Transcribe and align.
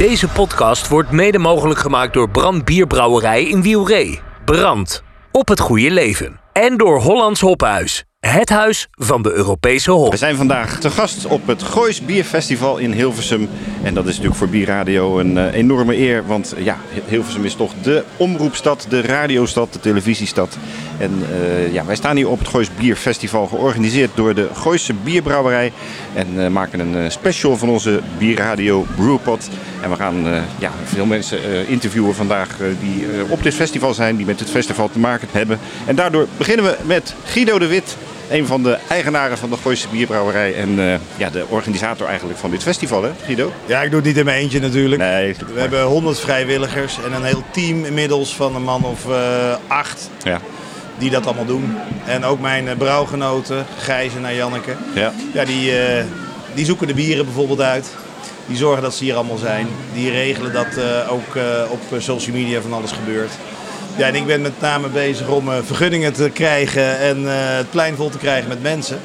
Deze 0.00 0.28
podcast 0.28 0.88
wordt 0.88 1.10
mede 1.10 1.38
mogelijk 1.38 1.80
gemaakt 1.80 2.12
door 2.12 2.30
Brand 2.30 2.64
Bierbrouwerij 2.64 3.44
in 3.44 3.62
Wielree. 3.62 4.20
Brand. 4.44 5.02
Op 5.32 5.48
het 5.48 5.60
goede 5.60 5.90
leven. 5.90 6.40
En 6.52 6.76
door 6.76 7.00
Hollands 7.00 7.40
Hophuis. 7.40 8.04
Het 8.20 8.48
huis 8.48 8.88
van 8.90 9.22
de 9.22 9.32
Europese 9.32 9.90
hop. 9.90 10.10
We 10.10 10.16
zijn 10.16 10.36
vandaag 10.36 10.80
te 10.80 10.90
gast 10.90 11.26
op 11.26 11.46
het 11.46 11.62
Goois 11.62 12.00
Bierfestival 12.04 12.78
in 12.78 12.92
Hilversum. 12.92 13.48
En 13.82 13.94
dat 13.94 14.04
is 14.04 14.10
natuurlijk 14.10 14.36
voor 14.36 14.48
Bierradio 14.48 15.18
een 15.18 15.38
eh, 15.38 15.54
enorme 15.54 15.96
eer. 15.96 16.26
Want 16.26 16.54
ja, 16.58 16.78
Hilversum 17.06 17.44
is 17.44 17.54
toch 17.54 17.72
de 17.82 18.04
omroepstad, 18.16 18.86
de 18.88 19.00
radiostad, 19.00 19.72
de 19.72 19.80
televisiestad. 19.80 20.56
En 21.00 21.22
eh, 21.32 21.72
ja, 21.72 21.84
wij 21.84 21.96
staan 21.96 22.16
hier 22.16 22.28
op 22.28 22.38
het 22.38 22.48
Goois 22.48 22.74
Bierfestival 22.74 23.46
georganiseerd 23.46 24.10
door 24.14 24.34
de 24.34 24.48
Gooise 24.54 24.94
Bierbrouwerij. 24.94 25.72
En 26.14 26.26
eh, 26.36 26.48
maken 26.48 26.80
een 26.80 26.96
eh, 26.96 27.10
special 27.10 27.56
van 27.56 27.68
onze 27.68 28.00
Bierradio 28.18 28.86
Brewpot. 28.96 29.48
En 29.82 29.90
we 29.90 29.96
gaan 29.96 30.44
ja, 30.58 30.70
veel 30.84 31.06
mensen 31.06 31.68
interviewen 31.68 32.14
vandaag 32.14 32.56
die 32.80 33.06
op 33.28 33.42
dit 33.42 33.54
festival 33.54 33.94
zijn, 33.94 34.16
die 34.16 34.26
met 34.26 34.40
het 34.40 34.50
festival 34.50 34.90
te 34.90 34.98
maken 34.98 35.28
hebben. 35.32 35.58
En 35.86 35.94
daardoor 35.94 36.26
beginnen 36.36 36.64
we 36.64 36.76
met 36.84 37.14
Guido 37.24 37.58
de 37.58 37.66
Wit. 37.66 37.96
Een 38.30 38.46
van 38.46 38.62
de 38.62 38.78
eigenaren 38.88 39.38
van 39.38 39.50
de 39.50 39.56
Gooise 39.56 39.88
Bierbrouwerij 39.88 40.54
en 40.54 41.00
ja, 41.16 41.30
de 41.30 41.44
organisator 41.48 42.06
eigenlijk 42.06 42.38
van 42.38 42.50
dit 42.50 42.62
festival, 42.62 43.02
hè 43.02 43.10
Guido? 43.24 43.52
Ja, 43.66 43.82
ik 43.82 43.90
doe 43.90 43.98
het 43.98 44.08
niet 44.08 44.16
in 44.16 44.24
mijn 44.24 44.40
eentje 44.42 44.60
natuurlijk. 44.60 45.02
Nee, 45.02 45.34
We 45.54 45.60
hebben 45.60 45.82
100 45.82 46.20
vrijwilligers 46.20 46.98
en 47.04 47.12
een 47.12 47.24
heel 47.24 47.42
team 47.50 47.84
inmiddels 47.84 48.36
van 48.36 48.54
een 48.54 48.62
man 48.62 48.84
of 48.84 49.06
acht 49.68 50.10
Ja, 50.22 50.40
die 51.00 51.10
dat 51.10 51.26
allemaal 51.26 51.44
doen. 51.44 51.76
En 52.06 52.24
ook 52.24 52.40
mijn 52.40 52.68
eh, 52.68 52.76
brouwgenoten, 52.76 53.66
Gijs 53.78 54.12
en 54.22 54.34
Janneke. 54.34 54.74
ja. 54.94 55.12
Ja, 55.32 55.44
die, 55.44 55.78
eh, 55.78 56.04
die 56.54 56.64
zoeken 56.64 56.86
de 56.86 56.94
bieren 56.94 57.24
bijvoorbeeld 57.24 57.60
uit. 57.60 57.86
Die 58.46 58.56
zorgen 58.56 58.82
dat 58.82 58.94
ze 58.94 59.04
hier 59.04 59.14
allemaal 59.14 59.36
zijn. 59.36 59.66
Die 59.94 60.10
regelen 60.10 60.52
dat 60.52 60.66
eh, 60.76 61.12
ook 61.12 61.38
op 61.68 61.80
social 61.98 62.36
media 62.36 62.60
van 62.60 62.72
alles 62.72 62.92
gebeurt. 62.92 63.30
Ja, 63.96 64.06
en 64.06 64.14
ik 64.14 64.26
ben 64.26 64.40
met 64.42 64.60
name 64.60 64.88
bezig 64.88 65.28
om 65.28 65.48
vergunningen 65.64 66.12
te 66.12 66.30
krijgen 66.30 66.98
en 66.98 67.24
het 67.56 67.70
plein 67.70 67.96
vol 67.96 68.08
te 68.10 68.18
krijgen 68.18 68.48
met 68.48 68.62
mensen. 68.62 69.00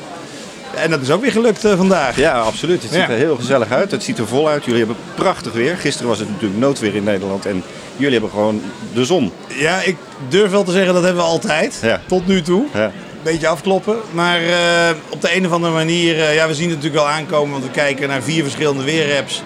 En 0.76 0.90
dat 0.90 1.02
is 1.02 1.12
ook 1.12 1.22
weer 1.22 1.32
gelukt 1.32 1.60
vandaag. 1.62 2.18
ja, 2.18 2.40
absoluut. 2.40 2.82
Het 2.82 2.92
ziet 2.92 3.00
Ja. 3.02 3.10
er 3.10 3.18
heel 3.18 3.36
gezellig 3.36 3.72
uit. 3.72 3.92
Het 3.92 4.04
ziet 4.04 4.18
er 4.18 4.28
vol 4.28 4.50
uit. 4.50 4.64
Jullie 4.66 4.80
hebben 4.80 4.98
prachtig 5.16 5.52
weer. 5.54 5.78
Gisteren 5.78 6.10
was 6.10 6.20
het 6.20 6.30
natuurlijk 6.30 6.60
noodweer 6.60 6.96
in 6.96 7.04
Nederland 7.04 7.46
en 7.46 7.64
jullie 7.96 8.14
hebben 8.14 8.30
gewoon 8.30 8.62
de 8.94 9.06
zon. 9.06 9.32
Ja, 9.48 9.82
ik 9.82 9.98
durf 10.28 10.52
wel 10.52 10.64
te 10.64 10.72
zeggen 10.72 10.94
dat 10.94 11.04
hebben 11.04 11.24
we 11.24 11.30
altijd. 11.30 11.80
Ja. 11.82 12.02
Tot 12.08 12.28
nu 12.28 12.42
toe. 12.42 12.66
Ja. 12.74 12.92
Beetje 13.24 13.48
afkloppen. 13.48 13.96
Maar 14.12 14.40
eh, 14.42 14.96
op 15.10 15.22
de 15.22 15.36
een 15.36 15.46
of 15.46 15.52
andere 15.52 15.74
manier, 15.74 16.20
eh, 16.20 16.36
ja, 16.36 16.48
we 16.48 16.54
zien 16.54 16.70
het 16.70 16.76
natuurlijk 16.76 17.04
wel 17.04 17.14
aankomen, 17.14 17.52
want 17.52 17.64
we 17.64 17.72
kijken 17.72 18.08
naar 18.08 18.22
vier 18.22 18.44
verschillende 18.44 18.84
weerapps. 18.84 19.44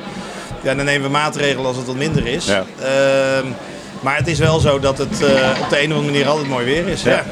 Ja, 0.64 0.76
dan 0.76 0.86
nemen 0.86 1.04
we 1.04 1.10
maatregelen 1.10 1.66
als 1.66 1.78
het 1.78 1.86
wat 1.86 1.96
minder 1.96 2.28
is. 2.28 2.46
Ja. 2.46 2.66
Ehm, 2.82 3.48
maar 4.02 4.18
het 4.18 4.28
is 4.28 4.40
wel 4.40 4.60
zo 4.60 4.80
dat 4.80 4.98
het 4.98 5.24
eh, 5.24 5.62
op 5.62 5.70
de 5.70 5.84
een 5.84 5.92
of 5.92 5.98
andere 5.98 6.12
manier 6.12 6.28
altijd 6.28 6.48
mooi 6.48 6.66
weer 6.66 6.88
is. 6.88 7.04
Ja. 7.04 7.24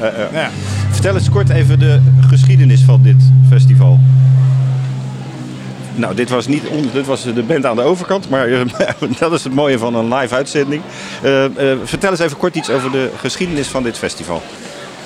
Vertel 0.90 1.14
eens 1.14 1.30
kort 1.30 1.48
even 1.50 1.78
de 1.78 2.00
geschiedenis 2.28 2.82
van 2.82 3.02
dit 3.02 3.22
festival. 3.48 3.98
Nou, 5.98 6.14
dit 6.14 6.28
was, 6.30 6.46
niet 6.46 6.66
on- 6.66 6.90
dit 6.92 7.06
was 7.06 7.22
de 7.22 7.42
band 7.42 7.66
aan 7.66 7.76
de 7.76 7.82
overkant, 7.82 8.28
maar 8.28 8.46
eh, 8.48 8.60
dat 9.18 9.32
is 9.32 9.44
het 9.44 9.54
mooie 9.54 9.78
van 9.78 9.94
een 9.94 10.14
live 10.14 10.34
uitzending. 10.34 10.82
Eh, 11.22 11.44
eh, 11.44 11.78
vertel 11.84 12.10
eens 12.10 12.18
even 12.20 12.36
kort 12.36 12.54
iets 12.54 12.70
over 12.70 12.90
de 12.90 13.10
geschiedenis 13.16 13.68
van 13.68 13.82
dit 13.82 13.98
festival. 13.98 14.42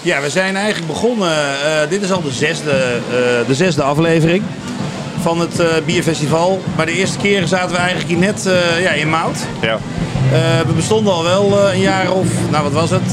Ja, 0.03 0.21
we 0.21 0.31
zijn 0.31 0.57
eigenlijk 0.57 0.87
begonnen. 0.87 1.31
dit 1.89 2.03
is 2.03 2.13
al 2.13 2.23
de 2.23 2.31
zesde, 2.31 2.99
de 3.47 3.55
zesde 3.55 3.83
aflevering 3.83 4.43
van 5.23 5.41
het 5.41 5.61
eh, 5.61 5.67
bierfestival. 5.87 6.63
Maar 6.77 6.87
de 6.87 6.93
eerste 6.93 7.19
keer 7.19 7.47
zaten 7.47 7.71
we 7.71 7.77
eigenlijk 7.77 8.09
hier 8.09 8.19
net 8.19 8.47
eh, 8.47 8.83
ja, 8.83 8.91
in 8.91 9.09
Mout. 9.11 9.39
Ja. 9.61 9.79
Eh, 10.33 10.39
we 10.67 10.73
bestonden 10.73 11.13
al 11.13 11.23
wel 11.23 11.59
een 11.73 11.81
jaar 11.81 12.11
of, 12.11 12.27
nou 12.51 12.63
wat 12.63 12.73
was 12.73 12.91
het, 12.91 13.11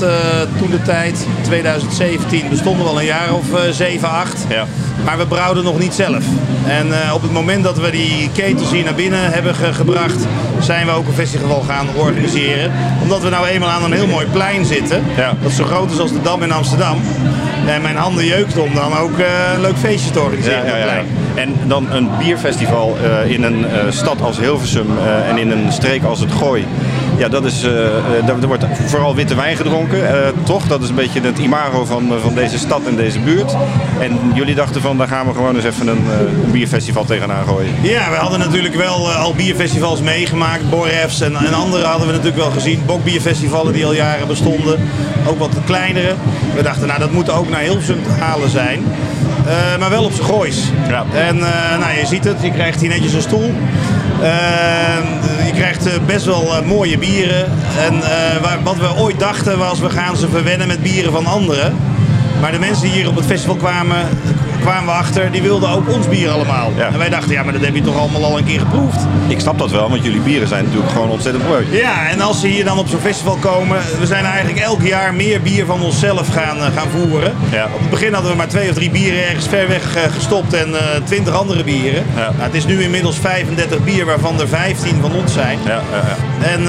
toen 0.57 0.69
de 0.69 0.81
tijd, 0.81 1.25
2017, 1.41 2.49
bestonden 2.49 2.83
we 2.83 2.89
al 2.91 2.99
een 2.99 3.05
jaar 3.05 3.33
of 3.33 3.53
eh 3.53 3.71
7, 3.71 4.09
8. 4.09 4.35
Ja. 4.49 4.65
Maar 5.05 5.17
we 5.17 5.25
brouwden 5.25 5.63
nog 5.63 5.79
niet 5.79 5.93
zelf. 5.93 6.23
En 6.67 6.87
op 7.13 7.21
het 7.21 7.31
moment 7.31 7.63
dat 7.63 7.79
we 7.79 7.91
die 7.91 8.29
ketels 8.33 8.71
hier 8.71 8.83
naar 8.83 8.93
binnen 8.93 9.31
hebben 9.31 9.55
ge- 9.55 9.73
gebracht, 9.73 10.25
zijn 10.59 10.85
we 10.85 10.91
ook 10.91 11.07
een 11.07 11.13
festival 11.13 11.63
gaan 11.67 11.87
organiseren. 11.95 12.71
Omdat 13.01 13.21
we 13.21 13.29
nou 13.29 13.47
eenmaal 13.47 13.69
aan 13.69 13.83
een 13.83 13.91
heel 13.93 14.07
mooi 14.07 14.25
plein 14.25 14.65
zitten, 14.65 15.03
Ja. 15.17 15.33
dat 15.43 15.51
zo 15.51 15.63
groot 15.63 15.91
is 15.91 15.99
als 15.99 16.11
de 16.11 16.21
Dam 16.21 16.43
in 16.43 16.51
Amsterdam. 16.51 17.01
En 17.67 17.81
mijn 17.81 17.95
handen 17.95 18.25
jeukt 18.25 18.57
om 18.57 18.73
dan 18.73 18.97
ook 18.97 19.19
eh, 19.19 19.25
een 19.53 19.61
leuk 19.61 19.77
feestje 19.77 20.11
te 20.11 20.19
organiseren 20.19 20.65
Ja, 20.65 20.77
ja, 20.77 20.85
ja. 20.85 21.03
En 21.35 21.55
dan 21.67 21.91
een 21.91 22.09
bierfestival 22.17 22.97
eh, 23.03 23.31
in 23.31 23.43
een 23.43 23.65
eh, 23.65 23.79
stad 23.89 24.21
als 24.21 24.39
Hilversum 24.39 24.87
en 25.29 25.37
in 25.37 25.51
een 25.51 25.71
streek 25.71 26.03
als 26.03 26.19
het 26.19 26.31
Gooi. 26.31 26.65
Ja, 27.19 27.29
dat 27.29 27.45
is, 27.45 27.63
eh, 27.63 27.71
eh, 27.71 28.27
er 28.27 28.47
wordt 28.47 28.65
vooral 28.85 29.15
witte 29.15 29.35
wijn 29.35 29.55
gedronken, 29.57 30.07
eh, 30.07 30.27
toch? 30.43 30.67
Dat 30.67 30.81
is 30.83 30.89
een 30.89 30.95
beetje 30.95 31.21
het 31.21 31.37
imago 31.37 31.85
van, 31.85 32.13
eh, 32.13 32.21
van 32.21 32.33
deze 32.33 32.57
stad 32.57 32.81
en 32.87 32.95
deze 32.95 33.19
buurt. 33.19 33.55
En 33.99 34.19
jullie 34.33 34.55
dachten 34.55 34.81
van, 34.81 34.97
daar 34.97 35.07
gaan 35.07 35.27
we 35.27 35.33
gewoon 35.33 35.55
eens 35.55 35.65
even 35.65 35.87
een, 35.87 36.05
eh, 36.09 36.43
een 36.43 36.51
bierfestival 36.51 37.05
tegenaan 37.05 37.45
gooien. 37.45 37.73
Ja, 37.81 38.09
we 38.09 38.15
hadden 38.15 38.39
natuurlijk 38.39 38.75
wel 38.75 39.09
eh, 39.09 39.23
al 39.23 39.33
bierfestivals 39.33 40.01
meegemaakt. 40.01 40.69
Borrefs 40.69 41.21
en, 41.21 41.35
en 41.35 41.53
andere 41.53 41.85
hadden 41.85 42.07
we 42.07 42.13
natuurlijk 42.13 42.41
wel 42.41 42.51
gezien. 42.51 42.81
Bokbierfestivalen 42.85 43.73
die 43.73 43.85
al 43.85 43.93
jaren 43.93 44.27
bestonden. 44.27 44.79
Ook 45.27 45.39
wat 45.39 45.49
kleinere. 45.65 46.13
We 46.55 46.63
dachten, 46.63 46.87
nou 46.87 46.99
dat 46.99 47.11
moet 47.11 47.29
ook 47.29 47.49
naar 47.49 47.61
Hilversum 47.61 48.03
te 48.03 48.23
halen 48.23 48.49
zijn. 48.49 48.83
Eh, 49.49 49.79
maar 49.79 49.89
wel 49.89 50.03
op 50.03 50.11
z'n 50.11 50.23
goois. 50.23 50.71
Ja. 50.87 51.05
En 51.13 51.37
eh, 51.37 51.79
nou, 51.79 51.99
je 51.99 52.05
ziet 52.05 52.23
het, 52.23 52.41
je 52.41 52.51
krijgt 52.51 52.81
hier 52.81 52.89
netjes 52.89 53.13
een 53.13 53.21
stoel. 53.21 53.53
Eh, 54.21 55.45
je 55.45 55.51
krijgt 55.55 55.85
eh, 55.85 55.93
best 56.05 56.25
wel 56.25 56.55
eh, 56.55 56.65
mooie 56.65 56.97
bieren. 56.97 57.45
En 57.79 57.93
eh, 57.93 58.63
wat 58.63 58.77
we 58.77 58.95
ooit 58.97 59.19
dachten 59.19 59.57
was, 59.57 59.79
we 59.79 59.89
gaan 59.89 60.17
ze 60.17 60.29
verwennen 60.29 60.67
met 60.67 60.81
bieren 60.81 61.11
van 61.11 61.25
anderen. 61.25 61.75
Maar 62.41 62.51
de 62.51 62.59
mensen 62.59 62.83
die 62.83 62.91
hier 62.91 63.07
op 63.07 63.15
het 63.15 63.25
festival 63.25 63.55
kwamen, 63.55 64.07
kwamen 64.59 64.85
we 64.85 64.91
achter, 64.91 65.31
die 65.31 65.41
wilden 65.41 65.69
ook 65.69 65.89
ons 65.89 66.07
bier 66.07 66.29
allemaal. 66.29 66.71
Ja. 66.77 66.87
En 66.87 66.97
wij 66.97 67.09
dachten, 67.09 67.31
ja, 67.31 67.43
maar 67.43 67.53
dat 67.53 67.65
heb 67.65 67.75
je 67.75 67.81
toch 67.81 67.97
allemaal 67.97 68.23
al 68.23 68.37
een 68.37 68.45
keer 68.45 68.59
geproefd. 68.59 68.99
Ik 69.27 69.39
snap 69.39 69.57
dat 69.57 69.71
wel, 69.71 69.89
want 69.89 70.03
jullie 70.03 70.21
bieren 70.21 70.47
zijn 70.47 70.63
natuurlijk 70.63 70.91
gewoon 70.91 71.09
ontzettend 71.09 71.47
mooi. 71.47 71.67
Ja, 71.71 72.09
en 72.09 72.21
als 72.21 72.39
ze 72.39 72.47
hier 72.47 72.65
dan 72.65 72.77
op 72.77 72.87
zo'n 72.87 72.99
festival 72.99 73.35
komen, 73.35 73.77
we 73.99 74.05
zijn 74.05 74.25
eigenlijk 74.25 74.59
elk 74.59 74.81
jaar 74.81 75.13
meer 75.13 75.41
bier 75.41 75.65
van 75.65 75.81
onszelf 75.81 76.27
gaan, 76.33 76.57
eh, 76.57 76.63
gaan 76.75 76.87
voeren. 76.89 77.33
Ja. 77.51 77.65
Op 77.73 77.79
het 77.79 77.89
begin 77.89 78.13
hadden 78.13 78.31
we 78.31 78.37
maar 78.37 78.47
twee 78.47 78.69
of 78.69 78.75
drie 78.75 78.89
bieren 78.89 79.27
ergens 79.27 79.47
ver 79.47 79.67
weg 79.67 79.95
eh, 79.95 80.03
gestopt 80.11 80.53
en 80.53 80.75
eh, 80.75 81.01
twintig 81.03 81.33
andere 81.33 81.63
bieren. 81.63 82.03
Ja. 82.15 82.21
Nou, 82.21 82.33
het 82.37 82.53
is 82.53 82.65
nu 82.65 82.81
inmiddels 82.81 83.17
35 83.17 83.83
bier, 83.83 84.05
waarvan 84.05 84.39
er 84.39 84.47
15 84.47 85.01
van 85.01 85.13
ons 85.13 85.33
zijn. 85.33 85.59
Ja, 85.65 85.71
ja, 85.71 85.81
ja. 85.91 86.47
En 86.47 86.67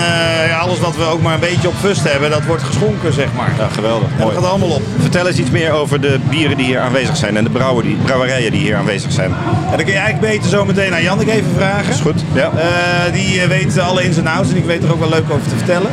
alles 0.60 0.80
wat 0.80 0.96
we 0.96 1.04
ook 1.04 1.22
maar 1.22 1.34
een 1.34 1.40
beetje 1.40 1.68
op 1.68 1.74
fust 1.80 2.02
hebben, 2.12 2.30
dat 2.30 2.44
wordt 2.44 2.62
geschonken, 2.62 3.12
zeg 3.12 3.28
maar. 3.36 3.52
ja 3.58 3.68
geweldig. 3.68 4.08
En 4.08 4.16
dat 4.16 4.26
Mooi. 4.26 4.34
gaat 4.34 4.50
allemaal 4.50 4.68
op. 4.68 4.82
Vertel 4.98 5.26
eens 5.26 5.38
iets 5.38 5.50
meer 5.50 5.72
over 5.72 6.00
de 6.00 6.18
bieren 6.28 6.56
die 6.56 6.66
hier 6.66 6.80
aanwezig 6.80 7.16
zijn 7.16 7.36
en 7.36 7.44
de 7.44 7.50
brouwer 7.80 7.98
die, 7.98 8.06
brouwerijen 8.06 8.50
die 8.52 8.60
hier 8.60 8.76
aanwezig 8.76 9.12
zijn. 9.12 9.30
En 9.70 9.76
dan 9.76 9.84
kun 9.84 9.92
je 9.92 9.98
eigenlijk 9.98 10.32
beter 10.32 10.50
zo 10.50 10.64
meteen 10.64 10.94
aan 10.94 11.02
Jannik 11.02 11.28
even 11.28 11.50
vragen. 11.56 11.92
Is 11.92 12.00
goed, 12.00 12.24
ja. 12.34 12.50
Eh, 12.56 13.12
die 13.12 13.40
eh, 13.40 13.48
weet 13.48 13.78
alle 13.78 14.04
ins 14.04 14.16
en 14.16 14.26
outs 14.26 14.50
en 14.50 14.56
ik 14.56 14.64
weet 14.64 14.82
er 14.82 14.92
ook 14.92 14.98
wel 14.98 15.08
leuk 15.08 15.30
over 15.30 15.48
te 15.48 15.56
vertellen. 15.56 15.90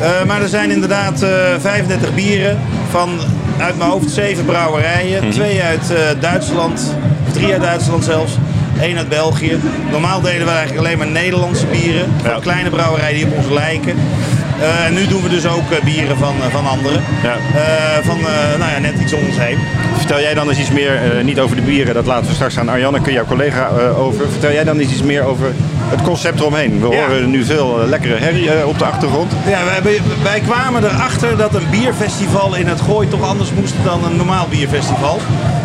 Eh, 0.00 0.24
maar 0.26 0.42
er 0.42 0.48
zijn 0.48 0.70
inderdaad 0.70 1.22
eh 1.22 1.30
35 1.60 2.14
bieren 2.14 2.58
van 2.90 3.18
uit 3.58 3.78
mijn 3.78 3.90
hoofd 3.90 4.10
zeven 4.10 4.44
brouwerijen. 4.44 5.22
Mhm. 5.22 5.32
Twee 5.32 5.62
uit 5.62 5.92
Duitsland, 6.20 6.94
drie 7.32 7.52
uit 7.52 7.62
Duitsland 7.62 8.04
zelfs. 8.04 8.32
Eén 8.80 8.96
uit 8.96 9.08
België. 9.08 9.58
Normaal 9.90 10.20
deden 10.20 10.46
we 10.46 10.52
eigenlijk 10.52 10.86
alleen 10.86 10.98
maar 10.98 11.06
Nederlandse 11.06 11.66
bieren. 11.66 12.06
Van 12.22 12.30
Ja. 12.30 12.38
kleine 12.40 12.70
brouwerijen 12.70 13.14
die 13.16 13.26
op 13.26 13.36
ons 13.36 13.48
lijken. 13.52 13.94
Eh, 14.60 14.84
en 14.86 14.94
nu 14.94 15.06
doen 15.06 15.22
we 15.22 15.28
dus 15.28 15.46
ook 15.46 15.70
eh, 15.70 15.82
bieren 15.84 16.16
van, 16.16 16.34
eh, 16.42 16.46
van 16.52 16.66
anderen. 16.66 17.02
Ja. 17.22 17.34
Van 18.02 18.18
nou 18.58 18.70
ja, 18.72 18.78
net 18.80 18.94
iets 19.00 19.12
om 19.12 19.20
ons 19.26 19.38
heen. 19.38 19.58
Vertel 19.96 20.20
jij 20.20 20.34
dan 20.34 20.48
eens 20.48 20.58
iets 20.58 20.70
meer, 20.70 21.00
niet 21.22 21.40
over 21.40 21.56
de 21.56 21.62
bieren, 21.62 21.94
dat 21.94 22.06
laten 22.06 22.26
we 22.26 22.34
straks 22.34 22.58
aan 22.58 22.68
Arjanneke, 22.68 23.12
jouw 23.12 23.24
collega, 23.24 23.68
over. 23.98 24.30
Vertel 24.30 24.52
jij 24.52 24.64
dan 24.64 24.78
eens 24.78 24.92
iets 24.92 25.02
meer 25.02 25.22
over 25.22 25.46
het 25.88 26.02
concept 26.02 26.40
eromheen. 26.40 26.80
We 26.80 26.88
Ja. 26.88 26.96
horen 27.06 27.30
nu 27.30 27.44
veel 27.44 27.80
lekkere 27.88 28.16
herrie 28.18 28.66
op 28.66 28.78
de 28.78 28.84
achtergrond. 28.84 29.32
Ja, 29.48 29.64
wij, 29.64 29.82
wij- 29.82 30.00
wij 30.22 30.40
kwamen 30.40 30.84
erachter 30.84 31.36
dat 31.36 31.54
een 31.54 31.66
bierfestival 31.70 32.54
in 32.54 32.66
het 32.66 32.80
Gooi 32.80 33.08
toch 33.08 33.22
anders 33.28 33.50
moest 33.52 33.74
dan 33.84 34.04
een 34.04 34.16
normaal 34.16 34.46
bierfestival. 34.50 35.18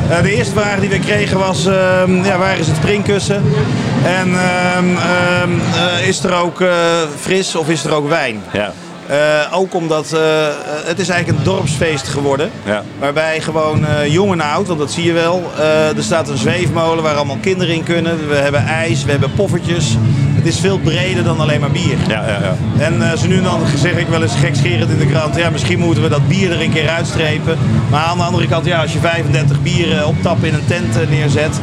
Eh, 0.09 0.21
de 0.21 0.35
eerste 0.35 0.53
vraag 0.53 0.79
die 0.79 0.89
we 0.89 0.99
kregen 0.99 1.39
was, 1.39 1.65
ehm, 1.65 2.23
ja, 2.23 2.37
waar 2.37 2.57
is 2.57 2.67
het 2.67 2.75
springkussen? 2.75 3.43
En 4.05 4.27
ehm, 4.27 4.85
ehm, 4.95 5.49
eh, 5.75 6.07
is 6.07 6.23
er 6.23 6.33
ook 6.33 6.61
eh, 6.61 6.69
fris 7.19 7.55
of 7.55 7.69
is 7.69 7.83
er 7.83 7.93
ook 7.93 8.09
wijn? 8.09 8.41
Ja. 8.53 8.73
Ook 9.51 9.73
omdat 9.73 10.09
het 10.85 10.99
is 10.99 11.09
eigenlijk 11.09 11.39
een 11.39 11.53
dorpsfeest 11.53 12.07
geworden. 12.07 12.51
Ja. 12.65 12.83
Waarbij 12.99 13.41
gewoon 13.41 13.85
jong 14.07 14.31
en 14.31 14.41
oud, 14.41 14.67
want 14.67 14.79
dat 14.79 14.91
zie 14.91 15.03
je 15.03 15.13
wel. 15.13 15.51
er 15.95 16.03
staat 16.03 16.29
een 16.29 16.37
zweefmolen 16.37 17.03
waar 17.03 17.15
allemaal 17.15 17.37
kinderen 17.41 17.75
in 17.75 17.83
kunnen. 17.83 18.27
We 18.27 18.35
hebben 18.35 18.65
ijs, 18.65 19.03
we 19.03 19.11
hebben 19.11 19.31
poffertjes. 19.31 19.97
Het 20.39 20.47
is 20.47 20.59
veel 20.59 20.79
breder 20.79 21.23
dan 21.23 21.39
alleen 21.39 21.59
maar 21.59 21.71
bier. 21.71 21.97
Ja, 22.07 22.27
ja, 22.27 22.39
ja. 22.41 22.83
En 22.83 23.11
eh, 23.11 23.17
zo 23.17 23.27
nu 23.27 23.37
en 23.37 23.43
dan 23.43 23.59
zeg 23.75 23.97
ik 23.97 24.07
wel 24.07 24.21
eens 24.21 24.35
gekscherend 24.35 24.91
in 24.91 24.97
de 24.97 25.05
krant. 25.05 25.35
Ja, 25.35 25.49
misschien 25.49 25.79
moeten 25.79 26.03
we 26.03 26.09
dat 26.09 26.27
bier 26.27 26.51
er 26.51 26.61
een 26.61 26.71
keer 26.71 26.89
uitstrepen. 26.89 27.57
Maar 27.89 28.03
aan 28.03 28.17
de 28.17 28.23
andere 28.23 28.47
kant, 28.47 28.65
ja, 28.65 28.81
als 28.81 28.93
je 28.93 28.99
35 28.99 29.61
bieren 29.61 30.07
op 30.07 30.15
tap 30.21 30.43
in 30.43 30.53
een 30.53 30.65
tent 30.67 30.99
eh, 30.99 31.09
neerzet. 31.09 31.59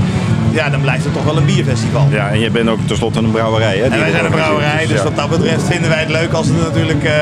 ja, 0.50 0.70
dan 0.70 0.80
blijft 0.80 1.04
het 1.04 1.12
toch 1.12 1.24
wel 1.24 1.36
een 1.36 1.44
bierfestival. 1.44 2.06
Ja, 2.10 2.28
en 2.28 2.40
je 2.40 2.50
bent 2.50 2.68
ook 2.68 2.78
tenslotte 2.86 3.18
een 3.18 3.30
brouwerij, 3.30 3.76
hè? 3.76 3.84
En 3.84 4.00
wij 4.00 4.10
zijn 4.10 4.24
een 4.24 4.30
brouwerij, 4.30 4.86
dus 4.86 4.96
ja. 4.96 5.02
wat 5.02 5.16
dat 5.16 5.30
betreft 5.30 5.62
vinden 5.62 5.90
wij 5.90 6.00
het 6.00 6.10
leuk 6.10 6.32
als 6.32 6.48
er 6.48 6.54
natuurlijk, 6.54 7.04
eh, 7.04 7.12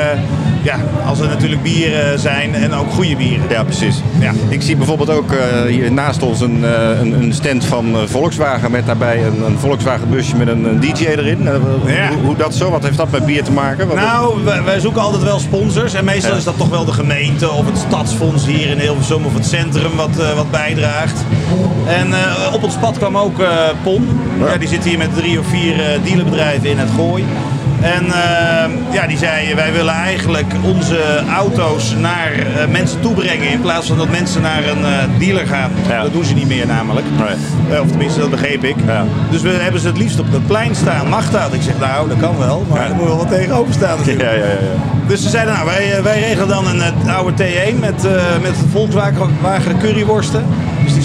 ja, 0.64 0.76
als 1.06 1.20
er 1.20 1.28
natuurlijk 1.28 1.62
bieren 1.62 2.18
zijn 2.18 2.54
en 2.54 2.72
ook 2.74 2.90
goede 2.92 3.16
bieren. 3.16 3.46
Ja, 3.48 3.64
precies. 3.64 4.02
Ja. 4.18 4.32
Ik 4.48 4.62
zie 4.62 4.76
bijvoorbeeld 4.76 5.10
ook 5.10 5.32
eh, 5.32 5.62
hier 5.68 5.92
naast 5.92 6.22
ons 6.22 6.40
een, 6.40 6.64
eh, 6.64 7.00
een, 7.00 7.12
een 7.22 7.32
stand 7.32 7.64
van 7.64 7.94
eh, 7.94 8.00
Volkswagen 8.06 8.70
met 8.70 8.86
daarbij 8.86 9.26
een, 9.26 9.42
een 9.46 9.58
Volkswagen 9.58 10.10
busje 10.10 10.36
met 10.36 10.48
een, 10.48 10.80
DJ 10.80 11.04
erin. 11.04 11.42
Ja. 11.42 12.08
hoe, 12.08 12.24
hoe 12.24 12.36
dat 12.36 12.54
zo? 12.54 12.70
Wat 12.70 12.82
heeft 12.82 12.96
dat 12.96 13.10
met 13.10 13.26
bier 13.26 13.44
te 13.44 13.52
maken? 13.52 13.86
Wat- 13.86 13.96
Nou, 13.96 14.44
wij, 14.44 14.62
wij 14.62 14.80
zoeken 14.80 15.02
altijd 15.02 15.22
wel 15.22 15.38
sponsors. 15.38 15.94
En 15.94 16.04
meestal 16.04 16.30
Ja. 16.30 16.36
is 16.36 16.44
dat 16.44 16.56
toch 16.58 16.68
wel 16.68 16.84
de 16.84 16.92
gemeente 16.92 17.50
of 17.50 17.66
het 17.66 17.78
stadsfonds 17.78 18.46
hier 18.46 18.70
in 18.70 18.78
Hilversum 18.78 19.24
of 19.24 19.34
het 19.34 19.46
centrum 19.46 19.96
wat, 19.96 20.34
wat 20.36 20.50
bijdraagt. 20.50 21.24
En 21.86 22.06
op 22.52 22.62
ons 22.62 22.74
pad 22.76 22.98
kwam 22.98 23.16
ook 23.16 23.42
Pon. 23.82 24.08
Ja. 24.40 24.46
Ja, 24.52 24.56
die 24.58 24.68
zit 24.68 24.84
hier 24.84 24.98
met 24.98 25.14
drie 25.14 25.38
of 25.38 25.46
vier 25.46 25.74
dealerbedrijven 26.04 26.68
in 26.70 26.78
het 26.78 26.88
Gooi. 26.96 27.24
En 27.84 28.04
eh, 28.06 28.92
ja, 28.92 29.06
die 29.06 29.18
zei, 29.18 29.54
wij 29.54 29.72
willen 29.72 29.94
eigenlijk 29.94 30.52
onze 30.62 30.98
auto's 31.34 31.94
naar 32.00 32.32
eh, 32.32 32.68
mensen 32.68 33.00
toe 33.00 33.14
brengen 33.14 33.50
in 33.50 33.60
plaats 33.60 33.86
van 33.86 33.96
dat 33.96 34.10
mensen 34.10 34.42
naar 34.42 34.64
een 34.68 34.84
eh, 34.84 35.18
dealer 35.18 35.46
gaan. 35.46 35.70
Ja. 35.88 36.02
Dat 36.02 36.12
doen 36.12 36.24
ze 36.24 36.34
niet 36.34 36.46
meer 36.48 36.66
namelijk. 36.66 37.06
Nee. 37.18 37.76
Eh, 37.76 37.82
of 37.82 37.88
tenminste, 37.88 38.20
dat 38.20 38.30
begreep 38.30 38.64
ik. 38.64 38.74
Ja. 38.86 39.04
Dus 39.30 39.42
we 39.42 39.48
hebben 39.48 39.80
ze 39.80 39.86
het 39.86 39.98
liefst 39.98 40.18
op 40.18 40.32
het 40.32 40.46
plein 40.46 40.74
staan. 40.74 41.08
Mag 41.08 41.30
dat? 41.30 41.52
Ik 41.54 41.62
zeg, 41.62 41.78
nou, 41.78 42.08
dat 42.08 42.18
kan 42.18 42.38
wel, 42.38 42.66
maar 42.70 42.80
Ja. 42.80 42.88
er 42.88 42.94
moet 42.94 43.06
wel 43.06 43.16
wat 43.16 43.28
tegenover 43.28 43.74
staan 43.74 43.98
natuurlijk. 43.98 44.30
Ja, 44.30 44.36
ja, 44.36 44.44
ja. 44.44 44.50
ja. 44.50 45.06
Dus 45.06 45.22
ze 45.22 45.28
zeiden, 45.28 45.54
nou, 45.54 45.66
wij, 45.66 46.02
wij 46.02 46.20
regelen 46.20 46.48
dan 46.48 46.66
een 46.66 47.10
oude 47.10 47.32
T1 47.32 47.78
met, 47.80 48.04
eh 48.04 48.12
met 48.42 48.54
Volkswagen 48.72 49.78
curryworsten. 49.80 50.44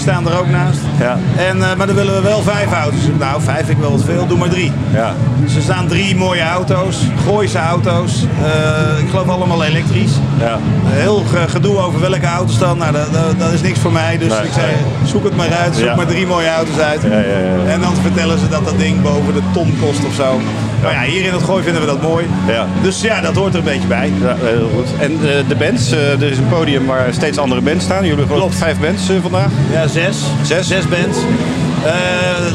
Staan 0.00 0.28
er 0.28 0.38
ook 0.38 0.48
naast. 0.48 0.78
Ja. 0.98 1.18
En, 1.36 1.62
eh, 1.70 1.76
maar 1.76 1.86
dan 1.86 1.96
willen 1.96 2.14
we 2.14 2.20
wel 2.28 2.42
vijf 2.42 2.72
auto's. 2.72 3.00
Nou, 3.18 3.42
vijf 3.42 3.56
vind 3.66 3.68
ik 3.70 3.78
wel 3.78 3.90
wat 3.90 4.04
veel, 4.04 4.26
doe 4.26 4.38
maar 4.38 4.48
drie. 4.48 4.72
Ja. 4.92 5.12
Dus 5.44 5.54
er 5.56 5.62
staan 5.62 5.86
drie 5.88 6.16
mooie 6.16 6.42
auto's, 6.42 6.96
Gooise 7.26 7.58
auto's. 7.58 8.24
Eh, 8.42 9.02
ik 9.02 9.10
geloof 9.10 9.28
allemaal 9.28 9.64
elektrisch. 9.64 10.12
Ja. 10.38 10.58
Heel 10.84 11.24
ge- 11.32 11.48
gedoe 11.48 11.78
over 11.78 12.00
welke 12.00 12.26
auto's 12.26 12.58
dan. 12.58 12.78
Nou, 12.78 12.92
dat, 12.92 13.12
dat, 13.12 13.38
dat 13.38 13.52
is 13.52 13.60
niks 13.60 13.78
voor 13.78 13.92
mij. 13.92 14.18
Dus 14.18 14.28
Nee, 14.28 14.38
ik 14.42 14.52
zei, 14.52 14.66
zoek 15.04 15.24
het 15.24 15.36
maar 15.36 15.52
uit. 15.62 15.76
Zoek 15.76 15.96
maar 15.96 16.06
drie 16.06 16.26
mooie 16.26 16.48
auto's 16.50 16.78
uit. 16.78 17.02
Ja, 17.02 17.08
ja, 17.18 17.18
ja. 17.64 17.70
En 17.72 17.80
dan 17.80 17.94
vertellen 18.02 18.38
ze 18.38 18.48
dat 18.48 18.64
dat 18.64 18.78
ding 18.78 19.02
boven 19.02 19.34
de 19.34 19.42
ton 19.52 19.74
kost 19.80 20.04
of 20.06 20.14
zo. 20.14 20.40
Maar 20.82 20.92
ja, 20.92 21.02
hier 21.02 21.24
in 21.24 21.32
het 21.32 21.42
gooi 21.42 21.62
vinden 21.62 21.80
we 21.80 21.86
dat 21.86 22.02
mooi. 22.02 22.26
Ja. 22.46 22.66
Dus 22.82 23.00
ja, 23.00 23.20
dat 23.20 23.34
hoort 23.34 23.52
er 23.52 23.58
een 23.58 23.64
beetje 23.64 23.88
bij. 23.88 24.12
Ja, 24.20 24.36
heel 24.38 24.70
goed. 24.74 24.86
En 24.98 25.12
eh, 25.12 25.48
de 25.48 25.54
bands, 25.54 25.92
eh, 25.92 26.22
er 26.22 26.30
is 26.30 26.38
een 26.38 26.48
podium 26.48 26.86
waar 26.86 27.12
steeds 27.12 27.38
andere 27.38 27.60
bands 27.60 27.84
staan. 27.84 28.04
Jullie 28.06 28.26
hebben 28.26 28.52
vijf 28.52 28.80
bands 28.80 29.08
eh, 29.08 29.16
vandaag. 29.22 29.50
Ja, 29.72 29.86
zes. 29.86 30.16
Zes? 30.42 30.66
Zes 30.66 30.88
bands. 30.88 31.18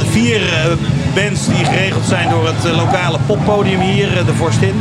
Vier 0.10 0.42
bands 1.16 1.48
die 1.48 1.66
geregeld 1.66 2.06
zijn 2.06 2.30
door 2.30 2.46
het 2.46 2.76
lokale 2.76 3.18
poppodium 3.26 3.80
hier, 3.80 4.10
de 4.26 4.34
Vorstin. 4.34 4.74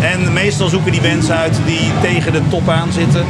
En 0.00 0.32
meestal 0.32 0.68
zoeken 0.68 0.92
die 0.92 1.00
bands 1.00 1.30
uit 1.30 1.58
die 1.66 1.90
tegen 2.02 2.32
de 2.32 2.40
top 2.48 2.68
aan 2.68 2.92
zitten. 2.92 3.24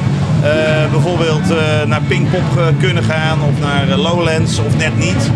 Bijvoorbeeld 0.90 1.48
naar 1.87 2.00
Pinkpop 2.08 2.75
kunnen 2.81 3.02
gaan 3.02 3.38
of 3.43 3.60
naar 3.60 3.96
Lowlands 3.96 4.58
of 4.58 4.76
net 4.76 4.98
niet. 4.98 5.31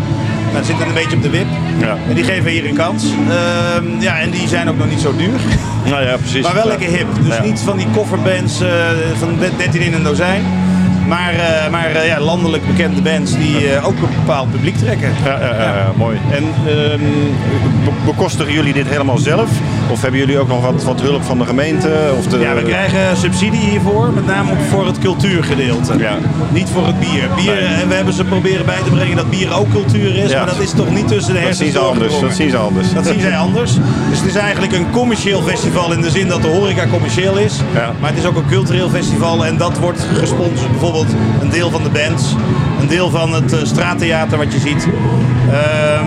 Nou, 0.51 0.63
zitten 0.65 0.87
een 0.87 0.93
beetje 0.93 1.15
op 1.15 1.21
de 1.23 1.29
wip. 1.29 1.45
Ja. 1.79 1.97
En 2.09 2.15
die 2.15 2.23
geven 2.23 2.51
hier 2.51 2.65
een 2.65 2.75
kans. 2.75 3.03
Ehm, 3.29 3.85
ja, 4.01 4.19
en 4.19 4.29
die 4.29 4.47
zijn 4.47 4.69
ook 4.69 4.77
nog 4.77 4.89
niet 4.89 4.99
zo 4.99 5.15
duur. 5.17 5.39
Nou 5.85 6.03
ja, 6.05 6.17
precies. 6.17 6.43
Maar 6.43 6.53
wel 6.53 6.67
lekker 6.67 6.87
hip. 6.89 7.07
Dus 7.25 7.35
Ja. 7.35 7.43
niet 7.43 7.59
van 7.59 7.77
die 7.77 7.87
kofferbands 7.95 8.61
eh, 8.61 8.69
van 9.19 9.37
13 9.57 9.81
in 9.81 9.93
een 9.93 10.03
dozijn. 10.03 10.41
Maar, 11.07 11.33
eh, 11.33 11.69
maar 11.71 11.91
eh, 11.91 12.07
ja, 12.07 12.19
landelijk 12.19 12.67
bekende 12.67 13.01
bands 13.01 13.37
die 13.37 13.81
ook 13.81 13.97
een 14.01 14.15
bepaald 14.25 14.51
publiek 14.51 14.77
trekken. 14.77 15.09
Ja, 15.25 15.39
ja, 15.39 15.45
ja, 15.55 15.75
ja, 15.75 15.91
mooi. 15.95 16.17
En 16.31 16.43
ehm, 16.67 16.99
be- 17.83 17.91
bekostigen 18.05 18.53
jullie 18.53 18.73
dit 18.73 18.87
helemaal 18.87 19.17
zelf? 19.17 19.49
Of 19.91 20.01
hebben 20.01 20.19
jullie 20.19 20.39
ook 20.39 20.47
nog 20.47 20.61
wat, 20.61 20.83
wat 20.83 21.01
hulp 21.01 21.23
van 21.23 21.37
de 21.37 21.45
gemeente? 21.45 21.89
Of 22.17 22.25
de... 22.27 22.39
Ja, 22.39 22.53
we 22.53 22.61
krijgen 22.63 23.17
subsidie 23.17 23.59
hiervoor, 23.59 24.11
met 24.13 24.25
name 24.25 24.51
voor 24.69 24.85
het 24.85 24.99
cultuurgedeelte. 24.99 25.97
Ja. 25.97 26.17
Niet 26.51 26.69
voor 26.69 26.85
het 26.85 26.99
bier. 26.99 27.29
bier 27.35 27.53
Nee. 27.53 27.63
en 27.81 27.87
we 27.87 27.93
hebben 27.93 28.13
ze 28.13 28.23
proberen 28.23 28.65
bij 28.65 28.79
te 28.83 28.89
brengen 28.89 29.15
dat 29.15 29.29
bier 29.29 29.53
ook 29.53 29.69
cultuur 29.71 30.15
is, 30.15 30.31
Ja. 30.31 30.37
maar 30.37 30.45
dat 30.53 30.59
is 30.59 30.71
toch 30.71 30.89
niet 30.89 31.07
tussen 31.07 31.33
de 31.33 31.39
Dat 31.39 31.47
hersens 31.47 31.77
anders. 31.77 31.97
doorgedrongen. 31.99 32.27
Dat 32.27 32.35
zien 32.37 32.49
ze 32.49 32.57
anders. 32.57 32.93
Dat 32.93 33.05
zien 33.05 33.19
zij 33.19 33.37
anders. 33.37 33.73
Dus 34.09 34.19
het 34.19 34.27
is 34.27 34.35
eigenlijk 34.35 34.73
een 34.73 34.89
commercieel 34.91 35.41
festival 35.41 35.91
in 35.93 36.01
de 36.01 36.09
zin 36.09 36.27
dat 36.27 36.41
de 36.41 36.47
horeca 36.47 36.87
commercieel 36.87 37.37
is. 37.37 37.59
Ja. 37.73 37.93
Maar 37.99 38.09
het 38.09 38.19
is 38.19 38.25
ook 38.25 38.35
een 38.35 38.47
cultureel 38.49 38.89
festival 38.89 39.45
en 39.45 39.57
dat 39.57 39.77
wordt 39.79 40.05
gesponsord. 40.13 40.69
Bijvoorbeeld 40.71 41.07
een 41.41 41.49
deel 41.49 41.69
van 41.69 41.83
de 41.83 41.89
bands, 41.89 42.35
een 42.81 42.87
deel 42.87 43.09
van 43.09 43.33
het 43.33 43.53
eh, 43.53 43.59
straattheater 43.63 44.37
wat 44.37 44.53
je 44.53 44.59
ziet. 44.59 44.87
Ehm, 45.51 46.05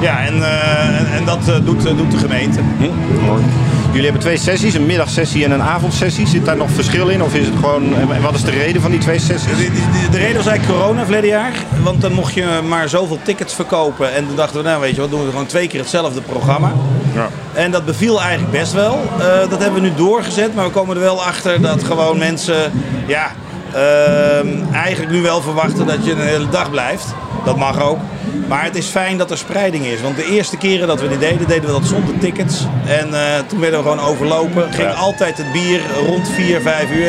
ja, 0.00 0.20
en, 0.24 0.42
eh, 0.42 0.98
en, 0.98 1.06
en 1.12 1.24
dat 1.24 1.48
eh, 1.48 1.54
doet, 1.64 1.86
eh, 1.86 1.96
doet 1.96 2.10
de 2.10 2.18
gemeente. 2.18 2.60
Hm, 2.78 3.24
mooi. 3.26 3.42
Jullie 3.88 4.04
hebben 4.04 4.20
twee 4.22 4.36
sessies, 4.38 4.74
een 4.74 4.86
middagsessie 4.86 5.44
en 5.44 5.50
een 5.50 5.62
avondsessie. 5.62 6.26
Zit 6.26 6.44
daar 6.44 6.56
nog 6.56 6.70
verschil 6.70 7.08
in? 7.08 7.22
Of 7.22 7.34
is 7.34 7.46
het 7.46 7.54
gewoon... 7.60 7.94
En 8.12 8.22
wat 8.22 8.34
is 8.34 8.44
de 8.44 8.50
reden 8.50 8.82
van 8.82 8.90
die 8.90 9.00
twee 9.00 9.18
sessies? 9.18 9.56
De, 9.56 9.70
de- 9.72 10.08
de 10.10 10.18
reden 10.18 10.36
was 10.36 10.46
eigenlijk 10.46 10.78
corona 10.78 11.02
verleden 11.04 11.28
jaar. 11.30 11.52
Want 11.82 12.00
dan 12.00 12.12
mocht 12.12 12.34
je 12.34 12.60
maar 12.68 12.88
zoveel 12.88 13.18
tickets 13.22 13.54
verkopen. 13.54 14.14
En 14.14 14.26
toen 14.26 14.36
dachten 14.36 14.56
we, 14.62 14.68
nou 14.68 14.80
weet 14.80 14.94
je 14.94 15.00
wat, 15.00 15.10
doen 15.10 15.24
we 15.24 15.30
gewoon 15.30 15.46
twee 15.46 15.68
keer 15.68 15.80
hetzelfde 15.80 16.20
programma. 16.20 16.72
Ja. 17.14 17.28
En 17.52 17.70
dat 17.70 17.84
beviel 17.84 18.20
eigenlijk 18.20 18.50
best 18.52 18.72
wel. 18.72 19.00
Dat 19.50 19.62
hebben 19.62 19.82
we 19.82 19.88
nu 19.88 19.94
doorgezet, 19.96 20.54
maar 20.54 20.64
we 20.64 20.70
komen 20.70 20.96
er 20.96 21.02
wel 21.02 21.22
achter 21.24 21.60
dat 21.60 21.84
gewoon 21.84 22.18
mensen 22.18 22.72
ja, 23.06 23.30
ehm, 23.72 24.46
eigenlijk 24.72 25.12
nu 25.12 25.22
wel 25.22 25.40
verwachten 25.40 25.86
dat 25.86 26.04
je 26.04 26.12
een 26.12 26.20
hele 26.20 26.48
dag 26.48 26.70
blijft. 26.70 27.06
Dat 27.44 27.56
mag 27.56 27.80
ook. 27.82 27.98
Maar 28.50 28.64
het 28.64 28.76
is 28.76 28.86
fijn 28.86 29.18
dat 29.18 29.30
er 29.30 29.38
spreiding 29.38 29.84
is. 29.84 30.00
Want 30.00 30.16
de 30.16 30.24
eerste 30.24 30.56
keren 30.56 30.86
dat 30.86 31.00
we 31.00 31.08
dit 31.08 31.20
deden, 31.20 31.48
deden 31.48 31.64
we 31.66 31.80
dat 31.80 31.86
zonder 31.86 32.18
tickets. 32.18 32.66
En 32.86 33.14
eh, 33.14 33.38
toen 33.46 33.60
werden 33.60 33.82
we 33.82 33.90
gewoon 33.90 34.06
overlopen. 34.06 34.72
Ging 34.72 34.88
Ja. 34.88 34.94
altijd 34.94 35.36
het 35.36 35.52
bier 35.52 35.80
rond 36.06 36.28
4, 36.28 36.60
5 36.60 36.90
uur. 36.90 37.08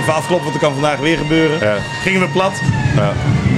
Even 0.00 0.14
afkloppen, 0.14 0.48
want 0.50 0.52
dat 0.60 0.62
kan 0.70 0.72
vandaag 0.72 0.98
weer 0.98 1.16
gebeuren. 1.16 1.58
Ja. 1.60 1.76
Gingen 2.02 2.20
we 2.20 2.26
plat. 2.28 2.52
Ja. 2.96 3.12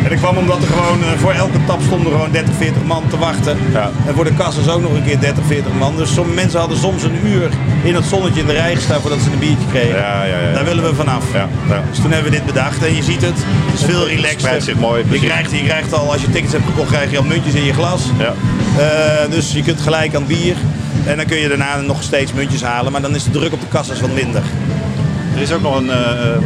En 0.05 0.11
dat 0.11 0.19
kwam 0.19 0.37
omdat 0.37 0.63
er 0.63 0.69
gewoon 0.69 1.03
eh, 1.03 1.09
voor 1.19 1.33
elke 1.33 1.59
tap 1.67 1.81
stonden 1.83 2.13
gewoon 2.13 2.31
30, 2.31 2.55
40 2.55 2.83
man 2.85 3.03
te 3.09 3.19
wachten. 3.19 3.59
Ja. 3.73 3.91
En 4.07 4.15
voor 4.15 4.25
de 4.25 4.35
kassas 4.35 4.69
ook 4.69 4.81
nog 4.81 4.93
een 4.93 5.05
keer 5.05 5.21
30, 5.21 5.45
40 5.47 5.73
man. 5.79 5.97
Dus 5.97 6.15
sommige 6.15 6.35
mensen 6.35 6.59
hadden 6.59 6.79
soms 6.79 7.03
een 7.03 7.27
uur 7.27 7.49
in 7.83 7.95
het 7.95 8.05
zonnetje 8.05 8.41
in 8.41 8.47
de 8.47 8.53
rij 8.53 8.75
gestaan 8.75 9.01
voordat 9.01 9.21
ze 9.21 9.31
een 9.33 9.39
biertje 9.39 9.67
kregen. 9.71 9.97
Ja, 9.97 10.25
ja, 10.25 10.39
ja. 10.39 10.53
Daar 10.53 10.65
willen 10.65 10.85
we 10.85 10.95
vanaf. 10.95 11.25
Ja, 11.33 11.49
ja. 11.69 11.83
Dus 11.91 12.01
toen 12.01 12.13
hebben 12.13 12.31
we 12.31 12.37
dit 12.37 12.47
bedacht 12.47 12.85
en 12.85 12.95
je 12.95 13.03
ziet 13.03 13.23
het. 13.23 13.37
Het 13.37 13.81
is 13.81 13.85
veel 13.85 14.07
relaxter. 14.09 14.41
spreidt 14.41 14.65
zich 14.65 14.79
mooi, 14.79 14.99
je, 14.99 15.05
precies. 15.05 15.29
krijgt, 15.29 15.51
je 15.51 15.65
krijgt 15.65 15.93
al, 15.93 16.13
als 16.13 16.21
je 16.21 16.31
tickets 16.31 16.53
hebt 16.53 16.65
gekocht, 16.65 16.89
krijg 16.89 17.11
je 17.11 17.19
al 17.19 17.25
muntjes 17.25 17.55
in 17.55 17.65
je 17.65 17.73
glas. 17.73 18.03
Ja. 18.19 18.35
Eh, 18.79 19.31
dus 19.31 19.53
je 19.53 19.63
kunt 19.63 19.81
gelijk 19.81 20.15
aan 20.15 20.27
bier. 20.27 20.57
En 21.07 21.17
dan 21.17 21.27
kun 21.27 21.37
je 21.37 21.49
daarna 21.49 21.81
nog 21.81 22.03
steeds 22.03 22.33
muntjes 22.33 22.63
halen. 22.63 22.93
Maar 22.93 23.03
dan 23.03 23.15
is 23.15 23.25
de 23.25 23.31
druk 23.31 23.53
op 23.53 23.61
de 23.61 23.67
kassas 23.69 24.01
wat 24.01 24.15
minder. 24.15 24.43
Er 25.35 25.41
is 25.41 25.53
ook 25.53 25.63
nog 25.63 25.77
een, 25.77 25.91
eh, 25.91 25.97
eh, 25.97 26.37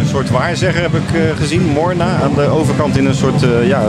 een 0.00 0.06
soort 0.06 0.30
waarzegger, 0.30 0.82
heb 0.82 0.94
ik 0.94 1.14
eh, 1.14 1.20
gezien, 1.36 1.62
Morna. 1.62 2.18
Aan 2.22 2.34
de 2.34 2.46
overkant 2.46 2.96
in 2.96 3.06
een 3.06 3.14
soort, 3.14 3.44
ja, 3.64 3.82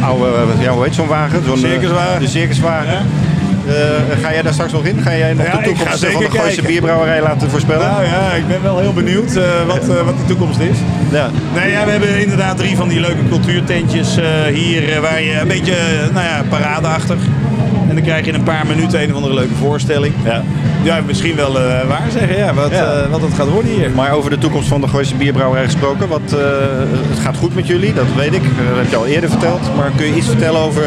oude, 0.00 0.26
ja, 0.58 0.72
hoe 0.72 0.84
heet 0.84 0.94
zo'n 0.94 1.06
wagen? 1.06 1.42
Zo'n, 1.44 1.58
Circuswagen. 1.58 2.20
De 2.20 2.28
circuswagen. 2.28 3.06
Ga 4.22 4.32
jij 4.32 4.42
daar 4.42 4.52
straks 4.52 4.72
nog 4.72 4.84
in? 4.84 5.02
Ga 5.02 5.16
jij 5.16 5.34
nog 5.34 5.46
Ja, 5.46 5.56
de 5.56 5.62
toekomst 5.62 6.06
van 6.06 6.22
de 6.22 6.30
Gooise 6.30 6.62
bierbrouwerij 6.62 7.22
laten 7.22 7.50
voorspellen? 7.50 7.90
Nou 7.90 8.04
ja, 8.04 8.32
ik 8.32 8.48
ben 8.48 8.62
wel 8.62 8.78
heel 8.78 8.92
benieuwd 8.92 9.34
wat, 9.66 9.86
wat 9.86 10.16
die 10.16 10.26
toekomst 10.26 10.60
is. 10.60 10.76
Ja. 11.10 11.30
Nee, 11.54 11.70
ja, 11.70 11.84
we 11.84 11.90
hebben 11.90 12.20
inderdaad 12.20 12.56
drie 12.56 12.76
van 12.76 12.88
die 12.88 13.00
leuke 13.00 13.28
cultuurtentjes 13.28 14.18
hier 14.52 15.00
waar 15.00 15.22
je 15.22 15.40
een 15.40 15.48
beetje, 15.48 15.74
nou 16.12 16.26
ja, 16.26 16.42
paradeachtig. 16.48 17.18
En 17.88 17.94
dan 17.94 18.04
krijg 18.04 18.24
je 18.24 18.28
in 18.32 18.34
een 18.38 18.42
paar 18.42 18.66
minuten 18.66 19.02
een 19.02 19.08
of 19.10 19.16
andere 19.16 19.34
leuke 19.34 19.54
voorstelling. 19.54 20.14
Ja. 20.24 20.42
Ja, 20.82 21.00
misschien 21.06 21.36
wel 21.36 21.60
eh, 21.60 21.88
waar 21.88 22.02
zeggen, 22.12 22.36
ja, 22.38 22.54
wat, 22.54 22.70
Ja. 22.70 22.92
eh, 22.92 23.10
wat 23.10 23.20
het 23.22 23.34
gaat 23.34 23.48
worden 23.48 23.70
hier. 23.70 23.90
Maar 23.90 24.10
over 24.12 24.30
de 24.30 24.38
toekomst 24.38 24.68
van 24.68 24.80
de 24.80 24.88
Gooise 24.88 25.14
bierbrouwerij 25.14 25.64
gesproken. 25.64 26.08
Wat, 26.08 26.32
eh, 26.32 26.38
het 27.08 27.18
gaat 27.18 27.36
goed 27.36 27.54
met 27.54 27.66
jullie, 27.66 27.92
dat 27.94 28.04
weet 28.16 28.34
ik. 28.34 28.42
Dat 28.42 28.76
heb 28.76 28.90
je 28.90 28.96
al 28.96 29.06
eerder 29.06 29.30
verteld. 29.30 29.60
Maar 29.76 29.90
kun 29.96 30.06
je 30.06 30.14
iets 30.14 30.26
vertellen 30.26 30.60
over 30.60 30.82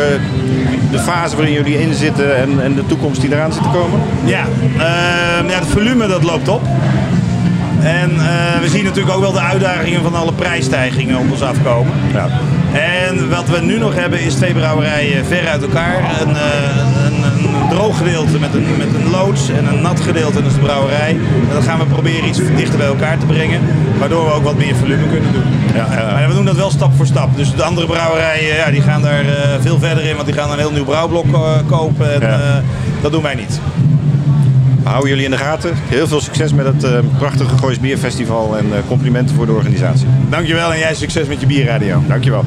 de 0.91 1.00
fase 1.00 1.36
waarin 1.36 1.53
jullie 1.53 1.82
in 1.82 1.94
zitten 1.94 2.38
en, 2.38 2.63
en 2.63 2.74
de 2.75 2.86
toekomst 2.86 3.22
die 3.22 3.32
eraan 3.34 3.53
zit 3.53 3.63
te 3.63 3.70
komen? 3.70 4.00
Ja, 4.25 4.44
ehm, 4.77 5.50
ja, 5.50 5.60
het 5.60 5.68
volume 5.68 6.08
dat 6.08 6.24
loopt 6.24 6.48
op. 6.48 6.62
En 7.82 8.10
we 8.62 8.70
zien 8.70 8.84
natuurlijk 8.84 9.15
ook 9.15 9.22
wel 9.22 9.32
de 9.32 9.39
uitdagingen 9.39 10.01
van 10.03 10.15
alle 10.15 10.34
prijsstijgingen 10.34 11.18
op 11.18 11.32
ons 11.32 11.41
afkomen. 11.41 11.94
Ja. 12.13 12.27
En 12.73 13.29
wat 13.29 13.47
we 13.49 13.59
nu 13.61 13.77
nog 13.77 13.95
hebben 13.95 14.19
is 14.21 14.33
twee 14.33 14.53
brouwerijen 14.53 15.25
ver 15.25 15.47
uit 15.47 15.61
elkaar. 15.61 15.95
Een, 16.21 16.35
eh, 16.35 17.05
een, 17.05 17.23
een 17.23 17.69
droog 17.69 17.97
gedeelte 17.97 18.39
met 18.39 18.53
een, 18.53 18.65
met 18.77 18.88
een 18.95 19.09
loods 19.11 19.49
en 19.49 19.65
een 19.67 19.81
nat 19.81 19.99
gedeelte, 19.99 20.33
dat 20.41 20.45
is 20.45 20.53
de 20.53 20.59
brouwerij. 20.59 21.09
En 21.49 21.53
dat 21.53 21.63
gaan 21.63 21.79
we 21.79 21.85
proberen 21.85 22.27
iets 22.27 22.39
dichter 22.55 22.77
bij 22.77 22.88
elkaar 22.88 23.17
te 23.17 23.25
brengen. 23.25 23.61
Waardoor 23.99 24.25
we 24.25 24.31
ook 24.33 24.43
wat 24.43 24.57
meer 24.57 24.75
volume 24.75 25.07
kunnen 25.07 25.33
doen. 25.33 25.43
Ja. 25.75 25.88
Maar 26.13 26.27
we 26.27 26.33
doen 26.33 26.45
dat 26.45 26.55
wel 26.55 26.69
stap 26.71 26.91
voor 26.95 27.05
stap. 27.05 27.35
Dus 27.35 27.55
de 27.55 27.63
andere 27.63 27.88
brouwerijen 27.88 28.55
ja, 28.55 28.71
die 28.71 28.81
gaan 28.81 29.01
daar 29.01 29.19
eh, 29.25 29.33
veel 29.61 29.79
verder 29.79 30.03
in. 30.05 30.13
Want 30.15 30.25
die 30.27 30.35
gaan 30.35 30.51
een 30.51 30.57
heel 30.57 30.71
nieuw 30.71 30.85
brouwblok 30.85 31.33
eh, 31.33 31.51
kopen. 31.65 32.13
En 32.13 32.29
Ja. 32.29 32.61
dat 33.01 33.11
doen 33.11 33.21
wij 33.23 33.35
niet. 33.35 33.59
Houden 34.89 35.10
jullie 35.10 35.25
in 35.25 35.31
de 35.31 35.38
gaten. 35.38 35.74
Heel 35.75 36.08
veel 36.08 36.22
succes 36.22 36.53
met 36.53 36.65
het 36.65 36.84
eh, 36.84 37.00
prachtige 37.17 37.58
Goois 37.58 37.79
Bierfestival 37.79 38.58
en 38.58 38.65
eh, 38.74 38.79
complimenten 38.88 39.36
voor 39.36 39.46
de 39.46 39.51
organisatie. 39.51 40.08
Dankjewel 40.29 40.74
en 40.74 40.79
jij 40.79 40.96
succes 40.96 41.27
met 41.27 41.39
je 41.39 41.46
bierradio. 41.46 42.03
Dankjewel. 42.08 42.43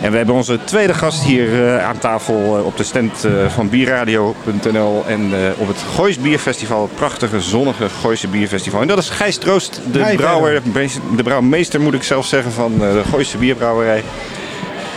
En 0.00 0.10
we 0.10 0.16
hebben 0.16 0.34
onze 0.34 0.58
tweede 0.64 0.94
gast 0.94 1.22
hier 1.22 1.66
eh, 1.66 1.84
aan 1.84 1.98
tafel 1.98 2.62
op 2.64 2.76
de 2.76 2.82
stand 2.82 3.24
eh, 3.24 3.32
van 3.48 3.68
bierradio.nl 3.68 5.04
en 5.06 5.32
op 5.58 5.68
het 5.68 5.84
Goois 5.94 6.18
Bierfestival, 6.18 6.82
het 6.82 6.94
prachtige 6.94 7.40
zonnige 7.40 7.88
Gooise 7.88 8.28
Bierfestival. 8.28 8.80
En 8.80 8.86
dat 8.86 8.98
is 8.98 9.08
Gijs 9.08 9.36
Troost, 9.36 9.80
de 9.92 10.06
Hi, 10.06 10.16
brouwer, 10.16 10.62
de 11.16 11.22
brouwmeester 11.22 11.80
moet 11.80 11.94
ik 11.94 12.02
zelf 12.02 12.26
zeggen 12.26 12.52
van 12.52 12.78
de 12.78 13.02
Gooise 13.10 13.38
Bierbrouwerij. 13.38 14.02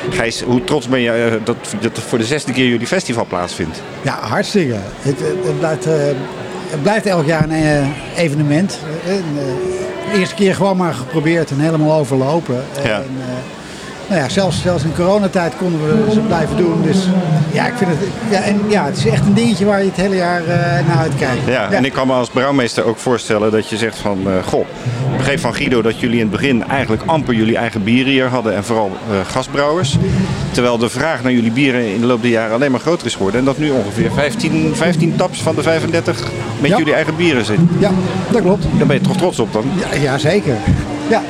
Gijs, 0.10 0.42
hoe 0.42 0.64
trots 0.64 0.88
ben 0.88 1.00
je 1.00 1.40
dat, 1.44 1.56
dat 1.80 2.00
voor 2.00 2.18
de 2.18 2.26
zesde 2.26 2.52
keer 2.52 2.68
jullie 2.68 2.88
festival 2.88 3.26
plaatsvindt? 3.26 3.82
Ja, 4.02 4.20
hartstikke. 4.22 4.76
Het, 5.00 5.20
het, 5.20 5.60
blijft, 5.60 5.86
het 6.70 6.82
blijft 6.82 7.06
elk 7.06 7.26
jaar 7.26 7.50
een 7.50 7.94
evenement. 8.16 8.80
de 10.12 10.20
eerste 10.20 10.36
keer 10.36 10.56
gewoon 10.56 10.78
maar 10.78 10.94
geprobeerd 10.94 11.50
en 11.50 11.60
helemaal 11.60 12.00
overlopen. 12.00 12.64
Ja. 12.84 12.98
En, 12.98 13.10
nou 14.08 14.22
ja, 14.22 14.30
zelfs, 14.30 14.62
zelfs 14.62 14.84
in 14.84 14.94
coronatijd 14.96 15.54
konden 15.58 16.06
we 16.06 16.12
ze 16.12 16.20
blijven 16.20 16.58
doen. 16.58 16.82
Dus 16.82 17.08
ja, 17.52 17.68
ik 17.68 17.74
vind 17.76 17.90
het, 17.90 18.00
ja, 18.30 18.42
en, 18.42 18.62
ja, 18.68 18.86
het 18.86 18.98
is 18.98 19.06
echt 19.06 19.26
een 19.26 19.34
dingetje 19.34 19.66
waar 19.66 19.80
je 19.80 19.88
het 19.88 19.96
hele 19.96 20.16
jaar 20.16 20.42
uh, 20.42 20.48
naar 20.88 20.98
uitkijkt. 20.98 21.48
Ja, 21.48 21.72
en 21.72 21.86
ik 21.86 21.94
kan 21.94 22.08
me 22.08 22.14
als 22.14 22.30
brouwmeester 22.30 22.84
ook 22.84 22.98
voorstellen 22.98 23.52
dat 23.52 23.70
je 23.70 23.78
zegt 23.78 23.98
van... 23.98 24.20
Uh, 24.28 24.34
goh, 24.46 24.66
ik 25.12 25.18
begreep 25.18 25.40
van 25.40 25.54
Guido 25.54 25.82
dat 25.82 26.00
jullie 26.00 26.16
in 26.16 26.22
het 26.22 26.32
begin 26.32 26.68
eigenlijk 26.68 27.04
amper 27.06 27.34
jullie 27.34 27.58
eigen 27.58 27.84
bieren 27.84 28.12
hier 28.12 28.28
hadden. 28.28 28.56
En 28.56 28.64
vooral 28.64 28.92
uh, 29.12 29.18
gastbrouwers. 29.26 29.98
Terwijl 30.52 30.78
de 30.78 30.90
vraag 30.90 31.24
naar 31.24 31.32
jullie 31.32 31.52
bieren 31.52 31.94
in 31.94 32.02
de 32.02 32.08
loop 32.08 32.22
der 32.22 32.32
jaren 32.32 32.56
alleen 32.56 32.72
maar 32.72 32.80
groter 32.80 33.08
is 33.08 33.16
geworden. 33.16 33.40
En 33.40 33.46
dat 33.46 33.58
nu 33.58 33.70
ongeveer 33.70 34.12
15, 34.12 34.76
15 34.76 35.16
taps 35.16 35.42
van 35.42 35.56
de 35.56 35.62
35 35.62 36.28
met 36.60 36.70
ja. 36.70 36.78
jullie 36.78 36.94
eigen 36.94 37.16
bieren 37.16 37.46
zit. 37.46 37.60
Ja, 37.80 37.92
dat 38.32 38.42
klopt. 38.42 38.66
Daar 38.78 38.88
ben 38.88 38.96
je 38.96 39.02
toch 39.02 39.18
trots 39.18 39.40
op 39.40 39.54
dan? 39.54 39.64
Ja, 39.80 40.02
ja 40.02 40.18
zeker. 40.18 40.56
Ja. 41.10 41.22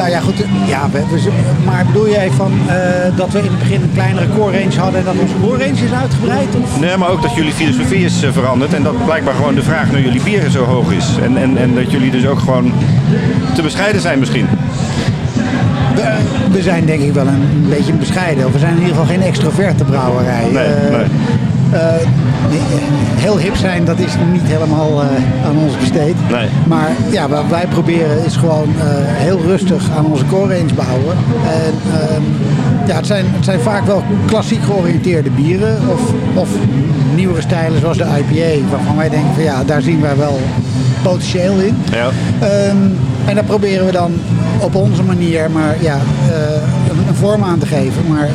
Nou 0.00 0.12
ja, 0.12 0.20
goed. 0.20 0.44
Ja, 0.66 0.90
we, 0.90 1.02
we, 1.10 1.30
maar 1.64 1.86
bedoel 1.86 2.08
jij 2.08 2.30
van 2.30 2.52
uh, 2.66 3.16
dat 3.16 3.30
we 3.30 3.38
in 3.38 3.44
het 3.44 3.58
begin 3.58 3.82
een 3.82 3.92
kleinere 3.94 4.26
core 4.36 4.58
range 4.58 4.78
hadden 4.78 5.00
en 5.00 5.06
dat 5.06 5.14
onze 5.18 5.34
core 5.42 5.58
range 5.58 5.84
is 5.84 5.92
uitgebreid? 5.92 6.48
Of? 6.62 6.80
Nee, 6.80 6.96
maar 6.96 7.08
ook 7.08 7.22
dat 7.22 7.34
jullie 7.34 7.52
filosofie 7.52 8.04
is 8.04 8.22
uh, 8.22 8.32
veranderd 8.32 8.74
en 8.74 8.82
dat 8.82 9.04
blijkbaar 9.04 9.34
gewoon 9.34 9.54
de 9.54 9.62
vraag 9.62 9.90
naar 9.90 10.00
jullie 10.00 10.22
bieren 10.22 10.50
zo 10.50 10.64
hoog 10.64 10.92
is. 10.92 11.06
En, 11.22 11.36
en, 11.36 11.56
en 11.56 11.74
dat 11.74 11.90
jullie 11.90 12.10
dus 12.10 12.26
ook 12.26 12.38
gewoon 12.38 12.72
te 13.54 13.62
bescheiden 13.62 14.00
zijn 14.00 14.18
misschien. 14.18 14.46
We, 15.94 16.16
we 16.50 16.62
zijn 16.62 16.86
denk 16.86 17.02
ik 17.02 17.12
wel 17.12 17.26
een, 17.26 17.66
beetje 17.68 17.92
bescheiden. 17.92 18.46
Of 18.46 18.52
we 18.52 18.58
zijn 18.58 18.72
in 18.72 18.78
ieder 18.78 18.94
geval 18.94 19.10
geen 19.14 19.22
extroverte 19.22 19.84
brouwerij. 19.84 20.50
Nee, 20.52 20.68
uh, 20.68 20.96
nee. 20.96 21.06
Heel 23.16 23.38
hip 23.38 23.56
zijn, 23.56 23.84
dat 23.84 23.98
is 23.98 24.12
niet 24.32 24.42
helemaal 24.42 25.02
uh, 25.02 25.46
aan 25.46 25.56
ons 25.58 25.76
besteed. 25.78 26.14
Nee. 26.30 26.48
Maar 26.66 26.88
ja, 27.10 27.28
wat 27.28 27.44
wij 27.48 27.66
proberen 27.66 28.24
is 28.24 28.36
gewoon 28.36 28.68
heel 28.76 29.40
rustig 29.40 29.90
aan 29.96 30.06
onze 30.06 30.26
core 30.26 30.56
range 30.56 30.74
bouwen. 30.74 31.16
En 31.44 31.74
uh, 31.86 32.88
ja, 32.88 32.96
het 32.96 33.06
zijn, 33.06 33.24
het 33.28 33.44
zijn 33.44 33.60
vaak 33.60 33.84
wel 33.86 34.02
klassiek 34.26 34.62
georiënteerde 34.62 35.30
bieren. 35.30 35.78
Of, 35.88 36.12
of 36.34 36.48
nieuwere 37.14 37.40
stijlen 37.40 37.80
zoals 37.80 37.98
de 37.98 38.04
IPA. 38.04 38.68
Waarvan 38.70 38.96
wij 38.96 39.08
denken 39.08 39.34
van 39.34 39.42
ja, 39.42 39.64
daar 39.64 39.82
zien 39.82 40.00
wij 40.00 40.16
wel 40.16 40.40
potentieel 41.02 41.58
in. 41.58 41.76
Ja. 41.92 42.06
Um, 42.68 42.98
en 43.26 43.34
daar 43.34 43.44
proberen 43.44 43.86
we 43.86 43.92
dan 43.92 44.12
op 44.60 44.74
onze 44.74 45.02
manier 45.02 45.50
maar 45.50 45.76
ja, 45.80 45.98
een, 46.90 47.08
een 47.08 47.14
vorm 47.14 47.44
aan 47.44 47.58
te 47.58 47.66
geven. 47.66 48.02
Maar 48.08 48.28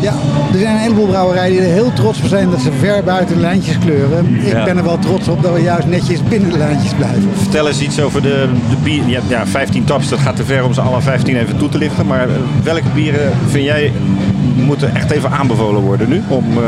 ja, 0.00 0.12
er 0.52 0.58
zijn 0.58 0.74
een 0.74 0.80
heleboel 0.80 1.06
brouwerijen 1.06 1.52
die 1.52 1.60
er 1.60 1.72
heel 1.72 1.92
trots 1.92 2.20
op 2.20 2.26
zijn 2.26 2.50
dat 2.50 2.60
ze 2.60 2.70
ver 2.80 3.04
buiten 3.04 3.34
de 3.34 3.40
lijntjes 3.40 3.78
kleuren. 3.78 4.36
Ik 4.40 4.52
Ja. 4.52 4.64
ben 4.64 4.76
er 4.76 4.84
wel 4.84 4.98
trots 4.98 5.28
op 5.28 5.42
dat 5.42 5.52
we 5.52 5.60
juist 5.62 5.86
netjes 5.86 6.22
binnen 6.22 6.50
de 6.50 6.58
lijntjes 6.58 6.92
blijven. 6.92 7.28
Vertel 7.36 7.68
eens 7.68 7.80
iets 7.80 8.00
over 8.00 8.22
de, 8.22 8.48
de 8.70 8.76
bier. 8.82 9.02
Ja, 9.06 9.20
ja, 9.28 9.46
15 9.46 9.84
taps, 9.84 10.08
dat 10.08 10.18
gaat 10.18 10.36
te 10.36 10.44
ver 10.44 10.64
om 10.64 10.72
ze 10.74 10.80
alle 10.80 11.00
15 11.00 11.36
even 11.36 11.56
toe 11.56 11.68
te 11.68 11.78
lichten. 11.78 12.06
Maar 12.06 12.28
uh, 12.28 12.34
welke 12.62 12.88
bieren 12.94 13.32
vind 13.48 13.64
jij 13.64 13.92
moeten 14.56 14.94
echt 14.94 15.10
even 15.10 15.30
aanbevolen 15.30 15.80
worden 15.82 16.08
nu? 16.08 16.22
Om 16.28 16.44
uh, 16.52 16.58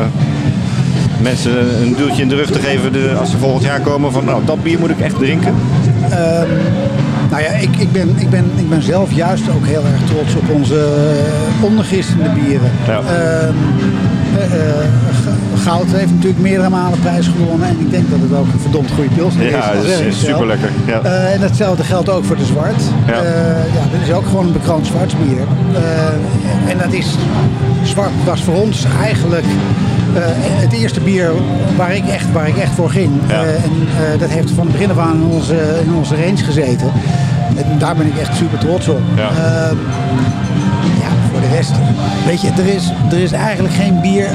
mensen 1.23 1.83
een 1.83 1.95
duwtje 1.97 2.23
in 2.23 2.29
de 2.29 2.35
rug 2.35 2.51
te 2.51 2.59
geven 2.59 2.93
de, 2.93 3.15
als 3.21 3.31
ze 3.31 3.39
volgend 3.39 3.63
jaar 3.65 3.81
komen 3.81 4.13
van 4.13 4.25
nou, 4.25 4.43
dat 4.45 4.63
bier 4.63 4.79
moet 4.79 4.91
ik 4.91 5.01
echt 5.01 5.19
drinken. 5.19 5.55
Um, 6.11 6.49
nou 7.31 7.43
ja, 7.43 7.49
ik, 7.49 7.77
ik, 7.77 7.93
ben, 7.93 8.15
ik, 8.17 8.31
ben, 8.31 8.51
ik 8.57 8.69
ben 8.69 8.83
zelf 8.83 9.13
juist 9.13 9.51
ook 9.51 9.67
heel 9.67 9.85
erg 9.85 10.03
trots 10.07 10.35
op 10.35 10.51
onze 10.51 10.75
uh, 11.59 11.65
ondergistende 11.65 12.29
bieren. 12.31 12.71
Ja. 12.87 13.01
Uh, 13.01 13.49
uh, 14.39 15.61
Goud 15.63 15.87
heeft 15.87 16.13
natuurlijk 16.13 16.41
meerdere 16.41 16.69
malen 16.69 17.01
prijs 17.01 17.27
gewonnen. 17.27 17.69
En 17.69 17.81
ik 17.81 17.91
denk 17.91 18.11
dat 18.11 18.19
het 18.21 18.39
ook 18.39 18.53
een 18.53 18.61
verdomd 18.61 18.91
goede 18.91 19.11
pilsner 19.15 19.47
is. 19.47 19.53
Ja, 19.53 19.73
dat 19.73 19.85
is, 19.85 20.01
is 20.01 20.21
super 20.21 20.47
lekker. 20.47 20.71
Ja. 20.87 21.01
Uh, 21.05 21.33
en 21.33 21.41
datzelfde 21.41 21.85
geldt 21.85 22.09
ook 22.09 22.25
voor 22.25 22.37
de 22.37 22.45
zwart. 22.45 22.83
Ja. 23.07 23.15
ja, 23.75 23.85
dat 23.93 24.01
is 24.07 24.13
ook 24.13 24.27
gewoon 24.27 24.47
een 24.47 24.53
bekroond 24.53 24.87
zwartsbier. 24.87 25.41
en 26.69 26.79
dat 26.79 26.93
is, 26.93 27.15
zwart 27.83 28.11
was 28.25 28.43
voor 28.43 28.55
ons 28.55 28.87
eigenlijk 29.03 29.45
het 30.25 30.73
eerste 30.73 31.01
bier 31.01 31.31
waar 31.77 31.95
ik 31.95 32.07
echt, 32.07 32.33
waar 32.33 32.49
ik 32.49 32.57
echt 32.57 32.75
voor 32.75 32.91
ging. 32.91 33.13
Ja. 33.29 33.45
Uh, 33.45 33.65
en 33.65 33.73
uh, 33.73 34.21
dat 34.21 34.31
heeft 34.31 34.51
van 34.51 34.67
het 34.67 34.73
begin 34.73 34.91
af 34.91 34.99
aan 34.99 35.15
in 35.15 35.23
onze, 35.23 35.81
in 35.85 35.95
onze 35.95 36.15
range 36.15 36.45
gezeten. 36.45 36.93
En 37.57 37.79
daar 37.79 37.97
ben 37.97 38.07
ik 38.07 38.17
echt 38.17 38.37
super 38.37 38.59
trots 38.59 38.89
op. 38.89 39.01
Ja. 39.17 39.31
Ja, 41.01 41.11
voor 41.31 41.41
de 41.41 41.49
rest, 41.55 41.73
weet 42.27 42.41
je, 42.41 42.51
er 42.51 42.75
is, 42.75 42.93
er 43.11 43.19
is 43.19 43.33
eigenlijk 43.33 43.75
geen 43.75 44.01
bier 44.01 44.29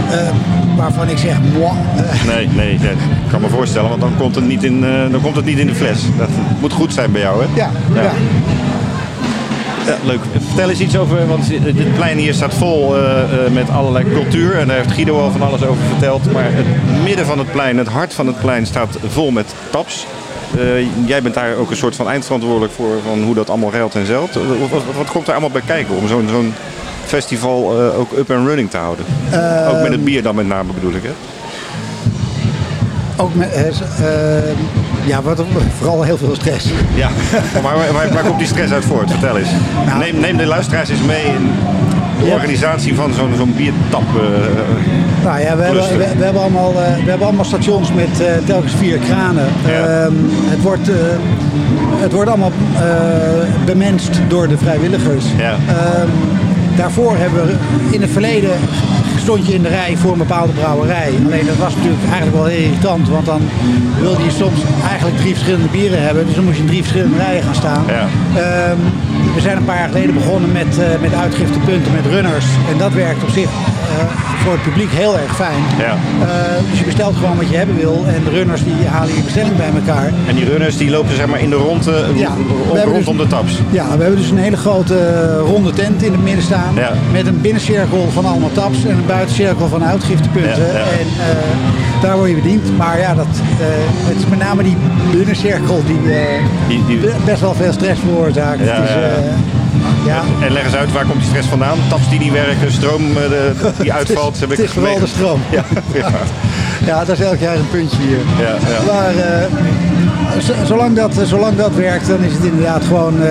waarvan 0.75 1.10
ik 1.10 1.18
zeg, 1.18 1.38
moi. 1.58 1.74
Nee, 2.36 2.48
nee, 2.48 2.80
nee, 2.80 2.92
ik 2.92 3.30
kan 3.30 3.42
me 3.42 3.50
voorstellen, 3.50 3.90
want 3.90 4.02
dan 4.02 4.12
komt 4.18 4.36
het 4.36 4.48
niet 4.48 4.63
in, 4.63 4.82
dan 5.12 5.22
komt 5.22 5.36
het 5.36 5.46
niet 5.46 5.58
in 5.58 5.68
de 5.68 5.75
fles. 5.75 6.02
Dat 6.18 6.30
moet 6.60 6.74
goed 6.74 6.94
zijn 6.94 7.12
bij 7.12 7.22
jou, 7.22 7.44
hè? 7.44 7.48
Ja, 7.56 7.70
ja. 7.94 8.02
ja. 8.02 8.12
Ja, 9.86 9.98
leuk. 10.04 10.22
Vertel 10.54 10.72
eens 10.72 10.80
iets 10.80 10.98
over, 10.98 11.28
want 11.28 11.48
dit 11.48 11.94
plein 11.94 12.18
hier 12.18 12.34
staat 12.34 12.54
vol 12.54 12.98
uh, 12.98 13.04
uh, 13.04 13.52
met 13.52 13.70
allerlei 13.70 14.06
cultuur. 14.14 14.58
En 14.58 14.68
daar 14.68 14.78
heeft 14.78 14.92
Guido 14.92 15.20
al 15.20 15.32
van 15.32 15.42
alles 15.42 15.64
over 15.64 15.84
verteld. 15.84 16.32
Maar 16.32 16.46
het 16.46 16.66
midden 17.04 17.26
van 17.26 17.38
het 17.38 17.52
plein, 17.52 17.78
het 17.78 17.88
hart 17.88 18.14
van 18.14 18.28
het 18.28 18.40
plein, 18.40 18.66
staat 18.66 18.98
vol 19.08 19.32
met 19.32 19.56
taps. 19.70 20.06
Uh, 20.58 21.08
jij 21.08 21.22
bent 21.22 21.34
daar 21.34 21.56
ook 21.56 21.70
een 21.70 21.76
soort 21.76 21.96
van 21.96 22.10
eindverantwoordelijk 22.10 22.74
voor 22.74 22.96
van 23.08 23.24
hoe 23.24 23.36
dat 23.36 23.50
allemaal 23.50 23.72
ruilt 23.72 23.96
en 23.96 24.06
zelt. 24.06 24.34
Wat, 24.34 24.70
wat, 24.70 24.82
wat 24.98 25.12
komt 25.12 25.28
er 25.28 25.32
allemaal 25.32 25.50
bij 25.50 25.62
kijken 25.66 25.96
om 25.96 26.08
zo'n 26.08 26.28
zo'n 26.30 26.54
festival 27.06 27.72
ook 27.98 28.12
up 28.18 28.32
and 28.32 28.48
running 28.48 28.70
te 28.70 28.78
houden? 28.78 29.06
ook 29.70 29.82
met 29.82 29.92
het 29.92 30.04
bier 30.04 30.24
dan 30.24 30.36
met 30.36 30.48
name 30.48 30.74
bedoel 30.74 30.94
ik, 30.94 31.04
hè? 31.04 31.14
Ook 33.24 33.36
met, 33.36 33.82
ja, 35.06 35.22
wat, 35.22 35.44
vooral 35.77 36.03
heel 36.03 36.18
veel 36.18 36.36
stress. 36.36 36.70
Ja, 36.96 37.10
maar 37.53 37.62
waar, 37.62 37.94
waar, 37.94 38.13
waar 38.13 38.24
komt 38.24 38.38
die 38.38 38.48
stress 38.48 38.72
uit 38.72 38.86
voort? 38.86 39.12
Vertel 39.12 39.38
eens. 39.38 39.50
Nou, 39.86 40.00
neem, 40.00 40.20
neem 40.20 40.38
de 40.38 40.46
luisteraars 40.46 40.89
eens 40.89 41.01
mee 41.01 41.25
in 41.25 41.51
de 42.20 42.25
ja. 42.25 42.34
organisatie 42.34 42.96
van 42.96 43.13
zo'n 43.13 43.34
zo'n 43.38 43.53
biertap. 43.56 44.03
Uh, 44.15 44.22
nou 45.24 45.39
ja, 45.39 45.56
we 45.58 45.63
hebben, 45.63 45.98
we, 45.98 45.98
we, 46.18 46.24
hebben 46.24 46.42
allemaal, 46.42 46.72
uh, 46.72 46.75
we 47.03 47.10
hebben 47.10 47.27
allemaal 47.27 47.46
stations 47.46 47.94
met 47.94 48.22
uh, 48.22 48.27
telkens 48.46 48.74
vier 48.74 48.98
kranen. 48.98 49.48
Ja. 49.68 50.06
Um, 50.06 50.30
het, 50.30 50.62
wordt, 50.62 50.88
het 51.98 52.12
wordt 52.12 52.30
allemaal 52.30 52.51
bemenst 53.65 54.20
door 54.27 54.48
de 54.48 54.58
vrijwilligers. 54.58 55.25
Ja. 55.38 55.53
Um, 55.53 56.10
daarvoor 56.75 57.18
hebben 57.18 57.46
we 57.46 57.56
in 57.92 58.01
het 58.01 58.12
verleden 58.12 58.51
stond 59.24 59.48
je 59.48 59.53
in 59.53 59.62
de 59.62 59.70
rij 59.70 59.98
voor 59.98 60.12
een 60.12 60.18
bepaalde 60.27 60.53
brouwerij. 60.53 61.12
Alleen 61.25 61.46
dat 61.46 61.58
was 61.58 61.75
natuurlijk 61.75 62.03
eigenlijk 62.03 62.36
wel 62.36 62.46
heel 62.46 62.63
irritant, 62.63 63.10
want 63.10 63.25
dan 63.25 63.42
wilde 64.00 64.24
je 64.24 64.32
soms 64.32 64.60
eigenlijk 64.89 65.18
drie 65.18 65.34
verschillende 65.34 65.68
bieren 65.68 66.01
hebben. 66.03 66.25
Dus 66.25 66.36
dan 66.36 66.44
moest 66.44 66.56
je 66.56 66.62
in 66.62 66.68
drie 66.68 66.82
verschillende 66.82 67.18
rijen 67.18 67.44
gaan 67.44 67.56
staan. 67.56 67.84
Ja. 67.88 68.03
Um, 68.72 68.80
we 69.36 69.42
zijn 69.42 69.58
een 69.58 69.65
paar 69.65 69.77
jaar 69.77 69.88
geleden 69.88 70.13
begonnen 70.13 70.51
met, 70.51 70.77
uh, 70.80 70.86
met 71.01 71.13
uitgiftepunten 71.13 71.92
met 71.94 72.06
runners. 72.06 72.46
En 72.72 72.77
dat 72.77 72.94
werkt 72.94 73.24
op 73.24 73.30
zich 73.30 73.50
voor 74.44 74.52
het 74.52 74.62
publiek 74.62 74.92
heel 74.92 75.18
erg 75.18 75.36
fijn. 75.36 75.64
Ja. 75.78 75.94
Uh, 76.20 76.70
dus 76.70 76.80
je 76.80 76.86
bestelt 76.86 77.16
gewoon 77.16 77.38
wat 77.38 77.50
je 77.50 77.56
hebben 77.56 77.76
wil. 77.76 78.06
En 78.08 78.24
de 78.24 78.30
runners 78.30 78.64
die 78.64 78.88
halen 78.88 79.16
je 79.16 79.22
bestelling 79.22 79.56
bij 79.56 79.70
elkaar. 79.76 80.12
En 80.28 80.36
die 80.36 80.46
runners 80.46 80.78
die 80.78 80.90
lopen 80.90 81.16
zeg 81.16 81.28
maar 81.28 81.40
in 81.40 81.50
de 81.50 81.56
ronde 81.56 82.06
ja, 82.16 82.32
rondom 82.86 83.18
dus, 83.18 83.26
de 83.26 83.30
taps. 83.36 83.62
Ja, 83.70 83.84
we 83.98 84.02
hebben 84.04 84.20
dus 84.22 84.30
een 84.30 84.38
hele 84.38 84.58
grote 84.58 84.98
ronde 85.38 85.72
tent 85.72 86.04
in 86.04 86.12
het 86.12 86.24
midden 86.24 86.44
staan. 86.44 86.76
Ja. 86.76 86.92
Met 87.12 87.28
een 87.28 87.42
binnencirkel 87.42 88.08
van 88.14 88.26
allemaal 88.26 88.52
taps 88.52 88.86
en 88.86 88.92
een 88.92 89.06
buitencirkel 89.06 89.68
van 89.68 89.84
uitgiftepunten. 89.84 90.70
En 90.76 91.08
daar 92.02 92.18
word 92.18 92.30
je 92.30 92.36
bediend. 92.36 92.78
Maar 92.78 93.00
ja, 93.00 93.14
dat, 93.16 93.28
het 94.08 94.18
is 94.18 94.28
met 94.28 94.40
name 94.40 94.64
die 94.64 94.78
binnencirkel 95.12 95.84
die, 95.86 96.00
die, 96.68 96.86
die... 96.88 97.10
best 97.26 97.42
wel 97.42 97.54
veel 97.54 97.72
stress 97.72 98.00
veroorzaakt. 98.00 98.60
Ja, 98.60 98.80
dus, 98.80 98.90
ja. 98.90 98.98
En 100.42 100.52
leg 100.52 100.64
eens 100.66 100.76
uit, 100.76 100.92
waar 100.92 101.06
komt 101.06 101.20
die 101.20 101.28
stress 101.30 101.48
vandaan? 101.48 101.78
Taps 101.90 102.10
die 102.10 102.20
niet 102.20 102.32
werken, 102.32 102.72
stroom 102.72 103.14
de, 103.14 103.52
die 103.82 103.94
uitvalt. 103.94 104.40
het 104.40 104.50
is, 104.52 104.58
het 104.74 104.86
is 104.88 105.00
de 105.00 105.08
stroom. 105.08 105.42
Ja, 105.52 105.64
ja. 105.94 106.10
ja, 106.90 107.06
dat 107.06 107.20
is 107.20 107.26
elk 107.26 107.40
jaar 107.40 107.56
een 107.56 107.70
puntje 107.70 107.98
hier. 107.98 108.18
Ja, 108.40 108.56
ja. 108.70 108.94
Maar 108.94 109.16
uh, 109.16 109.24
z- 109.24 109.93
zolang 110.66 110.96
dat, 110.96 111.13
zolang 111.24 111.56
dat 111.58 111.75
werkt, 111.75 112.08
dan 112.08 112.24
is 112.24 112.34
het 112.34 112.44
inderdaad 112.44 112.84
gewoon 112.84 113.22
uh, 113.22 113.30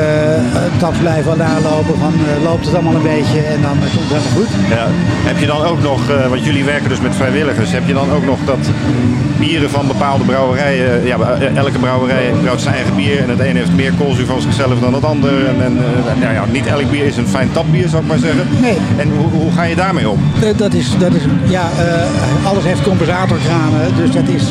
taps 0.78 0.98
blijven 0.98 1.32
aan 1.32 1.42
aanlopen. 1.42 1.98
Van, 1.98 2.12
uh, 2.14 2.44
loopt 2.44 2.64
het 2.64 2.74
allemaal 2.74 2.94
een 2.94 3.02
beetje 3.02 3.40
en 3.40 3.62
dan 3.62 3.76
komt 3.78 3.92
het 3.92 4.08
helemaal 4.08 4.36
goed. 4.36 4.48
Ja. 4.68 4.86
Heb 5.28 5.38
je 5.38 5.46
dan 5.46 5.62
ook 5.62 5.82
nog, 5.82 6.00
want 6.28 6.44
jullie 6.44 6.64
werken 6.64 6.88
dus 6.88 7.00
met 7.00 7.14
vrijwilligers, 7.14 7.72
heb 7.72 7.86
je 7.86 7.92
dan 7.92 8.10
ook 8.10 8.24
nog 8.24 8.38
dat 8.44 8.58
bieren 9.38 9.70
van 9.70 9.86
bepaalde 9.86 10.24
brouwerijen, 10.24 11.06
ja, 11.06 11.16
elke 11.54 11.78
brouwerij 11.78 12.32
brouwt 12.42 12.60
zijn 12.60 12.74
eigen 12.74 12.96
bier 12.96 13.18
en 13.22 13.28
het 13.28 13.40
ene 13.40 13.58
heeft 13.58 13.72
meer 13.72 13.92
koolzuur 13.98 14.26
van 14.26 14.40
zichzelf 14.40 14.80
dan 14.80 14.94
het 14.94 15.04
ander. 15.04 15.46
En, 15.46 15.62
en 15.62 15.78
nou 16.20 16.32
ja, 16.32 16.44
niet 16.50 16.66
elk 16.66 16.90
bier 16.90 17.04
is 17.04 17.16
een 17.16 17.28
fijn 17.28 17.52
tapbier, 17.52 17.88
zou 17.88 18.02
ik 18.02 18.08
maar 18.08 18.18
zeggen. 18.18 18.46
Nee. 18.60 18.76
En 18.96 19.10
hoe, 19.16 19.40
hoe 19.40 19.52
ga 19.52 19.62
je 19.62 19.74
daarmee 19.74 20.08
om? 20.08 20.20
dat 20.56 20.74
is, 20.74 20.98
dat 20.98 21.14
is, 21.14 21.22
ja, 21.44 21.70
alles 22.44 22.64
heeft 22.64 22.82
compensatorkranen, 22.82 23.96
dus 23.96 24.10
dat 24.10 24.28
is... 24.28 24.42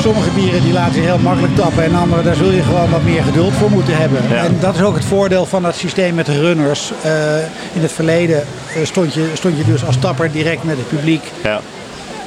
Sommige 0.00 0.30
bieren 0.30 0.62
die 0.62 0.72
laten 0.72 0.94
zich 0.94 1.04
heel 1.04 1.18
makkelijk 1.18 1.54
tappen 1.56 1.84
en 1.84 1.94
andere 1.94 2.22
daar 2.22 2.34
zul 2.34 2.50
je 2.50 2.62
gewoon 2.62 2.90
wat 2.90 3.02
meer 3.02 3.22
geduld 3.22 3.52
voor 3.52 3.70
moeten 3.70 3.96
hebben. 3.96 4.22
Ja. 4.30 4.44
En 4.44 4.56
dat 4.60 4.74
is 4.74 4.82
ook 4.82 4.94
het 4.94 5.04
voordeel 5.04 5.46
van 5.46 5.62
dat 5.62 5.76
systeem 5.76 6.14
met 6.14 6.26
de 6.26 6.40
runners. 6.40 6.92
Uh, 7.04 7.36
in 7.72 7.82
het 7.82 7.92
verleden 7.92 8.44
uh, 8.76 8.84
stond, 8.84 9.14
je, 9.14 9.30
stond 9.34 9.56
je 9.56 9.64
dus 9.64 9.84
als 9.84 9.96
tapper 9.96 10.32
direct 10.32 10.64
met 10.64 10.76
het 10.76 10.88
publiek. 10.88 11.22
Ja. 11.42 11.60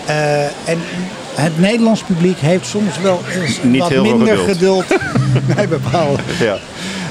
Uh, 0.07 0.43
en 0.43 0.79
het 1.35 1.59
Nederlands 1.59 2.03
publiek 2.03 2.37
heeft 2.39 2.65
soms 2.65 2.99
wel 3.01 3.21
eens 3.41 3.59
Niet 3.63 3.79
wat 3.79 4.01
minder 4.01 4.37
geduld 4.37 4.85
bij 5.55 5.67
bepaalde. 5.79 6.21
Ja. 6.39 6.57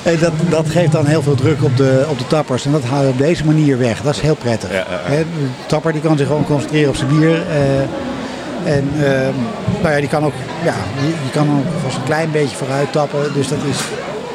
En 0.02 0.18
dat, 0.18 0.32
dat 0.48 0.70
geeft 0.70 0.92
dan 0.92 1.06
heel 1.06 1.22
veel 1.22 1.34
druk 1.34 1.62
op 1.62 1.76
de, 1.76 2.04
op 2.08 2.18
de 2.18 2.26
tappers. 2.26 2.64
En 2.64 2.72
dat 2.72 2.84
haal 2.84 3.02
je 3.02 3.08
op 3.08 3.18
deze 3.18 3.44
manier 3.44 3.78
weg. 3.78 4.02
Dat 4.02 4.14
is 4.14 4.20
heel 4.20 4.34
prettig. 4.34 4.70
Ja, 4.70 4.76
ja, 4.76 5.14
ja. 5.14 5.18
De 5.18 5.24
tapper 5.66 5.92
die 5.92 6.00
kan 6.00 6.16
zich 6.16 6.26
gewoon 6.26 6.44
concentreren 6.44 6.88
op 6.88 6.96
zijn 6.96 7.18
bier. 7.18 7.42
En 8.64 8.90
uh, 8.96 9.02
nou 9.82 9.94
ja, 9.94 9.98
die 10.00 10.08
kan 10.08 10.24
ook, 10.24 10.32
ja, 10.64 10.74
je, 11.00 11.06
je 11.06 11.30
kan 11.32 11.48
ook 11.50 11.82
vast 11.82 11.96
een 11.96 12.02
klein 12.02 12.30
beetje 12.30 12.56
vooruit 12.56 12.92
tappen. 12.92 13.32
Dus 13.34 13.48
dat 13.48 13.58
is, 13.70 13.78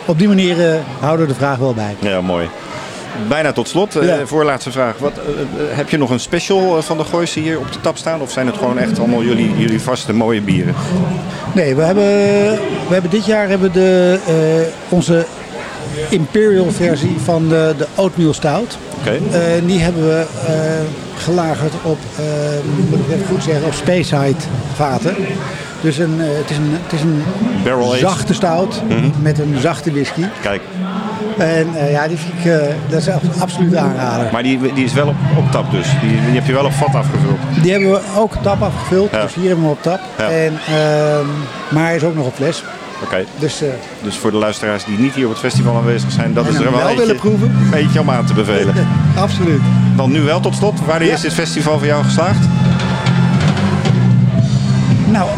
op 0.05 0.19
die 0.19 0.27
manier 0.27 0.57
uh, 0.57 0.75
houden 0.99 1.25
we 1.27 1.31
de 1.33 1.37
vraag 1.39 1.57
wel 1.57 1.73
bij. 1.73 1.95
Ja, 1.99 2.21
mooi. 2.21 2.49
Bijna 3.27 3.51
tot 3.51 3.67
slot, 3.67 3.97
Ja. 4.01 4.25
voorlaatste 4.25 4.71
vraag. 4.71 4.97
Wat, 4.97 5.11
uh, 5.17 5.77
heb 5.77 5.89
je 5.89 5.97
nog 5.97 6.09
een 6.09 6.19
special 6.19 6.81
van 6.81 6.97
de 6.97 7.03
Gooise 7.03 7.39
hier 7.39 7.59
op 7.59 7.71
de 7.71 7.81
tap 7.81 7.97
staan? 7.97 8.21
Of 8.21 8.31
zijn 8.31 8.47
het 8.47 8.57
gewoon 8.57 8.77
echt 8.77 8.99
allemaal 8.99 9.23
jullie, 9.23 9.57
jullie 9.57 9.81
vaste 9.81 10.13
mooie 10.13 10.41
bieren? 10.41 10.73
Nee, 11.53 11.75
we 11.75 11.81
hebben, 11.81 12.03
we 12.87 12.93
hebben 12.93 13.11
dit 13.11 13.25
jaar 13.25 13.47
hebben 13.47 13.71
de, 13.71 14.19
uh, 14.29 14.93
onze 14.93 15.25
Imperial 16.09 16.71
versie 16.71 17.15
van 17.23 17.47
de, 17.47 17.73
de 17.77 17.87
Oatmeal 17.95 18.33
Stout. 18.33 18.77
Oké. 18.99 19.19
Okay. 19.27 19.65
die 19.65 19.79
hebben 19.79 20.03
we 20.03 20.25
gelagerd 21.17 21.73
op, 21.83 21.97
moet 22.89 22.99
ik 22.99 23.15
even 23.15 23.27
goed 23.27 23.43
zeggen, 23.43 23.65
op 23.65 23.73
Speyside 23.73 24.35
vaten. 24.75 25.15
Dus 25.81 25.97
een, 25.97 26.19
het 26.19 26.49
is 26.49 26.57
een, 26.57 26.77
het 26.83 26.93
is 26.93 27.01
een 27.01 27.23
Barrel 27.63 27.95
zachte 27.95 28.33
stout 28.33 28.81
mm 28.83 28.89
-hmm. 28.89 29.13
met 29.21 29.39
een 29.39 29.55
zachte 29.59 29.91
whisky. 29.91 30.23
Kijk. 30.41 30.61
En 31.37 31.67
uh, 31.73 31.91
ja, 31.91 32.07
die 32.07 32.17
vind 32.17 32.33
ik, 32.33 32.45
uh, 32.45 32.57
dat 32.87 32.99
is 32.99 33.07
absoluut 33.39 33.75
aanrader. 33.75 34.29
Maar 34.31 34.43
die, 34.43 34.73
die 34.73 34.85
is 34.85 34.93
wel 34.93 35.07
op, 35.07 35.15
op 35.37 35.51
tap 35.51 35.71
dus? 35.71 35.87
Die, 36.01 36.11
die 36.25 36.35
heb 36.35 36.45
je 36.45 36.53
wel 36.53 36.65
op 36.65 36.71
vat 36.71 36.95
afgevuld? 36.95 37.37
Die 37.61 37.71
hebben 37.71 37.91
we 37.91 38.01
ook 38.17 38.35
tap 38.41 38.61
afgevuld, 38.61 39.11
Ja. 39.11 39.21
dus 39.21 39.33
hier 39.33 39.47
hebben 39.47 39.63
we 39.63 39.69
hem 39.69 39.77
op 39.77 39.83
tap. 39.83 39.99
Ja. 40.17 40.29
En, 40.29 40.53
uh, 40.53 41.27
maar 41.69 41.85
hij 41.85 41.95
is 41.95 42.03
ook 42.03 42.15
nog 42.15 42.25
op 42.25 42.35
fles. 42.35 42.63
Oké. 43.03 43.23
Dus, 43.39 43.63
uh, 43.63 43.69
Dus 44.03 44.17
voor 44.17 44.31
de 44.31 44.37
luisteraars 44.37 44.85
die 44.85 44.97
niet 44.99 45.13
hier 45.13 45.25
op 45.25 45.31
het 45.31 45.39
festival 45.39 45.75
aanwezig 45.75 46.11
zijn, 46.11 46.33
dat 46.33 46.47
is 46.47 46.55
er 46.55 46.63
wel, 46.63 46.71
wel 46.71 46.81
eentje, 46.87 46.97
willen 46.97 47.15
proeven. 47.15 47.51
eentje 47.73 47.99
om 47.99 48.09
aan 48.09 48.25
te 48.25 48.33
bevelen. 48.33 48.73
absoluut. 49.15 49.61
Dan 49.95 50.11
nu 50.11 50.21
wel 50.21 50.39
tot 50.39 50.55
slot. 50.55 50.79
Wanneer 50.85 51.07
Ja. 51.07 51.13
is 51.13 51.21
dit 51.21 51.33
festival 51.33 51.77
voor 51.77 51.87
jou 51.87 52.03
geslaagd? 52.03 52.45
Nou, 55.11 55.29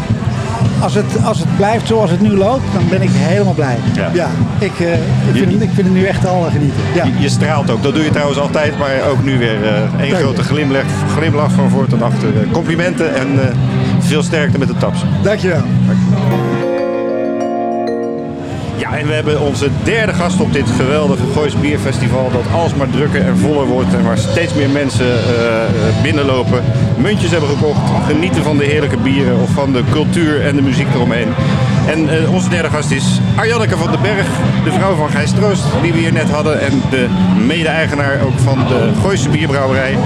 als 0.80 0.94
het, 0.94 1.24
als 1.24 1.38
het 1.38 1.56
blijft 1.56 1.86
zoals 1.86 2.10
het 2.10 2.20
nu 2.20 2.28
loopt, 2.30 2.72
dan 2.72 2.82
ben 2.88 3.02
ik 3.02 3.08
helemaal 3.12 3.52
blij. 3.52 3.76
Ja. 4.12 4.28
ik, 4.58 4.78
uh, 4.80 4.92
ik, 4.92 5.00
vind, 5.32 5.50
Je- 5.50 5.56
ik 5.62 5.70
vind 5.74 5.86
het 5.86 5.92
nu 5.96 6.04
echt 6.04 6.26
al 6.26 6.42
genieten. 6.52 6.80
Ja. 6.94 7.04
Je, 7.04 7.12
je 7.18 7.28
straalt 7.28 7.70
ook. 7.70 7.82
Dat 7.82 7.94
doe 7.94 8.04
je 8.04 8.10
trouwens 8.10 8.38
altijd, 8.38 8.78
maar 8.78 9.00
ook 9.10 9.22
nu 9.24 9.38
weer 9.38 9.64
eh 9.66 10.00
één 10.00 10.14
grote 10.16 10.42
glimlach, 10.42 10.82
glimlach 11.16 11.50
van 11.52 11.70
voor 11.70 11.86
tot 11.86 12.02
achter. 12.02 12.28
Eh, 12.28 12.52
complimenten 12.52 13.14
en 13.14 13.40
eh, 13.40 13.54
veel 13.98 14.22
sterkte 14.22 14.58
met 14.58 14.68
de 14.68 14.76
taps. 14.76 15.04
Dankjewel. 15.22 15.62
Ja, 18.78 18.96
en 18.98 19.06
we 19.06 19.12
hebben 19.12 19.40
onze 19.40 19.68
derde 19.84 20.14
gast 20.14 20.40
op 20.40 20.52
dit 20.52 20.70
geweldige 20.70 21.22
Goois 21.32 21.60
Bierfestival. 21.60 22.30
Dat 22.30 22.52
alsmaar 22.54 22.90
drukker 22.90 23.26
en 23.26 23.38
voller 23.38 23.66
wordt 23.66 23.94
en 23.94 24.04
waar 24.04 24.18
steeds 24.18 24.54
meer 24.54 24.70
mensen 24.70 25.06
eh, 25.06 26.02
binnenlopen. 26.02 26.64
Muntjes 26.96 27.30
hebben 27.30 27.48
gekocht, 27.48 27.80
genieten 28.06 28.42
van 28.42 28.58
de 28.58 28.64
heerlijke 28.64 28.96
bieren 28.96 29.40
of 29.40 29.50
van 29.50 29.72
de 29.72 29.82
cultuur 29.90 30.46
en 30.46 30.56
de 30.56 30.62
muziek 30.62 30.86
eromheen. 30.94 31.28
En 31.88 32.08
eh, 32.08 32.32
onze 32.32 32.48
derde 32.48 32.68
gast 32.68 32.90
is 32.90 33.20
Arjanneke 33.36 33.76
van 33.76 33.90
den 33.90 34.02
Berg, 34.02 34.26
de 34.64 34.72
vrouw 34.72 34.94
van 34.94 35.10
Gijs 35.10 35.32
Troost, 35.32 35.64
die 35.82 35.92
we 35.92 35.98
hier 35.98 36.12
net 36.12 36.30
hadden. 36.30 36.60
En 36.60 36.82
de 36.90 37.06
mede-eigenaar 37.46 38.20
ook 38.20 38.38
van 38.38 38.58
de 38.58 38.90
Gooise 39.00 39.28
Bierbrouwerij. 39.28 39.96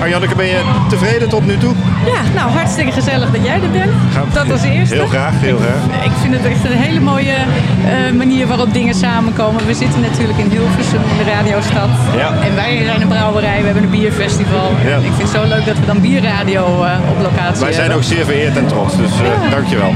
Arjanneke, 0.00 0.34
ben 0.34 0.46
je 0.46 0.60
tevreden 0.88 1.28
tot 1.28 1.46
nu 1.46 1.58
toe? 1.58 1.74
Ja, 2.06 2.20
nou 2.34 2.50
hartstikke 2.50 2.92
gezellig 2.92 3.30
dat 3.30 3.44
jij 3.44 3.54
er 3.62 3.70
bent. 3.70 3.92
Dat 4.32 4.50
als 4.52 4.62
eerste. 4.62 4.94
Heel 4.94 5.06
graag, 5.06 5.32
heel 5.40 5.58
graag. 5.58 6.04
Ik 6.04 6.10
vind 6.22 6.34
het 6.34 6.44
echt 6.44 6.64
een 6.64 6.78
hele 6.78 7.00
mooie 7.00 7.32
eh, 7.32 8.12
manier 8.16 8.46
waarop 8.46 8.72
dingen 8.72 8.94
samenkomen. 8.94 9.66
We 9.66 9.74
zitten 9.74 10.00
natuurlijk 10.00 10.38
in 10.38 10.50
Hilversum 10.50 11.00
in 11.10 11.24
de 11.24 11.30
radiostad. 11.30 11.88
Ja. 12.16 12.32
En 12.42 12.54
wij 12.54 12.82
zijn 12.84 13.00
een 13.02 13.08
brouwerij, 13.08 13.58
we 13.60 13.64
hebben 13.64 13.82
een 13.82 13.90
bierfestival. 13.90 14.70
Ja. 14.86 14.96
Ik 14.96 15.02
vind 15.16 15.22
het 15.22 15.30
zo 15.40 15.44
leuk 15.44 15.64
dat 15.66 15.78
we 15.78 15.86
dan 15.86 16.00
bierradio 16.00 16.82
eh, 16.84 16.92
op 17.10 17.18
locatie 17.22 17.62
Wij 17.64 17.72
zijn 17.72 17.74
hebben. 17.90 17.96
ook 17.96 18.02
zeer 18.02 18.24
vereerd 18.24 18.56
en 18.56 18.66
trots, 18.66 18.96
dus 18.96 19.10
eh, 19.20 19.26
Ja. 19.44 19.50
dankjewel. 19.50 19.94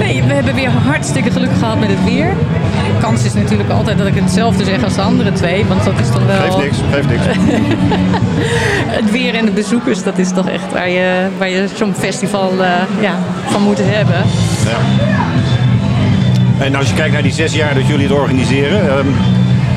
Nee, 0.00 0.22
we 0.22 0.32
hebben 0.34 0.54
weer 0.54 0.70
hartstikke 0.70 1.30
geluk 1.30 1.50
gehad 1.58 1.78
met 1.80 1.88
het 1.88 2.04
weer. 2.04 2.26
De 2.94 3.00
kans 3.00 3.24
is 3.24 3.34
natuurlijk 3.34 3.70
altijd 3.70 3.98
dat 3.98 4.06
ik 4.06 4.14
hetzelfde 4.14 4.64
zeg 4.64 4.84
als 4.84 4.94
de 4.94 5.00
andere 5.02 5.32
twee. 5.32 5.64
Want 5.64 5.84
dat 5.84 6.00
is 6.00 6.08
toch 6.08 6.26
wel... 6.26 6.36
Geeft 6.40 6.56
niks, 6.56 6.76
geeft 6.92 7.08
niks. 7.08 7.22
Het 9.00 9.10
weer 9.10 9.34
en 9.34 9.44
de 9.44 9.50
bezoekers, 9.52 10.02
dat 10.02 10.18
is 10.18 10.30
toch 10.32 10.48
echt 10.48 10.72
waar 10.72 10.88
je, 10.88 11.26
waar 11.38 11.48
je 11.48 11.68
zo'n 11.74 11.94
festival 11.98 12.52
eh, 12.62 12.70
ja, 13.00 13.14
van 13.46 13.62
moet 13.62 13.78
hebben. 13.82 14.16
Ja. 14.64 14.78
En 16.64 16.74
als 16.74 16.88
je 16.88 16.94
kijkt 16.94 17.12
naar 17.12 17.22
die 17.22 17.32
zes 17.32 17.52
jaar 17.52 17.74
dat 17.74 17.86
jullie 17.86 18.06
het 18.08 18.16
organiseren. 18.18 18.88
ehm, 18.88 19.06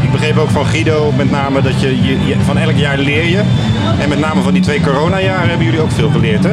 ik 0.02 0.12
begreep 0.12 0.38
ook 0.38 0.50
van 0.50 0.66
Guido 0.66 1.12
met 1.18 1.32
name 1.32 1.62
dat 1.62 1.82
je, 1.82 2.04
je, 2.04 2.26
je- 2.26 2.36
van 2.46 2.58
elk 2.58 2.76
jaar 2.76 2.98
leer 2.98 3.26
je. 3.30 3.42
En 4.00 4.10
met 4.10 4.20
name 4.20 4.42
van 4.42 4.54
die 4.54 4.62
twee 4.62 4.82
coronajaren 4.82 5.48
hebben 5.50 5.66
jullie 5.66 5.82
ook 5.82 5.92
veel 5.92 6.10
geleerd 6.10 6.44
hè? 6.44 6.52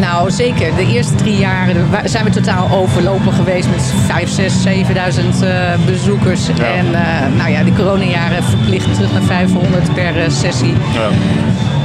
Nou, 0.00 0.30
zeker. 0.30 0.74
De 0.76 0.86
eerste 0.86 1.14
drie 1.14 1.36
jaren 1.36 1.90
wa- 1.90 2.06
zijn 2.06 2.24
we 2.24 2.30
totaal 2.30 2.70
overlopen 2.70 3.32
geweest 3.32 3.68
met 3.70 3.92
5, 4.06 4.28
6, 4.30 4.62
7000 4.62 5.42
eh, 5.42 5.50
bezoekers. 5.86 6.46
Ja. 6.46 6.64
En 6.64 6.94
eh, 6.94 7.36
nou 7.36 7.50
ja, 7.50 7.62
de 7.62 7.72
coronajaren 7.72 8.42
verplicht 8.44 8.94
terug 8.94 9.12
naar 9.12 9.22
500 9.22 9.94
per 9.94 10.18
eh, 10.18 10.30
sessie. 10.30 10.74
Ja. 10.92 11.08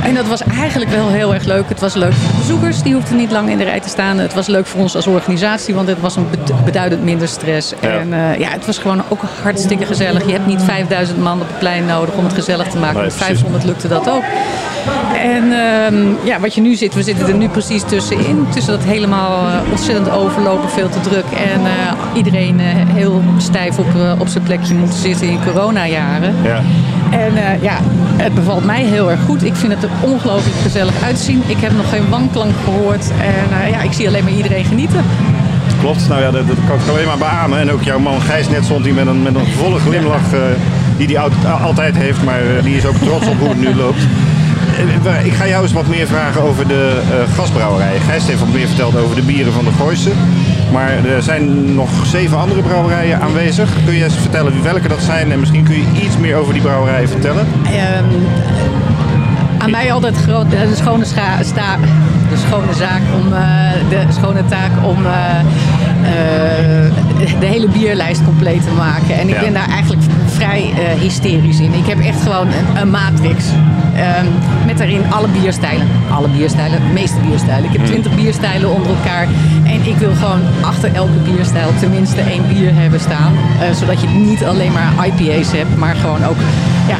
En 0.03 0.13
dat 0.15 0.27
was 0.27 0.41
eigenlijk 0.43 0.91
wel 0.91 1.07
heel 1.09 1.33
erg 1.33 1.43
leuk. 1.45 1.69
Het 1.69 1.79
was 1.79 1.93
leuk 1.93 2.13
voor 2.13 2.31
de 2.31 2.38
bezoekers, 2.38 2.81
die 2.81 2.93
hoefden 2.93 3.17
niet 3.17 3.31
lang 3.31 3.49
in 3.49 3.57
de 3.57 3.63
rij 3.63 3.79
te 3.79 3.89
staan. 3.89 4.17
Het 4.17 4.33
was 4.33 4.47
leuk 4.47 4.65
voor 4.65 4.81
ons 4.81 4.95
als 4.95 5.07
organisatie, 5.07 5.73
want 5.75 5.88
het 5.88 5.99
was 5.99 6.15
een 6.15 6.27
bed- 6.29 6.65
beduidend 6.65 7.03
minder 7.03 7.27
stress. 7.27 7.73
Ja. 7.81 7.88
En 7.89 8.13
eh, 8.13 8.39
ja, 8.39 8.49
het 8.49 8.65
was 8.65 8.77
gewoon 8.77 9.01
ook 9.09 9.21
hartstikke 9.43 9.85
gezellig. 9.85 10.25
Je 10.25 10.31
hebt 10.31 10.45
niet 10.45 10.62
5000 10.63 11.19
man 11.21 11.41
op 11.41 11.47
het 11.47 11.59
plein 11.59 11.85
nodig 11.85 12.15
om 12.15 12.23
het 12.23 12.33
gezellig 12.33 12.67
te 12.67 12.77
maken. 12.77 12.95
Nee, 12.95 13.03
Met 13.05 13.15
precies. 13.15 13.33
500 13.33 13.63
lukte 13.63 13.88
dat 13.88 14.09
ook. 14.09 14.23
En 15.23 15.43
ehm, 15.51 16.05
ja, 16.23 16.39
wat 16.39 16.53
je 16.55 16.62
nu 16.62 16.75
ziet, 16.75 16.93
we 16.93 17.03
zitten 17.03 17.27
er 17.27 17.33
nu 17.33 17.47
precies 17.49 17.83
tussenin. 17.83 18.47
Tussen 18.49 18.73
dat 18.77 18.83
helemaal 18.83 19.47
eh, 19.47 19.71
ontzettend 19.71 20.09
overlopen, 20.09 20.69
veel 20.69 20.89
te 20.89 20.99
druk. 21.01 21.25
En 21.53 21.65
eh, 21.65 21.71
iedereen 22.13 22.59
heel 22.93 23.21
stijf 23.38 23.77
op, 23.79 23.88
op 24.19 24.27
zijn 24.27 24.43
plekje 24.43 24.73
moet 24.73 24.93
zitten 24.93 25.27
in 25.27 25.39
coronajaren. 25.45 26.35
Ja. 26.43 26.62
En 27.12 27.33
ja, 27.62 27.77
het 28.17 28.33
bevalt 28.35 28.65
mij 28.65 28.83
heel 28.83 29.12
erg 29.12 29.19
goed. 29.25 29.43
Ik 29.43 29.55
vind 29.55 29.73
het 29.73 29.88
er 30.02 30.08
ongelooflijk 30.10 30.56
gezellig 30.62 30.93
uitzien. 31.04 31.43
Ik 31.45 31.58
heb 31.60 31.71
nog 31.75 31.89
geen 31.89 32.10
wanklank 32.10 32.54
gehoord. 32.63 33.12
En 33.21 33.62
eh, 33.62 33.69
ja, 33.69 33.82
ik 33.82 33.93
zie 33.93 34.08
alleen 34.08 34.23
maar 34.23 34.34
iedereen 34.34 34.65
genieten. 34.65 35.04
Klopt, 35.80 36.08
nou 36.08 36.21
ja, 36.21 36.32
dat, 36.32 36.47
dat 36.47 36.58
kan 36.67 36.75
ik 36.75 36.88
alleen 36.89 37.06
maar 37.08 37.17
beamen. 37.17 37.60
En 37.60 37.71
ook 37.71 37.82
jouw 37.84 37.99
man 37.99 38.21
Gijs 38.21 38.49
net 38.49 38.63
stond 38.65 38.86
hier 38.86 38.93
met 38.93 39.08
een, 39.08 39.21
met 39.21 39.36
een 39.36 39.47
volle 39.58 39.80
glimlach 39.80 40.34
eh, 40.34 40.39
die 40.97 41.08
hij 41.08 41.19
al- 41.19 41.49
altijd 41.62 41.95
heeft. 41.97 42.23
Maar 42.23 42.39
eh, 42.39 42.63
die 42.63 42.75
is 42.78 42.86
ook 42.86 42.95
trots 42.95 43.28
op 43.28 43.39
hoe 43.39 43.49
het 43.49 43.60
nu 43.60 43.75
loopt. 43.75 44.02
Ik 45.23 45.34
ga 45.34 45.47
jou 45.47 45.63
eens 45.63 45.73
wat 45.73 45.88
meer 45.88 46.08
vragen 46.08 46.41
over 46.41 46.67
de 46.67 47.02
eh 47.12 47.38
gasbrouwerij. 47.38 47.99
Gijs 48.08 48.28
heeft 48.28 48.39
wat 48.39 48.54
meer 48.54 48.67
verteld 48.67 48.97
over 48.97 49.15
de 49.15 49.21
bieren 49.21 49.54
van 49.54 49.63
de 49.63 49.71
Gooise. 49.80 50.10
Maar 50.71 50.91
er 51.06 51.23
zijn 51.23 51.75
nog 51.75 51.89
zeven 52.06 52.38
andere 52.38 52.62
brouwerijen 52.62 53.21
aanwezig. 53.21 53.69
Kun 53.86 53.93
je 53.95 54.04
eens 54.04 54.15
vertellen 54.15 54.63
welke 54.63 54.88
dat 54.88 55.02
zijn? 55.02 55.32
En 55.32 55.39
misschien 55.39 55.63
kun 55.63 55.75
je 55.75 56.02
iets 56.04 56.17
meer 56.17 56.36
over 56.36 56.54
die 56.54 56.62
brouwerijen 56.62 57.10
vertellen? 57.10 57.47
Ehm, 57.65 58.04
aan 59.60 59.72
mij 59.72 59.91
altijd 59.93 60.15
groot, 60.17 60.50
de 60.52 60.72
schone, 60.76 61.06
scha- 61.06 61.43
sta, 61.43 61.76
de 62.30 62.38
schone 62.48 62.74
zaak 62.74 63.02
om, 63.22 63.34
eh, 63.34 63.41
de 63.89 64.13
schone 64.13 64.45
taak 64.45 64.72
om 64.84 65.06
eh, 65.06 65.12
de 67.39 67.45
hele 67.45 67.67
bierlijst 67.67 68.24
compleet 68.24 68.63
te 68.63 68.72
maken. 68.78 69.19
En 69.19 69.28
ik 69.30 69.34
Ja. 69.36 69.41
ben 69.41 69.54
daar 69.54 69.69
eigenlijk 69.69 70.02
vrij 70.26 70.72
eh, 70.74 71.00
hysterisch 71.02 71.60
in. 71.60 71.74
Ik 71.74 71.86
heb 71.86 72.00
echt 72.00 72.22
gewoon 72.22 72.48
een, 72.48 72.82
een 72.82 72.89
matrix. 72.89 73.43
ehm, 73.95 74.26
met 74.65 74.78
daarin 74.78 75.02
alle 75.10 75.28
bierstijlen. 75.28 75.88
Alle 76.12 76.28
bierstijlen, 76.28 76.80
de 76.88 76.93
meeste 76.93 77.17
bierstijlen. 77.28 77.69
Ik 77.72 77.78
heb 77.78 77.86
twintig 77.86 78.15
bierstijlen 78.15 78.69
onder 78.74 78.88
elkaar. 78.89 79.28
En 79.63 79.86
ik 79.88 79.95
wil 79.98 80.13
gewoon 80.13 80.41
achter 80.62 80.93
elke 80.93 81.19
bierstijl 81.32 81.69
tenminste 81.80 82.22
één 82.22 82.48
bier 82.48 82.74
hebben 82.74 83.00
staan. 83.00 83.34
Eh, 83.60 83.72
zodat 83.74 84.02
je 84.02 84.08
niet 84.08 84.43
alleen 84.45 84.72
maar 84.72 85.06
IPA's 85.08 85.52
hebt, 85.52 85.78
maar 85.78 85.95
gewoon 85.95 86.24
ook 86.26 86.38
ja, 86.93 86.97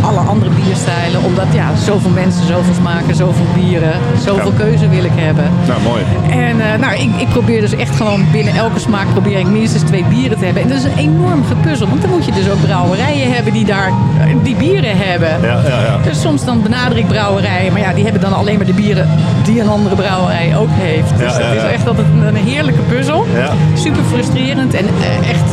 alle 0.00 0.18
andere 0.18 0.50
bierstijlen. 0.50 1.22
Omdat 1.24 1.46
ja, 1.52 1.66
zoveel 1.76 2.10
mensen, 2.10 2.46
zoveel 2.46 2.74
smaken, 2.74 3.14
zoveel 3.14 3.46
bieren, 3.54 3.92
zoveel 4.24 4.52
Ja. 4.52 4.58
keuze 4.64 4.88
wil 4.88 5.04
ik 5.04 5.10
hebben. 5.14 5.44
Nou, 5.66 5.80
mooi. 5.82 6.02
En 6.30 6.60
eh, 6.60 6.78
nou, 6.80 6.94
ik, 6.94 7.10
ik 7.16 7.28
probeer 7.28 7.60
dus 7.60 7.74
echt 7.74 7.96
gewoon 7.96 8.24
binnen 8.32 8.54
elke 8.54 8.78
smaak 8.78 9.06
probeer 9.12 9.38
ik 9.38 9.46
minstens 9.46 9.82
twee 9.82 10.04
bieren 10.04 10.38
te 10.38 10.44
hebben. 10.44 10.62
En 10.62 10.68
dat 10.68 10.78
is 10.78 10.84
een 10.84 10.98
enorm 10.98 11.44
gepuzzel. 11.44 11.88
Want 11.88 12.00
dan 12.00 12.10
moet 12.10 12.24
je 12.24 12.32
dus 12.32 12.50
ook 12.50 12.60
brouwerijen 12.64 13.32
hebben 13.32 13.52
die 13.52 13.64
daar 13.64 13.88
eh, 14.20 14.26
die 14.42 14.56
bieren 14.56 14.96
hebben. 14.96 15.28
Ja, 15.42 15.60
ja, 15.68 15.80
ja. 15.82 15.96
Dus 16.04 16.20
soms 16.20 16.44
dan 16.44 16.62
benader 16.62 16.98
ik 16.98 17.06
brouwerijen. 17.06 17.72
Maar 17.72 17.80
ja, 17.82 17.92
die 17.92 18.02
hebben 18.02 18.20
dan 18.22 18.32
alleen 18.32 18.56
maar 18.56 18.66
de 18.66 18.72
bieren 18.72 19.08
die 19.44 19.60
een 19.60 19.68
andere 19.68 19.94
brouwerij 19.94 20.56
ook 20.56 20.68
heeft. 20.72 21.18
Dus 21.18 21.32
dat 21.32 21.52
is 21.56 21.62
echt 21.72 21.88
altijd 21.88 22.06
een, 22.12 22.26
een 22.26 22.36
heerlijke 22.48 22.80
puzzel. 22.80 23.26
Ja. 23.34 23.50
Super 23.74 24.02
frustrerend 24.10 24.74
en 24.74 24.84
eh, 24.86 25.30
echt 25.30 25.44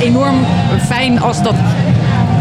enorm 0.00 0.36
fijn 0.86 1.20
als 1.22 1.42
dat 1.42 1.54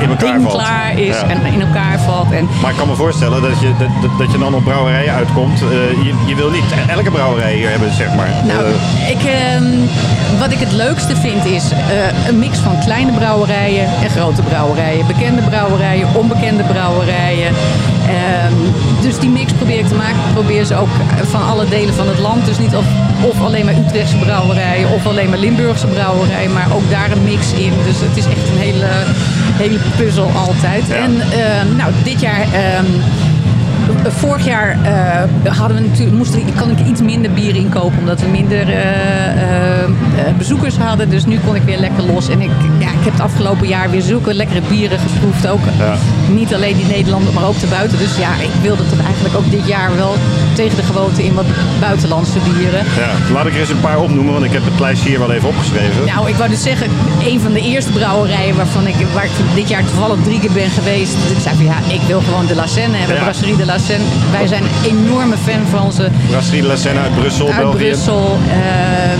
In 0.03 0.09
elkaar 0.09 0.31
ding 0.33 0.43
valt. 0.43 0.53
klaar 0.63 0.99
is 0.99 1.15
Ja. 1.19 1.27
en 1.27 1.53
in 1.53 1.61
elkaar 1.61 1.99
valt. 1.99 2.31
En 2.31 2.47
Maar 2.61 2.71
ik 2.71 2.77
kan 2.77 2.87
me 2.87 2.95
voorstellen 2.95 3.41
dat 3.41 3.59
je, 3.59 3.69
dat, 3.79 3.87
dat- 4.01 4.17
dat 4.17 4.31
je 4.31 4.37
dan 4.37 4.53
op 4.55 4.63
brouwerijen 4.63 5.13
uitkomt. 5.13 5.61
Eh, 5.61 5.67
je, 6.05 6.13
je 6.25 6.35
wil 6.35 6.49
niet 6.49 6.63
elke 6.87 7.11
brouwerij 7.11 7.53
hier 7.53 7.69
hebben, 7.69 7.93
zeg 7.93 8.07
maar. 8.15 8.29
Nou, 8.47 8.63
Eh, 8.65 9.09
ik, 9.09 9.23
ehm, 9.23 9.63
wat 10.39 10.51
ik 10.51 10.59
het 10.59 10.71
leukste 10.71 11.15
vind 11.15 11.45
is 11.45 11.71
eh, 11.71 12.27
een 12.27 12.39
mix 12.39 12.57
van 12.57 12.79
kleine 12.85 13.11
brouwerijen 13.11 13.85
en 14.03 14.09
grote 14.09 14.41
brouwerijen. 14.41 15.07
Bekende 15.07 15.41
brouwerijen, 15.41 16.07
onbekende 16.15 16.63
brouwerijen. 16.63 17.51
Ehm, 18.07 18.53
dus 19.01 19.19
die 19.19 19.29
mix 19.29 19.53
probeer 19.53 19.79
ik 19.79 19.87
te 19.87 19.95
maken. 19.95 20.15
Ik 20.27 20.33
probeer 20.33 20.65
ze 20.65 20.75
ook 20.75 20.89
van 21.29 21.43
alle 21.47 21.65
delen 21.69 21.93
van 21.93 22.07
het 22.07 22.19
land. 22.19 22.45
Dus 22.45 22.59
niet 22.59 22.75
of, 22.75 22.85
of 23.21 23.41
alleen 23.45 23.65
maar 23.65 23.73
Utrechtse 23.87 24.15
brouwerijen 24.15 24.89
of 24.91 25.05
alleen 25.07 25.29
maar 25.29 25.37
Limburgse 25.37 25.87
brouwerijen. 25.87 26.53
Maar 26.53 26.67
ook 26.75 26.89
daar 26.89 27.11
een 27.11 27.23
mix 27.23 27.51
in. 27.53 27.73
Dus 27.85 27.99
het 27.99 28.17
is 28.17 28.25
echt 28.25 28.47
een 28.53 28.59
hele, 28.59 28.87
hele 29.57 29.77
puzzel 29.97 30.29
altijd. 30.47 30.83
Ja. 30.87 30.95
En 30.95 31.11
ehm, 31.21 31.75
nou, 31.75 31.91
dit 32.03 32.21
jaar... 32.21 32.41
ehm, 32.53 32.85
Vorig 34.07 34.45
jaar 34.45 34.77
eh, 34.83 35.53
hadden 35.57 35.77
we 35.77 35.87
natuurlijk, 35.87 36.17
moesten, 36.17 36.45
we- 36.45 36.51
kon 36.59 36.69
ik 36.69 36.79
iets 36.87 37.01
minder 37.01 37.31
bier 37.31 37.55
inkopen 37.55 37.97
omdat 37.99 38.19
we 38.21 38.27
minder 38.27 38.69
eh, 38.69 39.83
eh, 39.83 39.89
bezoekers 40.37 40.77
hadden. 40.77 41.09
Dus 41.09 41.25
nu 41.25 41.39
kon 41.45 41.55
ik 41.55 41.61
weer 41.61 41.77
lekker 41.77 42.03
los. 42.03 42.29
En 42.29 42.41
ik, 42.41 42.49
ja, 42.79 42.87
ik 42.87 43.03
heb 43.03 43.11
het 43.13 43.21
afgelopen 43.21 43.67
jaar 43.67 43.89
weer 43.89 44.01
zulke 44.01 44.33
lekkere 44.33 44.61
bieren 44.69 44.99
geproefd. 44.99 45.47
Ook 45.47 45.59
Ja. 45.79 45.95
Niet 46.29 46.53
alleen 46.53 46.75
die 46.75 46.85
Nederlander, 46.85 47.33
maar 47.33 47.45
ook 47.47 47.59
de 47.59 47.67
buiten. 47.67 47.97
Dus 47.97 48.17
ja, 48.17 48.29
ik 48.41 48.49
wilde 48.61 48.83
toch 48.89 49.05
eigenlijk 49.05 49.35
ook 49.35 49.51
dit 49.51 49.67
jaar 49.67 49.95
wel 49.95 50.15
tegen 50.53 50.75
de 50.77 50.83
gewoonte 50.83 51.23
in 51.23 51.33
wat 51.33 51.45
buitenlandse 51.79 52.37
bieren. 52.39 52.85
ja. 52.97 53.33
Laat 53.33 53.45
ik 53.45 53.53
er 53.53 53.59
eens 53.59 53.69
een 53.69 53.79
paar 53.79 53.99
opnoemen, 53.99 54.33
want 54.33 54.45
ik 54.45 54.51
heb 54.51 54.65
het 54.65 54.79
lijstje 54.79 55.09
hier 55.09 55.19
wel 55.19 55.31
even 55.31 55.49
opgeschreven. 55.49 56.05
Nou, 56.05 56.29
ik 56.29 56.35
wou 56.35 56.49
dus 56.49 56.61
zeggen, 56.63 56.87
een 57.25 57.39
van 57.39 57.53
de 57.53 57.61
eerste 57.61 57.91
brouwerijen 57.91 58.55
waarvan 58.55 58.87
ik, 58.87 58.95
waar 59.13 59.23
ik 59.25 59.31
dit 59.55 59.69
jaar 59.69 59.83
toevallig 59.85 60.17
drie 60.23 60.39
keer 60.39 60.51
ben 60.51 60.69
geweest. 60.69 61.13
Ik 61.13 61.41
zei 61.41 61.55
van 61.55 61.65
ja, 61.65 61.77
ik 61.87 62.01
wil 62.07 62.21
gewoon 62.21 62.45
de 62.45 62.55
La 62.55 62.67
Seine 62.67 62.97
hebben, 62.97 63.15
Ja. 63.15 63.21
Brasserie 63.23 63.55
de 63.55 63.65
La 63.65 63.77
Seine. 63.77 64.03
Wij 64.31 64.47
zijn 64.47 64.63
een 64.63 64.97
enorme 64.97 65.35
fan 65.37 65.61
van 65.79 65.91
ze. 65.91 66.09
Brasserie 66.29 66.61
de 66.61 66.67
la 66.67 66.75
Seine 66.75 66.99
uit 66.99 67.15
Brussel, 67.15 67.47
uit 67.47 67.57
België. 67.61 67.77
Brussel. 67.77 68.37
Eh, 68.47 68.55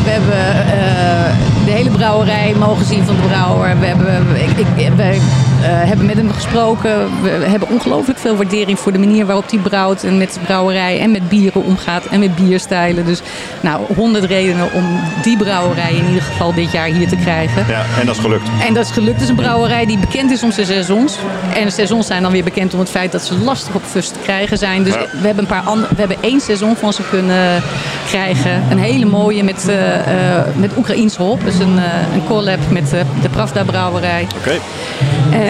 we 0.03 0.09
hebben 0.09 0.65
eh, 0.65 1.35
de 1.65 1.71
hele 1.71 1.89
brouwerij 1.89 2.53
mogen 2.59 2.85
zien 2.85 3.05
van 3.05 3.15
de 3.15 3.21
brouwer. 3.27 3.79
We 3.79 3.85
hebben, 3.85 4.25
ik, 4.35 4.57
ik, 4.75 4.91
wij 4.95 5.19
hebben 5.65 6.05
met 6.05 6.15
hem 6.15 6.31
gesproken. 6.31 7.21
We 7.21 7.29
hebben 7.29 7.69
ongelooflijk 7.69 8.19
veel 8.19 8.35
waardering 8.35 8.79
voor 8.79 8.91
de 8.91 8.99
manier 8.99 9.25
waarop 9.25 9.49
hij 9.49 9.59
brouwt. 9.59 10.03
En 10.03 10.17
met 10.17 10.33
de 10.33 10.39
brouwerij 10.39 10.99
en 10.99 11.11
met 11.11 11.29
bieren 11.29 11.63
omgaat. 11.63 12.05
En 12.05 12.19
met 12.19 12.35
bierstijlen. 12.35 13.05
Dus 13.05 13.21
nou, 13.61 13.81
honderd 13.95 14.23
redenen 14.23 14.73
om 14.73 14.99
die 15.23 15.37
brouwerij 15.37 15.93
in 15.93 16.05
ieder 16.07 16.21
geval 16.21 16.53
dit 16.53 16.71
jaar 16.71 16.87
hier 16.87 17.07
te 17.07 17.15
krijgen. 17.15 17.65
Ja, 17.67 17.85
en 17.99 18.05
dat 18.05 18.15
is 18.15 18.21
gelukt. 18.21 18.49
En 18.67 18.73
dat 18.73 18.85
is 18.85 18.91
gelukt. 18.91 19.13
Het 19.13 19.23
is 19.23 19.29
een 19.29 19.35
brouwerij 19.35 19.85
die 19.85 19.97
bekend 19.97 20.31
is 20.31 20.43
om 20.43 20.51
zijn 20.51 20.65
saisons. 20.65 21.17
En 21.55 21.65
de 21.65 21.71
saisons 21.71 22.07
zijn 22.07 22.21
dan 22.21 22.31
weer 22.31 22.43
bekend 22.43 22.73
om 22.73 22.79
het 22.79 22.89
feit 22.89 23.11
dat 23.11 23.21
ze 23.21 23.37
lastig 23.37 23.75
op 23.75 23.83
fus 23.85 24.07
te 24.07 24.19
krijgen 24.23 24.57
zijn. 24.57 24.83
Dus 24.83 24.93
Ja. 24.93 24.99
we 24.99 25.25
hebben 25.25 25.43
een 25.43 25.49
paar 25.49 25.63
andere, 25.63 25.93
we 25.95 25.99
hebben 25.99 26.17
één 26.21 26.41
seizoen 26.41 26.75
van 26.75 26.93
ze 26.93 27.01
kunnen 27.09 27.63
krijgen. 28.07 28.63
Een 28.69 28.79
hele 28.79 29.05
mooie 29.05 29.43
met, 29.43 29.67
eh 29.67 29.91
eh, 29.93 30.45
met 30.55 30.77
Oekraïens 30.77 31.15
hop. 31.15 31.43
Dus 31.43 31.59
een, 31.59 31.77
eh, 31.77 32.13
een 32.13 32.25
collab 32.25 32.59
met 32.69 32.93
eh, 32.93 32.99
de 33.21 33.29
Pravda 33.29 33.63
brouwerij. 33.63 34.27
Oké. 34.37 34.59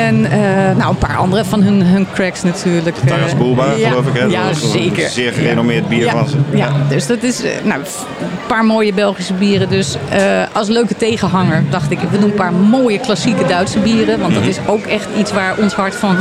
En 0.04 0.26
eh, 0.32 0.40
nou, 0.78 0.90
een 0.90 0.98
paar 0.98 1.18
andere 1.18 1.46
van 1.46 1.62
hun, 1.62 1.82
hun 1.82 2.08
cracks 2.14 2.44
natuurlijk. 2.44 2.96
Taras 3.06 3.32
Eh, 3.32 3.38
Bulba, 3.38 3.66
ja, 3.78 3.90
geloof 3.90 4.08
ik. 4.08 4.14
Hè? 4.14 4.26
Ja, 4.26 4.44
Dat 4.48 4.56
is 4.56 4.64
een 4.64 4.70
zeker. 4.70 5.10
Zeer 5.10 5.32
gerenommeerd 5.32 5.88
bier 5.88 6.10
van 6.10 6.28
ze. 6.28 6.38
Ja, 6.54 6.70
dus 6.90 7.08
dat 7.08 7.24
is 7.24 7.44
eh, 7.44 7.52
nou, 7.64 7.80
een 7.80 8.28
paar 8.48 8.66
mooie 8.66 8.94
Belgische 8.94 9.34
bieren. 9.34 9.70
Dus 9.70 9.98
als 10.52 10.68
leuke 10.68 10.96
tegenhanger 10.96 11.64
dacht 11.70 11.92
ik, 11.92 12.00
we 12.00 12.20
doen 12.20 12.24
een 12.30 12.34
paar 12.36 12.54
mooie 12.54 13.00
klassieke 13.00 13.46
Duitse 13.46 13.80
bieren. 13.80 14.20
Want 14.20 14.32
Mhm. 14.32 14.40
dat 14.42 14.50
is 14.50 14.58
ook 14.68 14.86
echt 14.86 15.08
iets 15.20 15.32
waar 15.34 15.56
ons 15.58 15.74
hart 15.74 15.96
van 15.96 16.16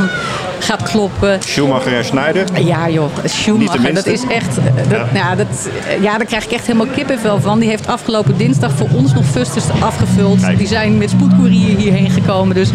gaat 0.59 0.83
kloppen. 0.83 1.37
Schumacher 1.41 1.93
en 1.97 2.05
Schneider. 2.05 2.45
Ja 2.65 2.89
joh, 2.89 3.09
Schumacher, 3.23 3.93
dat 3.93 4.05
is 4.05 4.23
echt... 4.27 4.55
Dat, 4.89 4.99
ja. 5.13 5.35
dat, 5.35 5.69
ja, 6.01 6.17
daar 6.17 6.25
krijg 6.27 6.43
ik 6.45 6.51
echt 6.51 6.65
helemaal 6.65 6.87
kippenvel 6.95 7.41
van. 7.41 7.59
Die 7.59 7.69
heeft 7.69 7.87
afgelopen 7.87 8.37
dinsdag 8.37 8.71
voor 8.71 8.87
ons 8.93 9.13
nog 9.13 9.25
fustus 9.25 9.63
afgevuld. 9.79 10.41
Kijk. 10.41 10.57
Die 10.57 10.67
zijn 10.67 10.97
met 10.97 11.09
spoedcourier 11.09 11.77
hierheen 11.77 12.09
gekomen. 12.09 12.55
Dus 12.55 12.69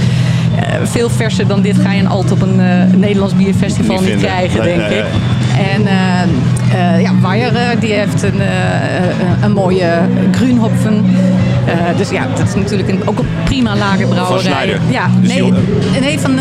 veel 0.83 1.11
verser 1.11 1.47
dan 1.47 1.63
dit 1.63 1.79
ga 1.79 1.93
je 1.93 2.01
een 2.01 2.09
alt 2.09 2.33
op 2.33 2.43
een 2.43 2.61
eh, 2.61 2.97
Nederlands 2.97 3.35
bierfestival 3.37 4.01
Niet 4.01 4.17
krijgen, 4.17 4.63
denk 4.63 4.81
ik. 4.81 5.05
En 5.75 5.87
eh, 5.87 6.23
eh, 6.95 7.01
ja, 7.01 7.11
Weijer, 7.21 7.57
eh, 7.57 7.81
die 7.81 7.93
heeft 7.93 8.23
een, 8.23 8.41
eh, 8.41 8.97
eh, 8.97 9.43
een 9.43 9.53
mooie 9.53 9.91
Grünhopfen. 10.33 11.05
Eh, 11.69 11.97
dus 11.97 12.11
ja, 12.11 12.27
dat 12.37 12.49
is 12.49 12.55
natuurlijk 12.55 12.89
een, 12.89 13.01
ook 13.05 13.19
een 13.19 13.27
prima 13.45 13.77
lagerbrouwerij. 13.77 14.27
Van 14.27 14.39
Schneider. 14.53 14.79
Ja, 14.91 15.07
Dus 15.21 15.29
nee, 15.35 15.43
die- 15.43 16.01
nee, 16.01 16.19
van 16.21 16.39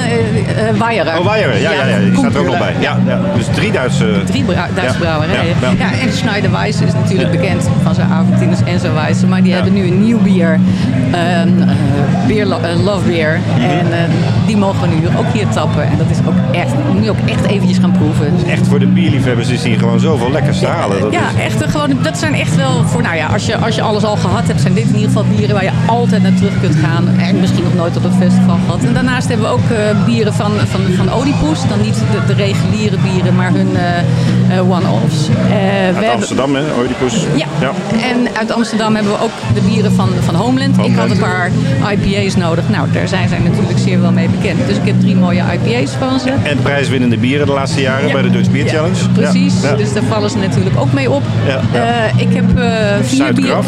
Weijer. 0.77 1.17
Oh, 1.19 1.25
Weijer. 1.25 1.61
Ja, 1.61 1.71
ja, 1.71 1.85
ja, 1.87 1.97
die 1.99 2.17
staat 2.17 2.33
er 2.33 2.39
ook 2.39 2.45
nog 2.45 2.57
bij. 2.57 2.73
Ja, 2.79 2.99
ja. 3.07 3.19
Dus 3.35 3.45
drie 3.55 3.71
Duitse... 3.71 4.05
Drie 4.25 4.45
Duitse 4.45 4.81
Ja, 4.83 4.93
brouwerijen. 4.99 5.55
ja, 5.77 5.91
en 6.01 6.13
Schneider 6.13 6.51
Weiss 6.51 6.81
is 6.81 6.93
natuurlijk 6.93 7.31
bekend 7.31 7.69
van 7.83 7.95
zijn 7.95 8.09
Aventines 8.11 8.59
en 8.65 8.79
zijn 8.79 8.93
Weiss. 8.93 9.25
Maar 9.25 9.43
die 9.43 9.53
hebben 9.53 9.73
nu 9.73 9.87
een 9.87 10.03
nieuw 10.05 10.19
bier. 10.19 10.59
Beer, 12.27 12.51
eh, 12.51 12.83
Love 12.83 13.05
Beer. 13.07 13.39
Mhm. 13.55 13.61
En 13.93 14.09
die 14.45 14.57
mogen 14.57 14.81
we 14.89 14.95
nu 14.95 15.07
ook 15.17 15.25
hier 15.33 15.47
tappen. 15.47 15.83
En 15.83 15.97
dat 15.97 16.07
is 16.09 16.17
ook 16.27 16.55
echt, 16.55 16.71
moet 16.93 17.03
je 17.03 17.09
ook 17.09 17.29
echt 17.29 17.45
eventjes 17.45 17.77
gaan 17.77 17.91
proeven. 17.91 18.33
Echt 18.49 18.67
voor 18.67 18.79
de 18.79 18.85
bierliefhebbers 18.87 19.49
is 19.49 19.63
hier 19.63 19.79
gewoon 19.79 19.99
zoveel 19.99 20.31
lekkers 20.31 20.59
te 20.59 20.65
halen. 20.67 20.99
Dat 21.01 21.11
ja, 21.13 21.19
is- 21.37 21.43
echt 21.43 21.71
gewoon, 21.71 21.89
dat 22.01 22.17
zijn 22.17 22.33
echt 22.33 22.55
wel 22.55 22.83
voor, 22.85 23.01
nou 23.01 23.15
ja, 23.15 23.27
als 23.27 23.45
je, 23.45 23.57
als 23.57 23.75
je 23.75 23.81
alles 23.81 24.03
al 24.03 24.15
gehad 24.15 24.47
hebt, 24.47 24.61
zijn 24.61 24.73
dit 24.73 24.83
in 24.83 24.93
ieder 24.93 25.07
geval 25.07 25.16
bieren 25.25 25.53
waar 25.55 25.63
je 25.63 25.71
altijd 25.87 26.21
naar 26.21 26.33
terug 26.33 26.59
kunt 26.61 26.75
gaan. 26.75 27.07
En 27.19 27.39
misschien 27.39 27.63
nog 27.63 27.73
nooit 27.75 27.97
op 27.97 28.03
een 28.03 28.13
festival 28.19 28.57
gehad. 28.65 28.83
En 28.83 28.93
daarnaast 28.93 29.27
hebben 29.27 29.45
we 29.47 29.51
ook 29.53 29.69
eh, 29.69 30.05
bieren 30.05 30.33
van, 30.33 30.51
van, 30.65 30.81
van 30.95 31.17
Oedipus. 31.17 31.59
Dan 31.69 31.81
niet 31.81 31.95
de, 31.95 32.19
de 32.27 32.33
reguliere 32.33 32.97
bieren, 33.11 33.35
maar 33.35 33.51
hun 33.53 33.75
eh, 33.75 34.57
eh, 34.57 34.69
one-offs. 34.71 35.27
We 35.27 35.33
Uit 35.53 35.93
hebben- 35.95 36.11
Amsterdam, 36.11 36.55
hè, 36.55 36.61
Oedipus. 36.79 37.13
ja. 37.35 37.47
en 38.11 38.27
uit 38.39 38.51
Amsterdam 38.51 38.95
hebben 38.95 39.11
we 39.13 39.21
ook 39.21 39.31
de 39.53 39.61
bieren 39.61 39.91
van, 39.91 40.09
van 40.25 40.35
Homeland. 40.35 40.77
Ik 40.77 40.95
had 40.95 41.09
een 41.09 41.17
paar 41.19 41.51
IPA's 41.91 42.35
nodig. 42.35 42.69
Nou, 42.69 42.87
daar 42.91 43.07
zijn 43.07 43.29
zij 43.29 43.39
natuurlijk 43.39 43.79
zeer 43.79 44.01
wel 44.01 44.11
mee 44.11 44.29
bekend. 44.29 44.67
Dus 44.67 44.75
ik 44.77 44.85
heb 44.85 44.99
drie 44.99 45.15
mooie 45.15 45.43
IPA's 45.53 45.91
van 45.99 46.19
ze. 46.19 46.29
En 46.43 46.57
prijswinnende 46.61 47.17
bieren 47.17 47.45
de 47.45 47.51
laatste 47.53 47.81
jaren 47.81 48.07
Ja. 48.07 48.13
bij 48.13 48.21
de 48.21 48.29
Dutch 48.29 48.49
Beer 48.51 48.65
Ja, 48.65 48.71
Challenge. 48.71 49.09
Precies, 49.13 49.61
Ja. 49.61 49.69
Ja. 49.69 49.75
dus 49.75 49.93
daar 49.93 50.03
vallen 50.03 50.29
ze 50.29 50.37
natuurlijk 50.37 50.79
ook 50.79 50.93
mee 50.93 51.11
op. 51.11 51.23
Ja, 51.47 51.59
ja. 51.73 51.83
Ik 52.17 52.33
heb 52.33 52.45
vier 53.01 53.33
bieren. 53.33 53.63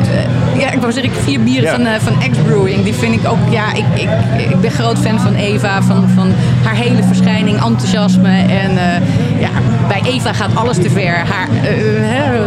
ja, 0.58 0.72
ik 0.72 0.80
wou 0.80 0.92
zeggen, 0.92 1.12
vier 1.24 1.38
bieren 1.43 1.63
Ja. 1.63 1.75
van, 1.75 1.86
eh, 1.86 1.99
van 1.99 2.32
X-Brewing. 2.32 2.84
Die 2.84 2.93
vind 2.93 3.15
ik 3.15 3.28
ook, 3.28 3.38
ja, 3.49 3.73
ik, 3.73 3.86
ik, 3.93 4.10
ik 4.49 4.62
ben 4.62 4.71
groot 4.71 4.97
fan 4.97 5.19
van 5.19 5.34
Eva, 5.36 5.82
van, 5.82 6.10
van 6.15 6.32
haar 6.63 6.75
hele 6.75 7.04
verschijning, 7.04 7.63
enthousiasme. 7.63 8.30
En 8.38 8.78
eh, 8.78 9.39
ja, 9.39 9.49
bij 9.88 10.02
Eva 10.06 10.34
gaat 10.34 10.56
alles 10.56 10.78
te 10.78 10.89
ver. 10.89 11.13
Haar, 11.13 11.47
eh, 11.63 11.69
hè, 11.99 12.39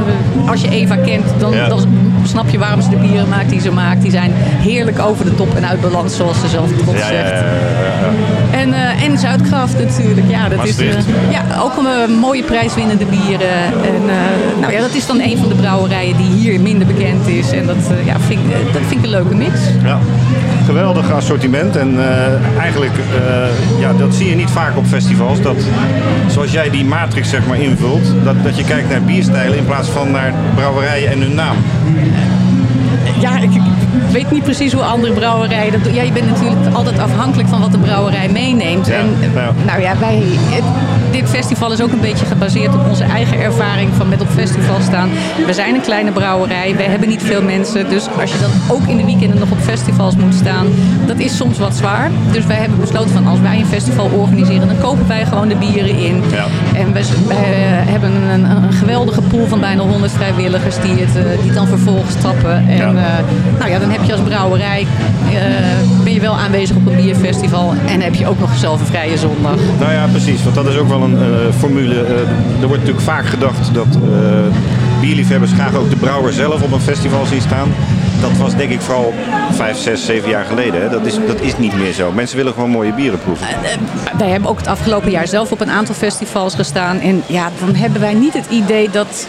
als 0.51 0.61
je 0.61 0.71
Eva 0.71 0.97
kent, 0.97 1.25
dan, 1.39 1.55
dan 1.69 1.87
snap 2.25 2.49
je 2.49 2.59
waarom 2.59 2.83
ze 2.83 2.89
de 2.89 2.97
bieren 2.97 3.29
maakt 3.29 3.49
die 3.51 3.61
ze 3.61 3.71
maakt. 3.73 4.03
Die 4.03 4.11
zijn 4.11 4.33
heerlijk 4.37 4.99
over 4.99 5.25
de 5.25 5.35
top 5.35 5.57
en 5.57 5.67
uit 5.69 5.81
balans, 5.81 6.17
zoals 6.17 6.41
ze 6.41 6.49
zelf 6.49 6.71
trots 6.73 6.99
Ja, 6.99 7.07
ja, 7.11 7.13
zegt. 7.13 7.31
ja, 7.31 7.37
ja. 7.37 8.59
En, 8.59 8.75
en 9.11 9.19
Zuidkraft 9.19 9.79
natuurlijk. 9.79 10.27
Ja, 10.31 10.49
dat 10.49 10.67
is 10.67 10.79
eh, 10.79 10.87
ja, 11.31 11.43
ook 11.61 11.77
een 11.77 11.87
eh, 11.87 12.21
mooie 12.21 12.43
prijswinnende 12.43 13.05
bieren. 13.05 13.49
En, 13.65 14.03
nou 14.61 14.73
ja, 14.73 14.81
dat 14.81 14.95
is 14.95 15.07
dan 15.07 15.21
een 15.21 15.39
van 15.39 15.49
de 15.49 15.55
brouwerijen 15.55 16.17
die 16.17 16.31
hier 16.31 16.61
minder 16.61 16.87
bekend 16.87 17.27
is. 17.27 17.51
En 17.51 17.67
dat, 17.67 17.77
ja, 18.05 18.21
vind, 18.21 18.41
ik- 18.41 18.73
dat 18.73 18.83
vind 18.87 19.01
ik 19.01 19.05
een 19.05 19.11
leuke 19.11 19.35
mix. 19.35 19.53
Ja. 19.85 19.99
Geweldig 20.67 21.13
assortiment 21.13 21.77
en 21.77 21.99
eigenlijk, 22.59 22.93
ja, 23.79 23.93
dat 23.99 24.15
zie 24.15 24.29
je 24.29 24.35
niet 24.35 24.51
vaak 24.51 24.77
op 24.77 24.87
festivals. 24.87 25.41
Dat, 25.41 25.57
zoals 26.27 26.53
jij 26.53 26.71
die 26.71 26.85
matrix 26.85 27.29
zeg 27.29 27.47
maar 27.47 27.61
invult, 27.61 28.03
dat, 28.25 28.35
dat 28.43 28.57
je 28.57 28.65
kijkt 28.65 28.89
naar 28.91 29.03
bierstijlen 29.03 29.59
in 29.59 29.65
plaats 29.65 29.89
van 29.89 30.11
naar 30.11 30.33
brouwerijen 30.55 31.11
en 31.11 31.21
hun 31.21 31.35
naam. 31.35 31.57
Ja, 33.21 33.39
ik, 33.39 33.51
weet 34.11 34.31
niet 34.31 34.43
precies 34.43 34.73
hoe 34.73 34.83
andere 34.83 35.13
brouwerijen 35.13 35.73
dat 35.73 35.85
doen. 35.85 35.95
Ja, 35.95 36.03
je 36.03 36.13
bent 36.13 36.27
natuurlijk 36.27 36.75
altijd 36.75 36.99
afhankelijk 36.99 37.49
van 37.49 37.61
wat 37.61 37.73
de 37.73 37.79
brouwerij 37.79 38.29
meeneemt. 38.29 38.87
Ja, 38.87 38.93
en 38.95 39.07
ja. 39.35 39.53
nou 39.67 39.81
ja, 39.81 39.99
wij, 39.99 40.23
het- 40.51 40.65
dit 41.11 41.29
festival 41.43 41.73
is 41.73 41.83
ook 41.83 41.93
een 41.93 42.01
beetje 42.01 42.27
gebaseerd 42.27 42.75
op 42.75 42.89
onze 42.89 43.05
eigen 43.05 43.39
ervaring 43.41 43.91
van 43.97 44.09
met 44.09 44.21
op 44.21 44.29
festival 44.29 44.81
staan. 44.81 45.09
We 45.47 45.53
zijn 45.53 45.75
een 45.75 45.81
kleine 45.81 46.11
brouwerij, 46.13 46.77
we 46.77 46.83
hebben 46.83 47.09
niet 47.09 47.23
veel 47.23 47.43
mensen. 47.43 47.89
Dus 47.89 48.09
als 48.21 48.33
je 48.33 48.39
dan 48.41 48.77
ook 48.77 48.87
in 48.87 48.97
de 48.97 49.05
weekenden 49.05 49.39
nog 49.39 49.51
op 49.51 49.59
festivals 49.59 50.17
moet 50.17 50.35
staan, 50.35 50.67
dat 51.07 51.19
is 51.19 51.37
soms 51.37 51.59
wat 51.59 51.75
zwaar. 51.77 52.11
Dus 52.33 52.47
wij 52.47 52.57
hebben 52.57 52.81
besloten 52.81 53.11
van 53.11 53.27
als 53.27 53.41
wij 53.41 53.59
een 53.59 53.67
festival 53.67 54.11
organiseren, 54.15 54.67
dan 54.67 54.79
kopen 54.79 55.09
wij 55.09 55.27
gewoon 55.27 55.49
de 55.49 55.57
bieren 55.57 55.97
in. 55.99 56.23
Ja. 56.31 56.45
En 56.75 56.93
wij, 56.93 57.03
eh, 57.03 57.37
hebben 57.93 58.11
een, 58.31 58.45
een 58.45 58.73
geweldige 58.73 59.21
pool 59.21 59.47
van 59.47 59.61
bijna 59.61 59.83
100 59.83 60.13
vrijwilligers 60.13 60.81
die 60.81 60.95
het, 60.95 61.17
eh, 61.17 61.43
die 61.43 61.53
dan 61.53 61.67
vervolgens 61.67 62.15
tappen. 62.21 62.69
En 62.69 62.77
Ja. 62.77 62.87
eh, 62.87 63.25
nou 63.59 63.71
ja, 63.71 63.79
dan 63.79 63.91
heb 63.91 64.05
je 64.05 64.13
als 64.13 64.21
brouwerij, 64.21 64.87
ben 66.05 66.13
je 66.13 66.21
wel 66.21 66.39
aanwezig 66.39 66.77
op 66.77 66.87
een 66.87 66.97
bierfestival 66.97 67.75
en 67.87 68.01
heb 68.01 68.15
je 68.15 68.27
ook 68.29 68.39
nog 68.39 68.51
zelf 68.57 68.81
een 68.81 68.87
vrije 68.87 69.19
zondag. 69.19 69.57
Nou 69.81 69.93
ja, 69.93 70.07
precies. 70.11 70.43
Want 70.43 70.55
dat 70.55 70.67
is 70.69 70.77
ook 70.77 70.89
wel 70.89 71.03
een 71.03 71.17
formule. 71.59 72.05
Eh, 72.05 72.61
er 72.61 72.67
wordt 72.67 72.79
natuurlijk 72.79 73.01
vaak 73.01 73.27
gedacht 73.27 73.75
dat 73.75 73.87
eh, 73.87 75.01
bierliefhebbers 75.01 75.53
graag 75.53 75.75
ook 75.75 75.91
de 75.91 75.97
brouwer 75.97 76.33
zelf 76.33 76.63
op 76.63 76.73
een 76.73 76.81
festival 76.81 77.27
zien 77.27 77.41
staan. 77.41 77.75
Dat 78.21 78.37
was 78.37 78.57
denk 78.57 78.71
ik 78.71 78.81
vooral 78.81 79.15
vijf, 79.53 79.79
zes, 79.79 80.05
zeven 80.05 80.29
jaar 80.29 80.45
geleden. 80.45 80.83
Hè. 80.83 80.89
Dat, 80.89 81.07
is, 81.07 81.15
dat 81.27 81.41
is 81.41 81.59
niet 81.59 81.77
meer 81.77 81.93
zo. 81.93 82.13
Mensen 82.13 82.37
willen 82.37 82.53
gewoon 82.53 82.71
mooie 82.71 82.93
bieren 82.93 83.19
proeven. 83.19 83.47
Wij 84.19 84.29
hebben 84.29 84.51
ook 84.51 84.59
het 84.59 84.67
afgelopen 84.67 85.11
jaar 85.11 85.29
zelf 85.29 85.53
op 85.53 85.61
een 85.61 85.71
aantal 85.71 85.95
festivals 85.95 86.55
gestaan. 86.55 87.01
En 87.01 87.23
ja, 87.27 87.51
dan 87.59 87.75
hebben 87.75 88.01
wij 88.01 88.15
niet 88.15 88.35
het 88.35 88.47
idee 88.51 88.91
dat, 88.91 89.27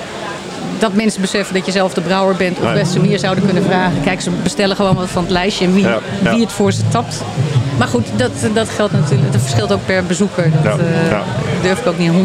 dat 0.80 0.94
mensen 0.94 1.22
beseffen 1.22 1.54
dat 1.54 1.66
je 1.66 1.72
zelf 1.72 1.94
de 1.94 2.02
brouwer 2.02 2.36
bent. 2.36 2.60
Of 2.60 2.74
best 2.74 2.92
ze 2.92 3.00
meer 3.00 3.20
zouden 3.20 3.46
kunnen 3.46 3.63
vragen. 3.63 4.02
Kijk, 4.04 4.22
ze 4.22 4.30
bestellen 4.44 4.76
gewoon 4.76 4.96
wat 4.96 5.10
van 5.10 5.24
het 5.24 5.32
lijstje 5.32 5.66
en 5.66 5.74
wie, 5.74 5.84
Ja, 5.84 6.00
ja. 6.24 6.32
wie 6.32 6.42
het 6.42 6.52
voor 6.52 6.72
ze 6.72 6.82
tapt. 6.88 7.22
Maar 7.78 7.88
goed, 7.88 8.08
dat, 8.16 8.32
dat 8.54 8.70
geldt 8.70 8.94
natuurlijk. 8.94 9.32
Dat 9.32 9.42
verschilt 9.42 9.72
ook 9.72 9.86
per 9.86 10.04
bezoeker. 10.04 10.52
Dat 10.63 10.80
Ja, 11.10 11.24
durf 11.63 11.80
ik 11.80 11.88
ook 11.88 11.97
niet 11.97 12.12
100% 12.12 12.15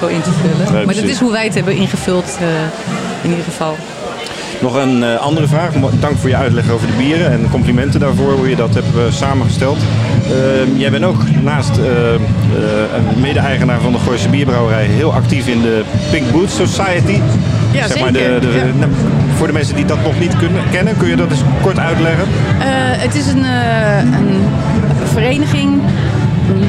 zo 0.00 0.06
in 0.06 0.20
te 0.22 0.30
vullen. 0.32 0.86
maar 0.86 0.94
dat 0.94 1.04
is 1.04 1.18
hoe 1.18 1.32
wij 1.32 1.44
het 1.44 1.54
hebben 1.54 1.74
ingevuld 1.76 2.36
eh, 2.40 2.46
in 3.22 3.30
ieder 3.30 3.44
geval. 3.44 3.76
Nog 4.60 4.74
een 4.74 5.04
eh, 5.04 5.16
andere 5.16 5.46
vraag. 5.46 5.70
Dank 6.00 6.18
voor 6.18 6.28
je 6.28 6.36
uitleg 6.36 6.70
over 6.70 6.86
de 6.86 6.92
bieren 6.92 7.30
en 7.32 7.48
complimenten 7.50 8.00
daarvoor 8.00 8.32
hoe 8.32 8.48
je 8.48 8.56
dat 8.56 8.74
hebt 8.74 8.86
eh, 8.96 9.02
samengesteld. 9.12 9.76
Eh, 9.78 10.78
jij 10.80 10.90
bent 10.90 11.04
ook 11.04 11.22
naast 11.42 11.78
eh, 11.78 12.14
eh, 12.14 12.20
een 12.96 13.20
mede-eigenaar 13.20 13.80
van 13.80 13.92
de 13.92 13.98
Gooise 13.98 14.28
Bierbrouwerij 14.28 14.84
heel 14.84 15.12
actief 15.12 15.46
in 15.46 15.62
de 15.62 15.82
Pink 16.10 16.30
Boots 16.32 16.56
Society. 16.56 17.20
Ja, 17.72 17.86
zeg 17.86 18.00
maar 18.00 18.12
de, 18.12 18.18
zeker. 18.18 18.40
de, 18.40 18.46
Ja. 18.56 18.64
nou, 18.78 18.90
voor 19.36 19.46
de 19.46 19.52
mensen 19.52 19.74
die 19.76 19.84
dat 19.84 20.02
nog 20.02 20.18
niet 20.18 20.36
kunnen, 20.36 20.62
kennen, 20.70 20.96
kun 20.96 21.08
je 21.08 21.16
dat 21.16 21.30
eens 21.30 21.42
kort 21.62 21.78
uitleggen? 21.78 22.24
Eh, 22.58 22.66
het 23.02 23.14
is 23.14 23.26
een, 23.26 23.44
eh, 23.44 23.98
een 23.98 24.40
vereniging, 25.12 25.80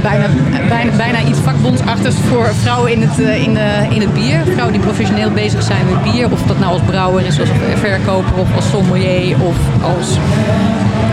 bijna, 0.01 0.25
bijna, 0.67 0.91
bijna 0.97 1.21
iets 1.21 1.39
vakbondsachtigs 1.39 2.15
voor 2.29 2.53
vrouwen 2.61 2.91
in 2.91 3.01
het, 3.01 3.19
eh, 3.19 3.43
in, 3.43 3.53
de, 3.53 3.85
in 3.89 4.01
het 4.01 4.13
bier. 4.13 4.39
Vrouwen 4.45 4.71
die 4.71 4.81
professioneel 4.81 5.31
bezig 5.31 5.63
zijn 5.63 5.85
met 5.89 6.11
bier. 6.11 6.31
Of 6.31 6.41
dat 6.41 6.59
nou 6.59 6.71
als 6.71 6.81
brouwer 6.81 7.25
is, 7.25 7.39
als 7.39 7.49
verkoper 7.75 8.37
of 8.37 8.55
als 8.55 8.69
sommelier 8.69 9.35
of 9.41 9.55
als 9.81 10.17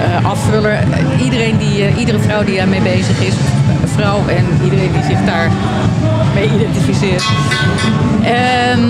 eh, 0.05 0.25
afvuller. 0.25 0.73
Eh, 0.73 1.25
iedereen 1.25 1.59
die, 1.59 1.85
eh, 1.85 1.99
iedere 1.99 2.19
vrouw 2.19 2.45
die 2.45 2.57
daarmee 2.57 2.81
bezig 2.81 3.21
is, 3.21 3.35
vrouw 3.85 4.19
en 4.27 4.47
iedereen 4.65 4.93
die 4.93 5.03
zich 5.03 5.25
daar 5.25 5.51
mee 6.35 6.51
identificeert. 6.55 7.25
Ehm, 8.23 8.81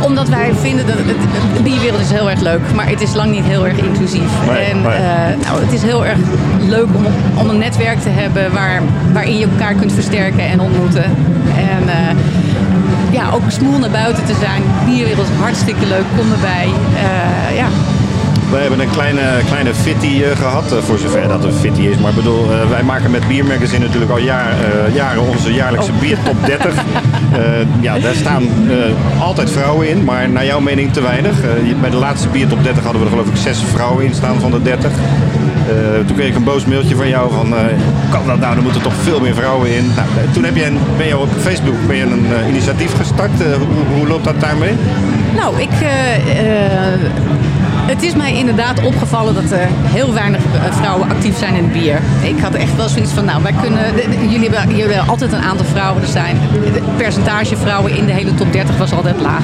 omdat 0.00 0.28
wij 0.28 0.52
vinden 0.60 0.86
dat 0.86 0.96
het, 0.98 1.16
de 1.56 1.62
bierwereld 1.62 2.00
is 2.00 2.10
heel 2.10 2.30
erg 2.30 2.40
leuk, 2.40 2.60
maar 2.74 2.88
het 2.88 3.00
is 3.00 3.14
lang 3.14 3.30
niet 3.30 3.44
heel 3.44 3.66
erg 3.66 3.78
inclusief. 3.78 4.30
Nee, 4.46 4.56
en 4.56 4.82
nee. 4.82 4.92
eh, 4.92 5.46
nou, 5.46 5.60
het 5.60 5.72
is 5.72 5.82
heel 5.82 6.06
erg 6.06 6.18
leuk 6.68 6.86
om, 6.94 7.06
om 7.38 7.50
een 7.50 7.58
netwerk 7.58 8.00
te 8.00 8.08
hebben 8.08 8.52
waar, 8.52 8.82
waarin 9.12 9.38
je 9.38 9.46
elkaar 9.52 9.74
kunt 9.74 9.92
versterken 9.92 10.44
en 10.48 10.60
ontmoeten. 10.60 11.04
En 11.56 11.88
eh, 11.88 12.16
ja, 13.10 13.30
ook 13.30 13.42
smoel 13.48 13.78
naar 13.78 13.90
buiten 13.90 14.24
te 14.24 14.34
zijn. 14.40 14.62
De 14.62 14.90
bierwereld 14.90 15.26
is 15.28 15.40
hartstikke 15.40 15.86
leuk, 15.86 16.04
kom 16.16 16.32
erbij. 16.32 16.68
Eh, 16.94 17.56
ja. 17.56 17.66
Wij 18.50 18.60
hebben 18.60 18.80
een 18.80 18.90
kleine, 18.90 19.20
kleine 19.46 19.74
fitty 19.74 20.22
eh, 20.22 20.36
gehad, 20.36 20.72
eh, 20.72 20.78
voor 20.78 20.98
zover 20.98 21.28
dat 21.28 21.44
een 21.44 21.52
fitty 21.52 21.80
is. 21.80 21.98
Maar 21.98 22.10
ik 22.10 22.16
bedoel, 22.16 22.52
eh, 22.52 22.68
wij 22.68 22.82
maken 22.82 23.10
met 23.10 23.28
Biermagazine 23.28 23.84
natuurlijk 23.84 24.10
al 24.10 24.18
jaar, 24.18 24.54
jaren 24.92 25.22
onze 25.22 25.52
jaarlijkse 25.52 25.92
biertop 26.00 26.36
30. 26.46 26.74
Eh, 27.30 27.40
ja, 27.80 27.98
daar 27.98 28.14
staan 28.14 28.42
altijd 29.18 29.50
vrouwen 29.50 29.88
in, 29.88 30.04
maar 30.04 30.28
naar 30.28 30.44
jouw 30.44 30.60
mening 30.60 30.92
te 30.92 31.00
weinig. 31.02 31.36
Bij 31.80 31.90
de 31.90 31.96
laatste 31.96 32.28
biertop 32.28 32.62
30 32.62 32.82
hadden 32.82 33.00
we 33.00 33.06
er 33.06 33.12
geloof 33.12 33.28
ik 33.28 33.36
zes 33.36 33.58
vrouwen 33.72 34.04
in 34.04 34.14
staan 34.14 34.40
van 34.40 34.50
de 34.50 34.62
30. 34.62 34.90
Eh, 35.70 36.06
toen 36.06 36.16
kreeg 36.16 36.28
ik 36.28 36.34
een 36.34 36.44
boos 36.44 36.64
mailtje 36.64 36.96
van 36.96 37.08
jou 37.08 37.32
van, 37.32 37.54
eh, 37.54 37.64
kan 38.10 38.26
dat 38.26 38.38
nou, 38.38 38.56
er 38.56 38.62
moeten 38.62 38.82
toch 38.82 38.94
veel 38.94 39.20
meer 39.20 39.34
vrouwen 39.34 39.76
in. 39.76 39.92
Nou, 39.96 40.08
toen 40.32 40.44
heb 40.44 40.56
je 40.56 40.64
een, 40.64 40.78
ben 40.96 41.06
je 41.06 41.18
op 41.18 41.28
Facebook 41.40 41.74
ben 41.86 41.96
je 41.96 42.02
een 42.02 42.26
initiatief 42.48 42.96
gestart. 42.96 43.30
Hoe, 43.58 43.96
hoe 43.96 44.06
loopt 44.08 44.24
dat 44.24 44.40
daarmee? 44.40 44.72
Nou, 45.36 45.60
ik, 45.60 45.70
het 47.90 48.02
is 48.02 48.14
mij 48.14 48.34
inderdaad 48.34 48.82
opgevallen 48.82 49.34
dat 49.34 49.50
er 49.50 49.68
heel 49.82 50.12
weinig 50.12 50.44
eh, 50.44 50.72
vrouwen 50.72 51.08
actief 51.08 51.38
zijn 51.38 51.54
in 51.54 51.62
het 51.62 51.72
bier. 51.72 52.00
Ik 52.22 52.40
had 52.40 52.54
echt 52.54 52.76
wel 52.76 52.88
zoiets 52.88 53.12
van, 53.12 53.24
nou, 53.24 53.42
wij 53.42 53.54
kunnen. 53.60 53.84
jullie, 54.30 54.50
hebben, 54.50 55.08
altijd 55.08 55.32
een 55.32 55.42
aantal 55.42 55.66
vrouwen 55.66 56.02
er 56.02 56.08
zijn. 56.08 56.36
Het 56.40 56.96
percentage 56.96 57.56
vrouwen 57.56 57.96
in 57.96 58.06
de 58.06 58.12
hele 58.12 58.34
top 58.34 58.52
30 58.52 58.76
was 58.76 58.92
altijd 58.92 59.20
laag. 59.20 59.42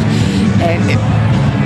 En, 0.58 0.88
eh, 0.88 0.96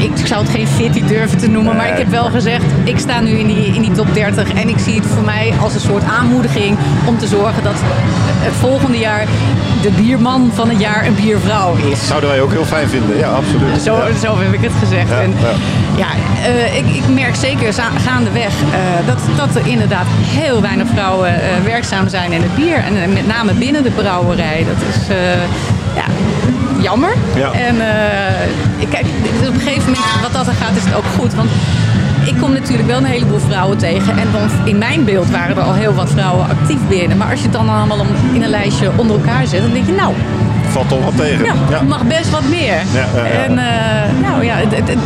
ik 0.05 0.27
zou 0.27 0.43
het 0.43 0.51
geen 0.51 0.67
fitty 0.67 1.05
durven 1.05 1.39
te 1.39 1.49
noemen, 1.49 1.77
maar 1.77 1.89
ik 1.89 1.99
heb 1.99 2.09
wel 2.09 2.25
gezegd, 2.25 2.65
ik 2.85 2.99
sta 2.99 3.21
nu 3.21 3.31
in 3.31 3.47
die, 3.47 3.67
in 3.67 3.83
die 3.83 3.93
top 3.93 4.15
30 4.15 4.53
en 4.53 4.69
ik 4.69 4.79
zie 4.79 4.95
het 4.95 5.07
voor 5.07 5.25
mij 5.25 5.53
als 5.61 5.75
een 5.75 5.81
soort 5.81 6.05
aanmoediging 6.05 6.77
om 7.07 7.19
te 7.19 7.27
zorgen 7.27 7.63
dat 7.63 7.75
het 7.77 8.55
volgende 8.55 8.99
jaar 8.99 9.27
de 9.83 9.91
bierman 9.91 10.51
van 10.55 10.69
het 10.69 10.81
jaar 10.81 11.07
een 11.07 11.15
biervrouw 11.15 11.75
is. 11.91 12.07
Zouden 12.07 12.31
wij 12.31 12.41
ook 12.41 12.51
heel 12.51 12.65
fijn 12.65 12.89
vinden, 12.89 13.17
ja 13.19 13.29
absoluut. 13.29 13.83
Zo, 13.83 13.95
Ja. 13.97 14.15
zo 14.23 14.39
heb 14.39 14.53
ik 14.53 14.61
het 14.63 14.73
gezegd. 14.79 15.09
Ja, 15.09 15.21
en, 15.21 15.35
ja. 15.41 15.51
ja, 15.97 16.07
eh, 16.45 16.77
ik, 16.77 16.87
ik 16.95 17.03
merk 17.15 17.35
zeker 17.35 17.75
gaandeweg 18.07 18.47
eh, 18.73 19.07
dat, 19.07 19.19
dat 19.37 19.55
er 19.63 19.67
inderdaad 19.71 20.07
heel 20.11 20.61
weinig 20.61 20.87
vrouwen 20.95 21.29
eh, 21.35 21.49
werkzaam 21.65 22.09
zijn 22.09 22.33
in 22.33 22.43
het 22.43 22.55
bier. 22.55 22.77
En 22.77 23.13
met 23.13 23.27
name 23.27 23.53
binnen 23.53 23.83
de 23.83 23.91
brouwerij. 23.91 24.67
Dat 24.69 24.89
is 24.89 25.07
ja, 25.95 26.05
jammer. 26.83 27.13
Ja. 27.35 27.53
En 27.53 27.77
ik- 28.79 28.89
kijk, 28.91 29.05
op 29.49 29.55
een 29.55 29.61
gegeven 29.61 29.85
moment, 29.93 30.05
wat 30.23 30.33
dat 30.33 30.47
er 30.47 30.53
gaat, 30.53 30.77
is 30.77 30.85
het 30.85 30.95
ook 30.95 31.05
goed. 31.19 31.35
Want 31.35 31.51
ik 32.25 32.35
kom 32.41 32.53
natuurlijk 32.53 32.89
wel 32.89 32.99
een 32.99 33.05
heleboel 33.05 33.39
vrouwen 33.39 33.79
tegen. 33.79 34.19
En 34.19 34.27
dan 34.33 34.49
in 34.65 34.79
mijn 34.79 35.05
beeld 35.05 35.31
waren 35.31 35.57
er 35.57 35.63
al 35.63 35.75
heel 35.75 35.95
wat 35.95 36.11
vrouwen 36.11 36.47
actief 36.49 36.79
binnen. 36.89 37.17
Maar 37.17 37.31
als 37.31 37.39
je 37.39 37.45
het 37.45 37.53
dan 37.55 37.69
allemaal 37.69 38.07
in 38.33 38.43
een 38.43 38.49
lijstje 38.51 38.91
onder 38.97 39.17
elkaar 39.17 39.47
zet, 39.47 39.61
dan 39.63 39.73
denk 39.73 39.87
je, 39.87 39.93
nou, 39.93 40.15
Valt 40.71 40.89
toch 40.89 41.05
wat 41.05 41.17
tegen. 41.17 41.45
ja, 41.45 41.53
Ja. 41.71 41.83
mag 41.83 42.05
best 42.07 42.31
wat 42.31 42.49
meer. 42.49 42.75
Ja. 42.93 43.23
En 43.45 43.59
eh, 43.59 43.65
nou 44.29 44.45
ja, 44.45 44.55
het- 44.55 44.77
het- 44.77 44.89
het- 44.89 44.99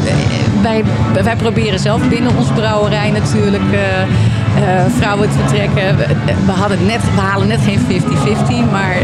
wij, 0.63 0.85
wij 1.23 1.37
proberen 1.37 1.79
zelf 1.79 2.09
binnen 2.09 2.33
onze 2.39 2.53
brouwerij 2.53 3.11
natuurlijk 3.11 3.63
eh, 3.73 4.01
eh, 4.03 4.85
vrouwen 4.99 5.29
te 5.31 5.37
betrekken. 5.45 5.97
We, 5.97 6.07
we, 6.47 6.53
hadden 6.53 6.87
net, 6.87 7.01
we 7.15 7.21
halen 7.21 7.49
net 7.49 7.61
geen 7.65 7.79
50-50, 7.79 8.71
maar 8.71 8.97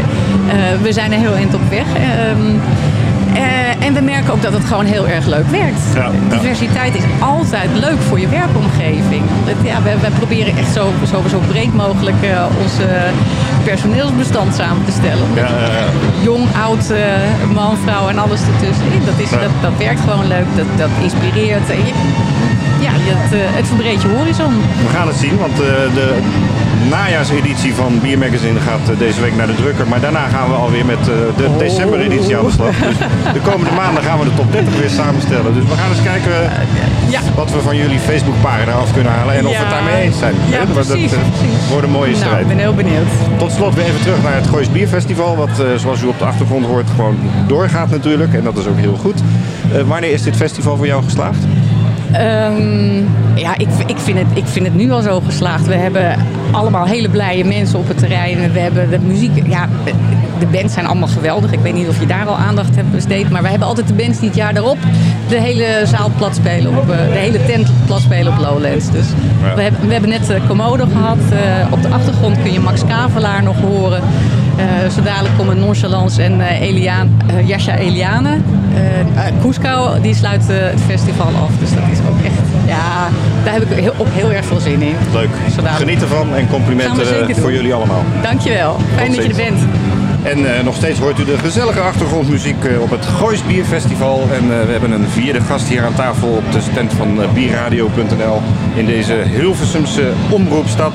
we 0.81 0.93
zijn 0.93 1.11
er 1.11 1.19
heel 1.19 1.33
eind 1.35 1.53
op 1.53 1.69
weg. 1.69 1.85
Ehm, 1.95 2.55
eh, 3.33 3.85
en 3.85 3.93
we 3.93 4.01
merken 4.01 4.33
ook 4.33 4.41
dat 4.41 4.53
het 4.53 4.65
gewoon 4.65 4.85
heel 4.85 5.07
erg 5.07 5.25
leuk 5.25 5.47
werkt. 5.47 5.81
Ja, 5.95 6.01
ja. 6.01 6.35
Diversiteit 6.37 6.95
is 6.95 7.03
altijd 7.19 7.69
leuk 7.73 7.99
voor 8.07 8.19
je 8.19 8.27
werkomgeving. 8.27 9.23
Ja, 9.63 9.81
wij, 9.83 9.99
wij 9.99 10.09
proberen 10.09 10.57
echt 10.57 10.73
zo, 10.73 10.91
zo, 11.11 11.23
zo 11.29 11.39
breed 11.47 11.73
mogelijk 11.73 12.21
eh, 12.23 12.45
onze 12.63 12.87
personeelsbestand 13.63 14.55
samen 14.55 14.85
te 14.85 14.91
stellen. 14.91 15.27
Ja. 15.35 15.47
Jong, 16.21 16.47
oud, 16.63 16.89
eh, 16.89 17.53
man, 17.53 17.77
vrouw 17.77 18.07
en 18.07 18.17
alles 18.17 18.41
ertussenin. 18.53 19.01
Dat, 19.05 19.19
is, 19.19 19.29
dat, 19.29 19.53
dat 19.61 19.77
werkt 19.77 19.99
gewoon 19.99 20.27
leuk, 20.27 20.45
dat, 20.55 20.65
dat 20.77 20.89
inspireert. 21.01 21.67
Ja, 22.79 22.91
het, 22.93 23.55
het 23.55 23.67
verbreedt 23.67 24.01
je 24.01 24.07
horizon. 24.07 24.53
We 24.85 24.89
gaan 24.93 25.07
het 25.07 25.17
zien, 25.17 25.37
want 25.37 25.55
de 25.55 26.19
najaarseditie 26.89 27.73
van 27.73 27.99
Bier 28.01 28.17
Magazine 28.17 28.59
gaat 28.59 28.89
eh, 28.89 28.97
deze 28.97 29.21
week 29.21 29.35
naar 29.35 29.47
de 29.47 29.55
drukker. 29.55 29.87
Maar 29.87 29.99
daarna 29.99 30.27
gaan 30.27 30.49
we 30.49 30.55
alweer 30.55 30.85
met 30.85 30.99
eh, 30.99 31.05
de 31.37 31.45
Oh. 31.47 31.57
decembereditie 31.59 32.37
aan 32.37 32.45
de 32.45 32.51
slag. 32.51 32.75
Dus 32.75 32.97
de 33.33 33.39
komende 33.49 33.71
maanden 33.75 34.03
gaan 34.03 34.19
we 34.19 34.25
de 34.25 34.33
top 34.35 34.51
30 34.51 34.79
weer 34.79 34.89
samenstellen. 34.89 35.53
Dus 35.53 35.63
we 35.63 35.75
gaan 35.75 35.89
eens 35.91 36.03
kijken 36.03 36.31
Ja. 37.09 37.19
wat 37.35 37.51
we 37.51 37.59
van 37.61 37.75
jullie 37.77 37.99
Facebookpagina 37.99 38.71
af 38.71 38.93
kunnen 38.93 39.11
halen 39.11 39.35
en 39.35 39.45
of 39.47 39.51
we 39.51 39.57
het 39.57 39.69
daarmee 39.69 40.01
eens 40.01 40.17
zijn. 40.19 40.35
Ja, 40.49 40.57
want 40.57 40.75
dat 40.75 40.87
precies, 40.87 41.11
eh, 41.13 41.19
precies. 41.19 41.69
wordt 41.69 41.85
een 41.85 41.91
mooie 41.91 42.11
Nou, 42.11 42.23
strijd. 42.23 42.41
ik 42.41 42.47
ben 42.47 42.57
heel 42.57 42.73
benieuwd. 42.73 43.07
Tot 43.37 43.51
slot 43.51 43.75
weer 43.75 43.85
even 43.85 44.01
terug 44.01 44.21
naar 44.23 44.35
het 44.35 44.47
Goois 44.47 44.71
Bierfestival. 44.71 45.35
Wat 45.35 45.49
eh, 45.59 45.65
zoals 45.75 46.01
u 46.01 46.05
op 46.05 46.19
de 46.19 46.25
achtergrond 46.25 46.65
hoort 46.65 46.89
gewoon 46.95 47.17
doorgaat 47.47 47.89
natuurlijk. 47.89 48.33
En 48.33 48.43
dat 48.43 48.57
is 48.57 48.65
ook 48.67 48.77
heel 48.77 48.95
goed. 48.95 49.19
Eh, 49.73 49.81
wanneer 49.81 50.11
is 50.11 50.21
dit 50.23 50.35
festival 50.35 50.77
voor 50.77 50.85
jou 50.85 51.03
geslaagd? 51.03 51.39
Ehm, 52.11 52.97
ja, 53.35 53.57
ik, 53.57 53.67
ik, 53.85 53.97
vind 53.97 54.17
het, 54.17 54.27
ik 54.33 54.45
vind 54.45 54.65
het 54.65 54.75
nu 54.75 54.91
al 54.91 55.01
zo 55.01 55.19
geslaagd. 55.19 55.67
We 55.67 55.75
hebben 55.75 56.15
allemaal 56.51 56.85
hele 56.85 57.09
blije 57.09 57.45
mensen 57.45 57.79
op 57.79 57.87
het 57.87 57.97
terrein. 57.97 58.51
We 58.51 58.59
hebben 58.59 58.89
de 58.89 58.99
muziek. 58.99 59.47
Ja, 59.47 59.69
de 60.39 60.45
bands 60.45 60.73
zijn 60.73 60.85
allemaal 60.85 61.07
geweldig. 61.07 61.51
Ik 61.51 61.59
weet 61.59 61.73
niet 61.73 61.87
of 61.87 61.99
je 61.99 62.05
daar 62.05 62.25
al 62.25 62.37
aandacht 62.37 62.75
hebt 62.75 62.91
besteed. 62.91 63.29
Maar 63.29 63.41
we 63.41 63.47
hebben 63.47 63.67
altijd 63.67 63.87
de 63.87 63.93
bands 63.93 64.19
die 64.19 64.27
het 64.27 64.37
jaar 64.37 64.53
daarop 64.53 64.77
de 65.29 65.41
hele 65.41 65.83
zaal 65.85 66.11
plat 66.17 66.35
spelen. 66.35 66.77
Op, 66.77 66.89
eh, 66.89 66.97
de 66.97 67.19
hele 67.19 67.45
tent 67.45 67.71
plat 67.85 68.01
spelen 68.01 68.33
op 68.33 68.39
Lowlands. 68.39 68.91
Dus 68.91 69.05
we, 69.55 69.61
hebben, 69.61 69.87
we 69.87 69.91
hebben 69.91 70.09
net 70.09 70.29
uh, 70.29 70.47
Komodo 70.47 70.85
gehad. 70.85 71.17
Uh, 71.17 71.73
op 71.73 71.81
de 71.81 71.87
achtergrond 71.87 72.41
kun 72.41 72.51
je 72.51 72.59
Max 72.59 72.85
Kavelaar 72.85 73.43
nog 73.43 73.61
horen. 73.61 74.01
Uh, 74.57 74.89
zo 74.89 75.01
dadelijk 75.01 75.37
komen 75.37 75.59
Nonchalance 75.59 76.23
en 76.23 76.39
uh, 76.39 76.61
Eliaan, 76.61 77.21
uh, 77.31 77.47
Jascha 77.47 77.75
Eliane. 77.75 78.37
Cusco, 79.41 80.01
die 80.01 80.15
sluit 80.15 80.47
het 80.47 80.81
festival 80.87 81.27
af. 81.27 81.51
Dus 81.59 81.69
dat 81.69 81.83
is 81.91 81.97
ook 82.09 82.25
echt, 82.25 82.67
ja, 82.67 83.09
daar 83.43 83.53
heb 83.53 83.63
ik 83.63 83.77
heel, 83.77 83.93
op 83.97 84.07
heel 84.11 84.31
erg 84.31 84.45
veel 84.45 84.59
zin 84.59 84.81
in. 84.81 84.95
Leuk. 85.13 85.29
Geniet 85.63 86.01
ervan 86.01 86.35
en 86.35 86.47
complimenten 86.47 87.35
voor 87.35 87.53
jullie 87.53 87.73
allemaal. 87.73 88.03
Dankjewel. 88.21 88.77
Fijn 88.95 89.11
dat 89.11 89.23
je 89.23 89.29
er 89.29 89.35
bent. 89.35 89.59
En 90.23 90.39
uh, 90.39 90.63
nog 90.63 90.75
steeds 90.75 90.99
hoort 90.99 91.19
u 91.19 91.25
de 91.25 91.37
gezellige 91.37 91.79
achtergrondmuziek 91.79 92.63
uh, 92.63 92.81
op 92.81 92.89
het 92.89 93.05
Goois 93.05 93.43
Bierfestival. 93.45 94.27
En 94.33 94.43
uh, 94.43 94.49
we 94.49 94.71
hebben 94.71 94.91
een 94.91 95.07
vierde 95.09 95.41
gast 95.41 95.67
hier 95.67 95.83
aan 95.83 95.93
tafel 95.93 96.27
op 96.27 96.51
de 96.51 96.61
stand 96.71 96.93
van 96.93 97.19
bierradio.nl 97.33 98.41
in 98.75 98.85
deze 98.85 99.13
Hilversumse 99.13 100.11
omroepstad. 100.29 100.93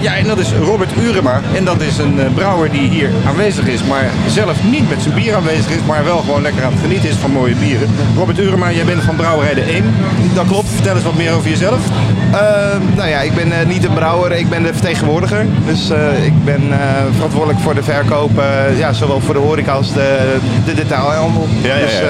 Ja, 0.00 0.16
en 0.16 0.26
dat 0.26 0.38
is 0.38 0.52
Robert 0.52 0.90
Urema. 0.96 1.40
En 1.54 1.64
dat 1.64 1.80
is 1.80 1.98
een 1.98 2.34
brouwer 2.34 2.70
die 2.70 2.88
hier 2.88 3.10
aanwezig 3.26 3.66
is, 3.66 3.84
maar 3.84 4.10
zelf 4.28 4.64
niet 4.64 4.88
met 4.88 5.02
zijn 5.02 5.14
bier 5.14 5.34
aanwezig 5.34 5.70
is, 5.70 5.84
maar 5.86 6.04
wel 6.04 6.18
gewoon 6.18 6.42
lekker 6.42 6.64
aan 6.64 6.72
het 6.72 6.80
genieten 6.80 7.08
is 7.08 7.16
van 7.16 7.30
mooie 7.30 7.54
bieren. 7.54 7.88
Robert 8.16 8.38
Urema, 8.38 8.72
jij 8.72 8.84
bent 8.84 9.02
van 9.02 9.16
Brouwerij 9.16 9.54
de 9.54 9.74
Eem. 9.74 9.84
Dat 10.34 10.46
klopt. 10.46 10.68
Vertel 10.68 10.94
eens 10.94 11.04
wat 11.04 11.16
meer 11.16 11.32
over 11.32 11.50
jezelf. 11.50 11.80
Nou 12.96 13.08
ja, 13.08 13.20
ik 13.20 13.34
ben 13.34 13.68
niet 13.68 13.84
een 13.84 13.94
brouwer, 13.94 14.32
ik 14.32 14.48
ben 14.48 14.62
de 14.62 14.72
vertegenwoordiger. 14.72 15.46
Dus 15.66 15.90
ik 16.24 16.44
ben 16.44 16.62
verantwoordelijk 17.14 17.60
voor 17.60 17.74
de 17.74 17.82
verkoop 17.82 18.42
ja, 18.76 18.92
zowel 18.92 19.20
voor 19.20 19.34
de 19.34 19.40
horeca 19.40 19.72
als 19.72 19.92
de, 19.92 20.36
de 20.64 20.74
detailhandel. 20.74 21.48
Ja, 21.62 21.74
ja, 21.74 21.80
dus, 21.80 22.00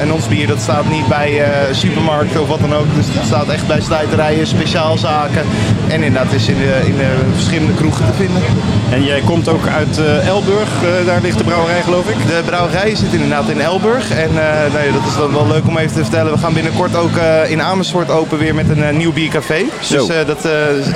en 0.00 0.12
ons 0.12 0.28
bier 0.28 0.46
dat 0.46 0.60
staat 0.60 0.90
niet 0.90 1.08
bij 1.08 1.42
supermarkten 1.72 2.40
of 2.40 2.48
wat 2.48 2.60
dan 2.60 2.74
ook. 2.74 2.94
Dus 2.94 3.06
het 3.10 3.26
staat 3.26 3.48
echt 3.48 3.66
bij 3.66 3.80
slijterijen, 3.80 4.46
speciaalzaken. 4.46 5.42
En 5.88 6.02
inderdaad 6.02 6.32
is 6.32 6.48
in 6.48 6.56
de, 6.58 6.80
in 6.86 6.96
de 6.96 7.08
verschillende 7.32 7.74
kroegen 7.74 8.06
te 8.06 8.12
vinden. 8.12 8.42
En 8.90 9.04
jij 9.04 9.20
komt 9.20 9.48
ook 9.48 9.66
uit 9.66 10.00
Elburg, 10.26 10.68
daar 11.06 11.20
ligt 11.20 11.38
de 11.38 11.44
brouwerij 11.44 11.82
geloof 11.82 12.08
ik? 12.08 12.26
De 12.26 12.42
brouwerij 12.44 12.94
zit 12.94 13.12
inderdaad 13.12 13.48
in 13.48 13.60
Elburg. 13.60 14.10
En 14.10 14.30
nee, 14.74 14.92
dat 14.92 15.06
is 15.08 15.16
dan 15.16 15.32
wel 15.32 15.46
leuk 15.46 15.66
om 15.66 15.78
even 15.78 15.92
te 15.92 16.02
vertellen. 16.02 16.32
We 16.32 16.38
gaan 16.38 16.52
binnenkort 16.52 16.96
ook 16.96 17.16
in 17.48 17.62
Amersfoort 17.62 18.10
open 18.10 18.38
weer 18.38 18.54
met 18.54 18.68
een 18.68 18.96
nieuw 18.96 19.12
biercafé. 19.12 19.59
Zo. 19.80 20.06
Dus, 20.06 20.26
dat, 20.26 20.44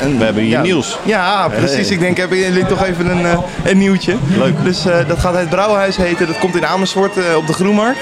en 0.01 0.19
we 0.19 0.25
hebben 0.25 0.43
hier 0.43 0.53
ja, 0.53 0.63
nieuws. 0.63 0.99
Ja, 1.03 1.49
precies. 1.49 1.91
Ik 1.91 2.01
denk, 2.01 2.17
hebben 2.17 2.39
jullie 2.39 2.67
toch 2.67 2.85
even 2.85 3.07
een, 3.07 3.39
een 3.65 3.79
nieuwtje. 3.79 4.17
Leuk. 4.39 4.55
Dus 4.65 4.83
dat 5.09 5.19
gaat 5.19 5.35
het 5.35 5.49
Brouwhuis 5.49 5.97
heten. 5.97 6.27
Dat 6.27 6.39
komt 6.39 6.57
in 6.57 6.67
Amersfoort 6.67 7.17
op 7.37 7.47
de 7.47 7.53
Groenmarkt. 7.53 8.01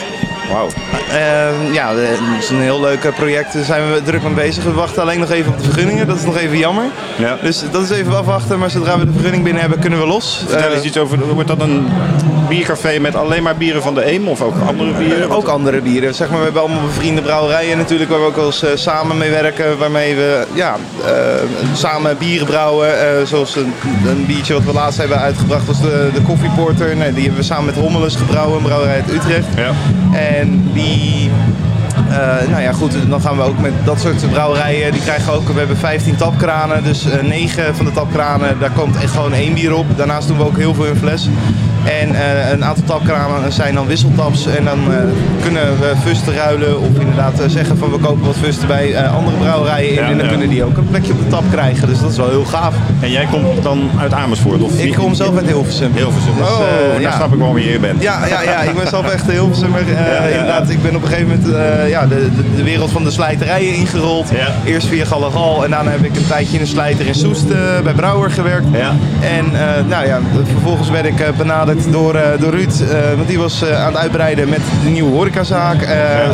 Wauw. 0.53 0.69
Uh, 1.13 1.75
ja, 1.75 1.95
dat 1.95 2.03
is 2.41 2.51
een 2.51 2.61
heel 2.61 2.81
leuk 2.81 3.15
project. 3.15 3.53
Daar 3.53 3.65
zijn 3.65 3.93
we 3.93 4.03
druk 4.03 4.23
mee 4.23 4.33
bezig. 4.33 4.65
We 4.65 4.73
wachten 4.73 5.03
alleen 5.03 5.19
nog 5.19 5.31
even 5.31 5.53
op 5.53 5.59
de 5.59 5.65
vergunningen. 5.65 6.07
Dat 6.07 6.17
is 6.17 6.25
nog 6.25 6.37
even 6.37 6.59
jammer. 6.59 6.85
Ja. 7.17 7.37
Dus 7.43 7.63
dat 7.71 7.83
is 7.83 7.91
even 7.91 8.17
afwachten. 8.17 8.59
Maar 8.59 8.71
zodra 8.71 8.99
we 8.99 9.05
de 9.05 9.13
vergunning 9.13 9.45
binnen 9.45 9.61
hebben, 9.61 9.81
kunnen 9.81 9.99
we 9.99 10.07
los. 10.07 10.45
Vertel 10.49 10.73
eens 10.73 10.85
iets 10.85 10.99
over, 10.99 11.35
wordt 11.35 11.49
dat 11.49 11.61
een 11.61 11.89
biercafé 12.49 12.99
met 12.99 13.15
alleen 13.15 13.43
maar 13.43 13.57
bieren 13.57 13.83
van 13.83 13.95
de 13.95 14.13
Eem 14.13 14.29
of 14.29 14.43
ook 14.43 14.55
andere 14.67 14.93
bieren? 14.93 15.31
ook 15.31 15.49
andere 15.49 15.81
bieren. 15.81 16.15
Zeg 16.15 16.29
maar, 16.29 16.39
we 16.39 16.45
hebben 16.45 16.63
allemaal 16.63 16.87
bevriende 16.87 17.23
brouwerijen 17.23 17.79
natuurlijk 17.79 18.11
waar 18.11 18.21
we 18.21 18.27
ook 18.27 18.37
wel 18.37 18.47
eens 18.47 18.83
samen 18.83 19.19
mee 19.19 19.31
werken. 19.31 19.79
Waarmee 19.79 20.15
we 20.15 20.47
ja, 20.53 20.77
uh, 21.01 21.09
samen 21.75 22.19
bieren 22.19 22.47
brouwen. 22.47 22.89
Uh, 22.89 23.27
zoals 23.27 23.57
een, 23.57 23.73
een, 24.07 24.27
biertje 24.27 24.55
wat 24.55 24.65
we 24.65 24.73
laatst 24.73 24.99
hebben 24.99 25.19
uitgebracht 25.19 25.67
was 25.67 25.81
de, 25.81 26.11
de 26.15 26.23
koffieporter. 26.23 26.97
Nee, 26.97 27.13
die 27.13 27.23
hebben 27.23 27.41
we 27.41 27.47
samen 27.47 27.65
met 27.65 27.75
Hommelus 27.75 28.17
gebrouwen, 28.17 28.57
een 28.57 28.63
brouwerij 28.63 28.95
uit 28.95 29.11
Utrecht. 29.11 29.47
Ja. 29.57 29.73
En 30.19 30.42
die 30.73 31.31
uh, 32.09 32.49
nou 32.51 32.63
ja, 32.63 32.73
goed, 32.73 32.95
dan 33.09 33.21
gaan 33.21 33.37
we 33.37 33.43
ook 33.43 33.59
met 33.59 33.73
dat 33.85 34.01
soort 34.01 34.31
brouwerijen. 34.31 34.93
Die 34.93 35.01
krijgen 35.01 35.33
ook, 35.33 35.49
we 35.49 35.59
hebben 35.59 35.77
15 35.77 36.17
tapkranen. 36.17 36.85
Dus 36.85 37.07
uh, 37.07 37.23
9 37.23 37.77
van 37.77 37.85
de 37.85 37.93
tapkranen, 37.93 38.59
daar 38.59 38.71
komt 38.71 38.97
echt 38.97 39.13
gewoon 39.13 39.33
één 39.33 39.55
bier 39.55 39.75
op. 39.75 39.87
Daarnaast 39.97 40.29
doen 40.29 40.37
we 40.37 40.45
ook 40.45 40.57
heel 40.57 40.75
veel 40.75 40.87
in 40.87 40.97
fles. 40.97 41.29
En 41.85 42.11
uh, 42.11 42.51
een 42.51 42.65
aantal 42.65 42.85
tapkranen 42.85 43.53
zijn 43.53 43.75
dan 43.75 43.87
wisseltaps. 43.87 44.47
En 44.47 44.65
dan 44.65 44.79
kunnen 45.43 45.79
we 45.81 45.93
fusten 46.05 46.35
ruilen. 46.35 46.81
Of 46.81 46.99
inderdaad 46.99 47.43
zeggen 47.47 47.79
van 47.79 47.91
we 47.91 47.99
kopen 47.99 48.27
wat 48.27 48.37
fusten 48.37 48.69
bij 48.69 49.09
andere 49.09 49.37
brouwerijen 49.37 49.89
in. 49.89 49.95
Ja, 49.95 50.03
en 50.03 50.17
dan 50.17 50.25
ja. 50.25 50.31
kunnen 50.31 50.49
die 50.49 50.65
ook 50.65 50.77
een 50.77 50.89
plekje 50.89 51.13
op 51.13 51.19
de 51.19 51.29
tap 51.29 51.45
krijgen. 51.51 51.89
Dus 51.89 52.01
dat 52.01 52.11
is 52.11 52.17
wel 52.17 52.29
heel 52.29 52.45
gaaf. 52.45 52.75
En 53.01 53.11
jij 53.11 53.27
komt 53.31 53.63
dan 53.63 53.91
uit 53.99 54.13
Amersfoort? 54.13 54.63
Of 54.63 54.79
ik 54.79 54.95
kom 54.95 55.15
zelf 55.15 55.37
uit 55.37 55.47
Hilversum. 55.47 55.93
Hilversum. 55.95 56.35
Dus, 56.37 56.47
oh, 56.47 56.59
daar 56.93 57.01
ja. 57.01 57.17
snap 57.17 57.33
ik 57.33 57.39
waarom 57.39 57.59
je 57.59 57.65
hier 57.65 57.81
bent. 57.81 58.03
Ja, 58.03 58.27
ja, 58.27 58.43
ja, 58.43 58.61
ik 58.61 58.75
ben 58.75 58.89
zelf 58.89 59.13
echt 59.13 59.31
Hilversummer. 59.31 59.81
inderdaad, 60.31 60.71
ik 60.71 60.83
ben 60.83 60.97
op 60.97 61.03
een 61.03 61.09
gegeven 61.09 61.29
moment 61.29 61.89
ja, 61.89 62.07
de, 62.07 62.29
de, 62.37 62.43
de, 62.57 62.63
wereld 62.63 62.91
van 62.91 63.05
de 63.05 63.11
slijterijen 63.11 63.75
ingerold. 63.75 64.31
Eerst 64.65 64.87
via 64.87 65.05
Gallegal 65.05 65.65
en 65.65 65.71
daarna 65.71 65.91
heb 65.91 66.05
ik 66.05 66.17
een 66.17 66.27
tijdje 66.27 66.55
in 66.55 66.61
een 66.61 66.67
slijter 66.67 67.07
in 67.07 67.15
Soest 67.15 67.49
bij 67.83 67.93
Brouwer 67.93 68.31
gewerkt. 68.31 68.67
En 69.21 69.45
nou 69.89 70.07
ja, 70.07 70.21
vervolgens 70.53 70.91
werd 70.91 71.07
ik 71.07 71.21
uh, 71.21 71.27
benaderd 71.75 71.93
door, 71.93 72.41
door 72.41 72.51
Ruud, 72.51 72.85
want 73.17 73.29
die 73.29 73.39
was 73.39 73.65
aan 73.65 73.87
het 73.87 73.97
uitbreiden 73.97 74.49
met 74.49 74.61
de 74.85 74.91
nieuwe 74.91 75.11
horecazaak. 75.11 75.83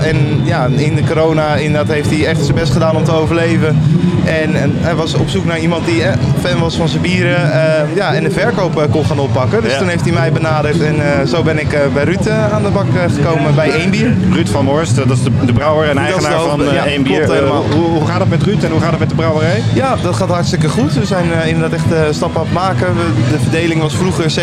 En 0.02 0.40
ja, 0.44 0.68
in 0.76 0.94
de 0.94 1.04
corona 1.04 1.54
inderdaad 1.54 1.94
heeft 1.94 2.10
hij 2.10 2.26
echt 2.26 2.44
zijn 2.44 2.54
best 2.54 2.72
gedaan 2.72 2.96
om 2.96 3.04
te 3.04 3.12
overleven. 3.12 3.82
En, 4.24 4.54
en 4.54 4.72
hij 4.76 4.94
was 4.94 5.14
op 5.14 5.28
zoek 5.28 5.44
naar 5.44 5.58
iemand 5.58 5.86
die 5.86 6.02
fan 6.40 6.60
was 6.60 6.76
van 6.76 6.88
zijn 6.88 7.02
bieren 7.02 7.50
ja, 7.94 8.14
en 8.14 8.22
de 8.22 8.30
verkoop 8.30 8.86
kon 8.90 9.04
gaan 9.04 9.18
oppakken. 9.18 9.62
Dus 9.62 9.78
toen 9.78 9.88
heeft 9.88 10.04
hij 10.04 10.12
mij 10.12 10.32
benaderd 10.32 10.80
en 10.80 11.28
zo 11.28 11.42
ben 11.42 11.58
ik 11.58 11.76
bij 11.94 12.04
Ruud 12.04 12.28
aan 12.28 12.62
de 12.62 12.70
bak 12.70 12.86
gekomen 13.14 13.54
bij 13.54 13.70
één 13.70 13.90
bier. 13.90 14.14
Ruud 14.32 14.48
van 14.48 14.64
Morst, 14.64 14.96
dat 14.96 15.10
is 15.10 15.22
de, 15.22 15.30
de 15.46 15.52
brouwer 15.52 15.88
en 15.88 15.98
eigenaar 15.98 16.40
van 16.40 16.60
ja, 16.72 16.86
één 16.86 17.02
bier. 17.02 17.26
Hoe, 17.48 17.86
hoe, 17.86 18.06
gaat 18.06 18.20
het 18.20 18.28
met 18.28 18.42
Ruud 18.42 18.62
en 18.62 18.70
hoe 18.70 18.80
gaat 18.80 18.90
het 18.90 18.98
met 18.98 19.08
de 19.08 19.14
brouwerij? 19.14 19.62
Ja, 19.74 19.96
dat 20.02 20.16
gaat 20.16 20.28
hartstikke 20.28 20.68
goed. 20.68 20.94
We 20.94 21.06
zijn 21.06 21.24
inderdaad 21.46 21.72
echt 21.72 22.14
stappen 22.14 22.40
aan 22.40 22.46
het 22.46 22.54
maken. 22.54 22.86
We, 22.94 23.32
de 23.32 23.38
verdeling 23.38 23.80
was 23.80 23.96
vroeger 23.96 24.34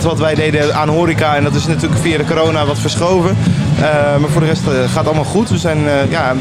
70% 0.00 0.02
wat 0.02 0.18
wij 0.20 0.34
deden 0.34 0.74
aan 0.74 0.88
horeca. 0.88 1.36
En 1.36 1.44
dat 1.44 1.54
is 1.54 1.66
natuurlijk 1.66 2.00
via 2.00 2.18
de 2.18 2.24
corona 2.24 2.66
wat 2.66 2.78
verschoven. 2.78 3.36
maar 4.20 4.30
voor 4.30 4.40
de 4.40 4.46
rest 4.46 4.62
gaat 4.62 4.96
het 4.96 5.06
allemaal 5.06 5.24
goed. 5.24 5.50
We 5.50 5.58
zijn, 5.58 5.78
ja, 6.08 6.34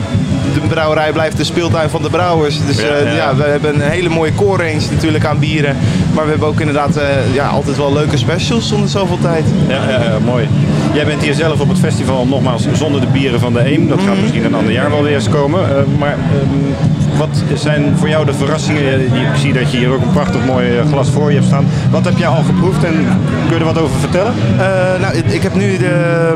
de 0.54 0.60
brouwerij 0.68 1.12
blijft 1.12 1.38
de 1.38 1.44
speeltuin 1.44 1.90
van 1.90 2.02
de 2.02 2.10
brouwers. 2.10 2.66
Dus 2.66 2.82
ja, 2.82 2.98
ja. 2.98 3.12
ja, 3.12 3.36
we 3.36 3.44
hebben 3.44 3.76
een 3.76 3.90
hele 3.90 4.10
mooie 4.10 4.36
core 4.36 4.64
range 4.64 4.86
natuurlijk 4.92 5.26
aan 5.26 5.40
bieren. 5.40 5.78
Maar 6.14 6.24
we 6.24 6.30
hebben 6.30 6.48
ook 6.48 6.60
inderdaad 6.60 7.00
ja, 7.34 7.48
altijd 7.48 7.78
wel 7.78 7.94
leuke 7.94 8.18
specials 8.18 8.68
zonder 8.68 8.90
zoveel 8.90 9.20
tijd. 9.22 9.44
Ja, 9.68 10.18
mooi. 10.26 10.48
Jij 10.94 11.06
bent 11.06 11.22
hier 11.22 11.34
zelf 11.34 11.60
op 11.60 11.70
het 11.70 11.80
festival 11.80 12.28
nogmaals 12.28 12.68
zonder 12.74 13.02
de 13.02 13.08
bieren 13.08 13.40
van 13.40 13.54
de 13.54 13.72
Eem. 13.72 13.88
Dat 13.88 14.00
gaat 14.06 14.22
misschien 14.22 14.46
een 14.46 14.56
ander 14.56 14.74
jaar 14.74 14.90
wel 14.90 15.04
weer 15.04 15.16
eens 15.16 15.30
komen. 15.30 15.88
Maar 15.98 16.18
um, 16.42 16.76
wat 17.20 17.44
zijn 17.54 17.98
voor 17.98 18.10
jou 18.10 18.26
de 18.26 18.34
verrassingen? 18.34 19.02
Ik 19.02 19.36
zie 19.36 19.54
dat 19.54 19.72
je 19.72 19.78
hier 19.78 19.92
ook 19.92 20.02
een 20.02 20.12
prachtig 20.12 20.46
mooi 20.46 20.68
glas 20.90 21.10
voor 21.10 21.30
je 21.30 21.36
hebt 21.36 21.48
staan. 21.48 21.66
Wat 21.92 22.06
heb 22.06 22.18
jij 22.18 22.28
al 22.28 22.44
geproefd 22.44 22.84
en 22.84 22.94
kun 23.48 23.54
je 23.54 23.60
er 23.60 23.66
wat 23.66 23.78
over 23.78 24.00
vertellen? 24.00 24.34
Uh, 24.54 24.62
nou, 25.02 25.16
ik 25.16 25.42
heb 25.42 25.56
nu 25.56 25.78
de, 25.78 26.34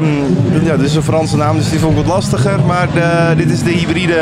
ja, 0.64 0.78
dit 0.78 0.86
is 0.86 0.96
een 0.96 1.04
Franse 1.04 1.38
naam, 1.38 1.58
dus 1.58 1.70
die 1.70 1.80
vond 1.80 1.98
ik 1.98 2.06
wat 2.06 2.14
lastiger. 2.14 2.60
Maar 2.68 2.88
dit 3.38 3.52
is 3.52 3.64
de 3.64 3.70
hybride 3.72 4.18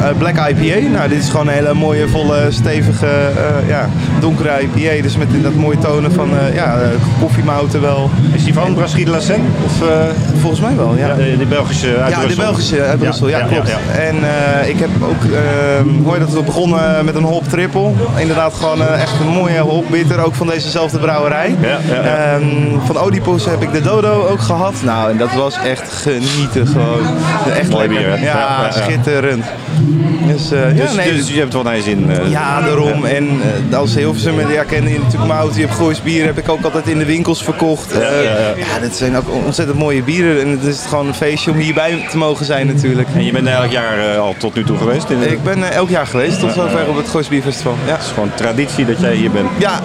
uh, 0.00 0.08
Black 0.18 0.48
IPA. 0.48 0.88
Nou, 0.88 1.08
dit 1.08 1.18
is 1.18 1.28
gewoon 1.28 1.46
een 1.48 1.52
hele 1.52 1.74
mooie, 1.74 2.08
volle, 2.08 2.46
stevige, 2.48 3.08
ja, 3.66 3.88
donkere 4.24 4.60
IPA. 4.62 5.02
Dus 5.02 5.16
met 5.16 5.42
dat 5.42 5.54
mooie 5.54 5.78
tonen 5.78 6.12
van 6.12 6.28
ja, 6.54 6.78
koffiemouten 7.20 7.80
wel. 7.80 8.10
Is 8.32 8.44
die 8.44 8.54
van 8.54 8.74
Brasserie 8.74 9.04
de 9.04 9.10
la 9.10 9.20
Seine? 9.20 9.44
Of, 9.64 9.72
Volgens 10.40 10.60
mij 10.60 10.76
wel, 10.76 10.94
ja. 10.96 11.06
ja 11.08 11.14
de, 11.14 11.36
de 11.38 11.46
Belgische 11.46 11.96
uit 11.96 12.10
Ja, 12.12 12.18
Brussel. 12.18 12.28
de 12.28 12.36
Belgische 12.46 12.82
uit 12.82 12.98
Brussel, 12.98 13.28
ja, 13.28 13.38
ja, 13.38 13.44
klopt. 13.44 13.68
ja, 13.68 13.78
ja. 13.92 13.98
En 14.00 14.16
uh, 14.16 14.68
ik 14.68 14.78
heb 14.78 14.90
ook, 15.02 15.22
uh, 15.24 16.04
hoor 16.04 16.14
je 16.14 16.20
dat 16.20 16.32
we 16.32 16.42
begonnen 16.42 17.04
met 17.04 17.14
een 17.14 17.22
hop 17.22 17.48
triple. 17.48 17.90
Inderdaad 18.16 18.54
gewoon 18.54 18.78
uh, 18.80 19.02
echt 19.02 19.12
een 19.20 19.32
mooie 19.32 19.58
hop 19.60 19.84
bitter, 19.90 20.24
ook 20.24 20.34
van 20.34 20.46
dezezelfde 20.46 20.98
brouwerij. 20.98 21.54
Ja, 21.60 21.78
ja, 21.94 22.04
ja. 22.04 22.34
Um, 22.34 22.80
van 22.86 23.02
Oedipus 23.04 23.44
heb 23.44 23.62
ik 23.62 23.72
de 23.72 23.80
Dodo 23.80 24.26
ook 24.30 24.40
gehad. 24.40 24.74
Nou, 24.84 25.10
en 25.10 25.16
dat 25.18 25.32
was 25.34 25.56
echt 25.64 25.92
genieten 25.92 26.66
gewoon. 26.66 27.00
Echt 27.58 27.70
Mooi 27.70 27.88
lekker. 27.88 28.04
bier, 28.10 28.18
ja, 28.20 28.24
Ja, 28.24 28.58
ja, 28.60 28.64
ja. 28.64 28.70
schitterend. 28.72 29.44
Dus, 30.26 30.52
uh, 30.52 30.60
Dus, 30.76 30.90
ja, 30.90 30.96
nee, 30.96 31.12
dus 31.12 31.28
je 31.28 31.38
hebt 31.38 31.52
wat 31.52 31.64
naar 31.64 31.76
je 31.76 31.82
zin. 31.82 32.10
eh. 32.10 32.30
ja, 32.30 32.60
daarom. 32.60 33.04
En 33.04 33.28
uh, 33.70 33.78
als 33.78 33.94
heel 33.94 34.13
Hilversum. 34.14 34.40
En 34.40 34.52
ja, 34.52 34.64
ken 34.64 34.82
je 34.88 34.98
natuurlijk 34.98 35.26
mijn 35.26 35.38
auto. 35.40 35.54
Je 35.54 35.60
hebt 35.66 35.74
Goois 35.74 36.02
bier, 36.02 36.24
heb 36.24 36.38
ik 36.38 36.48
ook 36.48 36.64
altijd 36.64 36.86
in 36.88 36.98
de 36.98 37.04
winkels 37.04 37.44
verkocht. 37.44 37.92
Ja, 37.92 37.98
Eh, 38.00 38.24
ja, 38.24 38.30
ja. 38.38 38.54
ja, 38.56 38.78
dit 38.80 38.96
zijn 38.96 39.16
ook 39.16 39.24
ontzettend 39.44 39.78
mooie 39.78 40.02
bieren. 40.02 40.40
En 40.40 40.48
het 40.48 40.62
is 40.62 40.84
gewoon 40.88 41.06
een 41.06 41.14
feestje 41.14 41.50
om 41.50 41.56
hierbij 41.56 42.06
te 42.10 42.16
mogen 42.16 42.44
zijn 42.46 42.66
natuurlijk. 42.66 43.08
En 43.14 43.24
je 43.24 43.32
bent 43.32 43.46
elk 43.48 43.70
jaar 43.70 43.98
eh, 44.12 44.18
al 44.18 44.34
tot 44.38 44.54
nu 44.54 44.64
toe 44.64 44.76
geweest? 44.78 45.10
In, 45.10 45.30
Ik 45.32 45.42
ben 45.42 45.62
eh, 45.64 45.70
elk 45.76 45.88
jaar 45.88 46.06
geweest, 46.06 46.40
tot 46.40 46.52
zover 46.52 46.88
op 46.88 46.96
het 46.96 47.08
Goois 47.08 47.28
Bierfestival. 47.28 47.74
Ja. 47.86 47.92
Het 47.92 48.02
is 48.02 48.08
gewoon 48.08 48.30
traditie 48.34 48.86
dat 48.86 49.00
jij 49.00 49.14
hier 49.14 49.30
bent. 49.30 49.48
Ja, 49.58 49.80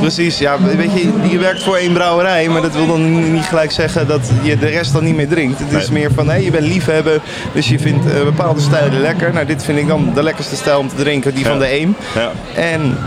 precies. 0.00 0.38
Ja, 0.38 0.56
weet 0.76 0.90
je, 0.94 1.12
je 1.30 1.38
werkt 1.38 1.62
voor 1.62 1.76
één 1.76 1.92
brouwerij, 1.92 2.48
maar 2.48 2.62
dat 2.62 2.74
wil 2.74 2.86
dan 2.86 3.32
niet 3.32 3.44
gelijk 3.44 3.70
zeggen 3.70 4.06
dat 4.06 4.30
je 4.42 4.58
de 4.58 4.66
rest 4.66 4.92
dan 4.92 5.04
niet 5.04 5.16
meer 5.16 5.28
drinkt. 5.28 5.58
Het 5.58 5.72
is 5.72 5.88
Nee. 5.88 5.98
meer 6.00 6.10
van, 6.14 6.28
hé, 6.30 6.36
je 6.36 6.50
bent 6.50 6.66
liefhebber, 6.66 7.20
dus 7.52 7.68
je 7.68 7.78
vindt 7.78 8.06
eh, 8.06 8.22
bepaalde 8.24 8.60
stijlen 8.60 9.00
lekker. 9.00 9.32
Nou, 9.32 9.46
dit 9.46 9.64
vind 9.64 9.78
ik 9.78 9.88
dan 9.88 10.10
de 10.14 10.22
lekkerste 10.22 10.56
stijl 10.56 10.78
om 10.78 10.88
te 10.88 10.94
drinken, 10.94 11.34
die 11.34 11.46
van 11.46 11.58
de 11.58 11.70
Eem. 11.72 11.96
Ja. 12.14 12.30
En 12.54 12.98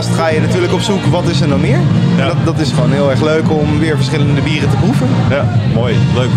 daarnaast 0.00 0.20
ga 0.20 0.34
je 0.34 0.40
natuurlijk 0.40 0.72
op 0.72 0.80
zoek, 0.80 1.04
wat 1.04 1.28
is 1.28 1.40
er 1.40 1.48
nog 1.48 1.60
meer? 1.60 1.78
Ja. 2.16 2.26
Dat, 2.26 2.36
dat 2.44 2.58
is 2.58 2.70
gewoon 2.72 2.92
heel 2.92 3.10
erg 3.10 3.20
leuk 3.22 3.50
om 3.50 3.78
weer 3.78 3.96
verschillende 3.96 4.40
bieren 4.40 4.70
te 4.70 4.76
proeven. 4.76 5.08
Ja, 5.30 5.44
mooi. 5.74 5.96
Leuk. 6.14 6.30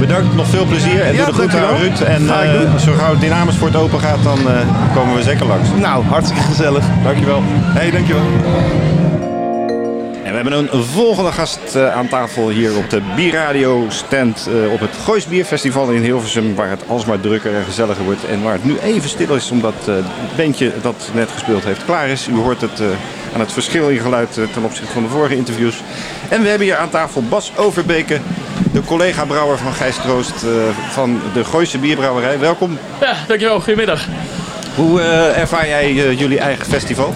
Bedankt. 0.00 0.34
Nog 0.34 0.46
veel 0.46 0.64
plezier. 0.64 1.00
En 1.02 1.14
Ja, 1.14 1.24
doe 1.24 1.26
de 1.26 1.32
groeten 1.32 1.68
aan. 1.68 1.76
Ruud. 1.76 2.00
En 2.00 2.28
eh, 2.28 2.52
doen. 2.52 2.78
zo 2.80 2.92
gauw 2.92 3.18
Dynamis 3.18 3.56
voor 3.56 3.68
het 3.68 3.76
open 3.76 4.00
gaat, 4.00 4.22
dan 4.22 4.38
eh, 4.38 4.94
komen 4.94 5.14
we 5.14 5.22
zeker 5.22 5.46
langs. 5.46 5.68
Nou, 5.80 6.04
hartstikke 6.04 6.42
gezellig. 6.42 6.84
Dankjewel. 7.04 7.42
Hé, 7.46 7.90
dankjewel. 7.90 8.24
En 10.26 10.32
we 10.32 10.38
hebben 10.38 10.68
een 10.72 10.84
volgende 10.84 11.32
gast 11.32 11.74
eh, 11.74 11.94
aan 11.94 12.08
tafel 12.08 12.48
hier 12.48 12.76
op 12.76 12.90
de 12.90 13.00
Bierradio 13.16 13.84
stand 13.88 14.48
eh, 14.48 14.72
op 14.72 14.80
het 14.80 14.90
Goois 15.04 15.26
Bierfestival 15.26 15.90
in 15.90 16.02
Hilversum. 16.02 16.54
Waar 16.54 16.70
het 16.70 16.88
alsmaar 16.88 17.20
drukker 17.20 17.54
en 17.54 17.64
gezelliger 17.64 18.04
wordt. 18.04 18.24
En 18.24 18.42
waar 18.42 18.52
het 18.52 18.64
nu 18.64 18.78
even 18.78 19.08
stil 19.08 19.34
is 19.34 19.50
omdat 19.50 19.74
eh, 19.86 19.94
het 19.94 20.36
bandje 20.36 20.72
dat 20.82 21.10
net 21.14 21.30
gespeeld 21.30 21.64
heeft 21.64 21.84
klaar 21.84 22.08
is. 22.08 22.28
U 22.28 22.34
hoort 22.34 22.60
het 22.60 22.80
eh, 22.80 22.86
aan 23.34 23.40
het 23.40 23.52
verschil 23.52 23.88
in 23.88 23.98
geluid 23.98 24.38
eh, 24.38 24.44
ten 24.52 24.64
opzichte 24.64 24.92
van 24.92 25.02
de 25.02 25.08
vorige 25.08 25.36
interviews. 25.36 25.82
En 26.28 26.42
we 26.42 26.48
hebben 26.48 26.66
hier 26.66 26.76
aan 26.76 26.90
tafel 26.90 27.22
Bas 27.22 27.52
Overbeke, 27.56 28.18
de 28.72 28.82
collega-brouwer 28.82 29.58
van 29.58 29.72
Gijs 29.72 29.96
Troost 29.96 30.42
eh, 30.42 30.50
van 30.90 31.20
de 31.34 31.44
Gooise 31.44 31.78
Bierbrouwerij. 31.78 32.38
Welkom. 32.38 32.78
Ja, 33.00 33.14
dankjewel. 33.28 33.60
Goedemiddag. 33.60 34.04
Hoe 34.74 35.00
eh, 35.00 35.38
ervaar 35.38 35.68
jij 35.68 35.92
jullie 35.94 36.38
eigen 36.38 36.66
festival? 36.66 37.14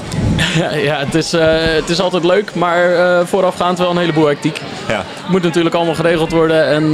Ja, 0.57 0.75
ja 0.75 0.99
het, 0.99 1.15
is, 1.15 1.33
het 1.33 1.89
is 1.89 2.01
altijd 2.01 2.25
leuk, 2.25 2.55
maar 2.55 3.27
voorafgaand 3.27 3.79
wel 3.79 3.91
een 3.91 3.99
heleboel 3.99 4.27
hectiek. 4.27 4.61
Ja. 4.89 4.97
Het 4.97 5.29
moet 5.29 5.43
natuurlijk 5.43 5.75
allemaal 5.75 5.95
geregeld 5.95 6.33
worden 6.33 6.67
en 6.67 6.93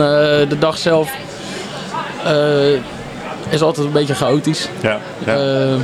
de 0.49 0.57
dag 0.59 0.79
zelf 0.79 1.11
is 3.49 3.63
altijd 3.63 3.87
een 3.87 3.93
beetje 3.93 4.15
chaotisch. 4.15 4.69
Ja. 4.81 4.99
ja. 5.25 5.77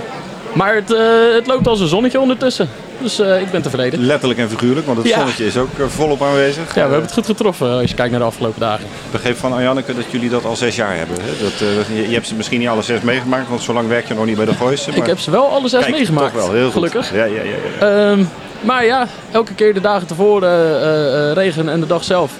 Maar 0.52 0.74
het, 0.74 0.88
het 1.34 1.46
loopt 1.46 1.66
als 1.66 1.80
een 1.80 1.88
zonnetje 1.88 2.20
ondertussen. 2.20 2.68
Dus 3.00 3.18
eh, 3.18 3.40
ik 3.40 3.50
ben 3.50 3.62
tevreden. 3.62 4.00
Letterlijk 4.06 4.40
en 4.40 4.48
figuurlijk, 4.50 4.86
want 4.86 4.98
het 4.98 5.06
Ja. 5.08 5.16
zonnetje 5.16 5.46
is 5.46 5.56
ook 5.56 5.78
eh, 5.78 5.86
volop 5.86 6.22
aanwezig. 6.22 6.66
Ja, 6.68 6.72
we 6.74 6.80
hebben 6.80 7.02
het 7.02 7.12
goed 7.12 7.26
getroffen 7.26 7.70
als 7.70 7.90
je 7.90 7.96
kijkt 7.96 8.10
naar 8.10 8.20
de 8.20 8.26
afgelopen 8.26 8.60
dagen. 8.60 8.84
Ik 8.84 9.10
begreep 9.10 9.36
van 9.36 9.52
Arjanneke 9.52 9.94
dat 9.94 10.04
jullie 10.10 10.30
dat 10.30 10.44
al 10.44 10.56
zes 10.56 10.76
jaar 10.76 10.96
hebben. 10.96 11.16
Hè? 11.20 11.30
Dat, 11.42 11.52
eh, 11.60 11.96
je, 11.96 12.08
je 12.08 12.14
hebt 12.14 12.26
ze 12.26 12.34
misschien 12.34 12.58
niet 12.58 12.68
alle 12.68 12.82
zes 12.82 13.00
meegemaakt, 13.00 13.48
want 13.48 13.62
zo 13.62 13.72
lang 13.72 13.88
werk 13.88 14.08
je 14.08 14.14
nog 14.14 14.24
niet 14.26 14.36
bij 14.36 14.44
de 14.44 14.54
Gooise. 14.54 14.88
Maar... 14.90 14.98
Ik 14.98 15.06
heb 15.06 15.18
ze 15.18 15.30
wel 15.30 15.48
alle 15.50 15.68
zes 15.68 15.80
Kijk, 15.80 15.94
meegemaakt. 15.94 16.32
Toch 16.34 16.42
wel, 16.46 16.52
heel 16.52 16.64
goed. 16.64 16.72
Gelukkig. 16.72 17.12
Ja, 17.14 17.24
ja, 17.24 17.42
ja, 17.42 17.50
ja. 17.80 18.10
Ehm, 18.10 18.24
maar 18.60 18.84
ja, 18.84 19.06
elke 19.30 19.54
keer 19.54 19.74
de 19.74 19.80
dagen 19.80 20.06
tevoren 20.06 20.50
eh, 20.82 21.28
eh, 21.30 21.34
regen 21.34 21.68
en 21.68 21.80
de 21.80 21.86
dag 21.86 22.04
zelf. 22.04 22.32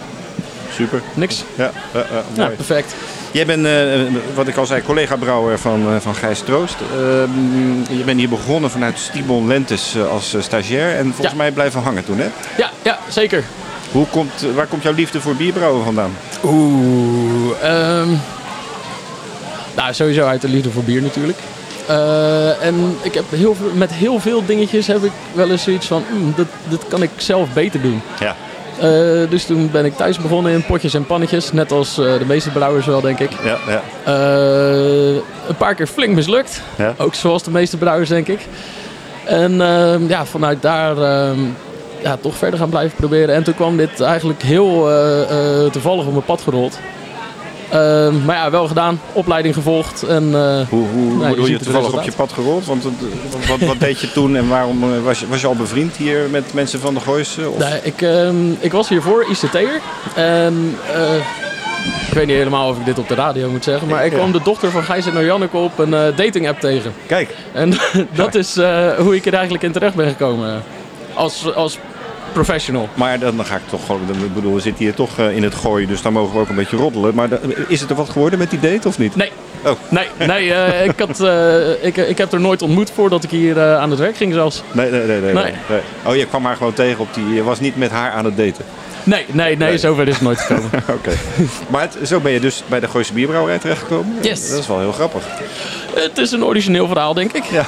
Super. 0.75 1.01
Niks. 1.15 1.45
Ja, 1.55 1.71
eh, 1.93 2.01
eh, 2.01 2.07
Ja, 2.33 2.47
perfect. 2.47 2.95
Jij 3.33 3.47
bent, 3.47 3.67
eh, 3.67 3.73
wat 4.35 4.49
ik 4.49 4.57
al 4.57 4.67
zei, 4.67 4.83
collega-brouwer 4.83 5.59
van, 5.59 5.89
eh, 5.95 6.01
van 6.01 6.15
Gijs 6.15 6.41
Troost. 6.41 6.77
Ehm, 6.93 7.97
je 7.97 8.03
bent 8.05 8.19
hier 8.19 8.29
begonnen 8.29 8.71
vanuit 8.71 8.99
Stibon 8.99 9.47
Lentes 9.47 9.95
eh, 9.95 10.09
als 10.11 10.37
stagiair 10.41 10.97
en 10.97 11.05
volgens 11.05 11.31
Ja. 11.31 11.35
mij 11.37 11.51
blijven 11.53 11.83
hangen 11.83 12.05
toen, 12.05 12.19
hè? 12.19 12.27
Ja, 12.57 12.71
ja 12.83 12.99
zeker. 13.09 13.45
Hoe 13.93 14.07
komt, 14.07 14.47
waar 14.55 14.67
komt 14.67 14.83
jouw 14.83 14.93
liefde 14.93 15.21
voor 15.21 15.35
bierbrouwen 15.35 15.85
vandaan? 15.85 16.11
Oeh, 16.45 17.63
ehm 17.63 18.09
nou, 19.77 19.95
sowieso 19.95 20.27
uit 20.27 20.41
de 20.41 20.49
liefde 20.49 20.71
voor 20.71 20.83
bier 20.83 21.03
natuurlijk. 21.03 21.39
En 22.61 22.97
ik 23.03 23.15
heb 23.15 23.25
heel 23.29 23.57
met 23.75 23.93
heel 23.93 24.21
veel 24.21 24.47
dingetjes 24.47 24.87
heb 24.87 25.05
ik 25.05 25.11
wel 25.33 25.51
eens 25.51 25.63
zoiets 25.63 25.87
van, 25.87 26.05
"Hmm, 26.11 26.33
dat, 26.37 26.47
dat 26.69 26.85
kan 26.89 27.03
ik 27.03 27.11
zelf 27.17 27.53
beter 27.53 27.81
doen. 27.83 28.03
Ja. 28.21 28.37
Eh, 28.83 28.89
dus 29.31 29.45
toen 29.45 29.71
ben 29.71 29.85
ik 29.85 29.97
thuis 29.97 30.19
begonnen 30.19 30.53
in 30.53 30.65
potjes 30.65 30.95
en 30.95 31.07
pannetjes, 31.07 31.53
net 31.53 31.73
als 31.73 31.99
eh, 31.99 32.05
de 32.19 32.25
meeste 32.27 32.51
brouwers 32.51 32.87
wel 32.87 33.01
denk 33.01 33.19
ik. 33.19 33.31
Ja, 33.45 33.57
ja. 33.69 33.83
Eh, 34.05 35.15
een 35.49 35.57
paar 35.59 35.75
keer 35.75 35.87
flink 35.87 36.15
mislukt, 36.15 36.63
Ja. 36.77 36.95
ook 36.99 37.15
zoals 37.15 37.43
de 37.43 37.51
meeste 37.51 37.77
brouwers 37.77 38.09
denk 38.09 38.29
ik. 38.29 38.41
En 39.25 39.61
ehm, 39.61 40.09
ja, 40.09 40.25
vanuit 40.25 40.63
daar 40.63 40.97
ehm, 40.99 41.39
ja, 42.03 42.17
toch 42.21 42.35
verder 42.37 42.59
gaan 42.59 42.69
blijven 42.71 42.97
proberen. 42.97 43.35
En 43.35 43.43
toen 43.43 43.55
kwam 43.55 43.77
dit 43.77 44.01
eigenlijk 44.01 44.43
heel 44.43 44.91
toevallig 45.71 46.05
op 46.07 46.13
mijn 46.13 46.25
pad 46.25 46.41
gerold. 46.41 46.79
Ehm, 47.73 48.25
maar 48.25 48.37
ja, 48.37 48.51
wel 48.51 48.67
gedaan, 48.67 49.01
opleiding 49.13 49.55
gevolgd. 49.55 50.03
En, 50.03 50.35
eh, 50.35 50.69
Hoe, 50.69 50.87
hoe, 50.89 51.27
hoe 51.27 51.41
je 51.47 51.51
je 51.51 51.59
toevallig 51.59 51.93
op 51.93 52.03
je 52.03 52.13
pad 52.13 52.33
gerold? 52.33 52.67
Want 52.67 52.85
het- 52.85 52.93
wat, 53.49 53.59
wat 53.69 53.81
deed 53.81 54.01
je 54.01 54.13
toen 54.13 54.37
en 54.37 54.49
waarom 54.49 54.83
eh, 54.83 54.89
was 55.05 55.21
je, 55.21 55.29
was 55.29 55.41
je 55.41 55.47
al 55.47 55.55
bevriend 55.55 55.97
hier 55.97 56.29
met 56.31 56.53
mensen 56.55 56.81
van 56.81 56.95
de 56.95 57.01
Gooise? 57.01 57.41
Nee, 57.59 57.81
ik, 57.83 58.03
ehm, 58.03 58.51
ik 58.61 58.73
was 58.73 58.89
hiervoor 58.89 59.25
ICT'er. 59.31 59.81
En 60.15 60.77
eh, 60.95 61.15
ik 62.09 62.15
weet 62.15 62.27
niet 62.27 62.37
helemaal 62.37 62.69
of 62.69 62.79
ik 62.79 62.85
dit 62.85 62.99
op 62.99 63.09
de 63.09 63.15
radio 63.15 63.51
moet 63.51 63.65
zeggen. 63.65 63.89
Maar 63.89 64.05
ik 64.07 64.13
kwam 64.13 64.33
de 64.33 64.41
dochter 64.45 64.71
van 64.71 64.83
Gijs 64.83 65.07
en 65.07 65.25
Janneke 65.25 65.57
op 65.57 65.79
een 65.79 65.95
eh, 65.95 66.17
dating 66.17 66.49
app 66.49 66.61
tegen. 66.61 66.93
Kijk, 67.07 67.35
En 67.53 67.73
dat 68.15 68.35
is 68.35 68.57
eh, 68.57 68.89
hoe 68.99 69.17
ik 69.17 69.27
er 69.27 69.33
eigenlijk 69.35 69.65
in 69.65 69.73
terecht 69.73 69.95
ben 69.95 70.09
gekomen. 70.09 70.63
Als, 71.15 71.55
als 71.55 71.79
professional. 72.33 72.89
maar 72.95 73.19
dan 73.19 73.45
ga 73.45 73.55
ik 73.57 73.63
toch 73.71 73.87
gewoon, 73.87 74.01
dan- 74.07 74.25
ik 74.25 74.35
bedoel, 74.35 74.55
we 74.55 74.61
zitten 74.61 74.85
hier 74.85 74.95
toch 74.95 75.19
eh, 75.19 75.37
in 75.37 75.43
het 75.43 75.55
gooien, 75.55 75.89
dus 75.89 76.03
dan 76.03 76.13
mogen 76.13 76.35
we 76.35 76.41
ook 76.41 76.49
een 76.49 76.55
beetje 76.55 76.77
roddelen. 76.77 77.15
Maar 77.15 77.29
is 77.69 77.81
het 77.81 77.91
er 77.91 77.97
wat 77.97 78.09
geworden 78.11 78.39
met 78.39 78.51
die 78.51 78.61
date 78.61 78.89
of 78.89 78.99
niet? 78.99 79.17
Nee. 79.17 79.31
Oh. 79.65 79.71
Nee, 79.89 80.07
nee 80.27 80.55
eh, 80.55 80.85
ik, 80.91 80.99
had, 80.99 81.21
eh, 81.21 81.85
ik, 81.85 81.97
ik 81.97 82.19
heb 82.19 82.33
er 82.33 82.41
nooit 82.41 82.63
ontmoet 82.63 82.91
voordat 82.95 83.25
ik 83.25 83.31
hier 83.31 83.61
aan 83.63 83.91
het 83.91 83.99
werk 83.99 84.17
ging 84.17 84.33
zelfs. 84.33 84.63
Nee, 84.73 84.91
nee, 84.91 85.01
nee, 85.07 85.21
nee, 85.21 85.33
Nee. 85.33 85.43
nee. 85.45 85.53
nee. 85.69 85.81
Oh, 86.07 86.17
je 86.17 86.27
kwam 86.27 86.45
haar 86.45 86.57
gewoon 86.57 86.73
tegen 86.73 87.01
op 87.01 87.15
die, 87.15 87.29
je 87.35 87.43
was 87.43 87.61
niet 87.61 87.77
met 87.77 87.91
haar 87.91 88.11
aan 88.11 88.25
het 88.25 88.37
daten. 88.37 88.65
Nee, 89.05 89.25
nee, 89.33 89.57
nee, 89.57 89.79
zover 89.79 90.09
is 90.09 90.15
het 90.15 90.23
nooit 90.23 90.41
gekomen. 90.41 90.71
Oké. 90.97 91.11
maar 91.69 91.81
het- 91.81 92.09
zo 92.09 92.21
ben 92.21 92.33
je 92.33 92.41
dus 92.41 92.63
bij 92.67 92.81
de 92.81 92.89
Gooise 92.89 93.13
Bierbrouwerij 93.13 93.59
terechtgekomen? 93.59 94.17
Yes. 94.21 94.49
Dat 94.51 94.59
is 94.59 94.67
wel 94.67 94.79
heel 94.81 94.93
grappig. 94.93 95.23
het 95.95 96.19
is 96.19 96.33
een 96.33 96.45
origineel 96.45 96.87
verhaal, 96.87 97.15
denk 97.15 97.33
ik. 97.33 97.45
Ja. 97.45 97.67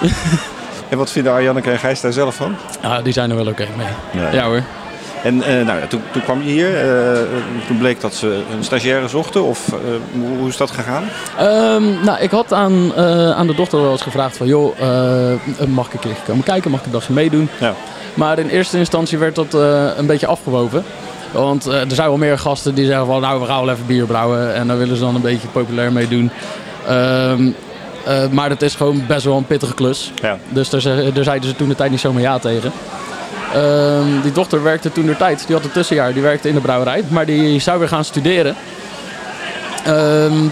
en 0.90 0.98
wat 0.98 1.10
vinden 1.10 1.32
Arjanneke 1.32 1.70
en 1.70 1.78
Gijs 1.78 2.00
daar 2.00 2.12
zelf 2.12 2.34
van? 2.34 2.56
Ah, 2.82 3.04
die 3.04 3.12
zijn 3.12 3.30
er 3.30 3.36
wel 3.36 3.46
oké 3.46 3.66
mee. 3.76 4.22
Ja. 4.22 4.32
Ja 4.32 4.44
hoor. 4.44 4.62
En 5.22 5.42
eh, 5.42 5.66
nou 5.66 5.78
ja, 5.78 5.86
toen, 5.86 6.02
toen 6.12 6.22
kwam 6.22 6.42
je 6.42 6.50
hier, 6.50 6.76
eh, 6.76 7.20
toen 7.66 7.78
bleek 7.78 8.00
dat 8.00 8.14
ze 8.14 8.42
een 8.56 8.64
stagiaire 8.64 9.08
zochten. 9.08 9.44
Of 9.44 9.68
eh, 9.68 9.74
hoe, 10.12 10.38
hoe 10.38 10.48
is 10.48 10.56
dat 10.56 10.70
gegaan? 10.70 11.04
Ehm, 11.38 12.04
nou, 12.04 12.20
ik 12.20 12.30
had 12.30 12.52
aan, 12.52 12.94
aan 13.34 13.46
de 13.46 13.54
dochter 13.54 13.80
wel 13.80 13.92
eens 13.92 14.02
gevraagd 14.02 14.36
van... 14.36 14.46
joh, 14.46 14.76
mag 15.68 15.86
ik 15.86 15.92
een 15.92 16.00
keer 16.00 16.16
komen 16.26 16.44
kijken? 16.44 16.70
Mag 16.70 16.80
ik 16.80 16.86
een 16.86 16.92
dagje 16.92 17.12
meedoen? 17.12 17.48
Ja. 17.60 17.74
Maar 18.14 18.38
in 18.38 18.48
eerste 18.48 18.78
instantie 18.78 19.18
werd 19.18 19.34
dat 19.34 19.54
een 19.96 20.06
beetje 20.06 20.26
afgewoven. 20.26 20.84
Want 21.32 21.66
er 21.66 21.86
zijn 21.88 22.08
wel 22.08 22.16
meer 22.16 22.38
gasten 22.38 22.74
die 22.74 22.86
zeggen 22.86 23.06
van... 23.06 23.20
nou, 23.20 23.40
we 23.40 23.46
gaan 23.46 23.64
wel 23.64 23.74
even 23.74 23.86
bier 23.86 24.06
brouwen. 24.06 24.54
En 24.54 24.66
daar 24.66 24.78
willen 24.78 24.96
ze 24.96 25.02
dan 25.02 25.14
een 25.14 25.20
beetje 25.20 25.48
populair 25.48 25.92
mee 25.92 26.08
doen. 26.08 26.30
Ehm, 26.86 27.50
eh, 28.04 28.26
maar 28.30 28.48
dat 28.48 28.62
is 28.62 28.74
gewoon 28.74 29.04
best 29.06 29.24
wel 29.24 29.36
een 29.36 29.46
pittige 29.46 29.74
klus. 29.74 30.12
Ja. 30.22 30.38
Dus 30.48 30.68
daar, 30.70 30.80
ze- 30.80 31.10
daar 31.14 31.24
zeiden 31.24 31.48
ze 31.48 31.56
toen 31.56 31.68
de 31.68 31.74
tijd 31.74 31.90
niet 31.90 32.00
zomaar 32.00 32.22
ja 32.22 32.38
tegen. 32.38 32.72
Ehm, 33.54 34.20
die 34.22 34.32
dochter 34.32 34.62
werkte 34.62 34.92
toen 34.92 35.06
de 35.06 35.16
tijd, 35.16 35.46
die 35.46 35.56
had 35.56 35.64
een 35.64 35.72
tussenjaar, 35.72 36.12
die 36.12 36.22
werkte 36.22 36.48
in 36.48 36.54
de 36.54 36.60
brouwerij, 36.60 37.04
maar 37.08 37.26
die 37.26 37.60
zou 37.60 37.78
weer 37.78 37.88
gaan 37.88 38.04
studeren. 38.04 38.54
Ehm, 39.84 40.44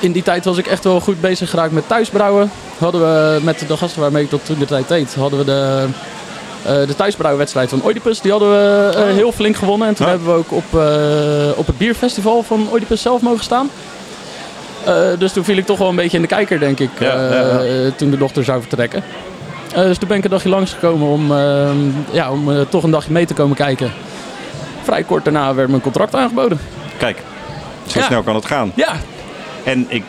in 0.00 0.12
die 0.12 0.22
tijd 0.22 0.44
was 0.44 0.56
ik 0.58 0.66
echt 0.66 0.84
wel 0.84 1.00
goed 1.00 1.20
bezig 1.20 1.50
geraakt 1.50 1.72
met 1.72 1.88
thuisbrouwen. 1.88 2.50
Hadden 2.78 3.00
we 3.00 3.40
met 3.42 3.64
de 3.68 3.76
gasten 3.76 4.00
waarmee 4.00 4.22
ik 4.22 4.30
dat 4.30 4.40
toen 4.44 4.58
de 4.58 4.64
tijd 4.64 4.88
deed, 4.88 5.14
hadden 5.14 5.38
we 5.38 5.44
de, 5.44 5.84
eh 6.64 6.86
de 6.86 6.94
thuisbrouwwedstrijd 6.96 7.68
van 7.68 7.80
Oedipus. 7.84 8.20
Die 8.20 8.30
hadden 8.30 8.50
we 8.50 8.90
eh, 8.96 9.14
heel 9.14 9.32
flink 9.32 9.56
gewonnen. 9.56 9.88
En 9.88 9.94
toen 9.94 10.06
hebben 10.08 10.26
we 10.26 10.32
ook 10.34 10.52
op, 10.52 10.64
op 11.58 11.66
het 11.66 11.78
bierfestival 11.78 12.42
van 12.42 12.68
Oedipus 12.72 13.02
zelf 13.02 13.20
mogen 13.20 13.44
staan. 13.44 13.70
Eh, 14.84 15.18
dus 15.18 15.32
toen 15.32 15.44
viel 15.44 15.56
ik 15.56 15.66
toch 15.66 15.78
wel 15.78 15.88
een 15.88 15.96
beetje 15.96 16.16
in 16.16 16.22
de 16.22 16.28
kijker, 16.28 16.58
denk 16.58 16.80
ik, 16.80 16.90
eh, 17.00 17.58
toen 17.96 18.10
de 18.10 18.16
dochter 18.18 18.44
zou 18.44 18.60
vertrekken. 18.60 19.02
Eh, 19.74 19.82
dus 19.82 19.98
toen 19.98 20.08
ben 20.08 20.16
ik 20.16 20.24
een 20.24 20.30
dagje 20.30 20.48
langsgekomen 20.48 21.08
om, 21.08 21.32
ja, 22.10 22.30
om 22.30 22.68
toch 22.68 22.82
een 22.82 22.90
dagje 22.90 23.12
mee 23.12 23.26
te 23.26 23.34
komen 23.34 23.56
kijken. 23.56 23.92
Vrij 24.82 25.02
kort 25.02 25.24
daarna 25.24 25.54
werd 25.54 25.68
mijn 25.68 25.80
contract 25.80 26.14
aangeboden. 26.14 26.58
Kijk, 26.98 27.18
zo 27.86 27.98
Ja. 27.98 28.04
snel 28.06 28.22
kan 28.22 28.34
het 28.34 28.46
gaan. 28.46 28.72
Ja, 28.74 28.92
En 29.64 29.86
ik, 29.88 30.04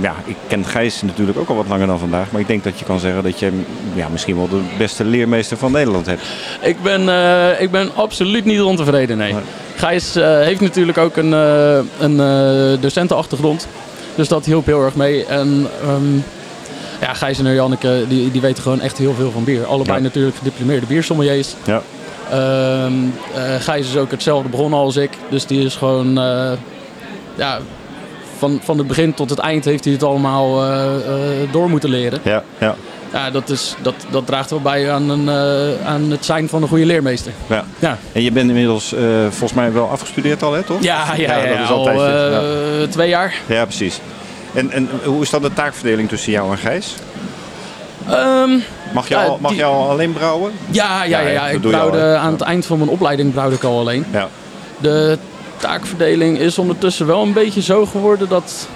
ja, 0.00 0.14
ik 0.24 0.36
ken 0.46 0.64
Gijs 0.64 1.02
natuurlijk 1.02 1.38
ook 1.38 1.48
al 1.48 1.56
wat 1.56 1.68
langer 1.68 1.86
dan 1.86 1.98
vandaag. 1.98 2.30
Maar 2.30 2.40
ik 2.40 2.46
denk 2.46 2.64
dat 2.64 2.78
je 2.78 2.84
kan 2.84 2.98
zeggen 3.00 3.22
dat 3.22 3.38
je 3.38 3.62
ja, 3.94 4.08
misschien 4.08 4.36
wel 4.36 4.48
de 4.48 4.60
beste 4.78 5.04
leermeester 5.04 5.56
van 5.56 5.72
Nederland 5.72 6.06
hebt. 6.06 6.22
ik 6.60 6.82
ben, 6.82 7.00
ik 7.60 7.70
ben 7.70 7.90
absoluut 7.94 8.44
niet 8.44 8.60
ontevreden, 8.60 9.16
nee. 9.18 9.32
Nee. 9.32 9.42
Gijs 9.76 10.14
heeft 10.14 10.60
natuurlijk 10.60 10.98
ook 10.98 11.16
een, 11.16 11.32
een 11.98 12.80
docentenachtergrond. 12.80 13.66
Dus 14.14 14.28
dat 14.28 14.44
hielp 14.44 14.66
heel 14.66 14.84
erg 14.84 14.94
mee. 14.94 15.24
En 15.24 15.66
ehm, 15.82 16.14
Ja, 17.00 17.14
Gijs 17.14 17.38
en 17.38 17.54
Janneke, 17.54 18.04
die, 18.08 18.30
die 18.30 18.40
weten 18.40 18.62
gewoon 18.62 18.80
echt 18.80 18.98
heel 18.98 19.14
veel 19.14 19.30
van 19.30 19.44
bier. 19.44 19.66
Allebei 19.66 19.96
Ja. 19.96 20.02
natuurlijk 20.02 20.36
gediplomeerde 20.36 20.86
biersommeliers. 20.86 21.54
Ja. 21.64 21.82
Eh, 22.30 23.54
Gijs 23.60 23.88
is 23.88 23.96
ook 23.96 24.10
hetzelfde 24.10 24.48
begonnen 24.48 24.78
als 24.78 24.96
ik. 24.96 25.10
Dus 25.28 25.46
die 25.46 25.64
is 25.64 25.76
gewoon... 25.76 26.18
eh, 26.18 26.52
ja, 27.34 27.58
van, 28.38 28.60
van 28.62 28.78
het 28.78 28.86
begin 28.86 29.14
tot 29.14 29.30
het 29.30 29.38
eind 29.38 29.64
heeft 29.64 29.84
hij 29.84 29.92
het 29.92 30.02
allemaal 30.02 30.64
eh, 30.64 30.84
door 31.52 31.68
moeten 31.70 31.90
leren. 31.90 32.18
Ja, 32.22 32.42
ja, 32.58 32.74
Ja, 33.12 33.30
dat, 33.30 33.48
is, 33.50 33.74
dat, 33.82 33.94
dat 34.10 34.26
draagt 34.26 34.50
wel 34.50 34.60
bij 34.60 34.92
aan, 34.92 35.08
een, 35.10 35.28
eh, 35.28 35.86
aan 35.86 36.10
het 36.10 36.24
zijn 36.24 36.48
van 36.48 36.62
een 36.62 36.68
goede 36.68 36.86
leermeester. 36.86 37.32
ja. 37.46 37.64
Ja, 37.78 37.98
En 38.12 38.22
je 38.22 38.32
bent 38.32 38.48
inmiddels 38.48 38.92
eh, 38.94 39.00
volgens 39.28 39.52
mij 39.52 39.72
wel 39.72 39.88
afgestudeerd 39.90 40.42
al, 40.42 40.52
hè, 40.52 40.62
toch? 40.62 40.82
ja, 40.82 41.14
ja, 41.16 41.36
ja, 41.38 41.48
dat 41.48 41.58
is 41.64 41.68
al 41.70 41.88
altijd. 41.88 42.32
eh, 42.82 42.88
twee 42.88 43.08
jaar. 43.08 43.34
ja. 43.46 43.64
precies. 43.64 44.00
En, 44.54 44.70
en 44.70 44.88
hoe 45.04 45.22
is 45.22 45.30
dan 45.30 45.42
de 45.42 45.52
taakverdeling 45.52 46.08
tussen 46.08 46.32
jou 46.32 46.50
en 46.50 46.58
Gijs? 46.58 46.94
Ehm, 48.08 48.50
Mag 48.94 49.08
je, 49.08 49.14
Ja, 49.14 49.24
al, 49.24 49.38
mag 49.40 49.50
die- 49.50 49.60
je 49.60 49.64
al 49.66 49.90
alleen 49.90 50.12
brouwen? 50.12 50.52
ja, 50.70 51.04
ja, 51.04 51.20
ja, 51.20 51.48
ik 51.48 51.64
al, 51.64 51.70
brouwde 51.70 52.14
aan 52.16 52.32
het 52.32 52.40
eind 52.40 52.66
van 52.66 52.78
mijn 52.78 52.90
opleiding 52.90 53.32
brouwde 53.32 53.54
ik 53.56 53.64
al 53.64 53.78
alleen. 53.78 54.04
Ja. 54.12 54.28
De 54.78 55.18
taakverdeling 55.56 56.38
is 56.38 56.58
ondertussen 56.58 57.06
wel 57.06 57.22
een 57.22 57.32
beetje 57.32 57.62
zo 57.62 57.86
geworden 57.86 58.28
dat 58.28 58.68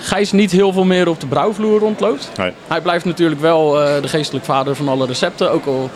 Gijs 0.00 0.32
niet 0.32 0.50
heel 0.50 0.72
veel 0.72 0.84
meer 0.84 1.08
op 1.08 1.20
de 1.20 1.26
brouwvloer 1.26 1.78
rondloopt. 1.78 2.30
Nee. 2.36 2.52
Hij 2.66 2.80
blijft 2.80 3.04
natuurlijk 3.04 3.40
wel 3.40 3.82
eh, 3.82 4.02
de 4.02 4.08
geestelijk 4.08 4.44
vader 4.44 4.76
van 4.76 4.88
alle 4.88 5.06
recepten, 5.06 5.50
ook 5.50 5.66
al 5.66 5.90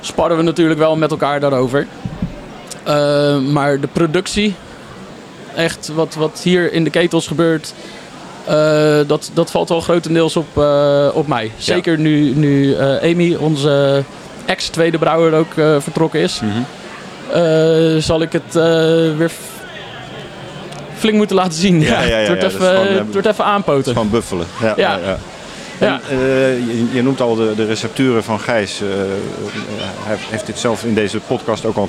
sparren 0.00 0.36
we 0.36 0.42
natuurlijk 0.42 0.78
wel 0.78 0.96
met 0.96 1.10
elkaar 1.10 1.40
daarover. 1.40 1.86
Eh, 2.82 3.38
maar 3.38 3.80
de 3.80 3.86
productie, 3.86 4.54
echt 5.54 5.88
wat, 5.94 6.14
wat 6.14 6.40
hier 6.42 6.72
in 6.72 6.84
de 6.84 6.90
ketels 6.90 7.26
gebeurt, 7.26 7.74
eh, 8.44 8.98
dat, 9.06 9.30
dat 9.34 9.50
valt 9.50 9.68
wel 9.68 9.80
grotendeels 9.80 10.36
op, 10.36 10.56
op 11.14 11.26
mij. 11.26 11.50
Zeker 11.56 11.98
nu, 11.98 12.34
nu 12.34 12.76
Amy, 13.02 13.34
onze 13.34 14.04
ex-tweede 14.44 14.98
brouwer, 14.98 15.34
ook 15.34 15.82
vertrokken 15.82 16.20
is. 16.20 16.40
Mhm. 16.40 18.00
Zal 18.00 18.22
ik 18.22 18.32
het 18.32 18.54
weer 19.16 19.30
flink 20.98 21.16
moeten 21.16 21.36
laten 21.36 21.52
zien. 21.58 21.80
Ja, 21.80 22.02
ja, 22.02 22.06
ja, 22.06 22.16
het, 22.16 22.28
wordt 22.28 22.42
even, 22.42 22.60
gewoon, 22.60 22.86
eh, 22.86 22.94
het 22.94 23.12
wordt 23.12 23.26
even 23.26 23.44
aanpoten. 23.44 23.94
Van 23.94 24.10
buffelen. 24.10 24.46
Ja, 24.60 24.74
Ja. 24.76 26.00
En, 26.08 26.18
eh, 26.18 26.58
je, 26.58 26.86
je 26.92 27.02
noemt 27.02 27.20
al 27.20 27.34
de, 27.34 27.52
de 27.56 27.64
recepturen 27.64 28.24
van 28.24 28.40
Gijs. 28.40 28.80
Eh, 28.80 28.88
eh, 28.88 29.06
hij 30.04 30.16
heeft 30.30 30.46
dit 30.46 30.58
zelf 30.58 30.84
in 30.84 30.94
deze 30.94 31.20
podcast 31.20 31.64
ook 31.64 31.76
al 31.76 31.88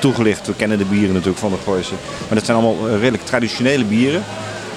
toegelicht. 0.00 0.46
We 0.46 0.54
kennen 0.54 0.78
de 0.78 0.84
bieren 0.84 1.12
natuurlijk 1.12 1.38
van 1.38 1.50
de 1.50 1.56
Gooise. 1.64 1.94
Maar 2.28 2.34
dat 2.34 2.44
zijn 2.44 2.56
allemaal 2.56 2.88
eh, 2.88 2.98
redelijk 2.98 3.24
traditionele 3.24 3.84
bieren. 3.84 4.24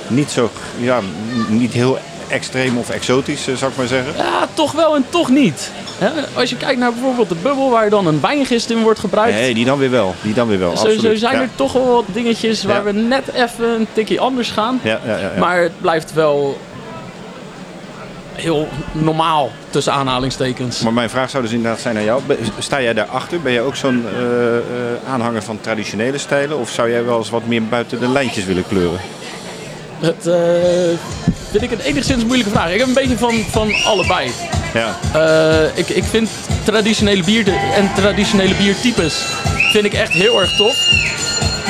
Niet 0.08 0.30
zo, 0.30 0.50
ja, 0.80 1.00
niet 1.48 1.74
heel 1.74 1.98
extreem 2.28 2.78
of 2.78 2.90
exotisch, 2.90 3.48
eh, 3.48 3.56
zou 3.56 3.72
ik 3.72 3.78
maar 3.78 3.88
zeggen. 3.88 4.14
Ja, 4.18 4.48
toch 4.54 4.72
wel 4.72 4.96
en 4.96 5.06
toch 5.10 5.30
niet. 5.30 5.72
Als 6.34 6.50
je 6.50 6.58
kijkt 6.58 6.80
naar 6.80 6.94
bijvoorbeeld 6.94 7.30
de 7.30 7.36
bubbel 7.36 7.70
waar 7.70 7.90
dan 7.90 8.08
een 8.08 8.22
wijngist 8.22 8.70
in 8.70 8.82
wordt 8.82 9.00
gebruikt. 9.00 9.34
Nee, 9.36 9.54
die 9.54 9.66
dan 9.66 9.78
weer 9.78 9.92
wel. 9.92 10.16
Die 10.22 10.34
dan 10.34 10.48
weer 10.48 10.60
wel, 10.60 10.78
zo, 10.78 10.84
absoluut. 10.84 11.02
zo 11.02 11.16
zijn 11.16 11.36
ja. 11.36 11.42
er 11.42 11.50
toch 11.56 11.74
wel 11.74 11.88
wat 11.88 12.06
dingetjes 12.14 12.64
waar 12.64 12.76
Ja. 12.76 12.84
we 12.84 12.92
net 12.92 13.34
even 13.34 13.70
een 13.70 13.88
tikje 13.94 14.20
anders 14.20 14.50
gaan. 14.50 14.80
Ja, 14.84 15.00
ja, 15.06 15.18
ja, 15.18 15.20
ja. 15.20 15.40
Maar 15.40 15.62
het 15.62 15.82
blijft 15.82 16.14
wel 16.14 16.58
heel 18.38 18.68
normaal 18.92 19.52
tussen 19.70 19.94
aanhalingstekens. 19.94 20.82
Maar 20.82 20.94
mijn 20.94 21.10
vraag 21.10 21.30
zou 21.30 21.44
dus 21.44 21.52
inderdaad 21.52 21.80
zijn 21.80 21.98
aan 21.98 22.04
jou. 22.04 22.22
Sta 22.60 22.82
jij 22.82 22.94
daarachter? 22.94 23.42
Ben 23.42 23.52
jij 23.52 23.62
ook 23.62 23.76
zo'n 23.76 24.06
eh, 24.16 24.58
eh, 24.58 24.64
aanhanger 25.10 25.44
van 25.44 25.62
traditionele 25.62 26.18
stijlen? 26.18 26.58
Of 26.58 26.70
zou 26.70 26.90
jij 26.92 27.06
wel 27.06 27.18
eens 27.18 27.30
wat 27.30 27.46
meer 27.46 27.64
buiten 27.64 28.00
de 28.00 28.08
lijntjes 28.08 28.46
willen 28.46 28.68
kleuren? 28.68 29.00
Dat 30.00 30.26
eh, 30.26 30.36
vind 31.60 31.72
ik 31.72 31.80
een 31.80 31.86
enigszins 31.86 32.24
moeilijke 32.24 32.52
vraag. 32.52 32.72
Ik 32.72 32.80
heb 32.80 32.88
een 32.88 32.94
beetje 32.94 33.18
van, 33.18 33.46
van 33.52 33.74
allebei. 33.84 34.32
Ja, 34.74 34.98
Eh, 35.14 35.78
ik, 35.78 35.90
ik 35.90 36.04
vind 36.04 36.30
traditionele 36.64 37.24
bier 37.24 37.48
en 37.76 37.92
traditionele 37.96 38.56
biertypes 38.56 39.26
vind 39.72 39.86
ik 39.86 39.94
echt 39.94 40.12
heel 40.12 40.42
erg 40.42 40.56
tof. 40.56 40.76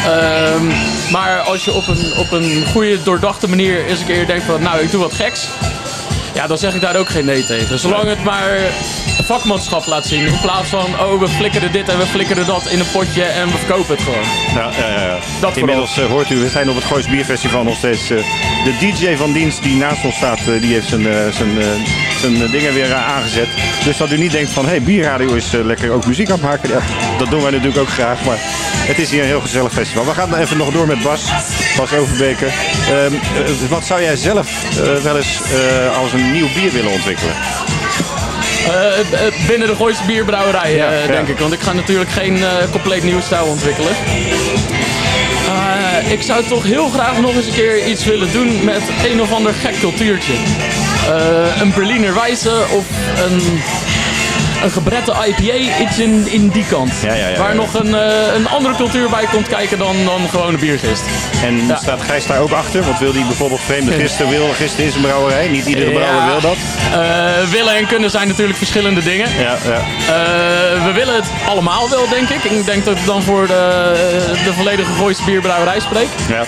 Ehm, 0.05 0.65
maar 1.11 1.39
als 1.39 1.65
je 1.65 1.73
op 1.73 1.88
een, 1.88 2.13
op 2.17 2.31
een 2.31 2.65
goede, 2.71 3.03
doordachte 3.03 3.49
manier 3.49 3.85
eens 3.85 3.99
een 3.99 4.05
keer 4.05 4.27
denkt 4.27 4.43
van 4.45 4.61
nou, 4.61 4.81
ik 4.81 4.91
doe 4.91 5.01
wat 5.01 5.13
geks. 5.13 5.47
Ja, 6.38 6.47
dan 6.47 6.57
zeg 6.57 6.73
ik 6.75 6.81
daar 6.81 6.95
ook 6.95 7.09
geen 7.09 7.25
nee 7.25 7.45
tegen. 7.45 7.79
Zolang 7.79 8.09
het 8.09 8.23
maar 8.23 8.57
vakmanschap 9.23 9.85
laat 9.85 10.05
zien. 10.05 10.25
In 10.25 10.39
plaats 10.41 10.69
van, 10.69 10.99
oh, 10.99 11.19
we 11.19 11.27
flikkeren 11.27 11.71
dit 11.71 11.89
en 11.89 11.97
we 11.97 12.05
flikkeren 12.05 12.45
dat 12.45 12.65
in 12.65 12.79
een 12.79 12.91
potje 12.91 13.23
en 13.23 13.47
we 13.47 13.57
verkopen 13.57 13.95
het 13.95 14.03
gewoon. 14.03 14.23
ja, 14.55 14.71
ja. 15.01 15.17
Dat 15.41 15.57
Inmiddels 15.57 15.97
eh, 15.97 16.05
hoort 16.05 16.29
u, 16.29 16.35
we 16.38 16.49
zijn 16.49 16.69
op 16.69 16.75
het 16.75 16.83
Goois 16.85 17.07
Bierfestival 17.07 17.63
nog 17.63 17.75
steeds. 17.75 18.09
eh, 18.09 18.17
de 18.63 18.73
DJ 18.79 19.15
van 19.15 19.31
dienst 19.33 19.63
die 19.63 19.75
naast 19.75 20.03
ons 20.03 20.15
staat, 20.15 20.39
eh, 20.39 20.61
die 20.61 20.73
heeft 20.73 20.88
zijn, 20.88 21.07
eh, 21.07 21.27
zijn, 21.31 21.61
eh, 21.61 21.67
zijn 22.21 22.41
eh, 22.41 22.51
dingen 22.51 22.73
weer 22.73 22.91
eh, 22.91 23.07
aangezet. 23.15 23.47
Dus 23.83 23.97
dat 23.97 24.11
u 24.11 24.17
niet 24.17 24.31
denkt 24.31 24.51
van, 24.51 24.63
hé, 24.63 24.69
hey, 24.69 24.81
bierradio 24.81 25.33
is 25.33 25.53
eh, 25.53 25.65
lekker 25.65 25.91
ook 25.91 26.05
muziek 26.05 26.27
aan 26.27 26.33
het 26.33 26.43
maken. 26.43 26.69
Ja, 26.69 26.79
dat 27.17 27.29
doen 27.29 27.41
wij 27.41 27.51
natuurlijk 27.51 27.77
ook 27.79 27.89
graag, 27.89 28.23
maar 28.25 28.38
het 28.88 28.99
is 28.99 29.09
hier 29.11 29.21
een 29.21 29.27
heel 29.27 29.41
gezellig 29.41 29.73
festival. 29.73 30.05
We 30.05 30.11
gaan 30.13 30.35
even 30.35 30.57
nog 30.57 30.71
door 30.71 30.88
met 30.88 31.01
Bas, 31.03 31.21
Bas 31.77 31.93
Overbeke. 31.93 32.45
Ehm, 32.45 33.13
eh, 33.13 33.69
wat 33.69 33.85
zou 33.85 34.01
jij 34.01 34.15
zelf 34.15 34.63
eh, 34.79 35.03
wel 35.03 35.17
eens 35.17 35.39
eh, 35.41 35.97
als 35.97 36.13
een 36.13 36.26
nieuw 36.32 36.47
bier 36.53 36.71
willen 36.71 36.91
ontwikkelen? 36.91 37.34
Eh, 38.67 39.47
binnen 39.47 39.67
de 39.67 39.75
Gooise 39.75 40.03
bierbrouwerij, 40.05 40.75
Ja, 40.75 40.91
eh, 40.91 41.05
ja. 41.05 41.11
denk 41.11 41.28
ik. 41.28 41.38
Want 41.38 41.53
ik 41.53 41.59
ga 41.59 41.73
natuurlijk 41.73 42.09
geen 42.09 42.38
eh, 42.38 42.49
compleet 42.71 43.03
nieuwe 43.03 43.21
stijl 43.21 43.45
ontwikkelen. 43.45 43.91
Ik 46.09 46.21
zou 46.21 46.43
toch 46.43 46.63
heel 46.63 46.89
graag 46.89 47.19
nog 47.19 47.36
eens 47.36 47.45
een 47.45 47.53
keer 47.53 47.88
iets 47.88 48.05
willen 48.05 48.32
doen 48.32 48.63
met 48.63 48.82
een 49.11 49.21
of 49.21 49.32
ander 49.32 49.53
gek 49.53 49.80
cultuurtje. 49.80 50.34
Een 51.59 51.73
Berliner 51.73 52.13
Weisse 52.13 52.65
of 52.71 52.86
een, 53.25 53.61
een 54.64 54.72
gebrette 54.72 55.14
IPA, 55.28 55.82
iets 55.82 55.99
in, 55.99 56.28
in 56.30 56.47
die 56.49 56.66
kant. 56.70 56.91
Ja, 57.03 57.14
ja, 57.14 57.28
ja, 57.28 57.38
Waar 57.38 57.55
nog 57.55 57.74
een, 57.74 57.95
eh, 57.95 58.34
een 58.36 58.47
andere 58.47 58.76
cultuur 58.76 59.10
bij 59.10 59.26
komt 59.32 59.47
kijken 59.47 59.78
dan, 59.78 59.95
dan 60.05 60.30
gewoon 60.30 60.53
een 60.53 60.60
biergist. 60.60 61.01
En 61.43 61.62
staat 61.82 62.01
Gijs 62.01 62.26
daar 62.28 62.39
ook 62.39 62.51
achter? 62.51 62.84
Want 62.84 62.99
wil 62.99 63.14
hij 63.14 63.24
bijvoorbeeld 63.26 63.62
vreemde 63.62 63.91
gisten, 63.91 64.30
wil 64.30 64.47
gisten 64.47 64.84
in 64.84 64.91
zijn 64.91 65.03
brouwerij? 65.03 65.47
Niet 65.47 65.66
iedere 65.66 65.91
brouwer 65.91 66.26
wil 66.26 66.41
dat. 66.41 66.58
Eh, 66.93 67.49
willen 67.51 67.76
en 67.76 67.88
kunnen 67.88 68.10
zijn 68.10 68.28
natuurlijk 68.28 68.58
verschillende 68.58 69.03
dingen. 69.03 69.30
Ja, 69.39 69.55
ja. 69.66 69.74
Eh, 69.74 70.86
we 70.86 70.91
willen 70.93 71.16
het 71.16 71.26
allemaal 71.47 71.89
wel, 71.89 72.10
denk 72.10 72.30
ik. 72.30 72.43
Ik 72.43 72.66
denk 72.66 72.86
dat 72.86 72.97
ik 72.97 73.05
dan 73.05 73.24
voor 73.24 73.47
de, 73.47 73.91
de 74.45 74.53
volledige 74.53 74.91
Gooise 74.97 75.24
bierbrouwerij 75.26 75.80
spreek. 75.80 76.08
ja. 76.30 76.43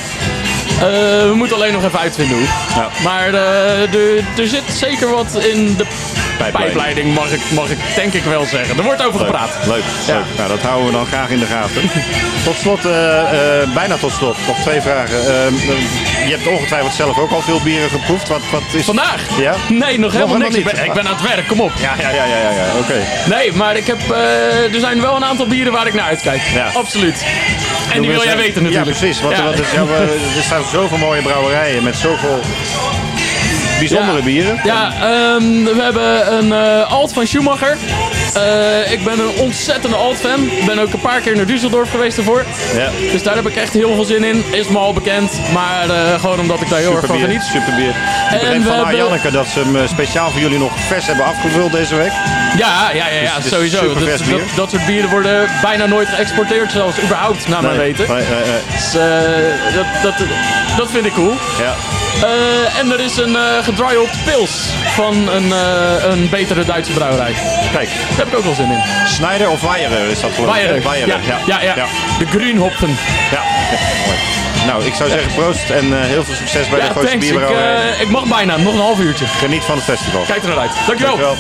We 1.28 1.32
moeten 1.36 1.56
alleen 1.56 1.74
nog 1.74 1.84
even 1.84 2.00
uitvinden 2.00 2.38
hoe. 2.38 2.48
Ja. 2.76 2.90
Maar 3.04 3.34
er- 3.34 4.24
er 4.38 4.48
zit 4.48 4.64
zeker 4.74 5.10
wat 5.10 5.44
in 5.44 5.76
de 5.78 5.86
Pijpleiding. 6.44 6.74
pijpleiding, 6.74 7.14
mag 7.16 7.32
ik, 7.32 7.42
mag 7.52 7.70
ik 7.70 7.78
denk 7.96 8.14
ik 8.14 8.24
wel 8.24 8.46
zeggen. 8.46 8.78
Er 8.78 8.84
wordt 8.84 9.06
over 9.06 9.20
Leuk, 9.20 9.28
gepraat. 9.30 9.50
leuk, 9.66 9.84
Ja. 10.08 10.14
leuk. 10.16 10.24
Nou, 10.38 10.50
dat 10.50 10.62
houden 10.62 10.86
we 10.86 10.92
dan 10.92 11.06
graag 11.06 11.30
in 11.30 11.40
de 11.40 11.46
gaten. 11.46 11.82
tot 12.48 12.56
slot, 12.58 12.86
eh, 12.86 13.62
eh, 13.62 13.70
bijna 13.74 13.96
tot 13.98 14.12
slot, 14.12 14.38
nog 14.48 14.58
twee 14.60 14.82
vragen. 14.82 15.18
Ehm, 15.20 15.54
je 16.28 16.36
hebt 16.36 16.48
ongetwijfeld 16.48 16.94
zelf 16.94 17.18
ook 17.18 17.32
al 17.32 17.42
veel 17.42 17.62
bieren 17.64 17.90
geproefd. 17.90 18.28
Wat, 18.28 18.42
wat 18.52 18.62
is... 18.74 18.86
Vandaag? 18.86 19.22
Ja? 19.40 19.54
Nee, 19.70 20.00
nog 20.00 20.12
helemaal. 20.14 20.42
Ik 20.42 20.56
niet. 20.56 20.64
ben, 20.64 20.86
ik 20.86 20.94
ben 20.94 21.08
aan 21.08 21.14
het 21.18 21.28
werk, 21.36 21.48
kom 21.48 21.62
op. 21.62 21.72
Ja, 21.82 21.94
ja, 22.00 22.10
ja, 22.10 22.24
ja, 22.26 22.38
ja, 22.38 22.50
ja. 22.50 22.66
oké. 22.80 23.00
Nee, 23.30 23.54
maar 23.54 23.76
ik 23.78 23.88
heb, 23.88 24.00
eh, 24.12 24.74
er 24.74 24.80
zijn 24.80 25.02
wel 25.02 25.16
een 25.16 25.26
aantal 25.26 25.48
bieren 25.48 25.74
waar 25.74 25.88
ik 25.88 25.94
naar 25.94 26.06
uitkijk. 26.06 26.42
Ja. 26.54 26.70
Absoluut. 26.74 27.26
En 27.94 28.02
die 28.02 28.12
wil 28.12 28.24
jij 28.24 28.38
weten 28.38 28.64
natuurlijk. 28.64 28.92
Ja, 28.96 29.00
precies. 29.00 29.22
Want, 29.22 29.38
Ja. 29.38 29.44
wat 29.44 29.54
is, 29.60 29.72
er 30.38 30.44
staan 30.44 30.64
zoveel 30.72 30.98
mooie 30.98 31.22
brouwerijen 31.22 31.84
met 31.84 31.96
zoveel 31.96 32.40
bijzondere 33.80 34.22
bieren. 34.24 34.60
Ja, 34.64 34.94
ehm, 34.94 35.64
we 35.64 35.82
hebben 35.82 36.34
een 36.34 36.54
eh, 36.54 36.92
alt 36.92 37.14
van 37.14 37.28
Schumacher. 37.28 37.78
Eh, 38.34 38.92
ik 38.92 39.04
ben 39.04 39.20
een 39.20 39.30
ontzettende 39.38 39.96
alt-fan. 39.96 40.44
Ik 40.44 40.66
ben 40.66 40.80
ook 40.80 40.94
een 40.94 41.00
paar 41.00 41.22
keer 41.22 41.36
naar 41.36 41.46
Düsseldorf 41.46 41.90
geweest 41.92 42.18
ervoor. 42.18 42.46
Ja. 42.76 42.90
Dus 43.12 43.24
daar 43.24 43.36
heb 43.36 43.48
ik 43.48 43.56
echt 43.56 43.74
heel 43.74 43.94
veel 43.96 44.04
zin 44.04 44.24
in. 44.24 44.44
Is 44.52 44.68
me 44.68 44.78
al 44.78 44.94
bekend, 44.94 45.32
maar 45.54 45.90
eh, 45.90 46.20
gewoon 46.20 46.40
omdat 46.40 46.62
ik 46.62 46.70
daar 46.70 46.80
heel 46.80 46.96
erg 46.96 47.06
van 47.06 47.20
geniet. 47.20 47.44
superbier. 47.44 47.90
Ik 47.90 47.96
En 48.32 48.40
begreep 48.40 48.64
van 48.64 48.76
hebben- 48.76 48.96
Janneke 48.96 49.32
dat 49.32 49.48
ze 49.48 49.60
hem 49.60 49.76
eh, 49.76 49.88
speciaal 49.88 50.30
voor 50.32 50.42
jullie 50.42 50.58
nog 50.58 50.72
vers 50.88 51.06
hebben 51.06 51.26
afgevuld 51.26 51.72
deze 51.72 51.96
week. 51.96 52.12
Ja, 52.58 52.90
ja, 52.94 53.08
ja, 53.08 53.22
ja 53.22 53.38
is 53.38 53.48
sowieso. 53.50 53.94
Dat, 53.94 54.06
dat, 54.06 54.40
dat 54.56 54.70
soort 54.70 54.86
bieren 54.86 55.10
worden 55.10 55.50
bijna 55.62 55.86
nooit 55.86 56.08
geëxporteerd, 56.10 56.72
zelfs 56.72 57.00
überhaupt, 57.02 57.48
naar 57.48 57.62
mijn 57.62 57.78
weten. 57.78 58.08
Nee, 58.08 58.18
nee, 58.24 58.44
nee. 58.52 58.62
Dus 58.72 58.92
dat, 59.76 59.86
dat, 60.04 60.28
dat 60.78 60.92
vind 60.92 61.06
ik 61.06 61.14
cool. 61.14 61.34
Ja. 61.60 61.74
En 62.80 62.92
er 62.92 63.00
is 63.00 63.18
een 63.18 63.30
uh, 63.30 63.64
gedryoped 63.64 64.18
pils 64.26 64.52
van 64.96 65.30
een, 65.30 65.52
een 66.12 66.30
betere 66.30 66.66
Duitse 66.66 66.92
brouwerij. 66.92 67.34
Kijk, 67.72 67.90
heb 68.20 68.28
ik 68.28 68.38
ook 68.38 68.44
wel 68.44 68.54
zin 68.54 68.72
in. 68.72 68.82
Schneider 69.08 69.50
of 69.50 69.62
Weyerer 69.62 70.10
is 70.10 70.22
dat 70.22 70.32
geloof 70.32 70.56
ik? 70.56 70.84
Weyerer, 70.84 71.08
Ja, 71.08 71.60
ja, 71.62 71.62
ja. 71.62 71.86
De 72.20 72.26
Grünhopfen. 72.26 72.98
Ja, 73.32 73.44
mooi. 74.06 74.18
Nou, 74.66 74.86
ik 74.86 74.94
zou 74.94 75.10
zeggen 75.10 75.34
proost 75.34 75.70
en 75.70 75.86
eh, 75.94 76.00
heel 76.00 76.24
veel 76.24 76.36
succes 76.36 76.70
bij 76.70 76.80
de 76.80 76.86
Gooise 76.86 77.10
thanks. 77.10 77.28
Ik, 77.28 77.40
eh, 77.40 78.02
ik 78.02 78.10
mag 78.10 78.26
bijna. 78.26 78.58
Nog 78.58 78.74
een 78.74 78.80
half 78.80 79.00
uurtje. 79.00 79.26
Geniet 79.26 79.64
van 79.64 79.76
het 79.76 79.84
festival. 79.84 80.24
Kijk 80.28 80.42
er 80.42 80.48
naar 80.48 80.58
uit. 80.58 80.72
Dankjewel. 80.88 81.18
Dankjewel. 81.18 81.36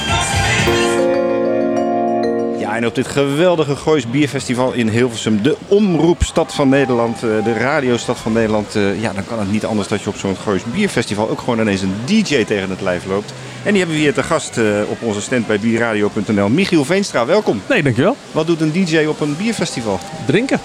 Ja, 2.59 2.75
en 2.75 2.85
op 2.85 2.95
dit 2.95 3.07
geweldige 3.07 3.75
Goois 3.75 4.09
Bierfestival 4.09 4.71
in 4.71 4.87
Hilversum, 4.87 5.41
de 5.41 5.57
omroepstad 5.67 6.53
van 6.53 6.69
Nederland, 6.69 7.15
eh, 7.15 7.29
de 7.43 7.53
radiostad 7.53 8.17
van 8.17 8.33
Nederland. 8.33 8.73
Ja, 8.99 9.13
dan 9.13 9.25
kan 9.25 9.39
het 9.39 9.51
niet 9.51 9.65
anders 9.65 9.87
dat 9.87 10.01
je 10.01 10.09
op 10.09 10.17
zo'n 10.17 10.37
Goois 10.43 10.61
Bierfestival 10.63 11.29
ook 11.29 11.39
gewoon 11.39 11.59
ineens 11.59 11.81
een 11.81 11.95
DJ 12.05 12.43
tegen 12.43 12.69
het 12.69 12.81
lijf 12.81 13.05
loopt. 13.05 13.33
En 13.63 13.71
die 13.71 13.77
hebben 13.77 13.95
we 13.95 14.01
hier 14.01 14.13
te 14.13 14.23
gast 14.23 14.57
eh, 14.57 14.65
op 14.89 15.01
onze 15.01 15.21
stand 15.21 15.47
bij 15.47 15.59
bierradio.nl. 15.59 16.49
Michiel 16.49 16.85
Veenstra, 16.85 17.25
welkom. 17.25 17.61
Nee, 17.69 17.83
dankjewel. 17.83 18.15
Wat 18.31 18.47
doet 18.47 18.61
een 18.61 18.71
DJ 18.71 19.05
op 19.05 19.19
een 19.19 19.37
bierfestival? 19.37 19.99
Drinken. 20.25 20.59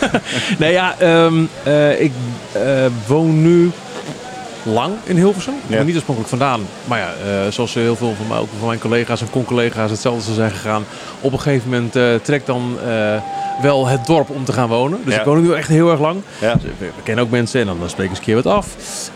nee, 0.58 0.72
ja, 0.72 0.98
ehm, 0.98 1.44
eh, 1.62 2.00
ik 2.00 2.12
eh, 2.52 2.86
woon 3.06 3.42
nu 3.42 3.70
lang 4.68 4.92
in 5.04 5.16
Hilversum. 5.16 5.54
Ja. 5.66 5.82
niet 5.82 5.94
oorspronkelijk 5.94 6.28
vandaan. 6.34 6.60
Maar 6.84 6.98
ja, 6.98 7.08
eh, 7.24 7.50
zoals 7.50 7.74
heel 7.74 7.96
veel 7.96 8.14
van, 8.16 8.26
mij, 8.26 8.38
ook 8.38 8.48
van 8.58 8.66
mijn 8.68 8.80
collega's 8.80 9.20
en 9.20 9.30
con-collega's 9.30 9.90
hetzelfde 9.90 10.32
zijn 10.34 10.50
gegaan. 10.50 10.84
Op 11.20 11.32
een 11.32 11.40
gegeven 11.40 11.70
moment 11.70 11.96
eh, 11.96 12.14
trekt 12.22 12.46
dan 12.46 12.76
eh, 12.86 13.22
wel 13.62 13.86
het 13.86 14.06
dorp 14.06 14.30
om 14.30 14.44
te 14.44 14.52
gaan 14.52 14.68
wonen. 14.68 15.00
Dus 15.04 15.14
Ja. 15.14 15.20
ik 15.20 15.26
woon 15.26 15.42
nu 15.42 15.52
echt 15.54 15.68
heel 15.68 15.90
erg 15.90 16.00
lang. 16.00 16.20
Ja. 16.40 16.52
Dus 16.54 16.62
we, 16.62 16.70
we 16.78 17.02
kennen 17.02 17.24
ook 17.24 17.30
mensen 17.30 17.60
en 17.60 17.66
dan, 17.66 17.78
dan 17.78 17.88
spreken 17.90 18.10
eens 18.10 18.18
een 18.18 18.24
keer 18.24 18.42
wat 18.42 18.46
af. 18.46 18.66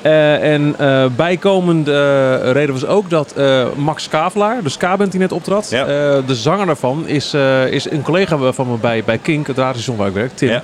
En 0.02 0.76
bijkomend 1.16 1.88
eh, 1.88 1.94
reden 2.52 2.72
was 2.72 2.86
ook 2.86 3.10
dat 3.10 3.34
Max 3.76 4.08
Kavelaar, 4.08 4.62
de 4.62 4.68
ska-band 4.68 5.10
die 5.10 5.20
net 5.20 5.32
optrad, 5.32 5.68
de 6.26 6.34
zanger 6.34 6.66
daarvan 6.66 7.06
is, 7.06 7.34
is 7.70 7.90
een 7.90 8.02
collega 8.02 8.52
van 8.52 8.70
me 8.70 8.76
bij, 8.76 9.02
bij 9.04 9.18
Kink, 9.18 9.46
het 9.46 9.56
radiostation 9.56 9.96
waar 9.96 10.08
ik 10.08 10.14
werk, 10.14 10.36
Tim. 10.36 10.60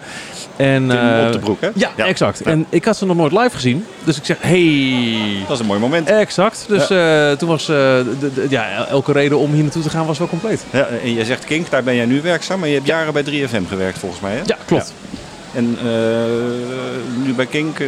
En, 0.59 0.91
eh, 0.91 1.27
op 1.27 1.33
de 1.33 1.39
broek, 1.39 1.61
hè? 1.61 1.69
Ja, 1.75 1.91
Ja. 1.97 2.07
exact. 2.07 2.41
Ja. 2.45 2.51
En 2.51 2.67
ik 2.69 2.85
had 2.85 2.97
ze 2.97 3.07
nog 3.07 3.17
nooit 3.17 3.33
live 3.33 3.51
gezien. 3.51 3.85
Dus 4.05 4.17
ik 4.17 4.25
zeg, 4.25 4.37
hey. 4.41 5.17
Dat 5.47 5.55
is 5.55 5.61
een 5.61 5.67
mooi 5.67 5.81
moment. 5.81 6.09
Exact. 6.11 6.65
Dus 6.69 6.91
eh, 6.91 7.31
toen 7.33 7.49
was 7.49 7.63
eh, 7.69 7.77
de, 8.21 8.33
de- 8.35 8.47
ja, 8.49 8.87
elke 8.87 9.13
reden 9.13 9.39
om 9.39 9.53
hier 9.53 9.63
naartoe 9.63 9.83
te 9.83 9.91
gaan 9.91 10.07
was 10.07 10.19
wel 10.19 10.29
compleet. 10.29 10.65
Ja, 10.73 10.87
en 11.03 11.15
jij 11.15 11.25
zegt 11.25 11.45
Kink, 11.45 11.71
daar 11.71 11.83
ben 11.83 11.95
jij 11.97 12.05
nu 12.07 12.21
werkzaam. 12.23 12.59
Maar 12.59 12.69
je 12.69 12.75
hebt 12.75 12.87
jaren 12.87 13.13
bij 13.13 13.23
3FM 13.25 13.69
gewerkt 13.69 13.99
volgens 13.99 14.21
mij, 14.21 14.33
hè? 14.33 14.41
Ja, 14.45 14.57
klopt. 14.67 14.95
En 15.55 15.77
nu 17.25 17.35
bij 17.35 17.47
Kink, 17.47 17.79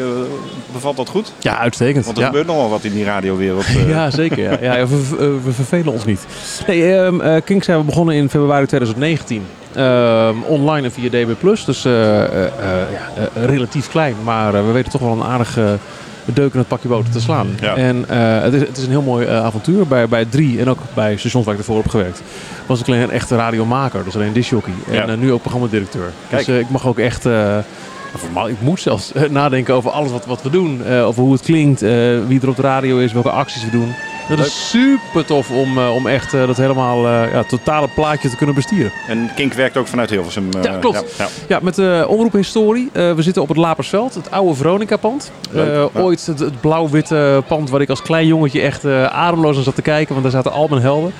bevalt 0.73 0.97
dat 0.97 1.09
goed? 1.09 1.33
Ja, 1.39 1.59
uitstekend. 1.59 2.05
Want 2.05 2.17
er 2.17 2.23
ja. 2.23 2.29
gebeurt 2.29 2.47
nogal 2.47 2.69
wat 2.71 2.85
in 2.85 2.93
die 2.93 3.05
radiowereld. 3.05 3.65
Ja, 3.87 4.11
zeker. 4.11 4.63
Ja. 4.63 4.77
Ja, 4.77 4.87
we, 4.87 5.53
vervelen 5.53 5.93
ons 5.93 6.05
niet. 6.05 6.21
Nee, 6.67 6.95
eh, 6.97 7.37
Kink 7.45 7.63
zijn 7.65 7.79
we 7.79 7.85
begonnen 7.85 8.15
in 8.15 8.29
februari 8.31 8.67
2019. 8.67 9.43
Ehm, 9.75 10.35
online 10.47 10.87
en 10.87 10.93
via 10.93 11.09
DB+. 11.09 11.65
Dus 11.67 11.85
eh, 11.85 12.25
eh, 12.25 12.45
eh, 12.45 13.45
relatief 13.45 13.89
klein. 13.89 14.15
Maar 14.25 14.53
we 14.53 14.73
weten 14.73 14.93
toch 14.93 15.01
wel 15.01 15.13
een 15.13 15.23
aardige 15.23 15.79
deuk 16.25 16.53
in 16.53 16.59
het 16.59 16.69
pakje 16.69 16.89
boter 16.89 17.13
te 17.13 17.21
slaan. 17.21 17.49
Ja. 17.61 17.77
En 17.77 18.05
het, 18.43 18.55
is, 18.55 18.61
het 18.61 18.77
is 18.77 18.85
een 18.85 18.91
heel 18.91 19.03
mooi 19.03 19.29
avontuur. 19.29 19.87
Bij, 19.87 20.09
bij 20.09 20.25
drie 20.25 20.61
en 20.61 20.69
ook 20.69 20.79
bij 20.95 21.17
stations 21.17 21.45
waar 21.45 21.55
ik 21.55 21.61
ervoor 21.61 21.77
heb 21.77 21.89
gewerkt. 21.89 22.23
Was 22.67 22.81
ik 22.81 22.87
alleen 22.87 23.01
een 23.01 23.11
echte 23.11 23.37
radiomaker. 23.37 24.05
Dus 24.05 24.15
alleen 24.15 24.33
disjockey. 24.33 24.73
Ja. 24.91 25.07
En 25.07 25.19
nu 25.19 25.33
ook 25.33 25.41
programmadirecteur. 25.41 26.11
Kijk. 26.29 26.47
Dus 26.47 26.61
ik 26.61 26.71
mag 26.71 26.87
ook 26.87 26.99
echt... 26.99 27.27
of 28.15 28.49
ik 28.49 28.61
moet 28.61 28.81
zelfs 28.81 29.13
nadenken 29.31 29.75
over 29.75 29.91
alles 29.91 30.11
wat, 30.11 30.27
wat 30.27 30.43
we 30.43 30.51
doen. 30.51 30.87
over 30.87 31.23
hoe 31.23 31.33
het 31.33 31.43
klinkt, 31.43 31.81
wie 32.27 32.41
er 32.41 32.49
op 32.49 32.57
de 32.57 32.63
radio 32.63 32.99
is, 32.99 33.13
welke 33.13 33.31
acties 33.31 33.65
we 33.65 33.71
doen. 33.71 33.95
Dat 34.29 34.39
is 34.39 34.69
super 34.71 35.25
tof 35.25 35.51
om, 35.51 35.79
eh, 35.79 35.95
om 35.95 36.07
echt 36.07 36.35
eh, 36.35 36.47
dat 36.47 36.57
helemaal 36.57 37.07
eh, 37.07 37.33
ja, 37.33 37.43
totale 37.43 37.89
plaatje 37.95 38.29
te 38.31 38.37
kunnen 38.37 38.55
bestieren. 38.55 38.93
En 39.09 39.31
Kink 39.35 39.53
werkt 39.53 39.77
ook 39.77 39.87
vanuit 39.87 40.11
Hilversum. 40.11 40.49
Ja, 40.63 40.77
klopt. 40.79 41.15
Ja, 41.19 41.27
Ja, 41.49 41.59
met 41.63 41.75
de 41.75 42.05
omroephistorie. 42.09 42.91
Eh 42.93 43.13
we 43.13 43.23
zitten 43.23 43.43
op 43.43 43.49
het 43.49 43.57
Lapersveld, 43.57 44.15
het 44.15 44.31
oude 44.31 44.55
Veronica-pand. 44.55 45.31
Ooit 45.95 46.27
het, 46.27 46.39
het 46.39 46.61
blauw-witte 46.61 47.43
pand 47.47 47.71
waar 47.71 47.81
ik 47.81 47.89
als 47.91 48.03
klein 48.03 48.27
jongetje 48.27 48.61
echt 48.61 48.85
ademloos 49.11 49.57
aan 49.57 49.63
zat 49.63 49.75
te 49.75 49.83
kijken. 49.83 50.09
Want 50.13 50.23
daar 50.23 50.33
zaten 50.43 50.53
al 50.53 50.67
mijn 50.69 50.83
helden. 50.83 51.13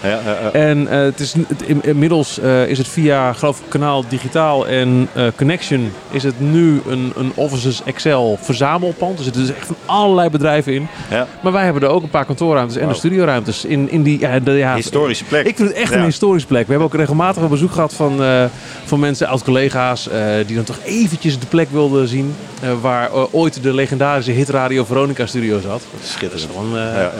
En 0.53 0.87
het 0.87 1.21
is, 1.21 1.35
in- 1.67 1.83
inmiddels 1.85 2.39
is 2.67 2.79
het 2.79 2.89
via 2.89 3.33
geloof 3.33 3.59
ik, 3.59 3.65
kanaal 3.69 4.05
Digitaal 4.09 4.67
en 4.67 5.09
Connection 5.37 5.93
is 6.11 6.23
het 6.23 6.41
nu 6.41 6.81
een, 6.89 7.13
een 7.17 7.33
Offices 7.35 7.83
Excel 7.85 8.39
verzamelpand. 8.41 9.19
Er 9.19 9.25
zitten 9.25 9.47
dus 9.47 9.57
echt 9.57 9.67
van 9.67 9.77
allerlei 9.87 10.29
bedrijven 10.31 10.75
in. 10.75 10.89
Ja. 11.11 11.27
Maar 11.43 11.53
wij 11.53 11.65
hebben 11.65 11.83
er 11.83 11.89
ook 11.89 12.03
een 12.03 12.11
paar 12.11 12.25
kantoorruimtes 12.25 12.77
en. 12.77 12.89
Studioruimtes 13.01 13.65
in, 13.65 13.91
in 13.91 14.03
die... 14.03 14.19
Ja, 14.21 14.39
de, 14.41 14.51
ja, 14.51 14.75
Historische 14.75 15.25
plek. 15.25 15.47
ik 15.47 15.57
vind 15.57 15.69
het 15.69 15.77
echt 15.77 15.93
Ja. 15.93 15.99
een 15.99 16.05
historische 16.05 16.49
plek. 16.49 16.65
We 16.65 16.71
hebben 16.71 16.89
ook 16.89 16.95
regelmatig 16.95 17.43
een 17.43 17.49
bezoek 17.49 17.73
gehad 17.73 17.95
van, 17.95 18.23
eh, 18.23 18.45
van 18.85 19.01
mensen, 19.01 19.27
oud-collega's, 19.29 20.09
eh, 20.09 20.23
die 20.47 20.57
dan 20.57 20.65
toch 20.65 20.79
eventjes 20.85 21.39
de 21.39 21.47
plek 21.47 21.69
wilden 21.71 22.09
zien 22.09 22.35
eh, 22.63 22.71
waar 22.81 23.11
ooit 23.31 23.63
de 23.63 23.75
legendarische 23.75 24.31
hitradio 24.33 24.85
Veronica 24.85 25.27
studio 25.27 25.61
zat. 25.61 25.83
Schitterend. 26.05 26.51
Gewoon, 26.53 26.71
Ja, 26.75 27.13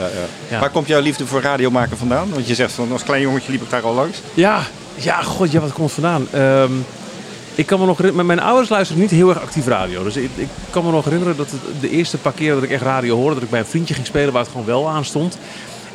ja. 0.49 0.59
Waar 0.59 0.69
komt 0.69 0.87
jouw 0.87 1.01
liefde 1.01 1.25
voor 1.25 1.41
radio 1.41 1.71
maken 1.71 1.97
vandaan? 1.97 2.29
Want 2.33 2.47
je 2.47 2.55
zegt 2.55 2.71
van 2.71 2.91
als 2.91 3.03
klein 3.03 3.21
jongetje 3.21 3.51
liep 3.51 3.61
ik 3.61 3.69
daar 3.69 3.81
al 3.81 3.93
langs. 3.93 4.21
Ja, 4.33 4.61
ja, 4.95 5.21
god, 5.21 5.51
ja, 5.51 5.59
wat 5.59 5.73
komt 5.73 5.91
vandaan? 5.91 6.27
Ehm, 6.31 6.71
ik 7.55 7.65
kan 7.65 7.79
me 7.79 7.85
nog 7.85 7.97
herinneren, 7.97 8.25
mijn 8.27 8.39
ouders 8.41 8.69
luisterden 8.69 9.03
niet 9.03 9.13
heel 9.13 9.29
erg 9.29 9.41
actief 9.41 9.67
radio. 9.67 10.03
Dus 10.03 10.15
ik, 10.15 10.29
ik 10.35 10.47
kan 10.69 10.85
me 10.85 10.91
nog 10.91 11.03
herinneren 11.03 11.37
dat 11.37 11.51
het 11.51 11.59
de 11.81 11.89
eerste 11.89 12.17
paar 12.17 12.31
keer 12.33 12.53
dat 12.53 12.63
ik 12.63 12.69
echt 12.71 12.81
radio 12.83 13.15
hoorde, 13.15 13.33
dat 13.33 13.43
ik 13.43 13.49
bij 13.49 13.59
een 13.59 13.65
vriendje 13.65 13.93
ging 13.93 14.05
spelen 14.05 14.33
waar 14.33 14.41
het 14.41 14.51
gewoon 14.51 14.65
wel 14.65 14.89
aan 14.89 15.05
stond. 15.05 15.37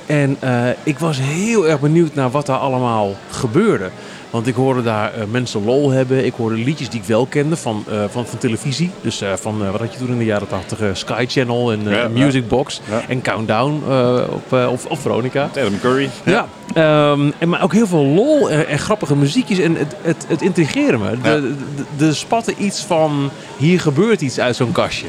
En 0.06 0.36
eh, 0.40 0.68
ik 0.82 0.98
was 0.98 1.18
heel 1.20 1.68
erg 1.68 1.80
benieuwd 1.80 2.14
naar 2.14 2.30
wat 2.30 2.46
daar 2.46 2.58
allemaal 2.58 3.14
gebeurde. 3.30 3.90
Want 4.30 4.48
ik 4.48 4.54
hoorde 4.54 4.82
daar 4.82 5.14
eh, 5.14 5.20
mensen 5.30 5.64
lol 5.64 5.90
hebben. 5.90 6.24
Ik 6.24 6.34
hoorde 6.34 6.56
liedjes 6.56 6.88
die 6.88 7.00
ik 7.00 7.06
wel 7.06 7.26
kende 7.26 7.56
van, 7.56 7.84
eh, 7.90 8.04
van, 8.10 8.26
van 8.26 8.38
televisie. 8.38 8.90
Dus 9.00 9.22
van, 9.34 9.70
wat 9.70 9.80
had 9.80 9.92
je 9.92 9.98
toen 9.98 10.08
in 10.08 10.18
de 10.18 10.24
jaren 10.24 10.48
80? 10.48 10.80
eh, 10.80 10.88
Sky 10.92 11.24
Channel 11.28 11.72
en 11.72 11.88
Ja. 11.88 12.08
Music 12.08 12.48
Box. 12.48 12.80
Ja. 12.90 13.02
En 13.08 13.22
Countdown 13.22 13.82
op, 14.30 14.52
of, 14.52 14.86
of 14.86 15.00
Veronica. 15.00 15.42
Adam 15.56 15.80
Curry. 15.80 16.10
Ja, 16.24 16.46
ehm, 16.74 17.30
en 17.38 17.48
maar 17.48 17.62
ook 17.62 17.72
heel 17.72 17.86
veel 17.86 18.04
lol 18.04 18.50
en, 18.50 18.68
en 18.68 18.78
grappige 18.78 19.16
muziekjes. 19.16 19.58
En 19.58 19.74
het, 19.76 19.96
het, 20.02 20.24
het 20.28 20.42
intrigeerde 20.42 20.98
me. 20.98 21.20
De, 21.22 21.54
de 21.96 22.14
spatte 22.14 22.54
iets 22.56 22.80
van, 22.84 23.30
hier 23.56 23.80
gebeurt 23.80 24.20
iets 24.20 24.40
uit 24.40 24.56
zo'n 24.56 24.72
kastje. 24.72 25.06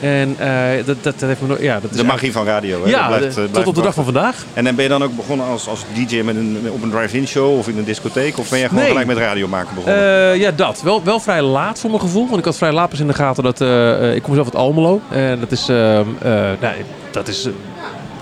En 0.00 0.34
eh, 0.38 0.84
dat, 0.86 0.96
dat, 1.02 1.18
dat 1.18 1.28
heeft 1.28 1.40
me 1.40 1.62
ja, 1.62 1.80
dat 1.80 1.90
is 1.90 1.96
De 1.96 2.04
magie 2.04 2.32
van 2.32 2.44
radio. 2.46 2.82
Hè? 2.84 2.90
Ja, 2.90 3.08
Dat 3.08 3.18
blijft, 3.18 3.34
de- 3.34 3.40
eh, 3.40 3.46
tot 3.46 3.50
blijft 3.52 3.68
op 3.68 3.74
de 3.74 3.82
dag 3.82 3.94
van 3.94 4.04
vandaag. 4.04 4.44
En 4.54 4.64
dan 4.64 4.74
ben 4.74 4.84
je 4.84 4.90
dan 4.90 5.02
ook 5.02 5.16
begonnen 5.16 5.46
als, 5.46 5.68
als 5.68 5.80
DJ 5.94 6.20
met 6.22 6.36
een, 6.36 6.58
op 6.72 6.82
een 6.82 6.90
drive-in 6.90 7.26
show 7.26 7.58
of 7.58 7.68
in 7.68 7.78
een 7.78 7.84
discotheek? 7.84 8.38
Of 8.38 8.48
ben 8.50 8.58
je 8.58 8.64
gewoon 8.68 8.80
Nee. 8.82 8.90
gelijk 8.90 9.06
met 9.08 9.16
radio 9.18 9.48
maken 9.48 9.74
begonnen? 9.74 10.30
Eh, 10.32 10.36
ja, 10.36 10.50
dat. 10.50 10.82
Wel, 10.82 11.04
wel 11.04 11.20
vrij 11.20 11.42
laat 11.42 11.78
voor 11.80 11.90
mijn 11.90 12.02
gevoel. 12.02 12.26
Want 12.26 12.38
ik 12.38 12.44
had 12.44 12.56
vrij 12.56 12.72
laat 12.72 12.88
pas 12.88 13.00
in 13.00 13.06
de 13.06 13.14
gaten 13.14 13.42
dat... 13.42 13.60
eh, 13.60 14.08
eh, 14.08 14.14
ik 14.14 14.22
kom 14.22 14.34
zelf 14.34 14.46
uit 14.46 14.56
Almelo. 14.56 15.00
En 15.10 15.40
dat 15.40 15.52
is... 15.52 15.68
ehm, 15.68 16.06
eh, 16.22 16.30
nou, 16.60 16.74
dat 17.10 17.28
is 17.28 17.44
eh, 17.46 17.52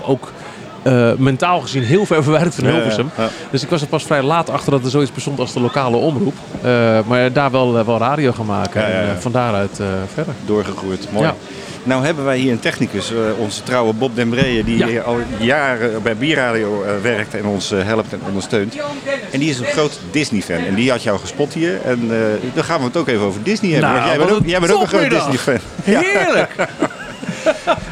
ook... 0.09 0.31
eh, 0.87 1.11
mentaal 1.17 1.59
gezien 1.61 1.83
heel 1.83 2.05
ver 2.05 2.23
verwijderd 2.23 2.55
van 2.55 2.63
Ja, 2.63 2.69
ja, 2.69 2.75
Hilversum. 2.75 3.09
ja. 3.17 3.29
Dus 3.51 3.63
ik 3.63 3.69
was 3.69 3.81
er 3.81 3.87
pas 3.87 4.03
vrij 4.03 4.21
laat 4.23 4.49
achter 4.49 4.71
dat 4.71 4.83
er 4.83 4.89
zoiets 4.89 5.11
bestond 5.11 5.39
als 5.39 5.53
de 5.53 5.59
lokale 5.59 5.97
omroep. 5.97 6.35
Eh, 6.61 6.99
maar 7.07 7.33
daar 7.33 7.51
wel, 7.51 7.77
eh, 7.77 7.85
wel 7.85 7.97
radio 7.97 8.31
gaan 8.31 8.45
maken. 8.45 8.85
En 8.85 9.21
van 9.21 9.31
daaruit 9.31 9.79
verder. 10.13 10.33
Doorgegroeid. 10.45 11.07
Mooi. 11.11 11.29
Nou 11.83 12.05
hebben 12.05 12.25
wij 12.25 12.37
hier 12.37 12.51
een 12.51 12.59
technicus, 12.59 13.11
onze 13.37 13.63
trouwe 13.63 13.93
Bob 13.93 14.15
Den 14.15 14.29
Bree, 14.29 14.63
die 14.63 14.85
Ja. 14.87 15.01
al 15.01 15.17
jaren 15.39 16.01
bij 16.03 16.15
Bierradio 16.17 16.83
werkt 17.01 17.33
en 17.35 17.45
ons 17.45 17.69
helpt 17.69 18.13
en 18.13 18.19
ondersteunt. 18.27 18.75
En 19.31 19.39
die 19.39 19.49
is 19.49 19.59
een 19.59 19.65
groot 19.65 19.99
Disney-fan. 20.11 20.57
En 20.57 20.75
die 20.75 20.91
had 20.91 21.03
jou 21.03 21.19
gespot 21.19 21.53
hier. 21.53 21.81
En 21.85 21.99
eh 22.11 22.17
dan 22.53 22.63
gaan 22.63 22.79
we 22.79 22.85
het 22.85 22.97
ook 22.97 23.07
even 23.07 23.25
over 23.25 23.43
Disney 23.43 23.71
hebben. 23.71 23.89
Nou, 23.91 24.07
jij 24.07 24.17
bent 24.17 24.31
ook, 24.31 24.39
een 24.39 24.49
jij 24.49 24.59
bent 24.59 24.71
ook 24.73 24.81
een 24.81 24.87
groot. 24.87 25.09
Disney-fan. 25.09 25.57
Heerlijk! 25.83 26.55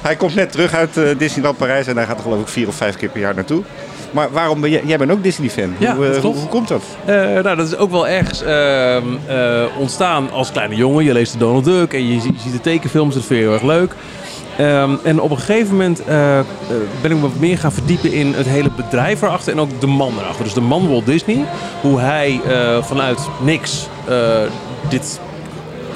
Hij 0.05 0.15
komt 0.15 0.35
net 0.35 0.51
terug 0.51 0.73
uit 0.73 0.97
eh, 0.97 1.03
Disneyland 1.17 1.57
Parijs 1.57 1.87
en 1.87 1.95
daar 1.95 2.05
gaat 2.05 2.17
er 2.17 2.23
geloof 2.23 2.41
ik 2.41 2.47
vier 2.47 2.67
of 2.67 2.75
vijf 2.75 2.95
keer 2.97 3.09
per 3.09 3.19
jaar 3.21 3.35
naartoe. 3.35 3.63
Maar 4.11 4.31
waarom 4.31 4.61
ben 4.61 4.69
jij, 4.69 4.81
jij 4.85 4.97
bent 4.97 5.11
ook 5.11 5.23
Disney-fan? 5.23 5.73
Ja, 5.77 5.95
hoe, 5.95 6.05
eh, 6.07 6.21
hoe, 6.21 6.35
hoe 6.35 6.47
komt 6.47 6.67
dat? 6.67 6.83
Eh, 7.05 7.15
nou, 7.15 7.55
dat 7.55 7.67
is 7.67 7.77
ook 7.77 7.91
wel 7.91 8.07
ergens 8.07 8.41
ehm, 8.43 9.03
eh, 9.27 9.63
ontstaan 9.79 10.31
als 10.31 10.51
kleine 10.51 10.75
jongen. 10.75 11.03
Je 11.03 11.13
leest 11.13 11.31
de 11.31 11.37
Donald 11.37 11.65
Duck 11.65 11.93
en 11.93 12.07
je, 12.13 12.21
zie- 12.21 12.33
je 12.33 12.39
ziet 12.39 12.51
de 12.51 12.61
tekenfilms. 12.61 13.13
Dat 13.13 13.23
vind 13.25 13.39
je 13.39 13.45
heel 13.45 13.53
erg 13.53 13.63
leuk. 13.63 13.93
Ehm, 14.57 14.91
en 15.03 15.21
op 15.21 15.31
een 15.31 15.37
gegeven 15.39 15.71
moment 15.71 16.01
ben 17.01 17.11
ik 17.11 17.15
me 17.15 17.19
wat 17.21 17.39
meer 17.39 17.57
gaan 17.57 17.71
verdiepen 17.71 18.13
in 18.13 18.33
het 18.33 18.45
hele 18.47 18.69
bedrijf 18.75 19.21
erachter 19.21 19.53
en 19.53 19.59
ook 19.59 19.81
de 19.81 19.87
man 19.87 20.13
erachter. 20.19 20.43
Dus 20.43 20.53
de 20.53 20.61
man 20.61 20.89
Walt 20.89 21.05
Disney, 21.05 21.45
hoe 21.81 21.99
hij 21.99 22.41
vanuit 22.81 23.19
niks 23.41 23.87
dit 24.89 25.19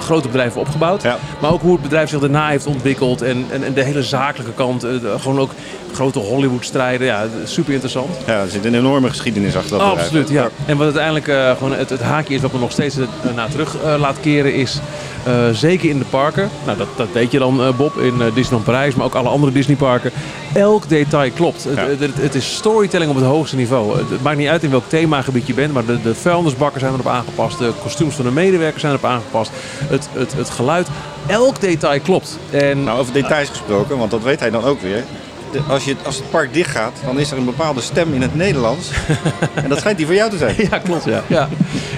grote 0.09 0.27
bedrijf 0.27 0.53
heeft 0.53 0.67
opgebouwd. 0.67 1.03
Ja. 1.03 1.17
Maar 1.41 1.51
ook 1.51 1.61
hoe 1.61 1.73
het 1.73 1.81
bedrijf 1.81 2.09
zich 2.09 2.19
daarna 2.19 2.49
heeft 2.49 2.65
ontwikkeld 2.65 3.21
en, 3.21 3.45
en, 3.51 3.63
en 3.63 3.73
de 3.73 3.83
hele 3.83 4.03
zakelijke 4.03 4.53
kant. 4.53 4.83
eh, 4.83 4.91
gewoon 5.19 5.39
ook 5.39 5.51
grote 5.93 6.19
Hollywood-strijden. 6.19 7.07
Ja, 7.07 7.25
super 7.43 7.71
interessant. 7.73 8.09
Ja, 8.25 8.41
er 8.41 8.49
zit 8.49 8.65
een 8.65 8.75
enorme 8.75 9.09
geschiedenis 9.09 9.55
achter 9.55 9.77
dat 9.77 9.79
bedrijf. 9.79 10.05
Absoluut, 10.05 10.29
ja. 10.29 10.49
En 10.65 10.77
wat 10.77 10.85
uiteindelijk 10.85 11.27
eh, 11.27 11.51
gewoon 11.51 11.73
het, 11.73 11.89
het 11.89 12.01
haakje 12.01 12.35
is 12.35 12.41
wat 12.41 12.53
me 12.53 12.59
nog 12.59 12.71
steeds 12.71 12.97
eh, 12.97 13.05
naar 13.35 13.49
terug 13.49 13.75
laat 13.97 14.19
keren 14.19 14.53
is... 14.53 14.79
eh, 15.23 15.49
zeker 15.51 15.89
in 15.89 15.99
de 15.99 16.05
parken, 16.09 16.49
nou 16.65 16.77
dat, 16.77 16.87
dat 16.95 17.07
weet 17.13 17.31
je 17.31 17.39
dan 17.39 17.61
eh, 17.63 17.69
Bob, 17.77 17.97
in 17.97 18.21
eh, 18.21 18.25
Disneyland 18.33 18.63
Parijs, 18.63 18.95
maar 18.95 19.05
ook 19.05 19.15
alle 19.15 19.29
andere 19.29 19.51
Disneyparken. 19.51 20.11
Elk 20.53 20.89
detail 20.89 21.31
klopt. 21.31 21.63
Het, 21.63 21.75
Ja. 21.75 21.85
het, 21.87 21.99
het- 21.99 22.15
het 22.21 22.35
is 22.35 22.55
storytelling 22.55 23.09
op 23.09 23.15
het 23.17 23.25
hoogste 23.25 23.55
niveau. 23.55 23.97
Het, 23.97 24.09
het 24.09 24.21
maakt 24.21 24.37
niet 24.37 24.47
uit 24.47 24.63
in 24.63 24.69
welk 24.69 24.83
themagebied 24.89 25.47
je 25.47 25.53
bent, 25.53 25.73
maar 25.73 25.85
de, 25.85 26.01
de 26.01 26.15
vuilnisbakken 26.15 26.79
zijn 26.79 26.93
erop 26.93 27.07
aangepast. 27.07 27.57
De 27.59 27.71
kostuums 27.81 28.15
van 28.15 28.25
de 28.25 28.31
medewerkers 28.31 28.81
zijn 28.81 28.93
erop 28.93 29.05
aangepast. 29.09 29.51
Het, 29.85 30.09
het, 30.13 30.33
het 30.33 30.49
geluid, 30.49 30.87
elk 31.27 31.61
detail 31.61 31.99
klopt. 31.99 32.37
En 32.49 32.83
Nou, 32.83 32.99
over 32.99 33.13
details 33.13 33.49
gesproken, 33.49 33.97
want 33.97 34.11
dat 34.11 34.23
weet 34.23 34.39
hij 34.39 34.49
dan 34.49 34.63
ook 34.63 34.81
weer. 34.81 35.03
De- 35.51 35.59
als, 35.67 35.83
je, 35.83 35.95
als 36.05 36.15
het 36.15 36.29
park 36.29 36.53
dicht 36.53 36.71
gaat, 36.71 36.91
dan 37.05 37.19
is 37.19 37.31
er 37.31 37.37
een 37.37 37.45
bepaalde 37.45 37.81
stem 37.81 38.13
in 38.13 38.21
het 38.21 38.35
Nederlands. 38.35 38.89
en 39.63 39.69
dat 39.69 39.77
schijnt 39.79 39.97
die 39.97 40.05
van 40.05 40.15
jou 40.15 40.29
te 40.29 40.37
zijn. 40.37 40.55
Ja, 40.71 40.77
klopt. 40.77 41.03
Ja. 41.05 41.23
Ja. 41.27 41.47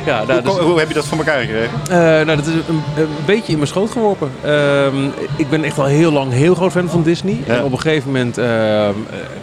Ja, 0.06 0.24
nou, 0.24 0.42
Hoe, 0.42 0.56
dus- 0.56 0.64
hoe 0.66 0.80
heb 0.80 0.88
je 0.88 0.94
dat 0.94 1.06
voor 1.06 1.18
elkaar 1.18 1.40
gekregen? 1.42 1.70
Eh, 1.90 1.98
nou, 1.98 2.26
dat 2.26 2.46
is 2.48 2.54
een, 2.54 2.82
een 2.98 3.08
beetje 3.26 3.52
in 3.52 3.58
mijn 3.58 3.68
schoot 3.68 3.92
geworpen. 3.92 4.32
Ehm, 4.44 5.06
ik 5.36 5.50
ben 5.50 5.64
echt 5.64 5.78
al 5.80 5.86
heel 5.86 6.12
lang 6.12 6.32
heel 6.32 6.56
groot 6.56 6.72
fan 6.72 6.90
van 6.90 7.04
Disney. 7.04 7.40
Ja. 7.46 7.56
En 7.56 7.64
op 7.64 7.72
een 7.72 7.80
gegeven 7.80 8.12
moment, 8.12 8.38
ehm, 8.38 8.48
eh, 8.50 8.92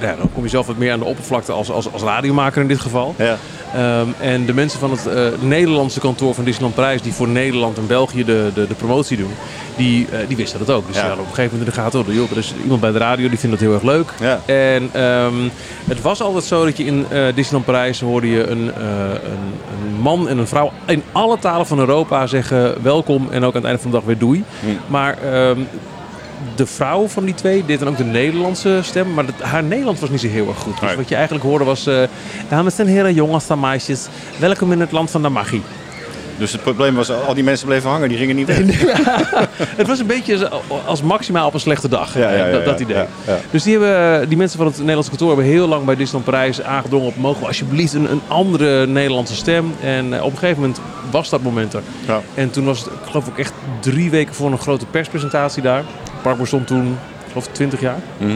ja, 0.00 0.14
dan 0.18 0.30
kom 0.34 0.42
je 0.42 0.48
zelf 0.48 0.66
wat 0.66 0.76
meer 0.76 0.92
aan 0.92 0.98
de 0.98 1.04
oppervlakte 1.04 1.52
als, 1.52 1.70
als, 1.70 1.92
als 1.92 2.02
radiomaker 2.02 2.62
in 2.62 2.68
dit 2.68 2.80
geval. 2.80 3.14
Ja. 3.18 3.36
Ehm, 3.75 4.09
en 4.21 4.47
de 4.47 4.55
mensen 4.55 4.79
van 4.81 4.91
het 4.91 5.07
eh, 5.07 5.23
Nederlandse 5.41 6.01
kantoor 6.01 6.35
van 6.35 6.45
Disneyland 6.45 6.75
Prijs, 6.75 7.03
die 7.03 7.12
voor 7.12 7.29
Nederland 7.29 7.79
en 7.79 7.87
België 7.87 8.25
de, 8.25 8.51
de, 8.55 8.66
de 8.66 8.75
promotie 8.75 9.16
doen, 9.16 9.31
die, 9.77 10.07
eh, 10.11 10.19
die 10.29 10.37
wisten 10.37 10.59
dat 10.59 10.71
ook. 10.71 10.87
Dus 10.87 10.97
Ja. 10.97 11.07
ja. 11.07 11.12
op 11.12 11.19
een 11.19 11.25
gegeven 11.25 11.59
moment 11.59 11.61
in 11.61 11.75
de 11.75 11.81
gaten, 11.81 12.01
oh, 12.01 12.14
joh, 12.14 12.31
er 12.31 12.37
is 12.37 12.55
iemand 12.62 12.81
bij 12.81 12.93
de 12.93 12.99
radio 12.99 13.29
die 13.29 13.39
vindt 13.39 13.59
dat 13.59 13.64
heel 13.64 13.75
erg 13.75 13.83
leuk. 13.83 14.11
Ja. 14.21 14.41
En 14.47 14.89
ehm, 14.93 15.49
het 15.89 16.03
was 16.03 16.21
altijd 16.21 16.45
zo 16.45 16.64
dat 16.64 16.77
je 16.77 16.85
in 16.85 17.07
eh, 17.11 17.25
Disneyland 17.35 17.64
Parijs 17.64 18.01
hoorde 18.01 18.31
je 18.31 18.47
een, 18.47 18.71
een, 18.81 19.21
een 19.73 20.01
man 20.01 20.29
en 20.29 20.39
een 20.39 20.47
vrouw 20.47 20.73
in 20.87 21.03
alle 21.12 21.39
talen 21.39 21.66
van 21.66 21.79
Europa 21.79 22.27
zeggen 22.27 22.83
welkom 22.83 23.29
en 23.31 23.45
ook 23.45 23.55
aan 23.55 23.61
het 23.61 23.64
einde 23.64 23.83
van 23.83 23.91
de 23.91 23.97
dag 23.97 24.07
weer 24.07 24.19
doei. 24.19 24.45
Hm. 24.61 24.66
Maar 24.87 25.19
ehm, 25.23 25.59
de 26.55 26.66
vrouw 26.66 27.09
van 27.09 27.24
die 27.24 27.34
twee 27.34 27.64
deed 27.64 27.78
dan 27.78 27.89
ook 27.89 27.97
de 27.97 28.05
Nederlandse 28.05 28.80
stem, 28.82 29.14
maar 29.14 29.26
dat, 29.26 29.41
haar 29.41 29.62
Nederlands 29.62 30.01
was 30.01 30.11
niet 30.11 30.20
zo 30.20 30.28
heel 30.28 30.49
erg 30.49 30.59
goed. 30.59 30.80
Dus 30.80 30.95
wat 30.95 31.09
je 31.09 31.14
eigenlijk 31.14 31.45
hoorde 31.45 31.64
was, 31.64 31.86
eh, 31.86 32.03
dames 32.49 32.78
en 32.78 32.86
heren, 32.86 33.14
jongens 33.14 33.49
en 33.49 33.61
meisjes, 33.61 34.07
welkom 34.39 34.72
in 34.72 34.80
het 34.80 34.93
land 34.93 35.11
van 35.11 35.22
de 35.22 35.28
magie. 35.28 35.62
Dus 36.39 36.53
het 36.53 36.62
probleem 36.62 36.95
was, 36.95 37.11
al 37.11 37.34
die 37.34 37.45
mensen 37.45 37.66
bleven 37.66 37.91
hangen, 37.91 38.09
die 38.09 38.18
gingen 38.18 38.36
niet 38.36 38.47
weg. 38.47 38.59
Het 39.76 39.86
was 39.86 39.99
een 39.99 40.07
beetje 40.07 40.51
als 40.86 41.03
maximaal 41.03 41.47
op 41.47 41.55
een 41.55 41.61
slechte 41.61 41.89
dag, 41.89 42.14
Ja, 42.14 42.30
ja, 42.30 42.47
ja, 42.47 42.59
dat, 42.59 42.80
idee. 42.80 43.05
Dus 43.51 43.62
die, 43.62 43.78
hebben, 43.78 44.28
die 44.28 44.39
mensen 44.39 44.59
van 44.59 44.66
het 44.66 44.76
Nederlandse 44.76 45.11
kantoor 45.11 45.28
hebben 45.28 45.47
heel 45.47 45.68
lang 45.68 45.84
bij 45.84 45.97
Disneyland 45.97 46.24
Parijs 46.30 46.62
aangedrongen 46.62 47.07
op 47.07 47.16
mogen 47.16 47.41
we 47.41 47.47
alsjeblieft 47.47 47.93
een, 47.93 48.11
een 48.11 48.20
andere 48.28 48.86
Nederlandse 48.86 49.34
stem. 49.34 49.74
En 49.82 50.14
eh, 50.14 50.24
op 50.24 50.32
een 50.32 50.39
gegeven 50.39 50.61
moment 50.61 50.80
was 51.11 51.28
dat 51.28 51.43
moment 51.43 51.72
er. 51.72 51.82
Ja. 52.07 52.20
En 52.34 52.51
toen 52.51 52.64
was 52.64 52.78
het, 52.78 52.86
ik 52.86 52.99
geloof 53.11 53.26
ik, 53.26 53.39
echt 53.39 53.53
drie 53.80 54.11
weken 54.11 54.34
voor 54.34 54.53
een 54.53 54.59
grote 54.59 54.86
perspresentatie 54.86 55.62
daar. 55.62 55.84
Park 56.29 56.41
bestond 56.41 56.66
toen, 56.66 56.87
ik 57.24 57.29
geloof 57.29 57.47
20 57.53 57.81
jaar. 57.81 57.99
Mhm. 58.18 58.31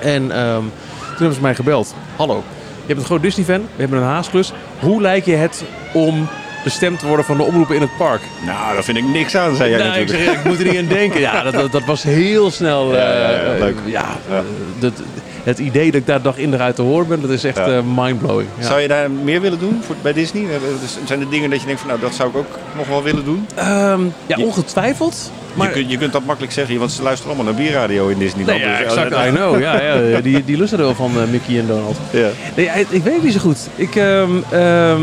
En 0.00 0.30
ehm, 0.30 0.58
toen 0.60 1.16
hebben 1.16 1.34
ze 1.34 1.40
mij 1.40 1.54
gebeld. 1.54 1.94
Hallo, 2.16 2.42
je 2.80 2.86
bent 2.86 2.98
een 2.98 3.04
groot 3.04 3.22
Disney-fan, 3.22 3.60
we 3.60 3.80
hebben 3.80 3.98
een 3.98 4.04
haasklus. 4.04 4.52
Hoe 4.80 5.02
lijkt 5.02 5.26
je 5.26 5.34
het 5.34 5.64
om 5.92 6.28
de 6.64 6.70
stem 6.70 6.96
te 6.98 7.06
worden 7.06 7.24
van 7.24 7.36
de 7.36 7.42
omroepen 7.42 7.74
in 7.74 7.80
het 7.80 7.96
park? 7.98 8.20
Nou, 8.46 8.74
daar 8.74 8.84
vind 8.84 8.96
ik 8.98 9.04
niks 9.04 9.36
aan, 9.36 9.56
zei 9.56 9.70
jij 9.70 9.78
Nou, 9.78 9.90
ik, 9.92 9.98
natuurlijk. 10.00 10.24
zeg, 10.30 10.38
ik 10.38 10.44
moet 10.44 10.58
er 10.58 10.64
niet 10.66 10.78
aan 10.78 10.86
denken. 10.98 11.20
Ja, 11.20 11.42
dat, 11.42 11.52
dat, 11.52 11.72
dat 11.72 11.84
was 11.84 12.02
heel 12.02 12.50
snel. 12.50 12.94
Ja, 12.94 13.12
ja, 13.12 13.30
ja, 13.30 13.36
eh, 13.52 13.58
leuk. 13.58 13.76
ja, 13.84 14.04
Ja. 14.30 14.42
dat, 14.78 14.92
het 15.42 15.58
idee 15.58 15.86
dat 15.90 16.00
ik 16.00 16.06
daar 16.06 16.22
dag 16.22 16.36
in 16.36 16.50
dag 16.50 16.60
uit 16.60 16.76
te 16.76 16.82
horen 16.82 17.08
ben, 17.08 17.20
dat 17.20 17.30
is 17.30 17.44
echt 17.44 17.56
Ja. 17.56 17.66
eh, 17.66 17.80
mindblowing. 17.96 18.48
Ja. 18.58 18.64
Zou 18.66 18.80
je 18.80 18.88
daar 18.88 19.10
meer 19.10 19.40
willen 19.40 19.58
doen 19.58 19.80
voor, 19.86 19.94
bij 20.02 20.12
Disney? 20.12 20.42
Eh, 20.42 20.48
Zijn 21.06 21.20
er 21.20 21.30
dingen 21.30 21.50
dat 21.50 21.60
je 21.60 21.66
denkt 21.66 21.80
van, 21.80 21.90
nou, 21.90 22.00
dat 22.00 22.14
zou 22.14 22.28
ik 22.30 22.36
ook 22.36 22.58
nog 22.76 22.88
wel 22.88 23.02
willen 23.02 23.24
doen? 23.24 23.46
Ehm, 23.54 24.00
ja, 24.26 24.36
ongetwijfeld. 24.38 25.30
Maar, 25.54 25.66
je, 25.68 25.72
kunt, 25.72 25.90
je 25.90 25.98
kunt 25.98 26.12
dat 26.12 26.24
makkelijk 26.24 26.52
zeggen, 26.52 26.78
want 26.78 26.92
ze 26.92 27.02
luisteren 27.02 27.34
allemaal 27.34 27.52
naar 27.54 27.62
bierradio 27.62 28.08
in 28.08 28.18
Disneyland. 28.18 28.58
Nee, 28.58 28.68
ja, 28.68 28.78
Dus, 28.78 28.86
exact. 28.86 29.26
I 29.26 29.30
know. 29.30 29.60
Ja, 29.60 29.82
ja, 29.82 30.20
die, 30.20 30.44
die 30.44 30.56
lusten 30.56 30.78
er 30.78 30.84
wel 30.84 30.94
van 30.94 31.20
eh, 31.20 31.28
Mickey 31.30 31.58
en 31.58 31.66
Donald. 31.66 31.96
Ja. 32.10 32.28
Nee, 32.56 32.66
ik, 32.66 32.90
ik 32.90 33.02
weet 33.02 33.14
het 33.14 33.22
niet 33.22 33.32
zo 33.32 33.38
goed. 33.38 33.68
Ik 33.74 33.96
ehm, 33.96 34.30
ehm, 34.50 35.02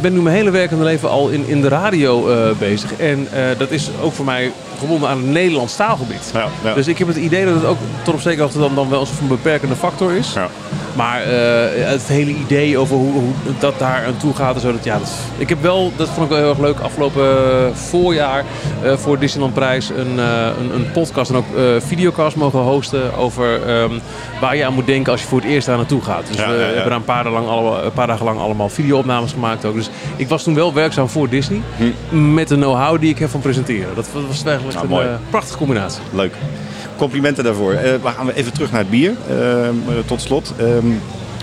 ben 0.00 0.12
nu 0.12 0.20
mijn 0.20 0.36
hele 0.36 0.50
werkende 0.50 0.84
leven 0.84 1.08
al 1.08 1.28
in, 1.28 1.46
in 1.46 1.60
de 1.60 1.68
radio 1.68 2.28
eh, 2.28 2.50
bezig. 2.58 2.92
En 2.96 3.28
eh, 3.32 3.42
dat 3.58 3.70
is 3.70 3.90
ook 4.02 4.12
voor 4.12 4.24
mij 4.24 4.52
gebonden 4.78 5.08
aan 5.08 5.16
het 5.16 5.26
Nederlands 5.26 5.76
taalgebied. 5.76 6.30
Ja, 6.34 6.46
ja. 6.64 6.74
Dus 6.74 6.86
ik 6.86 6.98
heb 6.98 7.08
het 7.08 7.16
idee 7.16 7.44
dat 7.44 7.54
het 7.54 7.64
ook 7.64 7.78
tot 8.02 8.14
op 8.14 8.20
zekere 8.20 8.42
hoogte 8.42 8.58
dan, 8.58 8.74
dan 8.74 8.88
wel 8.88 9.00
een 9.20 9.28
beperkende 9.28 9.74
factor 9.76 10.12
is. 10.12 10.32
Ja. 10.32 10.48
Maar 10.96 11.22
eh, 11.22 11.90
het 11.90 12.02
hele 12.02 12.30
idee 12.30 12.78
over 12.78 12.96
hoe, 12.96 13.12
hoe 13.12 13.32
dat 13.58 13.78
daar 13.78 14.04
aan 14.06 14.16
toe 14.16 14.34
gaat 14.34 14.54
en 14.54 14.60
zo. 14.60 14.72
Dat, 14.72 14.84
ja, 14.84 14.98
dat, 14.98 15.10
ik 15.36 15.48
heb 15.48 15.62
wel, 15.62 15.92
dat 15.96 16.08
vond 16.08 16.22
ik 16.22 16.28
wel 16.28 16.38
heel 16.38 16.48
erg 16.48 16.58
leuk, 16.58 16.78
afgelopen 16.80 17.24
eh, 17.24 17.74
voorjaar 17.74 18.44
eh, 18.82 18.92
voor 18.96 19.18
Disneyland 19.18 19.54
Prijs 19.54 19.88
een, 19.88 20.18
een, 20.18 20.74
een 20.74 20.90
podcast 20.92 21.30
en 21.30 21.36
ook 21.36 21.44
videocast 21.78 22.36
mogen 22.36 22.58
hosten 22.60 23.14
over 23.16 23.62
ehm, 23.66 23.90
waar 24.40 24.56
je 24.56 24.64
aan 24.64 24.74
moet 24.74 24.86
denken 24.86 25.12
als 25.12 25.20
je 25.20 25.26
voor 25.26 25.40
het 25.40 25.48
eerst 25.50 25.66
daar 25.66 25.76
naartoe 25.76 26.02
gaat. 26.02 26.26
Dus 26.26 26.36
we 26.36 26.42
hebben 26.42 26.84
daar 26.84 26.92
een 26.92 27.04
paar, 27.04 27.24
dagen 27.24 27.32
lang 27.40 27.48
allemaal, 27.48 27.84
een 27.84 27.92
paar 27.92 28.06
dagen 28.06 28.24
lang 28.24 28.38
allemaal 28.38 28.68
videoopnames 28.68 29.32
gemaakt 29.32 29.64
ook. 29.64 29.74
Dus 29.74 29.90
ik 30.16 30.28
was 30.28 30.42
toen 30.42 30.54
wel 30.54 30.72
werkzaam 30.74 31.08
voor 31.08 31.28
Disney 31.28 31.60
met 32.10 32.48
de 32.48 32.54
know-how 32.54 33.00
die 33.00 33.10
ik 33.10 33.18
heb 33.18 33.30
van 33.30 33.40
presenteren. 33.40 33.94
Dat 33.94 34.08
was- 34.12 34.42
was 34.64 34.67
Nou, 34.74 34.86
een 34.86 34.92
mooi. 34.92 35.06
eh, 35.06 35.14
prachtige 35.30 35.58
combinatie. 35.58 36.02
Leuk. 36.12 36.34
Complimenten 36.96 37.44
daarvoor. 37.44 37.72
Eh, 37.72 37.82
we 38.02 38.08
gaan 38.16 38.30
even 38.30 38.52
terug 38.52 38.70
naar 38.70 38.80
het 38.80 38.90
bier. 38.90 39.12
Ehm, 39.28 39.38
eh, 39.88 39.94
tot 40.06 40.20
slot. 40.20 40.52
Ehm, 40.58 40.86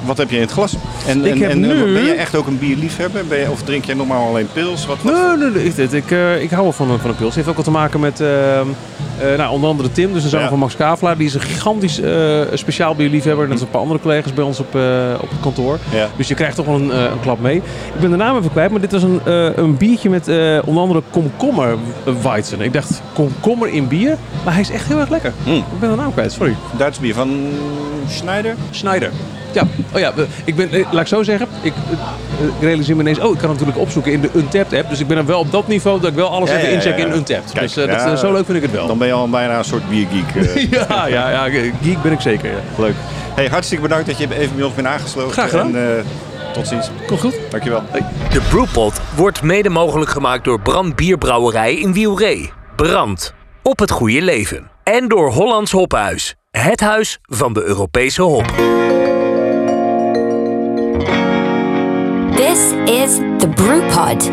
wat 0.05 0.17
heb 0.17 0.29
je 0.29 0.35
in 0.35 0.41
het 0.41 0.51
glas? 0.51 0.75
En, 1.07 1.25
Ik 1.25 1.31
en, 1.31 1.41
heb 1.41 1.49
en, 1.51 1.63
eh, 1.63 1.69
nu- 1.85 1.93
Ben 1.93 2.03
je 2.03 2.13
echt 2.13 2.35
ook 2.35 2.47
een 2.47 2.59
bierliefhebber? 2.59 3.25
Ben 3.25 3.39
je, 3.39 3.51
of 3.51 3.61
drink 3.63 3.85
jij 3.85 3.95
normaal 3.95 4.27
alleen 4.27 4.47
pils? 4.53 4.85
Wat, 4.85 4.97
wat? 5.01 5.13
Nee, 5.13 5.37
nee, 5.37 5.49
nee, 5.51 5.63
ik, 5.65 5.77
ik, 5.77 5.91
ik, 5.91 6.11
eh, 6.11 6.41
ik 6.41 6.49
hou 6.49 6.63
wel 6.63 6.71
van, 6.71 6.89
een- 6.91 6.99
van 6.99 7.09
een 7.09 7.15
pils. 7.15 7.27
Het 7.27 7.35
heeft 7.35 7.47
ook 7.47 7.55
wat 7.55 7.65
te 7.65 7.71
maken 7.71 7.99
met 7.99 8.19
ehm, 8.21 8.67
eh, 9.19 9.37
nou, 9.37 9.51
onder 9.51 9.69
andere 9.69 9.91
Tim, 9.91 10.13
dus 10.13 10.23
de 10.23 10.29
zoon 10.29 10.41
Ja. 10.41 10.49
van 10.49 10.59
Max 10.59 10.75
Kavelaar. 10.75 11.17
Die 11.17 11.27
is 11.27 11.33
een 11.33 11.41
gigantisch 11.41 12.01
speciaal 12.53 12.95
bierliefhebber. 12.95 13.43
Net 13.43 13.51
als 13.53 13.61
een 13.61 13.69
paar 13.69 13.81
andere 13.81 13.99
collega's 13.99 14.33
bij 14.33 14.43
ons 14.43 14.59
op, 14.59 14.67
op 15.21 15.29
het 15.29 15.39
kantoor. 15.41 15.77
Ja. 15.93 16.07
Dus 16.17 16.27
je 16.27 16.33
krijgt 16.35 16.55
toch 16.55 16.65
wel 16.65 16.75
een, 16.75 16.97
een 17.01 17.19
klap 17.21 17.39
mee. 17.39 17.55
Ik 17.55 17.99
ben 17.99 18.09
de 18.09 18.15
naam 18.15 18.37
even 18.37 18.51
kwijt, 18.51 18.71
maar 18.71 18.81
dit 18.81 18.91
was 18.91 19.03
een, 19.03 19.19
een 19.55 19.77
biertje 19.77 20.09
met 20.09 20.27
onder 20.65 20.81
andere 20.83 21.01
komkommer 21.09 21.75
weizen. 22.21 22.61
Ik 22.61 22.73
dacht, 22.73 23.01
komkommer 23.13 23.67
in 23.69 23.87
bier? 23.87 24.17
Maar 24.43 24.53
hij 24.53 24.61
is 24.61 24.69
echt 24.71 24.87
heel 24.87 24.99
erg 24.99 25.09
lekker. 25.09 25.33
Mm. 25.45 25.53
Ik 25.55 25.79
ben 25.79 25.89
de 25.89 25.95
naam 25.95 26.13
kwijt, 26.13 26.31
sorry. 26.31 26.55
Duits 26.77 26.99
bier 26.99 27.13
van 27.13 27.47
Schneider? 28.09 28.55
Schneider. 28.71 29.09
Ja, 29.55 29.67
oh 29.93 29.99
ja, 29.99 30.13
we- 30.13 30.27
ik 30.45 30.55
ben, 30.55 30.71
eh, 30.71 30.85
laat 30.91 31.01
ik 31.01 31.07
zo 31.07 31.23
zeggen, 31.23 31.47
ik, 31.61 31.73
eh, 31.73 32.45
ik 32.45 32.51
realiseer 32.61 32.95
me 32.95 33.01
ineens, 33.01 33.19
oh, 33.19 33.33
ik 33.33 33.37
kan 33.39 33.49
natuurlijk 33.49 33.77
opzoeken 33.77 34.11
in 34.11 34.21
de 34.21 34.29
Untapped 34.33 34.79
app. 34.79 34.89
Dus 34.89 34.99
ik 34.99 35.07
ben 35.07 35.17
er 35.17 35.25
wel 35.25 35.39
op 35.39 35.51
dat 35.51 35.67
niveau 35.67 35.99
dat 35.99 36.09
ik 36.09 36.15
wel 36.15 36.29
alles 36.29 36.49
Ja, 36.49 36.55
even 36.57 36.71
incheck 36.71 36.97
ja. 36.97 37.05
in 37.05 37.11
Untapped. 37.13 37.51
Kijk, 37.51 37.65
dus 37.73 37.77
eh, 37.77 37.87
dat, 38.03 38.11
eh, 38.11 38.17
zo 38.17 38.31
leuk 38.33 38.45
vind 38.45 38.57
ik 38.57 38.63
het 38.63 38.71
wel. 38.71 38.87
Dan 38.87 38.97
ben 38.97 39.07
je 39.07 39.13
al 39.13 39.29
bijna 39.29 39.57
een 39.57 39.63
soort 39.65 39.89
biergeek. 39.89 40.35
eh. 40.35 40.71
ja, 40.89 41.07
ja, 41.07 41.29
ja, 41.29 41.49
geek 41.81 42.01
ben 42.01 42.11
ik 42.11 42.21
zeker. 42.21 42.49
Ja. 42.49 42.57
Leuk. 42.77 42.95
Hey, 43.35 43.47
hartstikke 43.47 43.83
bedankt 43.83 44.05
dat 44.07 44.17
je 44.17 44.27
even 44.37 44.55
bij 44.55 44.65
ons 44.65 44.73
bent 44.75 44.87
aangesloten. 44.87 45.31
Graag 45.33 45.49
gedaan. 45.49 45.75
En, 45.75 45.97
eh, 45.97 46.03
tot 46.53 46.67
ziens. 46.67 46.89
Komt 47.07 47.19
goed. 47.19 47.35
Dankjewel. 47.49 47.83
De 48.31 48.41
Brewpot 48.49 48.93
wordt 49.15 49.41
mede 49.41 49.69
mogelijk 49.69 50.09
gemaakt 50.09 50.43
door 50.43 50.59
Brand 50.61 50.95
Bierbrouwerij 50.95 51.75
in 51.75 51.93
Wielree. 51.93 52.51
Brand. 52.75 53.33
Op 53.63 53.79
het 53.79 53.91
goede 53.91 54.21
leven. 54.21 54.69
En 54.83 55.07
door 55.07 55.31
Hollands 55.31 55.71
Hophuis. 55.71 56.35
Het 56.51 56.79
huis 56.79 57.19
van 57.23 57.53
de 57.53 57.63
Europese 57.63 58.21
hop. 58.21 58.53
This 62.36 62.59
is 62.86 63.15
the 63.38 63.47
Brewpod. 63.55 64.31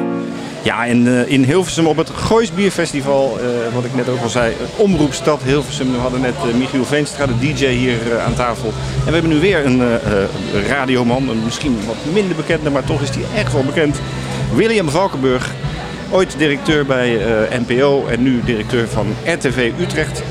Ja, 0.63 0.87
eh, 0.87 1.31
in 1.31 1.45
Hilversum 1.45 1.87
op 1.87 1.97
het 1.97 2.11
Goois 2.11 2.53
Bierfestival, 2.53 3.39
eh, 3.39 3.75
wat 3.75 3.85
ik 3.85 3.95
net 3.95 4.09
ook 4.09 4.21
al 4.23 4.29
zei, 4.29 4.53
eh, 4.53 4.81
Omroepstad 4.81 5.43
Hilversum. 5.43 5.93
We 5.93 5.99
hadden 5.99 6.21
net 6.21 6.35
Michiel 6.59 6.85
Veenstra, 6.85 7.27
de 7.27 7.39
DJ, 7.39 7.67
hier 7.67 8.21
aan 8.27 8.35
tafel. 8.35 8.73
En 8.99 9.07
we 9.07 9.13
hebben 9.13 9.31
nu 9.31 9.41
weer 9.41 9.67
een 9.67 9.83
radioman, 10.69 11.29
een 11.29 11.45
misschien 11.45 11.79
wat 11.87 11.97
minder 12.13 12.37
bekende, 12.37 12.71
maar 12.71 12.85
toch 12.85 13.03
is 13.03 13.11
die 13.11 13.25
echt 13.37 13.53
wel 13.53 13.65
bekend. 13.65 14.01
William 14.55 14.89
Valkenburg, 14.89 15.51
ooit 16.11 16.39
directeur 16.39 16.87
bij 16.87 17.19
NPO 17.67 18.07
en 18.07 18.23
nu 18.23 18.41
directeur 18.45 18.89
van 18.89 19.07
RTV 19.25 19.73
Utrecht. 19.81 20.23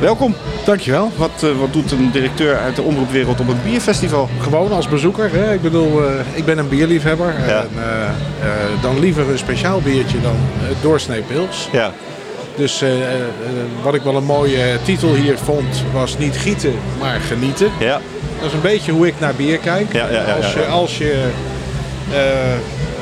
Welkom. 0.00 0.34
Dankjewel. 0.64 1.10
Wat, 1.16 1.42
eh, 1.42 1.50
wat 1.58 1.72
doet 1.72 1.92
een 1.92 2.10
directeur 2.10 2.58
uit 2.58 2.76
de 2.76 2.82
omroepwereld 2.82 3.40
op 3.40 3.48
een 3.48 3.62
bierfestival? 3.64 4.28
Gewoon 4.40 4.72
als 4.72 4.88
bezoeker. 4.88 5.30
Hè? 5.32 5.52
Ik 5.52 5.62
bedoel, 5.62 6.04
eh, 6.04 6.10
ik 6.34 6.44
ben 6.44 6.58
een 6.58 6.68
bierliefhebber. 6.68 7.34
Ja. 7.46 7.60
En, 7.60 7.70
eh, 7.78 8.82
dan 8.82 8.98
liever 8.98 9.30
een 9.30 9.38
speciaal 9.38 9.80
biertje 9.80 10.20
dan 10.20 10.34
het 10.38 10.82
doorsnee 10.82 11.22
pils. 11.22 11.68
Ja. 11.72 11.92
Dus 12.56 12.84
wat 13.82 13.94
ik 13.94 14.02
wel 14.02 14.16
een 14.16 14.24
mooie 14.24 14.78
titel 14.82 15.14
hier 15.14 15.38
vond, 15.38 15.82
was 15.92 16.18
niet 16.18 16.36
gieten, 16.36 16.74
maar 17.00 17.20
genieten. 17.20 17.70
Ja. 17.78 18.00
Dat 18.38 18.48
is 18.48 18.52
een 18.52 18.60
beetje 18.60 18.92
hoe 18.92 19.06
ik 19.06 19.14
naar 19.18 19.34
bier 19.34 19.58
kijk. 19.58 19.92
Ja, 19.92 20.08
ja, 20.10 20.26
ja, 20.26 20.32
als 20.34 20.52
je, 20.52 20.58
ja, 20.58 20.66
ja. 20.66 20.72
Als, 20.72 20.98
je 20.98 21.24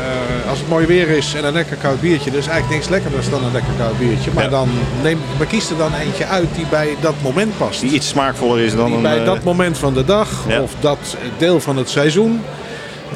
eh, 0.05 0.51
als 0.51 0.59
het 0.59 0.69
mooi 0.69 0.87
weer 0.87 1.09
is 1.09 1.35
en 1.35 1.45
een 1.45 1.53
lekker 1.53 1.77
koud 1.77 2.01
biertje, 2.01 2.31
er 2.31 2.37
is 2.37 2.47
eigenlijk 2.47 2.77
niks 2.79 2.89
lekkerder 2.89 3.31
dan 3.31 3.45
een 3.45 3.53
lekker 3.53 3.73
koud 3.79 3.99
biertje. 3.99 4.31
Maar 4.35 4.45
Ja. 4.45 4.51
dan 4.51 4.69
neem, 5.03 5.19
maar 5.39 5.47
kies 5.47 5.71
er 5.71 5.77
dan 5.77 5.95
eentje 5.95 6.27
uit 6.27 6.49
die 6.55 6.67
bij 6.67 6.97
dat 7.01 7.15
moment 7.23 7.59
past. 7.59 7.81
Die 7.81 7.91
iets 7.93 8.09
smaakvoller 8.09 8.65
is 8.65 8.75
dan 8.77 8.87
Die 8.87 8.95
een... 8.97 9.03
bij 9.03 9.19
eh, 9.19 9.25
dat 9.25 9.43
moment 9.43 9.79
van 9.79 9.95
de 9.95 10.05
dag 10.05 10.29
Ja. 10.49 10.61
of 10.61 10.73
dat 10.81 11.17
deel 11.39 11.61
van 11.61 11.77
het 11.77 11.89
seizoen. 11.91 12.43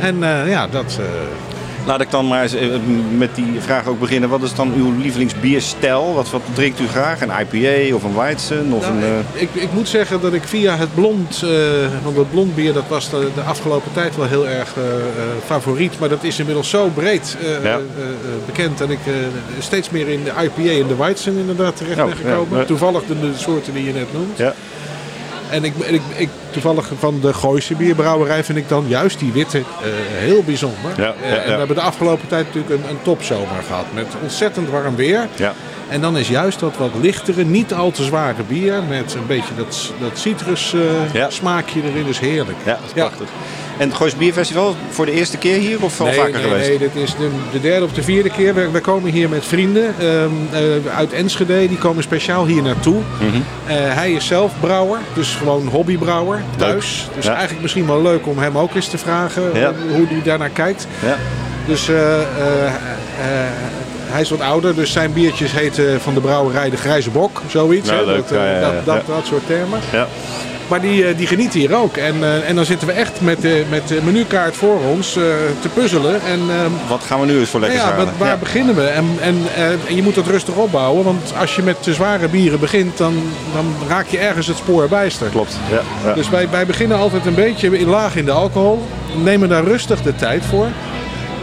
En 0.01 0.23
eh, 0.23 0.49
ja, 0.51 0.67
dat. 0.67 0.99
Laat 1.89 2.01
ik 2.01 2.11
dan 2.11 2.27
maar 2.29 2.43
eens 2.43 2.55
eh, 2.55 2.69
met 3.17 3.35
die 3.35 3.55
vraag 3.59 3.87
ook 3.87 4.01
beginnen. 4.01 4.29
Wat 4.29 4.43
is 4.43 4.55
dan 4.55 4.73
uw 4.77 4.93
lievelingsbierstijl? 5.01 6.15
Wat, 6.15 6.31
wat 6.31 6.43
drinkt 6.53 6.81
u 6.81 6.87
graag? 6.89 7.21
Een 7.21 7.31
IPA 7.41 7.95
of 7.95 8.03
een 8.03 8.15
Weizen? 8.15 8.73
Of 8.73 8.83
nou, 8.83 8.95
een, 8.95 9.03
eh, 9.35 9.43
ik, 9.43 9.49
ik 9.53 9.73
moet 9.73 9.89
zeggen 9.89 10.21
dat 10.21 10.33
ik 10.33 10.43
via 10.45 10.77
het 10.77 10.95
blond, 10.95 11.43
eh, 11.43 11.51
want 12.03 12.17
het 12.17 12.31
blond 12.31 12.55
bier 12.55 12.73
dat 12.73 12.85
was 12.89 13.11
de, 13.11 13.29
de 13.35 13.41
afgelopen 13.41 13.93
tijd 13.93 14.17
wel 14.17 14.27
heel 14.27 14.49
erg 14.49 14.75
favoriet. 15.45 15.99
Maar 15.99 16.09
dat 16.09 16.25
is 16.25 16.39
inmiddels 16.39 16.69
zo 16.71 16.89
breed 16.95 17.37
Ja. 17.63 17.79
bekend 18.47 18.79
dat 18.79 18.91
ik 18.91 18.99
steeds 19.59 19.91
meer 19.91 20.09
in 20.09 20.25
de 20.25 20.31
IPA 20.31 20.71
en 20.83 20.87
de 20.87 20.97
Weizen 20.97 21.37
inderdaad 21.39 21.77
terecht 21.77 21.99
Oh, 22.01 22.05
ben 22.07 22.17
gekomen. 22.17 22.59
ja. 22.59 22.65
Toevallig 22.65 23.03
de, 23.07 23.21
de 23.21 23.31
soorten 23.37 23.75
die 23.75 23.85
je 23.85 23.93
net 23.93 24.13
noemt. 24.13 24.39
ja. 24.39 24.55
En 25.51 25.65
ik, 25.65 25.75
ik, 25.77 26.03
ik, 26.17 26.29
toevallig 26.51 26.91
van 26.99 27.21
de 27.21 27.35
Gooise 27.35 27.75
bierbrouwerij 27.75 28.45
vind 28.45 28.59
ik 28.59 28.69
dan 28.69 28.85
juist 28.89 29.19
die 29.19 29.33
witte 29.33 29.59
eh, 29.59 29.65
heel 30.19 30.43
bijzonder. 30.43 30.91
Ja, 30.97 31.15
Eh, 31.23 31.31
ja, 31.31 31.37
En 31.37 31.53
we 31.53 31.59
hebben 31.59 31.77
de 31.77 31.83
afgelopen 31.83 32.29
tijd 32.29 32.47
natuurlijk 32.47 32.83
een, 32.83 32.91
een 32.91 33.03
topzomer 33.03 33.63
gehad. 33.67 33.85
Met 33.95 34.07
ontzettend 34.23 34.69
warm 34.69 34.97
weer. 34.97 35.29
Ja. 35.37 35.55
En 35.89 36.01
dan 36.01 36.19
is 36.19 36.29
juist 36.29 36.61
dat 36.61 36.77
wat 36.77 36.91
lichtere, 37.01 37.45
niet 37.45 37.75
al 37.75 37.91
te 37.91 38.05
zware 38.05 38.43
bier. 38.49 38.83
Met 38.89 39.15
een 39.15 39.27
beetje 39.27 39.55
dat, 39.57 39.93
dat 40.01 40.19
citrus 40.19 40.75
eh, 41.13 41.27
smaakje 41.29 41.83
erin. 41.83 42.07
is 42.07 42.19
heerlijk. 42.19 42.59
Ja, 42.65 42.73
dat 42.73 42.85
is 42.87 42.93
prachtig. 42.93 43.29
En 43.79 43.89
het 43.89 43.97
Goois 43.97 44.17
Bierfestival 44.17 44.77
voor 44.91 45.07
de 45.07 45.13
eerste 45.13 45.37
keer 45.37 45.59
hier 45.59 45.83
of 45.83 46.01
al 46.01 46.07
Nee, 46.07 46.15
vaker 46.15 46.33
nee, 46.33 46.43
geweest? 46.43 46.69
nee, 46.69 46.79
dit 46.79 46.95
is 46.95 47.15
de, 47.17 47.29
de 47.53 47.61
derde 47.61 47.85
of 47.85 47.93
de 47.93 48.03
vierde 48.03 48.31
keer. 48.31 48.55
We, 48.55 48.71
we 48.71 48.81
komen 48.81 49.11
hier 49.13 49.29
met 49.29 49.45
vrienden 49.45 49.95
ehm, 49.99 50.31
eh, 50.53 50.97
uit 50.97 51.13
Enschede. 51.13 51.69
Die 51.69 51.79
komen 51.79 52.03
speciaal 52.03 52.47
hier 52.47 52.63
naartoe. 52.63 52.95
Mhm. 53.21 53.37
Eh, 53.67 53.77
hij 53.77 54.13
is 54.13 54.27
zelf 54.27 54.53
brouwer, 54.61 54.99
dus 55.15 55.35
gewoon 55.35 55.67
hobbybrouwer 55.67 56.43
thuis. 56.57 57.09
Dus 57.15 57.25
Ja. 57.25 57.31
eigenlijk 57.33 57.63
misschien 57.63 57.87
wel 57.87 58.03
leuk 58.03 58.27
om 58.27 58.39
hem 58.39 58.59
ook 58.59 58.75
eens 58.75 58.89
te 58.89 58.99
vragen 58.99 59.43
Ja. 59.55 59.69
eh, 59.69 59.95
hoe 59.95 60.07
hij 60.09 60.23
daarnaar 60.25 60.49
kijkt. 60.51 60.87
Ja. 61.05 61.17
Dus 61.67 61.87
hij 64.11 64.21
is 64.21 64.31
wat 64.31 64.41
ouder, 64.41 64.75
dus 64.75 64.93
zijn 64.93 65.13
biertjes 65.13 65.53
heten 65.53 66.01
van 66.01 66.15
de 66.15 66.21
brouwerij 66.21 66.71
de 66.71 66.77
Grijze 66.77 67.11
Bok. 67.11 67.43
Zoiets, 67.49 67.89
Ja, 67.89 67.95
hè? 67.97 68.05
leuk. 68.05 68.17
Dat, 68.17 68.39
Ja, 68.39 68.45
ja, 68.51 68.61
ja. 68.61 68.73
dat, 68.85 69.07
dat 69.07 69.27
soort 69.27 69.47
termen. 69.47 69.81
Maar 70.69 70.81
die, 70.81 71.05
eh, 71.05 71.17
die 71.17 71.27
genieten 71.27 71.61
hier 71.61 71.75
ook. 71.75 71.97
En, 71.97 72.15
eh, 72.23 72.49
en 72.49 72.55
dan 72.55 72.65
zitten 72.65 72.87
we 72.87 72.93
echt 72.93 73.21
met, 73.21 73.43
de 73.43 73.65
met 73.71 73.89
de 73.89 74.01
menukaart 74.05 74.57
voor 74.57 74.81
ons 74.81 75.17
eh, 75.17 75.23
te 75.61 75.69
puzzelen. 75.69 76.15
En, 76.15 76.41
ehm, 76.51 76.89
Wat 76.89 77.03
gaan 77.03 77.21
we 77.21 77.27
nu 77.27 77.39
eens 77.39 77.49
voor 77.49 77.61
nou 77.61 77.73
lekkers 77.73 77.91
ja, 77.91 77.97
halen? 77.97 78.15
waar, 78.19 78.39
beginnen 78.39 78.75
we? 78.75 78.83
En, 78.83 79.05
en, 79.21 79.37
en 79.89 79.97
je 79.97 80.03
moet 80.03 80.15
dat 80.15 80.27
rustig 80.27 80.55
opbouwen. 80.55 81.05
Want 81.05 81.33
als 81.41 81.57
je 81.57 81.63
met 81.63 81.83
te 81.83 81.95
zware 81.95 82.29
bieren 82.29 82.61
begint, 82.61 82.99
dan, 82.99 83.15
dan 83.55 83.75
raak 83.89 84.07
je 84.07 84.19
ergens 84.19 84.47
het 84.47 84.57
spoor 84.57 84.89
bijster. 84.89 85.29
Klopt. 85.29 85.59
Ja. 86.05 86.15
Dus 86.15 86.29
wij, 86.29 86.49
wij 86.51 86.67
beginnen 86.67 86.97
altijd 86.97 87.27
een 87.27 87.35
beetje 87.35 87.79
in 87.79 87.89
laag 87.89 88.17
in 88.17 88.25
de 88.25 88.31
alcohol. 88.31 88.87
Nemen 89.23 89.49
daar 89.49 89.65
rustig 89.65 90.03
de 90.03 90.15
tijd 90.15 90.45
voor. 90.45 90.67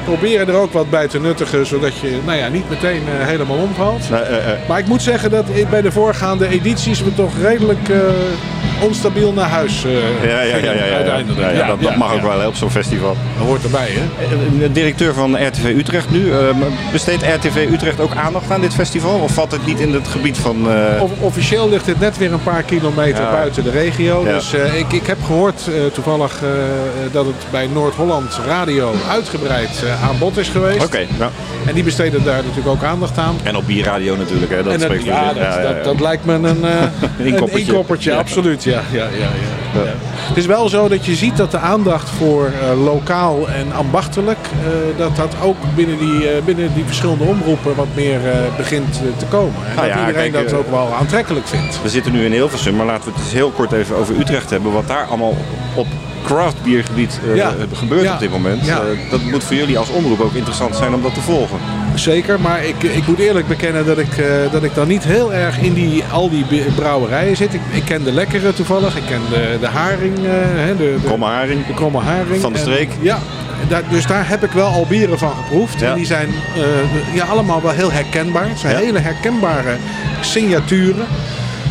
Proberen 0.04 0.48
er 0.48 0.54
ook 0.54 0.74
wat 0.74 0.90
bij 0.90 1.08
te 1.08 1.20
nuttigen, 1.20 1.66
zodat 1.66 1.98
je 1.98 2.20
nou 2.26 2.38
ja, 2.38 2.48
niet 2.48 2.70
meteen 2.70 3.02
helemaal 3.08 3.58
omvalt. 3.58 4.10
Nee, 4.10 4.40
Maar 4.68 4.80
ik 4.80 4.88
moet 4.88 5.02
zeggen 5.02 5.32
dat 5.32 5.46
bij 5.70 5.82
de 5.82 5.92
voorgaande 5.92 6.48
edities 6.48 7.04
we 7.04 7.16
toch 7.16 7.32
redelijk 7.42 7.90
onstabiel 8.82 9.34
naar 9.34 9.50
huis 9.50 9.84
eh 9.86 9.92
ja, 10.30 10.42
ja, 10.42 10.42
ja, 10.42 10.56
ja, 10.58 10.72
ja, 10.72 10.86
ja. 10.86 10.94
uiteindelijk. 10.96 11.42
Ja, 11.42 11.50
ja, 11.50 11.68
dat, 11.68 11.82
dat 11.82 11.96
mag 11.96 12.14
ook 12.14 12.22
wel 12.22 12.40
hè, 12.40 12.48
op 12.48 12.56
zo'n 12.56 12.70
festival. 12.72 13.16
Dat 13.38 13.48
hoort 13.48 13.64
erbij, 13.64 13.88
hè? 13.90 14.24
Eh, 14.24 14.60
De 14.60 14.72
directeur 14.72 15.14
van 15.14 15.48
RTV 15.48 15.64
Utrecht 15.78 16.10
nu. 16.12 16.32
eh, 16.32 16.38
besteedt 16.92 17.24
RTV 17.24 17.68
Utrecht 17.72 18.00
ook 18.00 18.16
aandacht 18.16 18.52
aan 18.52 18.62
dit 18.62 18.74
festival? 18.74 19.20
Of 19.20 19.32
valt 19.34 19.52
het 19.52 19.66
niet 19.66 19.80
in 19.80 19.94
het 19.94 20.08
gebied 20.08 20.38
van... 20.38 20.72
eh, 20.72 21.02
Of- 21.04 21.12
officieel 21.20 21.70
ligt 21.70 21.86
het 21.86 22.00
net 22.00 22.18
weer 22.18 22.34
een 22.34 22.44
paar 22.44 22.64
kilometer 22.64 23.24
Ja. 23.24 23.32
buiten 23.32 23.64
de 23.64 23.72
regio. 23.72 24.24
Ja. 24.26 24.34
Dus 24.34 24.54
eh, 24.54 24.80
ik, 24.80 24.92
ik 24.94 25.06
heb 25.08 25.18
gehoord 25.26 25.68
eh, 25.68 25.74
toevallig 25.94 26.40
eh, 26.44 26.50
dat 27.12 27.26
het 27.26 27.36
bij 27.52 27.68
Noord-Holland 27.74 28.40
Radio 28.48 28.94
uitgebreid 29.10 29.84
aan 30.04 30.18
bod 30.20 30.38
is 30.38 30.48
geweest. 30.50 30.86
Oké, 30.86 31.06
nou. 31.20 31.32
En 31.66 31.74
die 31.74 31.84
besteden 31.84 32.24
daar 32.24 32.36
natuurlijk 32.36 32.68
ook 32.68 32.84
aandacht 32.84 33.18
aan. 33.18 33.36
En 33.44 33.56
op 33.56 33.66
bierradio 33.66 34.16
natuurlijk, 34.16 34.52
hè? 34.52 34.64
Dat 34.64 34.74
en 34.74 34.80
dat, 34.80 34.82
spreekt 34.82 35.04
voor 35.04 35.14
ja, 35.14 35.34
zich. 35.34 35.44
dat, 35.44 35.64
dat, 35.64 35.84
dat 35.84 36.00
lijkt 36.00 36.26
me 36.26 36.34
een, 36.34 36.44
eh, 36.66 36.72
een 37.20 37.26
inkoppertje. 37.26 37.68
inkoppertje, 37.72 38.12
Ja. 38.12 38.18
absoluut. 38.18 38.64
Ja, 38.66 38.82
ja, 38.92 39.04
ja, 39.04 39.10
ja, 39.74 39.84
ja. 39.84 39.94
Het 40.16 40.38
is 40.38 40.46
wel 40.46 40.70
zo 40.70 40.88
dat 40.88 41.06
je 41.06 41.16
ziet 41.16 41.38
dat 41.38 41.52
de 41.52 41.58
aandacht 41.58 42.10
voor 42.10 42.46
eh, 42.46 42.84
lokaal 42.84 43.50
en 43.50 43.72
ambachtelijk, 43.74 44.38
eh, 44.42 44.98
dat 44.98 45.16
dat 45.16 45.36
ook 45.42 45.58
binnen 45.76 45.98
die, 45.98 46.30
eh, 46.30 46.44
binnen 46.44 46.74
die 46.74 46.86
verschillende 46.86 47.24
omroepen 47.24 47.76
wat 47.76 47.88
meer 47.94 48.20
begint 48.58 49.02
te 49.18 49.26
komen. 49.26 49.62
En 49.70 49.76
Nou 49.76 49.88
dat 49.88 49.98
ja, 49.98 50.08
iedereen 50.08 50.32
kijk, 50.32 50.50
dat 50.50 50.60
ook 50.60 50.70
wel 50.70 50.94
aantrekkelijk 50.94 51.48
vindt. 51.48 51.82
We 51.82 51.90
zitten 51.90 52.12
nu 52.12 52.26
in 52.26 52.32
Hilversum, 52.32 52.76
maar 52.76 52.86
laten 52.86 53.04
we 53.04 53.12
het 53.12 53.20
eens 53.20 53.34
heel 53.34 53.52
kort 53.52 53.72
even 53.72 53.96
over 53.96 54.20
Utrecht 54.20 54.50
hebben. 54.50 54.72
Wat 54.72 54.88
daar 54.88 55.06
allemaal 55.06 55.36
op 55.76 55.88
craft 56.26 56.64
biergebied 56.64 57.20
eh, 57.30 57.36
Ja. 57.36 57.54
gebeurt 57.74 58.04
Ja. 58.04 58.14
op 58.14 58.20
dit 58.20 58.32
moment. 58.32 58.66
Ja. 58.66 58.78
Eh, 58.78 59.12
dat 59.12 59.22
moet 59.24 59.44
voor 59.44 59.56
jullie 59.56 59.78
als 59.78 59.90
omroep 59.90 60.20
ook 60.22 60.34
interessant 60.34 60.76
zijn 60.76 60.94
om 60.94 61.02
dat 61.02 61.14
te 61.14 61.22
volgen. 61.22 61.58
Zeker, 61.96 62.40
maar 62.40 62.64
ik, 62.66 62.84
ik 62.84 63.08
moet 63.08 63.20
eerlijk 63.20 63.48
bekennen 63.48 63.86
dat 63.86 63.98
ik, 63.98 64.18
eh, 64.18 64.26
dat 64.52 64.64
ik 64.64 64.76
dan 64.76 64.88
niet 64.88 65.04
heel 65.04 65.34
erg 65.34 65.58
in 65.60 65.74
die, 65.74 66.04
al 66.12 66.30
die 66.30 66.46
brouwerijen 66.76 67.36
zit. 67.38 67.54
Ik, 67.54 67.62
ik 67.72 67.84
ken 67.86 68.04
de 68.04 68.12
lekkere 68.12 68.54
toevallig, 68.54 68.96
ik 68.98 69.04
ken 69.08 69.22
de, 69.30 69.58
de 69.60 69.68
haring, 69.68 70.14
hè, 70.22 70.76
de, 70.78 70.84
de, 71.02 71.06
Kromme 71.06 71.26
haring. 71.26 71.66
de 71.68 71.74
kromme 71.74 72.00
haring. 72.00 72.42
Van 72.42 72.54
de 72.54 72.60
En- 72.60 72.66
streek. 72.66 72.90
ja, 73.02 73.20
daar, 73.68 73.84
dus 73.90 74.06
daar 74.06 74.30
heb 74.30 74.44
ik 74.44 74.52
wel 74.52 74.68
al 74.68 74.86
bieren 74.90 75.18
van 75.20 75.32
geproefd. 75.44 75.80
Ja. 75.80 75.90
En 75.90 75.96
die 75.96 76.06
zijn 76.06 76.30
ja, 77.14 77.26
allemaal 77.26 77.62
wel 77.62 77.72
heel 77.72 77.92
herkenbaar. 77.92 78.50
Het 78.50 78.60
zijn 78.60 78.76
hele 78.76 79.00
herkenbare 79.00 79.76
signaturen. 80.22 81.06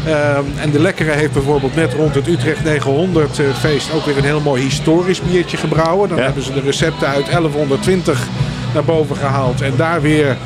Ehm, 0.07 0.44
en 0.61 0.70
de 0.70 0.80
Lekkere 0.80 1.11
heeft 1.11 1.32
bijvoorbeeld 1.32 1.74
net 1.74 1.92
rond 1.94 2.14
het 2.14 2.26
Utrecht 2.28 2.64
900 2.64 3.38
eh, 3.38 3.46
feest 3.61 3.92
ook 3.94 4.05
weer 4.05 4.16
een 4.16 4.24
heel 4.24 4.40
mooi 4.40 4.62
historisch 4.62 5.20
biertje 5.20 5.57
gebrouwen. 5.57 6.09
Dan 6.09 6.18
Ja. 6.18 6.24
hebben 6.24 6.42
ze 6.42 6.52
de 6.52 6.61
recepten 6.61 7.09
uit 7.09 7.30
1120 7.30 8.26
naar 8.74 8.84
boven 8.84 9.16
gehaald 9.16 9.61
en 9.61 9.72
daar 9.76 10.00
weer 10.02 10.36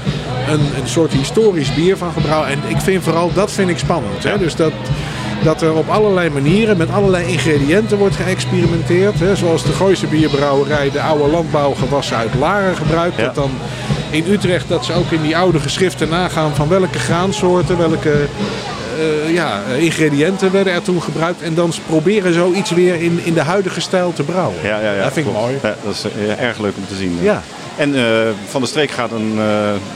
een, 0.51 0.61
een 0.61 0.89
soort 0.89 1.13
historisch 1.13 1.75
bier 1.75 1.97
van 1.97 2.13
gebrouwen. 2.13 2.49
En 2.49 2.59
ik 2.67 2.81
vind 2.81 3.03
vooral 3.03 3.31
dat 3.33 3.53
vind 3.53 3.71
ik 3.71 3.79
spannend. 3.79 4.25
Hè? 4.25 4.39
Dus 4.39 4.55
dat, 4.55 4.73
dat 5.45 5.63
er 5.63 5.75
op 5.75 5.89
allerlei 5.89 6.31
manieren 6.31 6.77
met 6.77 6.91
allerlei 6.93 7.27
ingrediënten 7.33 7.99
wordt 7.99 8.17
geëxperimenteerd. 8.17 9.21
Hè? 9.21 9.37
Zoals 9.37 9.63
de 9.63 9.73
Gooise 9.73 10.07
bierbrouwerij 10.07 10.91
de 10.91 11.01
oude 11.01 11.31
landbouwgewassen 11.31 12.17
uit 12.17 12.35
Laren 12.39 12.77
gebruikt. 12.77 13.17
Ja. 13.17 13.25
Dat 13.25 13.35
dan 13.35 13.51
in 14.11 14.25
Utrecht 14.31 14.69
dat 14.69 14.85
ze 14.85 14.93
ook 14.93 15.11
in 15.11 15.23
die 15.23 15.37
oude 15.37 15.61
geschriften 15.61 16.09
nagaan 16.09 16.55
van 16.55 16.69
welke 16.69 16.99
graansoorten, 16.99 17.79
welke 17.79 18.27
ja, 19.33 19.63
ingrediënten 19.79 20.53
werden 20.53 20.73
er 20.73 20.83
toen 20.83 21.03
gebruikt. 21.03 21.43
En 21.43 21.55
dan 21.55 21.73
proberen 21.87 22.35
zoiets 22.35 22.71
weer 22.71 22.95
in, 22.95 23.21
in 23.25 23.35
de 23.35 23.41
huidige 23.43 23.81
stijl 23.81 24.13
te 24.13 24.23
brouwen. 24.23 24.57
Ja, 24.63 24.81
ja, 24.81 24.93
ja, 24.93 25.03
dat 25.03 25.13
vind 25.13 25.27
ik 25.27 25.33
klopt. 25.33 25.47
mooi. 25.47 25.59
Ja, 25.63 25.75
dat 25.85 25.95
is 25.95 26.05
eh, 26.05 26.41
erg 26.43 26.59
leuk 26.59 26.77
om 26.77 26.87
te 26.89 26.95
zien. 26.95 27.19
Ja. 27.23 27.43
En 27.79 27.95
eh, 27.95 28.03
Van 28.49 28.61
der 28.61 28.69
Streek 28.71 28.91
gaat 28.91 29.11
een 29.11 29.35
eh, 29.39 29.45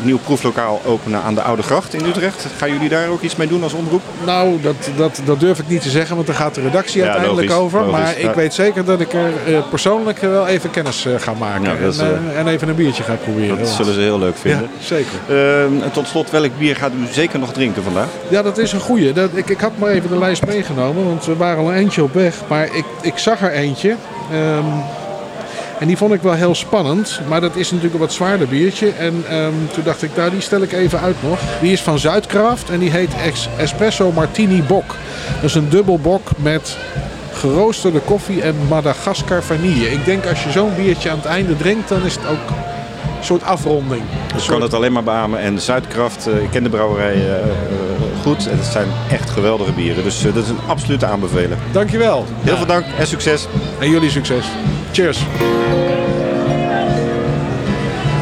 nieuw 0.03 0.19
proeflokaal 0.19 0.81
openen 0.87 1.23
aan 1.23 1.35
de 1.35 1.43
Oude 1.43 1.63
Gracht 1.63 1.95
in 1.95 2.05
Utrecht. 2.05 2.47
Gaan 2.57 2.73
jullie 2.73 2.89
daar 2.89 3.09
ook 3.09 3.21
iets 3.23 3.37
mee 3.37 3.49
doen 3.49 3.63
als 3.63 3.73
omroep? 3.73 4.03
Nou, 4.27 4.61
dat, 4.61 4.75
dat, 4.97 5.21
dat 5.25 5.41
durf 5.41 5.59
ik 5.59 5.69
niet 5.69 5.83
te 5.83 5.91
zeggen, 5.91 6.15
want 6.15 6.27
daar 6.27 6.37
gaat 6.37 6.55
de 6.55 6.61
redactie 6.61 7.01
Ja, 7.01 7.07
uiteindelijk 7.07 7.49
logisch, 7.49 7.65
over. 7.65 7.81
logisch, 7.81 7.93
maar 7.93 8.19
ik 8.19 8.31
weet 8.35 8.55
zeker 8.55 8.85
dat 8.85 9.01
ik 9.01 9.13
er 9.13 9.31
eh, 9.47 9.59
persoonlijk 9.71 10.19
wel 10.21 10.47
even 10.47 10.71
kennis 10.71 11.07
ga 11.19 11.33
maken. 11.39 11.63
Ja, 11.63 11.77
dat 11.85 11.93
is, 11.95 11.99
en, 11.99 12.23
en 12.37 12.47
even 12.47 12.69
een 12.69 12.75
biertje 12.75 13.03
ga 13.03 13.15
proberen. 13.15 13.59
Dat 13.59 13.69
zullen 13.69 13.95
ze 13.95 14.01
heel 14.01 14.19
leuk 14.19 14.37
vinden. 14.37 14.69
Zeker. 14.81 15.13
Eh, 15.29 15.63
en 15.63 15.91
tot 15.93 16.09
slot, 16.09 16.31
welk 16.31 16.59
bier 16.59 16.77
gaat 16.77 16.93
u 16.93 17.13
zeker 17.13 17.39
nog 17.39 17.53
drinken 17.53 17.83
vandaag? 17.83 18.09
Ja, 18.29 18.43
dat 18.43 18.59
is 18.59 18.73
een 18.73 18.81
goeie. 18.81 19.13
Dat, 19.13 19.31
ik, 19.35 19.49
ik 19.49 19.61
had 19.61 19.73
maar 19.79 19.91
even 19.91 20.09
de 20.11 20.19
lijst 20.19 20.47
meegenomen, 20.47 21.05
want 21.05 21.25
we 21.25 21.37
waren 21.37 21.59
al 21.65 21.71
een 21.71 21.77
eentje 21.77 22.03
op 22.03 22.15
weg. 22.15 22.35
Maar 22.49 22.65
ik, 22.77 22.85
ik 23.01 23.19
zag 23.19 23.41
er 23.43 23.53
eentje. 23.53 23.95
ehm, 24.33 24.65
en 25.83 25.89
die 25.89 25.97
vond 25.97 26.13
ik 26.13 26.23
wel 26.23 26.33
heel 26.33 26.55
spannend. 26.55 27.21
Maar 27.29 27.41
dat 27.41 27.57
is 27.57 27.67
natuurlijk 27.67 27.95
een 27.95 28.01
wat 28.01 28.13
zwaarder 28.13 28.49
biertje. 28.49 28.91
En 28.91 29.25
ehm, 29.29 29.53
toen 29.73 29.85
dacht 29.85 30.03
ik, 30.03 30.17
nou 30.17 30.31
die 30.31 30.41
stel 30.41 30.63
ik 30.63 30.73
even 30.73 31.01
uit 31.01 31.17
nog. 31.23 31.39
Die 31.61 31.73
is 31.73 31.81
van 31.81 31.99
Zuidkraft 31.99 32.71
en 32.71 32.79
die 32.79 32.91
heet 32.91 33.11
Espresso 33.57 34.13
Martini 34.13 34.63
Bok. 34.63 34.97
Dat 35.35 35.45
is 35.45 35.55
een 35.55 35.69
dubbel 35.69 35.99
bok 35.99 36.31
met 36.37 36.77
geroosterde 37.33 37.99
koffie 37.99 38.43
en 38.43 38.55
Madagaskar 38.69 39.43
vanille. 39.43 39.91
Ik 39.91 40.05
denk 40.05 40.27
als 40.27 40.45
je 40.45 40.51
zo'n 40.51 40.75
biertje 40.77 41.11
aan 41.11 41.17
het 41.17 41.27
einde 41.27 41.57
drinkt, 41.57 41.89
dan 41.89 42.05
is 42.05 42.15
het 42.15 42.27
ook 42.27 42.57
soort 43.25 43.43
afronding. 43.45 44.03
Ik 44.03 44.09
soort- 44.37 44.47
kan 44.47 44.63
het 44.63 44.75
alleen 44.75 44.93
maar 44.93 45.03
beamen. 45.03 45.41
En 45.41 45.61
Zuidkraft, 45.61 46.27
eh, 46.27 46.43
ik 46.43 46.51
ken 46.51 46.63
de 46.63 46.69
brouwerij 46.69 47.13
eh, 47.15 47.35
eh, 47.35 47.41
goed. 48.23 48.47
En 48.49 48.57
het 48.57 48.67
zijn 48.67 48.87
echt 49.11 49.31
geweldige 49.31 49.73
bieren. 49.73 50.05
Dus 50.05 50.23
dat 50.23 50.37
is 50.37 50.49
een 50.49 50.59
absolute 50.67 51.07
aanbeveling. 51.07 51.61
Dankjewel. 51.73 52.27
Heel 52.41 52.57
veel 52.57 52.67
dank 52.67 52.85
en 52.99 53.07
succes. 53.07 53.47
En 53.79 53.91
jullie 53.91 54.11
succes. 54.11 54.45
Cheers. 54.93 55.19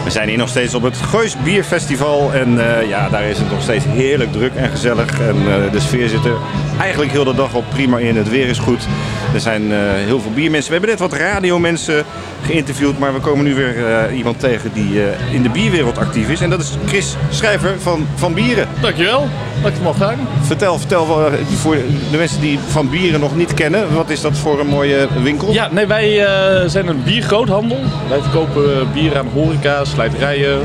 We 0.05 0.11
zijn 0.16 0.28
hier 0.28 0.38
nog 0.38 0.48
steeds 0.48 0.74
op 0.74 0.82
het 0.82 0.96
Goois 0.96 1.36
Bierfestival. 1.44 2.30
En 2.32 2.59
ja, 2.88 3.09
daar 3.09 3.22
is 3.24 3.38
het 3.38 3.51
nog 3.51 3.62
steeds 3.62 3.84
heerlijk 3.84 4.32
druk 4.32 4.55
en 4.55 4.70
gezellig. 4.70 5.20
En 5.20 5.36
de 5.72 5.80
sfeer 5.80 6.09
zit 6.09 6.24
er 6.24 6.36
eigenlijk 6.81 7.12
heel 7.12 7.24
de 7.24 7.35
dag 7.35 7.55
op 7.55 7.64
prima 7.68 7.99
in. 7.99 8.16
Het 8.16 8.28
weer 8.28 8.49
is 8.49 8.59
goed. 8.59 8.87
Er 9.35 9.41
zijn 9.41 9.72
eh, 9.72 9.78
heel 9.81 10.20
veel 10.20 10.31
biermensen. 10.31 10.72
We 10.72 10.78
hebben 10.78 10.91
net 10.91 11.11
wat 11.11 11.20
radiomensen 11.20 12.05
geïnterviewd. 12.43 12.99
Maar 12.99 13.12
we 13.12 13.20
komen 13.20 13.45
nu 13.45 13.55
weer 13.55 13.87
eh, 13.87 14.16
iemand 14.16 14.41
tegen 14.41 14.72
die 14.72 15.05
eh, 15.05 15.35
in 15.35 15.43
de 15.43 15.49
bierwereld 15.49 15.99
actief 15.99 16.28
is. 16.28 16.41
En 16.41 16.51
dat 16.51 16.61
is 16.61 16.76
Chris 16.87 17.16
Schrijver 17.31 17.81
van, 17.81 18.07
van 18.14 18.35
Bieren. 18.35 18.68
Dankjewel, 18.81 19.28
dat 19.62 19.68
ik 19.68 19.74
het 19.74 19.83
mag 19.83 19.97
gaan. 19.97 20.28
Vertel, 20.41 20.78
vertel 20.78 21.33
voor 21.57 21.76
de 22.11 22.16
mensen 22.16 22.41
die 22.41 22.59
van 22.68 22.91
bieren 22.91 23.20
nog 23.20 23.37
niet 23.37 23.55
kennen. 23.55 23.95
Wat 23.95 24.11
is 24.11 24.20
dat 24.20 24.39
voor 24.39 24.61
een 24.61 24.66
mooie 24.66 25.09
winkel? 25.22 25.53
Ja, 25.53 25.68
nee, 25.72 25.87
wij 25.87 26.26
zijn 26.66 26.89
een 26.89 27.03
biergroothandel. 27.03 27.81
Wij 28.09 28.20
verkopen 28.20 28.93
bier 28.93 29.18
aan 29.18 29.28
horeca, 29.33 29.85
slijterijen, 29.85 30.61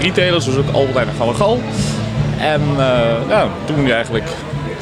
retailers, 0.00 0.44
dus 0.44 0.56
ook 0.56 0.70
Albert 0.72 0.94
Heijn 0.94 1.08
en 1.28 1.34
Gal. 1.34 1.60
En 2.38 2.60
ja, 3.28 3.48
doen 3.66 3.76
we 3.76 3.82
nu 3.82 3.90
eigenlijk 3.90 4.28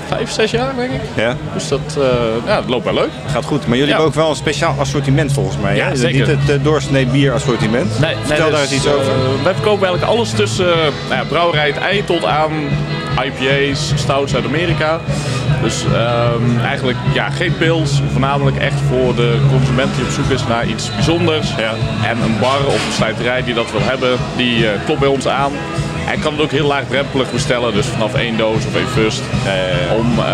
vijf, 0.09 0.30
zes 0.30 0.50
jaar 0.50 0.72
denk 0.76 0.90
ik. 0.90 1.00
Ja. 1.14 1.36
Dus 1.54 1.68
dat, 1.68 1.80
eh, 1.98 2.02
ja, 2.46 2.54
dat 2.56 2.68
loopt 2.68 2.84
wel 2.84 2.94
leuk. 2.94 3.11
Gaat 3.32 3.44
goed. 3.44 3.66
Maar 3.66 3.76
jullie 3.76 3.84
Ja. 3.84 3.88
hebben 3.88 4.06
ook 4.06 4.14
wel 4.14 4.30
een 4.30 4.36
speciaal 4.36 4.74
assortiment 4.78 5.32
volgens 5.32 5.56
mij. 5.62 5.76
Ja, 5.76 5.88
hè? 5.88 5.96
zeker. 5.96 6.18
Niet 6.18 6.26
het 6.48 6.59
uh, 6.59 6.64
doorsnee 6.64 7.06
bierassortiment. 7.06 7.98
Nee, 7.98 8.14
Vertel 8.24 8.42
nee, 8.44 8.50
daar 8.50 8.61
dus, 8.61 8.70
eens 8.70 8.84
iets 8.84 8.86
over. 8.92 9.12
eh, 9.12 9.42
wij 9.44 9.54
verkopen 9.54 9.86
eigenlijk 9.86 10.16
alles 10.18 10.30
tussen 10.30 10.66
uh, 10.68 10.74
nou 11.09 11.14
ja, 11.14 11.24
brouwerij 11.28 11.66
het 11.66 11.78
ei 11.78 12.04
tot 12.04 12.24
aan 12.24 12.52
IPA's, 13.24 13.92
stouts 13.94 14.34
uit 14.34 14.44
Amerika. 14.44 15.00
Dus 15.62 15.84
um, 15.84 16.61
eigenlijk 16.61 16.98
ja, 17.14 17.30
geen 17.30 17.56
pils, 17.56 18.02
voornamelijk 18.12 18.56
echt 18.56 18.80
voor 18.88 19.14
de 19.14 19.36
consument 19.50 19.94
die 19.96 20.04
op 20.04 20.11
zoek 20.11 20.30
is 20.30 20.46
naar 20.46 20.66
iets 20.66 20.90
bijzonders. 20.94 21.48
Ja. 21.56 21.74
En 22.09 22.22
een 22.22 22.38
bar 22.40 22.66
of 22.66 22.86
een 22.86 22.92
slijterij 22.92 23.44
die 23.44 23.54
dat 23.54 23.70
wil 23.70 23.80
hebben, 23.82 24.16
die 24.36 24.59
uh, 24.59 24.68
klopt 24.84 25.00
bij 25.00 25.09
ons 25.09 25.26
aan. 25.28 25.52
Hij 26.09 26.16
kan 26.16 26.32
het 26.32 26.42
ook 26.42 26.50
heel 26.50 26.66
laagdrempelig 26.66 27.32
bestellen, 27.32 27.74
dus 27.74 27.86
vanaf 27.86 28.14
één 28.14 28.36
doos 28.36 28.66
of 28.66 28.74
één 28.74 28.88
fust. 28.88 29.22
Eh, 29.44 29.96
om 29.96 30.12
uh, 30.12 30.24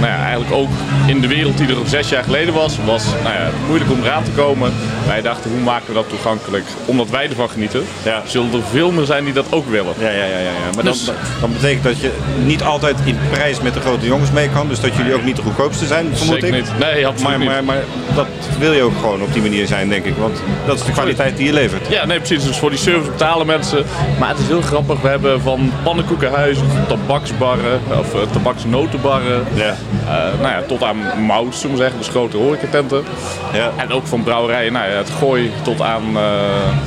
nou 0.00 0.12
ja, 0.12 0.22
eigenlijk 0.22 0.52
ook 0.52 0.68
in 1.06 1.20
de 1.20 1.26
wereld 1.26 1.58
die 1.58 1.68
er 1.68 1.76
zes 1.86 2.08
jaar 2.08 2.22
geleden 2.24 2.54
was, 2.54 2.76
was 2.84 3.04
nou 3.04 3.34
ja, 3.34 3.50
moeilijk 3.66 3.90
om 3.90 4.02
eraan 4.02 4.22
te 4.24 4.30
komen. 4.30 4.72
Wij 5.06 5.22
dachten, 5.22 5.50
hoe 5.50 5.60
maken 5.60 5.86
we 5.86 5.92
dat 5.92 6.08
toegankelijk? 6.08 6.64
Omdat 6.84 7.10
wij 7.10 7.28
ervan 7.28 7.50
genieten, 7.50 7.84
ja. 8.04 8.22
zullen 8.26 8.52
er 8.52 8.62
veel 8.70 8.90
meer 8.90 9.04
zijn 9.04 9.24
die 9.24 9.32
dat 9.32 9.46
ook 9.50 9.68
willen. 9.68 9.94
Ja, 9.98 10.10
ja, 10.10 10.24
ja. 10.24 10.24
ja, 10.24 10.38
ja. 10.38 10.50
Maar 10.74 10.84
dus, 10.84 11.04
dan, 11.04 11.14
dan, 11.40 11.52
betekent 11.52 11.84
dat 11.84 12.00
je 12.00 12.10
niet 12.44 12.62
altijd 12.62 12.96
in 13.04 13.18
prijs 13.30 13.60
met 13.60 13.74
de 13.74 13.80
grote 13.80 14.06
jongens 14.06 14.30
mee 14.30 14.48
kan. 14.48 14.68
Dus 14.68 14.80
dat 14.80 14.96
jullie 14.96 15.14
ook 15.14 15.24
niet 15.24 15.36
de 15.36 15.42
goedkoopste 15.42 15.86
zijn, 15.86 16.16
vermoed 16.16 16.40
Zeker 16.40 16.48
ik. 16.48 16.54
niet. 16.54 16.78
Nee, 16.78 17.06
absoluut 17.06 17.30
maar, 17.30 17.38
niet. 17.38 17.48
Maar, 17.48 17.64
maar 17.64 17.82
dat 18.14 18.26
wil 18.58 18.72
je 18.72 18.82
ook 18.82 18.98
gewoon 19.00 19.22
op 19.22 19.32
die 19.32 19.42
manier 19.42 19.66
zijn, 19.66 19.88
denk 19.88 20.04
ik. 20.04 20.16
Want 20.16 20.42
dat 20.66 20.78
is 20.78 20.84
de 20.84 20.92
kwaliteit 20.92 21.36
die 21.36 21.46
je 21.46 21.52
levert. 21.52 21.88
Ja, 21.88 22.06
nee, 22.06 22.18
precies. 22.18 22.44
Dus 22.44 22.56
voor 22.56 22.70
die 22.70 22.78
service 22.78 23.10
betalen 23.10 23.46
mensen. 23.46 23.84
Maar 24.18 24.28
het 24.28 24.38
is 24.38 24.46
heel 24.46 24.62
grappig. 24.62 24.99
We 25.02 25.08
hebben 25.08 25.40
van 25.40 25.72
pannenkoekenhuizen, 25.82 26.66
tabaksbarren 26.88 27.80
of 27.98 28.14
uh, 28.14 28.20
tabaksnotenbarren. 28.32 29.44
Ja. 29.54 29.74
Uh, 30.04 30.40
nou 30.40 30.52
ja, 30.52 30.62
tot 30.66 30.82
aan 30.82 30.96
mout, 31.26 31.54
zullen 31.54 31.76
we 31.76 31.82
zeggen. 31.82 31.98
Dus 31.98 32.08
grote 32.08 32.36
horecatenten. 32.36 33.04
Ja. 33.52 33.70
En 33.76 33.92
ook 33.92 34.06
van 34.06 34.22
brouwerijen. 34.22 34.72
Nou 34.72 34.90
ja, 34.90 34.96
het 34.96 35.10
gooi 35.10 35.52
tot 35.62 35.82
aan 35.82 36.02
uh, 36.02 36.20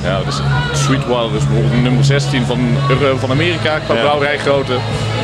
ja, 0.03 0.19
dus 0.25 0.41
Sweetwater 0.73 1.35
is 1.35 1.47
bijvoorbeeld 1.47 1.81
nummer 1.81 2.03
16 2.03 2.45
van, 2.45 2.59
van 3.19 3.31
Amerika 3.31 3.79
qua 3.79 3.93
ja. 3.93 4.01
brouwerijgrootte. 4.01 4.73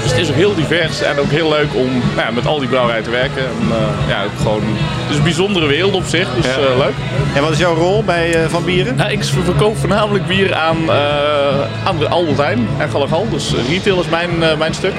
Dus 0.01 0.11
het 0.11 0.19
is 0.19 0.29
ook 0.29 0.35
heel 0.35 0.55
divers 0.55 1.01
en 1.01 1.19
ook 1.19 1.31
heel 1.31 1.49
leuk 1.49 1.75
om 1.75 1.89
nou 2.15 2.27
ja, 2.27 2.31
met 2.31 2.45
al 2.45 2.59
die 2.59 2.67
brouwerijen 2.67 3.03
te 3.03 3.09
werken. 3.09 3.43
En, 3.43 3.67
uh, 3.67 4.09
ja, 4.09 4.23
gewoon, 4.37 4.61
het 5.01 5.09
is 5.09 5.17
een 5.17 5.23
bijzondere 5.23 5.65
wereld 5.65 5.93
op 5.93 6.05
zich, 6.05 6.35
dus 6.35 6.45
ja. 6.45 6.51
uh, 6.51 6.77
leuk. 6.77 6.93
En 7.35 7.41
wat 7.41 7.51
is 7.51 7.57
jouw 7.57 7.75
rol 7.75 8.03
bij 8.03 8.43
uh, 8.43 8.49
Van 8.49 8.65
Bieren? 8.65 8.95
Nou, 8.95 9.11
ik 9.11 9.23
verkoop 9.23 9.77
voornamelijk 9.77 10.27
bier 10.27 10.55
aan, 10.55 10.91
aan 11.83 11.97
de 11.97 12.07
Albert 12.07 12.37
Heijn 12.37 12.67
en 12.77 12.89
Gallegal. 12.89 13.29
Dus 13.29 13.53
retail 13.69 13.99
is 13.99 14.09
mijn, 14.09 14.29
mijn 14.57 14.73
stuk. 14.73 14.93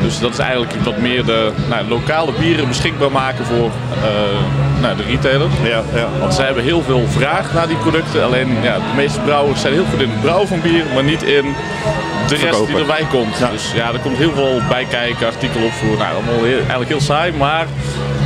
Dus 0.00 0.18
dat 0.18 0.32
is 0.32 0.38
eigenlijk 0.38 0.72
wat 0.84 0.96
meer 0.96 1.24
de 1.24 1.52
nou, 1.68 1.88
lokale 1.88 2.32
bieren 2.38 2.68
beschikbaar 2.68 3.10
maken 3.10 3.44
voor 3.44 3.70
nou, 4.80 4.96
de 4.96 5.02
retailers. 5.02 5.52
Ja, 5.62 5.82
ja. 5.94 6.08
Want 6.20 6.34
zij 6.34 6.44
hebben 6.44 6.64
heel 6.64 6.82
veel 6.82 7.06
vraag 7.08 7.52
naar 7.52 7.66
die 7.66 7.76
producten. 7.76 8.24
Alleen 8.24 8.48
ja, 8.62 8.74
de 8.74 8.96
meeste 8.96 9.20
brouwers 9.20 9.60
zijn 9.60 9.72
heel 9.72 9.84
goed 9.90 10.00
in 10.00 10.10
het 10.10 10.20
brouwen 10.20 10.48
van 10.48 10.60
bier, 10.60 10.84
maar 10.94 11.04
niet 11.04 11.22
in 11.22 11.54
de 12.28 12.36
rest 12.36 12.66
die 12.66 12.76
erbij 12.76 13.06
komt. 13.10 13.38
Ja. 13.38 13.50
Dus 13.50 13.72
ja, 13.74 13.92
er 13.92 13.98
komt 13.98 14.16
heel 14.16 14.32
veel 14.34 14.60
bij 14.68 14.84
kijken, 14.84 15.26
artikelen 15.26 15.66
opvoeren. 15.66 15.98
Nou, 15.98 16.14
allemaal 16.14 16.44
heel, 16.44 16.58
eigenlijk 16.58 16.88
heel 16.88 17.00
saai, 17.00 17.32
maar 17.32 17.66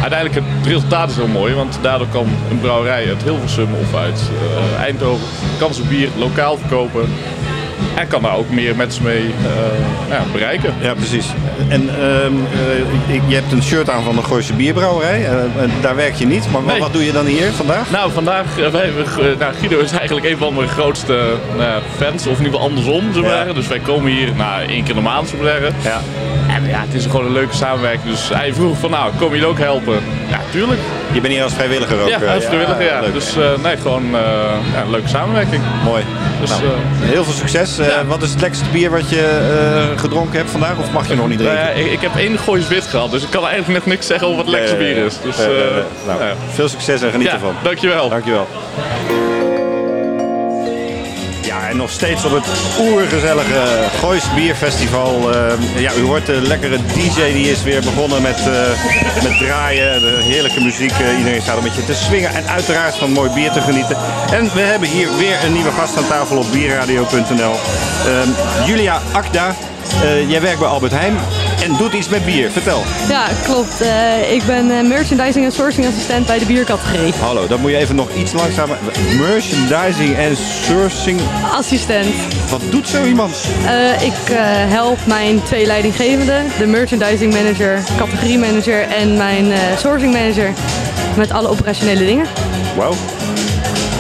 uiteindelijk 0.01 0.34
het 0.34 0.66
resultaat 0.66 1.11
is 1.11 1.16
heel 1.16 1.26
mooi. 1.26 1.55
Want 1.55 1.78
daardoor 1.80 2.09
kan 2.12 2.26
een 2.51 2.61
brouwerij 2.61 3.09
uit 3.09 3.22
Hilversum 3.22 3.68
of 3.74 3.94
uit 4.01 4.20
uh, 4.32 4.82
Eindhoven 4.82 5.26
kan 5.59 5.74
zijn 5.74 5.88
bier 5.88 6.09
lokaal 6.16 6.57
verkopen. 6.57 7.14
En 7.99 8.09
kan 8.09 8.22
daar 8.22 8.36
ook 8.36 8.51
meer 8.51 8.76
mensen 8.76 9.03
mee 9.03 9.22
uh, 9.22 9.30
ja, 10.09 10.22
bereiken. 10.32 10.74
Ja, 10.80 10.94
precies. 10.94 11.26
En 11.68 11.80
um, 12.05 12.46
uh, 13.09 13.28
je 13.28 13.34
hebt 13.34 13.53
een 13.53 13.62
shirt 13.62 13.90
aan 13.90 14.03
van 14.03 14.16
de 14.16 14.22
Gooise 14.22 14.53
Bierbrouwerij. 14.53 15.20
Uh, 15.20 15.32
daar 15.80 15.96
werk 15.96 16.14
je 16.14 16.26
niet. 16.26 16.51
Maar 16.53 16.62
nee. 16.62 16.80
wat 16.80 16.92
doe 16.92 17.05
je 17.05 17.12
dan 17.12 17.26
hier 17.26 17.53
vandaag? 17.53 17.90
Nou, 17.90 18.12
vandaag, 18.12 18.44
wij, 18.72 18.90
nou, 19.38 19.55
Guido 19.55 19.78
is 19.78 19.92
eigenlijk 19.92 20.26
een 20.26 20.36
van 20.36 20.55
mijn 20.55 20.68
grootste 20.68 21.34
fans. 21.96 22.26
Of 22.26 22.38
in 22.38 22.44
ieder 22.44 22.61
geval 22.61 22.61
andersom, 22.61 23.12
zullen 23.12 23.46
ja. 23.46 23.53
Dus 23.53 23.68
wij 23.68 23.78
komen 23.78 24.12
hier 24.12 24.34
nou, 24.36 24.62
één 24.62 24.84
keer 24.84 24.94
de 24.94 25.01
maand, 25.01 25.28
zullen 25.28 25.44
we 25.44 25.51
zeggen. 25.51 25.74
Ja. 25.82 26.01
En 26.55 26.68
ja, 26.68 26.80
het 26.80 26.94
is 26.94 27.05
gewoon 27.05 27.26
een 27.26 27.32
leuke 27.32 27.55
samenwerking. 27.55 28.11
Dus 28.11 28.28
hij 28.28 28.55
vroeg 28.55 28.78
van, 28.78 28.90
nou, 28.90 29.12
kom 29.18 29.34
je 29.34 29.46
ook 29.46 29.59
helpen? 29.59 30.01
Ja, 30.28 30.40
tuurlijk. 30.51 30.80
Je 31.18 31.24
bent 31.24 31.36
hier 31.36 31.44
als 31.44 31.54
vrijwilliger 31.54 32.00
ook? 32.00 32.08
Ja, 32.08 32.34
als 32.34 32.44
vrijwilliger, 32.44 32.84
ja. 32.84 33.02
ja. 33.02 33.10
Dus 33.10 33.34
nee, 33.62 33.76
gewoon 33.76 34.04
ja, 34.72 34.82
een 34.82 34.90
leuke 34.90 35.08
samenwerking. 35.08 35.62
Mooi. 35.84 36.04
Dus, 36.40 36.50
nou, 36.50 36.62
heel 37.00 37.24
veel 37.24 37.32
succes. 37.32 37.78
Wat 38.06 38.22
is 38.22 38.30
het 38.30 38.40
lekkerste 38.40 38.64
bier 38.72 38.90
wat 38.90 39.10
je 39.10 39.92
gedronken 39.96 40.38
hebt 40.38 40.50
vandaag? 40.50 40.78
Of 40.78 40.92
mag 40.92 41.08
je 41.08 41.14
nog 41.14 41.28
niet 41.28 41.38
drinken? 41.38 41.78
Ik, 41.78 41.86
ik, 41.92 42.00
heb 42.00 42.16
één 42.16 42.38
Goois 42.38 42.68
wit 42.68 42.84
gehad, 42.84 43.10
dus 43.10 43.22
ik 43.22 43.30
kan 43.30 43.46
eigenlijk 43.46 43.84
nog 43.84 43.86
niks 43.86 44.06
zeggen 44.06 44.26
over 44.26 44.44
wat 44.44 44.48
lekkerste 44.48 44.76
bier 44.76 44.96
is. 44.96 45.20
Dus, 45.22 45.36
nou, 46.06 46.20
veel 46.52 46.68
succes 46.68 47.02
en 47.02 47.10
geniet 47.10 47.26
ja, 47.26 47.32
ervan. 47.32 47.54
Dankjewel. 47.62 48.08
Dankjewel. 48.08 48.46
En 51.68 51.76
nog 51.76 51.90
steeds 51.90 52.24
op 52.24 52.32
het 52.32 52.46
oergezellige 52.80 53.88
Goois 54.00 54.34
Bierfestival. 54.34 55.34
Uh, 55.34 55.52
ja, 55.76 55.94
u 55.94 56.02
hoort 56.02 56.26
de 56.26 56.40
lekkere 56.40 56.76
DJ 56.94 57.32
die 57.32 57.50
is 57.50 57.62
weer 57.62 57.80
begonnen 57.80 58.22
met, 58.22 58.38
uh, 58.38 59.22
met 59.22 59.38
draaien. 59.38 60.00
De 60.00 60.18
heerlijke 60.22 60.60
muziek. 60.60 60.92
Uh, 61.00 61.18
iedereen 61.18 61.42
staat 61.42 61.56
een 61.56 61.62
beetje 61.62 61.84
te 61.84 61.94
swingen 61.94 62.34
en 62.34 62.48
uiteraard 62.48 62.94
van 62.94 63.12
mooi 63.12 63.30
bier 63.30 63.50
te 63.52 63.60
genieten. 63.60 63.96
En 64.30 64.50
we 64.54 64.60
hebben 64.60 64.88
hier 64.88 65.16
weer 65.16 65.44
een 65.44 65.52
nieuwe 65.52 65.70
gast 65.70 65.96
aan 65.96 66.06
tafel 66.06 66.36
op 66.36 66.52
bierradio.nl. 66.52 67.54
Julia 68.66 69.00
Akda. 69.12 69.54
Jij 70.28 70.40
werkt 70.40 70.58
bij 70.58 70.68
Albert 70.68 70.92
Heijn 70.92 71.16
en 71.68 71.76
doet 71.76 71.92
iets 71.92 72.08
met 72.08 72.24
bier. 72.24 72.50
Vertel. 72.50 72.82
Ja, 73.08 73.26
klopt. 73.44 73.82
Uh, 73.82 74.32
ik 74.32 74.42
ben 74.46 74.70
uh, 74.70 74.88
merchandising 74.88 75.44
en 75.44 75.52
sourcing 75.52 75.86
assistent 75.86 76.26
bij 76.26 76.38
de 76.38 76.44
biercategorie. 76.44 77.12
Hallo, 77.20 77.46
dan 77.46 77.60
moet 77.60 77.70
je 77.70 77.76
even 77.76 77.94
nog 77.94 78.14
iets 78.14 78.32
langzamer. 78.32 78.78
Merchandising 79.18 80.16
en 80.16 80.36
sourcing 80.36 81.20
assistent. 81.52 82.14
Wat 82.50 82.60
doet 82.70 82.88
zo 82.88 83.04
iemand? 83.04 83.36
ik 84.00 84.34
help 84.68 84.98
mijn 85.06 85.42
twee 85.42 85.66
leidinggevenden, 85.66 86.44
de 86.58 86.66
merchandising 86.66 87.32
manager, 87.32 87.82
categorie 87.96 88.38
manager 88.38 88.80
en 88.82 89.16
mijn 89.16 89.52
sourcing 89.78 90.12
manager 90.12 90.52
met 91.16 91.32
alle 91.32 91.48
operationele 91.48 92.04
dingen. 92.04 92.26
Wauw. 92.76 92.94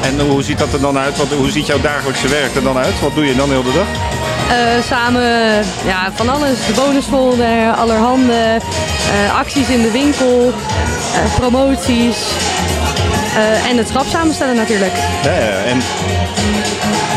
En 0.02 0.20
hoe 0.20 0.42
ziet 0.42 0.58
dat 0.58 0.72
er 0.72 0.80
dan 0.80 0.98
uit? 0.98 1.16
Wat, 1.16 1.28
hoe 1.28 1.50
ziet 1.50 1.66
jouw 1.66 1.80
dagelijkse 1.80 2.28
werk 2.28 2.54
er 2.54 2.62
dan 2.62 2.76
uit? 2.76 3.00
Wat 3.00 3.14
doe 3.14 3.24
je 3.24 3.36
dan 3.36 3.50
heel 3.50 3.62
de 3.62 3.72
dag? 3.72 4.17
Uh, 4.48 4.82
samen 4.82 5.64
ja, 5.84 6.12
van 6.14 6.28
alles. 6.28 6.66
De 6.66 6.72
bonusfolder, 6.72 7.72
allerhande, 7.76 8.32
uh, 8.32 9.38
acties 9.38 9.68
in 9.68 9.82
de 9.82 9.90
winkel, 9.90 10.46
uh, 10.46 11.34
promoties 11.38 12.16
en 13.68 13.76
het 13.76 13.88
schap 13.88 14.06
samenstellen 14.06 14.56
natuurlijk. 14.56 14.92
Ja, 15.22 15.32
ja, 15.32 15.62
en 15.64 15.78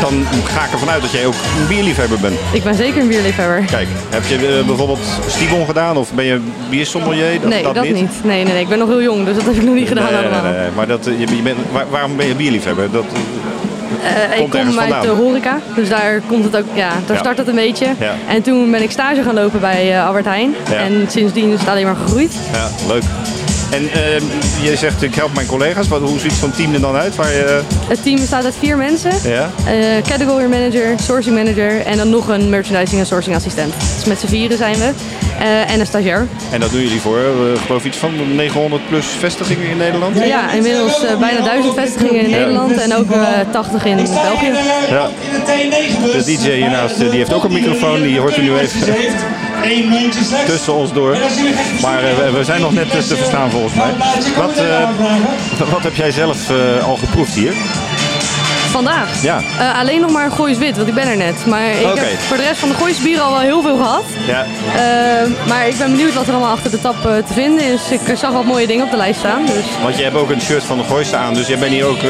dan 0.00 0.26
ga 0.44 0.64
ik 0.64 0.72
ervan 0.72 0.90
uit 0.90 1.02
dat 1.02 1.10
jij 1.10 1.26
ook 1.26 1.34
een 1.60 1.66
bierliefhebber 1.66 2.18
bent. 2.18 2.34
Ik 2.52 2.62
ben 2.62 2.74
zeker 2.74 3.00
een 3.00 3.08
bierliefhebber. 3.08 3.64
Kijk, 3.64 3.88
heb 4.10 4.26
je 4.26 4.62
bijvoorbeeld 4.66 4.98
Stibon 5.26 5.66
gedaan 5.66 5.96
of 5.96 6.12
ben 6.12 6.24
je 6.24 6.40
biersommelier? 6.70 7.40
Dat, 7.40 7.50
nee, 7.50 7.62
dat, 7.62 7.74
dat 7.74 7.84
niet. 7.84 7.94
niet. 7.94 8.24
Nee, 8.24 8.44
nee, 8.44 8.52
nee, 8.52 8.62
ik 8.62 8.68
ben 8.68 8.78
nog 8.78 8.88
heel 8.88 9.02
jong, 9.02 9.24
dus 9.24 9.34
dat 9.34 9.44
heb 9.44 9.54
ik 9.54 9.62
nog 9.62 9.74
niet 9.74 9.88
gedaan 9.88 10.12
nee, 10.12 10.16
allemaal. 10.16 10.42
Nee, 10.42 10.52
nee, 10.52 10.70
maar 10.76 10.86
dat, 10.86 11.04
je, 11.04 11.36
je 11.36 11.42
bent, 11.42 11.58
waar, 11.72 11.90
waarom 11.90 12.16
ben 12.16 12.26
je 12.26 12.34
bierliefhebber? 12.34 12.90
Dat, 12.90 13.04
uh, 14.02 14.38
ik 14.38 14.50
kom 14.50 14.78
uit 14.78 15.02
de 15.02 15.08
horeca, 15.08 15.58
dus 15.74 15.88
daar 15.88 16.20
komt 16.26 16.44
het 16.44 16.56
ook, 16.56 16.66
ja, 16.74 16.90
daar 17.06 17.16
ja. 17.16 17.22
start 17.22 17.38
het 17.38 17.48
een 17.48 17.54
beetje. 17.54 17.86
Ja. 17.98 18.14
En 18.28 18.42
toen 18.42 18.70
ben 18.70 18.82
ik 18.82 18.90
stage 18.90 19.22
gaan 19.22 19.34
lopen 19.34 19.60
bij 19.60 19.92
uh, 19.92 20.06
Albert 20.06 20.24
Heijn. 20.24 20.54
En 20.70 21.06
sindsdien 21.08 21.52
is 21.52 21.60
het 21.60 21.68
alleen 21.68 21.84
maar 21.84 21.96
gegroeid. 21.96 22.32
Ja, 22.52 22.68
leuk. 22.88 23.02
En 23.72 23.82
uh, 23.82 23.90
je 24.62 24.76
zegt, 24.76 25.02
ik 25.02 25.14
help 25.14 25.34
mijn 25.34 25.46
collega's. 25.46 25.88
Wat, 25.88 26.00
hoe 26.00 26.18
ziet 26.18 26.32
zo'n 26.32 26.50
team 26.50 26.74
er 26.74 26.80
dan 26.80 26.94
uit? 26.94 27.16
Waar 27.16 27.32
je... 27.32 27.60
Het 27.88 28.02
team 28.02 28.20
bestaat 28.20 28.44
uit 28.44 28.54
vier 28.58 28.76
mensen. 28.76 29.12
Ja. 29.24 29.50
Uh, 29.66 30.02
category 30.06 30.44
manager, 30.44 30.94
sourcing 31.00 31.36
manager 31.36 31.80
en 31.80 31.96
dan 31.96 32.08
nog 32.08 32.28
een 32.28 32.48
merchandising 32.48 33.00
en 33.00 33.06
sourcing 33.06 33.36
assistent. 33.36 33.74
Dus 33.96 34.04
met 34.04 34.18
z'n 34.20 34.26
vieren 34.26 34.56
zijn 34.56 34.76
we. 34.78 34.90
Uh, 35.40 35.70
en 35.70 35.80
een 35.80 35.86
stagiair. 35.86 36.26
En 36.50 36.60
dat 36.60 36.70
doen 36.70 36.80
jullie 36.80 37.00
voor, 37.00 37.18
uh, 37.18 37.60
geloof 37.66 37.84
iets 37.84 37.96
van 37.96 38.34
900 38.34 38.88
plus 38.88 39.06
vestigingen 39.06 39.68
in 39.68 39.76
Nederland? 39.76 40.16
Ja, 40.24 40.52
inmiddels 40.52 41.04
uh, 41.04 41.18
bijna 41.18 41.40
1000 41.40 41.74
vestigingen 41.74 42.24
in 42.24 42.30
ja. 42.30 42.36
Nederland 42.38 42.80
en 42.80 42.94
ook 42.94 43.06
80 43.50 43.84
in 43.84 43.96
België. 43.96 44.52
Ja. 44.88 45.08
De 46.12 46.22
DJ 46.24 46.50
hiernaast 46.50 46.98
die 46.98 47.08
heeft 47.08 47.32
ook 47.32 47.44
een 47.44 47.52
microfoon, 47.52 48.02
die 48.02 48.20
hoort 48.20 48.38
u 48.38 48.42
nu 48.42 48.56
even 48.58 48.80
tussen 50.46 50.74
ons 50.74 50.92
door. 50.92 51.16
Maar 51.82 52.00
we, 52.02 52.30
we, 52.32 52.44
zijn 52.44 52.60
nog 52.60 52.72
net 52.72 52.90
te 52.90 53.16
verstaan 53.16 53.50
volgens 53.50 53.74
mij. 53.74 53.92
Wat, 54.36 54.62
wat 55.70 55.82
heb 55.82 55.94
jij 55.94 56.10
zelf 56.10 56.50
al 56.82 56.96
geproefd 56.96 57.34
hier? 57.34 57.54
Vandaag? 58.72 59.22
Ja. 59.22 59.40
Eh, 59.58 59.78
alleen 59.78 60.00
nog 60.00 60.10
maar 60.10 60.30
Goois 60.30 60.58
wit, 60.58 60.76
want 60.76 60.88
ik 60.88 60.94
ben 60.94 61.08
er 61.08 61.16
net. 61.16 61.46
Maar 61.46 61.66
ik 61.70 61.94
heb 61.94 62.18
voor 62.28 62.36
de 62.36 62.42
rest 62.42 62.60
van 62.60 62.68
de 62.68 62.74
Goois 62.74 62.98
bieren 62.98 63.24
al 63.24 63.30
wel 63.30 63.40
heel 63.40 63.62
veel 63.62 63.76
gehad. 63.76 64.02
Ja. 64.26 64.46
Eh, 64.74 65.30
maar 65.48 65.68
ik 65.68 65.78
ben 65.78 65.90
benieuwd 65.90 66.14
wat 66.14 66.26
er 66.26 66.32
allemaal 66.32 66.52
achter 66.52 66.70
de 66.70 66.80
tap 66.80 67.06
eh, 67.06 67.12
te 67.26 67.32
vinden 67.32 67.64
is. 67.64 67.80
Ik 67.90 68.16
zag 68.16 68.32
wat 68.32 68.44
mooie 68.44 68.66
dingen 68.66 68.84
op 68.84 68.90
de 68.90 68.96
lijst 68.96 69.18
staan. 69.18 69.46
Dus. 69.46 69.64
Want 69.82 69.96
je 69.96 70.02
hebt 70.02 70.16
ook 70.16 70.30
een 70.30 70.40
shirt 70.40 70.64
van 70.64 70.78
de 70.78 70.84
Gooiste 70.84 71.16
aan, 71.16 71.34
dus 71.34 71.46
jij 71.46 71.58
bent 71.58 71.72
hier 71.72 71.84
ook 71.84 72.00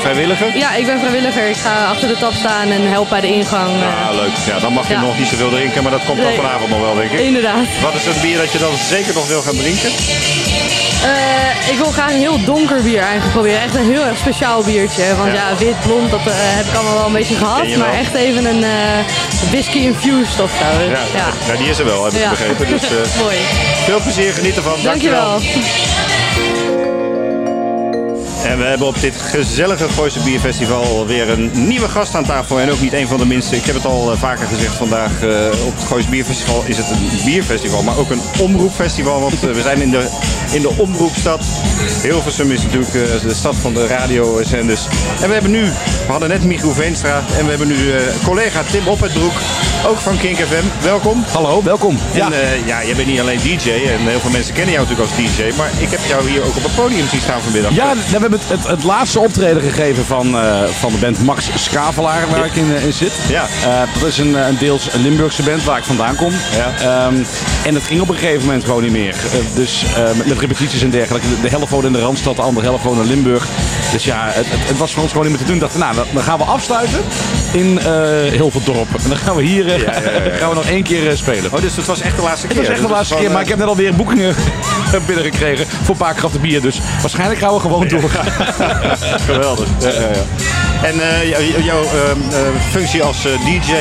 vrijwilliger? 0.00 0.56
Ja, 0.58 0.74
ik 0.74 0.86
ben 0.86 0.98
vrijwilliger. 0.98 1.48
Ik 1.48 1.56
ga 1.56 1.84
achter 1.86 2.08
de 2.08 2.16
tap 2.18 2.32
staan 2.32 2.70
en 2.70 2.90
help 2.90 3.08
bij 3.08 3.20
de 3.20 3.26
ingang. 3.34 3.68
eh. 3.70 4.08
Ah, 4.08 4.14
leuk. 4.14 4.32
Ja, 4.46 4.58
dan 4.58 4.72
mag 4.72 4.88
je 4.88 4.94
Ja. 4.94 5.00
nog 5.00 5.18
niet 5.18 5.28
zoveel 5.28 5.50
drinken, 5.50 5.82
maar 5.82 5.92
dat 5.92 6.04
komt 6.06 6.22
dan 6.22 6.32
vanavond 6.34 6.70
nog 6.70 6.80
wel, 6.80 6.94
denk 6.94 7.10
ik. 7.10 7.18
Inderdaad. 7.20 7.66
Wat 7.82 7.94
is 7.94 8.04
het 8.06 8.20
bier 8.22 8.36
dat 8.38 8.52
je 8.52 8.58
dan 8.58 8.72
zeker 8.88 9.14
nog 9.14 9.28
wil 9.28 9.42
gaan 9.42 9.56
drinken? 9.56 9.90
Eh, 11.02 11.70
ik 11.72 11.78
wil 11.78 11.90
graag 11.90 12.10
een 12.10 12.18
heel 12.18 12.44
donker 12.44 12.82
bier 12.82 13.00
eigenlijk 13.00 13.32
proberen. 13.32 13.60
Echt 13.60 13.74
een 13.74 13.90
heel 13.90 14.04
erg 14.04 14.18
speciaal 14.18 14.62
biertje. 14.62 15.16
Want 15.16 15.32
ja, 15.32 15.56
wit, 15.58 15.80
blond, 15.80 16.10
dat 16.10 16.20
eh, 16.20 16.26
heb 16.32 16.66
ik 16.66 16.74
allemaal 16.74 16.94
wel 16.94 17.06
een 17.06 17.12
beetje 17.12 17.34
gehad. 17.34 17.76
Maar 17.76 17.92
echt 17.92 18.14
even 18.14 18.44
een 18.44 18.64
eh, 18.64 19.50
whisky 19.50 19.78
infused 19.78 20.40
of 20.40 20.50
zo. 20.58 20.82
Ja, 20.90 20.98
ja. 21.46 21.56
die 21.56 21.68
is 21.68 21.78
er 21.78 21.84
wel, 21.84 22.04
heb 22.04 22.12
ik 22.12 22.28
begrepen. 22.30 22.68
Dus 22.68 22.82
Mooi. 23.22 23.36
veel 23.84 24.00
plezier, 24.00 24.32
geniet 24.32 24.56
ervan. 24.56 24.82
Dankjewel. 24.82 25.40
En 28.44 28.58
we 28.58 28.64
hebben 28.64 28.86
op 28.86 29.00
dit 29.00 29.16
gezellige 29.16 29.88
Gooise 29.88 30.20
Bierfestival 30.20 31.06
weer 31.06 31.30
een 31.30 31.50
nieuwe 31.66 31.88
gast 31.88 32.14
aan 32.14 32.24
tafel. 32.24 32.60
En 32.60 32.70
ook 32.70 32.80
niet 32.80 32.92
een 32.92 33.08
van 33.08 33.18
de 33.18 33.26
minste. 33.26 33.56
Ik 33.56 33.64
heb 33.64 33.74
het 33.74 33.84
al 33.84 34.12
eh, 34.12 34.18
vaker 34.18 34.46
gezegd 34.46 34.74
vandaag. 34.74 35.22
eh, 35.22 35.66
op 35.66 35.74
het 35.74 35.84
Gooise 35.84 36.08
Bierfestival 36.08 36.62
is 36.66 36.76
het 36.76 36.86
een 36.90 37.24
bierfestival, 37.24 37.82
maar 37.82 37.96
ook 37.98 38.10
een 38.10 38.20
omroepfestival. 38.40 39.20
Want 39.20 39.34
eh, 39.34 39.50
we 39.50 39.62
zijn 39.62 39.80
in 39.80 39.90
de, 39.90 40.08
in 40.52 40.62
de 40.62 40.72
omroepstad. 40.76 41.44
Hilversum 42.02 42.50
is 42.50 42.62
natuurlijk 42.62 42.92
de 43.22 43.34
stad 43.34 43.56
van 43.56 43.74
de 43.74 43.86
radiozenders. 43.86 44.86
En 45.20 45.26
we 45.28 45.32
hebben 45.32 45.50
nu, 45.50 45.62
we 46.06 46.10
hadden 46.10 46.28
net 46.28 46.44
Michiel 46.44 46.72
Veenstra. 46.72 47.22
En 47.38 47.44
we 47.44 47.50
hebben 47.50 47.68
nu 47.68 47.76
collega 48.24 48.62
Tim 48.70 48.88
Oppertbroek, 48.88 49.32
ook 49.86 49.98
van 49.98 50.18
Kink 50.18 50.36
FM. 50.36 50.84
Welkom. 50.84 51.24
Hallo, 51.32 51.62
welkom. 51.62 51.98
En 52.12 52.32
eh, 52.32 52.66
ja, 52.66 52.84
jij 52.84 52.94
bent 52.94 53.06
niet 53.06 53.20
alleen 53.20 53.38
DJ. 53.38 53.70
En 53.70 53.98
heel 53.98 54.20
veel 54.20 54.30
mensen 54.30 54.54
kennen 54.54 54.72
jou 54.72 54.86
natuurlijk 54.86 55.10
als 55.10 55.36
DJ. 55.36 55.56
Maar 55.56 55.70
ik 55.78 55.90
heb 55.90 56.00
jou 56.08 56.28
hier 56.28 56.44
ook 56.44 56.56
op 56.56 56.62
het 56.62 56.74
podium 56.74 57.08
zien 57.08 57.20
staan 57.20 57.40
vanmiddag. 57.40 57.74
Ja, 57.74 57.94
we 57.94 58.00
hebben 58.10 58.32
het, 58.32 58.48
het, 58.48 58.66
het 58.66 58.84
laatste 58.84 59.20
optreden 59.20 59.62
gegeven 59.62 60.04
van, 60.04 60.38
eh, 60.38 60.64
van 60.64 60.92
de 60.92 60.98
band 60.98 61.24
Max 61.24 61.48
Skavelaar, 61.54 62.28
waar 62.30 62.46
ik 62.46 62.54
in, 62.54 62.74
eh, 62.76 62.84
in 62.84 62.92
zit. 62.92 63.12
Ja. 63.28 63.46
Eh, 63.64 64.00
dat 64.00 64.08
is 64.08 64.18
een, 64.18 64.36
eh, 64.36 64.46
een 64.46 64.58
deels 64.58 64.88
Limburgse 64.92 65.42
band 65.42 65.64
waar 65.64 65.78
ik 65.78 65.84
vandaan 65.84 66.16
kom. 66.16 66.32
Ehm, 66.78 67.14
en 67.64 67.74
het 67.74 67.84
ging 67.84 68.00
op 68.00 68.08
een 68.08 68.16
gegeven 68.16 68.40
moment 68.40 68.64
gewoon 68.64 68.82
niet 68.82 68.92
meer. 68.92 69.14
Eh, 69.14 69.38
dus 69.54 69.84
eh, 69.96 70.26
met, 70.26 70.38
repetities 70.38 70.82
en 70.82 70.90
dergelijke. 70.90 71.28
De, 71.28 71.40
de 71.40 71.48
helft 71.48 71.70
woonde 71.70 71.86
in 71.86 71.92
de 71.92 72.00
Randstad, 72.00 72.36
de 72.36 72.42
andere 72.42 72.66
helft 72.66 72.84
woonde 72.84 73.02
in 73.02 73.08
Limburg. 73.08 73.46
Dus 73.92 74.04
ja, 74.04 74.24
het, 74.26 74.46
het, 74.50 74.68
het 74.68 74.78
was 74.78 74.92
voor 74.92 75.02
ons 75.02 75.12
gewoon 75.12 75.26
niet 75.26 75.36
meer 75.36 75.46
te 75.46 75.52
doen. 75.52 75.60
Dachten, 75.60 75.80
nou, 75.80 75.94
dan 76.12 76.22
gaan 76.22 76.38
we 76.38 76.44
afsluiten 76.44 77.00
in 77.52 77.78
eh 77.78 77.84
Hilverdorp. 78.32 78.88
En 79.02 79.08
dan 79.08 79.16
gaan 79.16 79.36
we 79.36 79.42
hier 79.42 79.74
eh, 79.74 79.90
gaan 80.40 80.48
we 80.48 80.54
nog 80.54 80.66
één 80.66 80.82
keer 80.82 81.10
eh, 81.10 81.16
spelen. 81.16 81.52
Oh, 81.52 81.60
dus 81.60 81.76
het 81.76 81.86
was 81.86 82.00
echt 82.00 82.16
de 82.16 82.22
laatste 82.22 82.46
Het 82.46 82.56
keer? 82.56 82.66
was 82.66 82.72
echt 82.72 82.80
Dus 82.80 82.88
de 82.88 82.94
het 82.94 82.96
laatste 82.96 83.14
keer, 83.14 83.30
maar 83.30 83.42
ik 83.42 83.48
heb 83.48 83.58
net 83.58 83.66
alweer 83.66 83.94
boekingen 83.94 84.34
binnengekregen 85.06 85.66
voor 85.66 85.94
een 85.94 86.00
paar 86.00 86.14
krachten 86.14 86.40
bier. 86.40 86.60
Dus 86.60 86.80
waarschijnlijk 87.00 87.40
gaan 87.40 87.54
we 87.54 87.60
gewoon 87.60 87.88
door. 87.88 88.10
Geweldig. 89.30 89.68
Ja, 90.82 90.88
ja, 90.88 90.92
ja. 90.92 90.98
En 91.00 91.20
eh, 91.20 91.28
jou- 91.28 91.62
jouw 91.62 91.82
eh, 91.82 92.10
eh, 92.10 92.16
functie 92.70 93.02
als 93.02 93.22
DJ, 93.22 93.72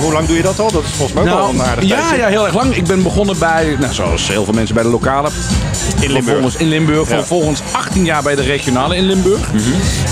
hoe 0.00 0.12
lang 0.12 0.26
doe 0.26 0.36
je 0.36 0.42
dat 0.42 0.58
al? 0.60 0.72
Dat 0.72 0.82
is 0.84 0.90
volgens 0.90 1.12
mij 1.24 1.32
ook 1.32 1.38
al 1.40 1.48
een 1.48 1.62
aardig 1.62 1.74
Nou, 1.74 1.86
ja, 1.86 1.96
tijdje. 2.08 2.16
ja, 2.16 2.26
heel 2.28 2.44
erg 2.44 2.54
lang. 2.54 2.74
Ik 2.76 2.84
ben 2.86 3.02
begonnen 3.02 3.38
bij, 3.38 3.76
nou, 3.80 3.92
zoals 3.94 4.28
heel 4.28 4.44
veel 4.44 4.54
mensen 4.54 4.74
bij 4.74 4.84
de 4.84 4.90
lokale. 4.90 5.28
In 6.00 6.00
Limburg. 6.00 6.24
Vervolgens 6.24 6.56
in 6.56 6.68
Limburg. 6.68 7.08
Ja. 7.08 7.16
Vervolgens 7.16 7.60
18 7.72 8.04
jaar 8.04 8.22
bij 8.22 8.34
de 8.34 8.42
regionale 8.42 8.96
in 8.96 9.02
Limburg. 9.06 9.40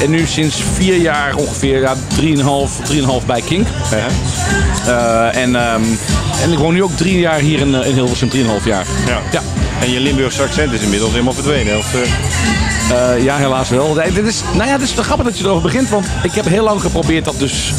En 0.02 0.10
nu 0.10 0.26
sinds 0.26 0.62
vier 0.74 0.96
jaar 0.96 1.34
ongeveer, 1.34 1.80
ja, 1.80 1.94
3,5 2.16 2.80
3,5 2.82 3.26
bij 3.26 3.40
Kink. 3.40 3.66
Eh, 4.86 5.36
en, 5.36 5.56
ehm, 5.56 5.82
en 6.42 6.52
ik 6.52 6.58
woon 6.58 6.74
nu 6.74 6.82
ook 6.82 6.96
drie 6.96 7.18
jaar 7.18 7.38
hier 7.38 7.60
in, 7.60 7.74
in 7.74 7.94
Hilversum, 7.94 8.28
3,5 8.28 8.64
jaar. 8.64 8.86
Ja. 9.06 9.18
ja. 9.32 9.42
En 9.82 9.90
je 9.90 10.00
Limburgse 10.00 10.42
accent 10.42 10.72
is 10.72 10.82
inmiddels 10.82 11.10
helemaal 11.10 11.32
verdwenen. 11.32 11.78
Of, 11.78 11.94
eh, 11.94 12.00
Eh, 12.92 13.22
ja, 13.22 13.36
helaas 13.36 13.68
wel. 13.68 13.94
Dit 13.94 14.26
is, 14.26 14.42
nou 14.54 14.66
ja, 14.66 14.72
het 14.72 14.82
is 14.82 14.92
grappig 14.96 15.26
dat 15.26 15.38
je 15.38 15.44
erover 15.44 15.62
begint, 15.62 15.88
want 15.88 16.06
ik 16.22 16.32
heb 16.32 16.44
heel 16.44 16.64
lang 16.64 16.80
geprobeerd 16.80 17.24
dat 17.24 17.38
dus... 17.38 17.72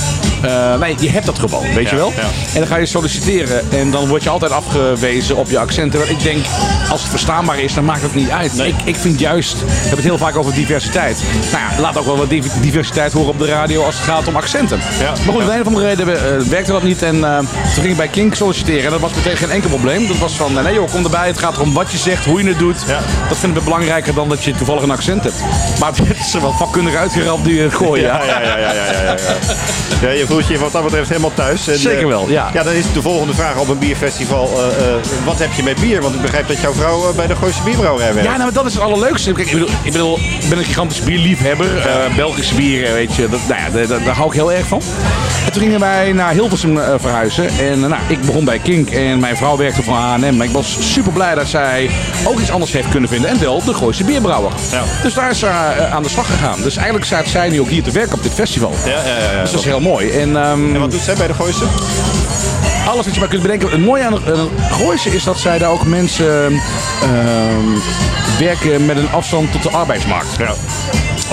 eh, 0.43 0.75
nee, 0.79 0.95
je 0.99 1.09
hebt 1.09 1.25
dat 1.25 1.39
gewoon, 1.39 1.73
weet 1.73 1.83
Ja, 1.83 1.89
je 1.89 1.95
wel? 1.95 2.13
ja. 2.15 2.21
En 2.53 2.59
dan 2.59 2.67
ga 2.67 2.75
je 2.77 2.85
solliciteren 2.85 3.71
en 3.71 3.91
dan 3.91 4.07
word 4.07 4.23
je 4.23 4.29
altijd 4.29 4.51
afgewezen 4.51 5.35
op 5.35 5.49
je 5.49 5.59
accent. 5.59 5.91
Terwijl 5.91 6.11
ik 6.11 6.23
denk, 6.23 6.45
als 6.89 7.01
het 7.01 7.09
verstaanbaar 7.09 7.59
is, 7.59 7.73
dan 7.73 7.85
maakt 7.85 8.01
het 8.01 8.15
niet 8.15 8.29
uit. 8.29 8.59
Ik, 8.59 8.75
ik 8.83 8.95
vind 8.95 9.19
juist, 9.19 9.53
we 9.59 9.65
hebben 9.71 9.89
het 9.95 10.03
heel 10.03 10.17
vaak 10.17 10.35
over 10.35 10.53
diversiteit. 10.53 11.21
Nou 11.51 11.63
ja, 11.75 11.81
laat 11.81 11.97
ook 11.97 12.05
wel 12.05 12.17
wat 12.17 12.29
div- 12.29 12.51
diversiteit 12.61 13.13
horen 13.13 13.29
op 13.29 13.39
de 13.39 13.45
radio 13.45 13.83
als 13.83 13.95
het 13.95 14.03
gaat 14.03 14.27
om 14.27 14.35
accenten. 14.35 14.77
Maar 14.99 15.33
goed, 15.33 15.43
om 15.43 15.49
een 15.49 15.61
of 15.61 15.67
andere 15.67 15.85
reden 15.87 16.07
eh, 16.07 16.39
werkte 16.47 16.71
dat 16.71 16.83
niet 16.83 17.01
en 17.01 17.23
eh, 17.23 17.37
toen 17.37 17.47
ging 17.73 17.87
ik 17.87 17.97
bij 17.97 18.07
Kink 18.07 18.35
solliciteren. 18.35 18.83
En 18.85 18.91
dat 18.91 18.99
was 18.99 19.11
meteen 19.13 19.37
geen 19.37 19.51
enkel 19.51 19.69
probleem. 19.69 20.07
Dat 20.07 20.17
was 20.17 20.33
van, 20.33 20.53
nee 20.63 20.73
joh, 20.73 20.91
kom 20.91 21.03
erbij. 21.03 21.27
Het 21.27 21.37
gaat 21.39 21.55
erom 21.55 21.73
wat 21.73 21.91
je 21.91 21.97
zegt, 21.97 22.25
hoe 22.25 22.41
je 22.43 22.47
het 22.49 22.59
doet. 22.59 22.77
Dat 23.29 23.37
vinden 23.37 23.57
we 23.57 23.63
belangrijker 23.63 24.13
dan 24.13 24.29
dat 24.29 24.43
je 24.43 24.51
toevallig 24.55 24.83
een 24.83 24.91
accent 24.91 25.23
hebt. 25.23 25.35
Maar 25.79 25.91
het 26.03 26.17
is 26.19 26.33
er 26.33 26.41
wel 26.41 26.51
vakkundig 26.53 26.95
uitgerapt 26.95 27.45
die 27.45 27.61
het 27.61 27.73
gooien. 27.73 28.05
Ja, 28.05 28.23
ja, 28.23 28.41
ja, 28.41 28.57
ja, 28.57 28.73
ja, 28.73 28.83
ja, 28.91 29.01
ja. 29.01 29.15
Ja, 30.01 30.09
je 30.09 30.25
voelt 30.33 30.47
je 30.47 30.59
wat 30.59 30.71
dat 30.71 30.83
betreft 30.83 31.09
helemaal 31.09 31.33
thuis. 31.33 31.67
En, 31.67 31.77
Zeker 31.77 32.01
eh, 32.01 32.07
wel, 32.07 32.29
ja. 32.29 32.49
Ja, 32.53 32.63
dan 32.63 32.73
is 32.73 32.85
de 32.93 33.01
volgende 33.01 33.33
vraag 33.33 33.59
op 33.59 33.67
een 33.67 33.77
bierfestival. 33.77 34.47
eh, 34.47 34.65
eh, 34.65 34.95
wat 35.25 35.39
heb 35.39 35.53
je 35.53 35.63
met 35.63 35.79
bier? 35.79 36.01
Want 36.01 36.15
ik 36.15 36.21
begrijp 36.21 36.47
dat 36.47 36.61
jouw 36.61 36.73
vrouw 36.73 37.13
bij 37.13 37.27
de 37.27 37.35
Gooise 37.35 37.63
Bierbrouwerij 37.63 38.13
werkt. 38.13 38.29
Ja, 38.29 38.37
nou, 38.37 38.51
dat 38.51 38.65
is 38.65 38.73
het 38.73 38.83
allerleukste. 38.83 39.31
Kijk, 39.31 39.47
ik, 39.47 39.53
bedoel, 39.53 39.69
ik, 39.83 39.91
bedoel, 39.91 40.17
ik 40.17 40.49
ben 40.49 40.57
een 40.57 40.63
gigantisch 40.63 41.01
bierliefhebber. 41.01 41.67
Belgische 42.15 42.55
bieren, 42.55 42.93
weet 42.93 43.15
je. 43.15 43.29
Dat, 43.29 43.39
nou 43.47 43.61
ja, 43.61 43.87
daar 44.05 44.15
hou 44.15 44.27
ik 44.27 44.33
heel 44.33 44.51
erg 44.51 44.67
van. 44.67 44.81
En 45.53 45.59
toen 45.59 45.67
gingen 45.67 45.85
wij 45.85 46.11
naar 46.11 46.33
Hilversum 46.33 46.77
eh, 46.77 46.93
verhuizen. 46.97 47.47
En 47.47 47.83
eh, 47.83 47.89
nou, 47.89 48.01
ik 48.07 48.21
begon 48.21 48.45
bij 48.45 48.59
Kink 48.59 48.89
en 48.89 49.19
mijn 49.19 49.37
vrouw 49.37 49.57
werkte 49.57 49.83
voor 49.83 49.93
H&M. 49.93 50.35
Maar 50.35 50.45
ik 50.45 50.51
was 50.51 50.77
super 50.79 51.11
blij 51.11 51.35
dat 51.35 51.47
zij 51.47 51.89
ook 52.25 52.39
iets 52.39 52.51
anders 52.51 52.71
heeft 52.71 52.89
kunnen 52.89 53.09
vinden. 53.09 53.29
En 53.29 53.39
wel 53.39 53.63
de 53.63 53.73
Gooise 53.73 54.03
Bierbrouwer. 54.03 54.51
Dus 55.03 55.13
daar 55.13 55.29
is 55.29 55.39
ze 55.39 55.45
eh, 55.45 55.93
aan 55.93 56.03
de 56.03 56.09
slag 56.09 56.25
gegaan. 56.25 56.61
Dus 56.61 56.75
eigenlijk 56.75 57.05
staat 57.05 57.27
zij 57.27 57.49
nu 57.49 57.59
ook 57.59 57.67
hier 57.67 57.83
te 57.83 57.91
werken 57.91 58.13
op 58.13 58.23
dit 58.23 58.33
festival. 58.33 58.73
Ja, 58.85 58.91
ja, 58.91 59.31
ja, 59.33 59.41
Dus 59.41 59.51
dat 59.51 59.59
is 59.59 59.65
heel 59.65 59.79
mooi. 59.79 60.09
En, 60.09 60.35
ehm, 60.35 60.73
En 60.73 60.79
wat 60.79 60.91
doet 60.91 61.01
zij 61.01 61.15
bij 61.15 61.27
de 61.27 61.33
Gooise? 61.33 61.65
alles 62.87 63.05
wat 63.05 63.13
je 63.13 63.19
maar 63.19 63.29
kunt 63.29 63.41
bedenken. 63.41 63.69
Het 63.69 63.85
mooie 63.85 64.03
aan 64.03 64.13
het 64.13 64.39
Gooise 64.71 65.09
is 65.15 65.23
dat 65.23 65.39
zij 65.39 65.57
daar 65.57 65.69
ook 65.69 65.85
mensen 65.85 66.53
ehm, 67.01 67.67
werken 68.39 68.85
met 68.85 68.97
een 68.97 69.09
afstand 69.11 69.51
tot 69.51 69.63
de 69.63 69.69
arbeidsmarkt. 69.69 70.37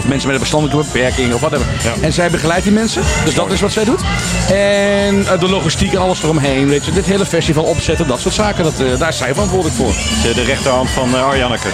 Of 0.01 0.07
mensen 0.07 0.27
met 0.27 0.41
een 0.41 0.47
verstandelijke 0.47 0.93
beperking 0.93 1.35
of 1.35 1.41
wat 1.41 1.55
ook. 1.55 1.63
En 2.01 2.13
zij 2.13 2.31
begeleidt 2.31 2.65
die 2.65 2.73
mensen. 2.73 3.03
Dus 3.25 3.35
dat 3.35 3.53
is 3.53 3.61
wat 3.61 3.73
zij 3.73 3.85
doet. 3.85 4.01
En 4.49 5.27
eh, 5.27 5.41
de 5.41 5.49
logistiek 5.49 5.93
en 5.93 5.99
alles 5.99 6.23
eromheen. 6.23 6.69
Weet 6.69 6.85
je, 6.85 6.93
dit 6.93 7.07
hele 7.07 7.27
festival 7.27 7.65
opzetten, 7.65 8.07
dat 8.07 8.21
soort 8.21 8.35
zaken. 8.35 8.65
Dat, 8.65 8.81
eh, 8.81 8.99
daar 8.99 9.09
is 9.09 9.17
zij 9.17 9.33
verantwoordelijk 9.33 9.77
voor. 9.77 9.93
De, 10.23 10.35
de 10.35 10.43
rechterhand 10.43 10.91
van 10.91 11.15
uh, 11.15 11.27
Arjanneke. 11.27 11.69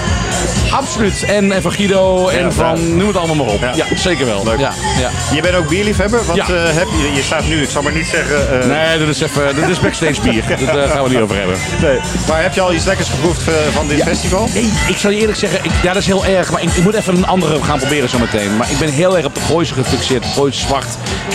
Absoluut. 0.70 1.22
En, 1.24 1.52
en 1.52 1.62
van 1.62 1.72
Guido 1.72 2.28
en 2.28 2.44
Ja, 2.44 2.50
van, 2.50 2.80
ja. 2.80 2.94
noem 2.94 3.06
het 3.06 3.16
allemaal 3.16 3.36
maar 3.36 3.54
op. 3.54 3.60
Ja. 3.74 3.86
Zeker 3.94 4.26
wel. 4.26 4.44
Leuk. 4.44 4.58
Ja, 4.58 4.72
ja. 4.98 5.10
Je 5.34 5.40
bent 5.40 5.54
ook 5.54 5.68
bierliefhebber. 5.68 6.24
Wat 6.24 6.36
heb 6.46 6.88
je? 6.90 7.12
Je 7.14 7.22
staat 7.22 7.46
nu, 7.48 7.62
ik 7.62 7.70
zal 7.70 7.82
maar 7.82 7.92
niet 7.92 8.06
zeggen. 8.06 8.68
Nee, 8.68 8.98
dat 8.98 9.08
is 9.08 9.20
even, 9.20 9.56
dat 9.60 9.68
is 9.68 9.80
backstage 9.80 10.20
bier. 10.20 10.44
Daar 10.74 10.88
gaan 10.88 11.02
we 11.02 11.08
niet 11.08 11.18
over 11.18 11.36
hebben. 11.36 11.56
Nee. 11.82 11.98
Maar 12.28 12.42
heb 12.42 12.54
je 12.54 12.60
al 12.60 12.72
iets 12.72 12.84
lekkers 12.84 13.08
geproefd 13.08 13.42
van 13.72 13.88
dit 13.88 14.02
festival? 14.02 14.48
Nee, 14.54 14.72
ik 14.88 14.96
zal 14.96 15.10
je 15.10 15.18
eerlijk 15.18 15.38
zeggen, 15.38 15.58
ik, 15.62 15.70
ja, 15.82 15.92
dat 15.92 16.02
is 16.02 16.06
heel 16.06 16.26
erg. 16.26 16.50
Maar 16.50 16.62
ik, 16.62 16.70
ik 16.72 16.82
moet 16.82 16.94
even 16.94 17.16
een 17.16 17.26
andere 17.26 17.62
gaan 17.62 17.78
proberen 17.78 18.08
zo 18.18 18.24
meteen. 18.24 18.56
Maar 18.56 18.70
ik 18.70 18.78
ben 18.78 18.88
heel 18.88 19.16
erg 19.16 19.26
op 19.26 19.34
de 19.34 19.40
Gooise 19.40 19.74
gefixeerd. 19.74 20.24
Gooise 20.26 20.60
zwart, 20.60 20.86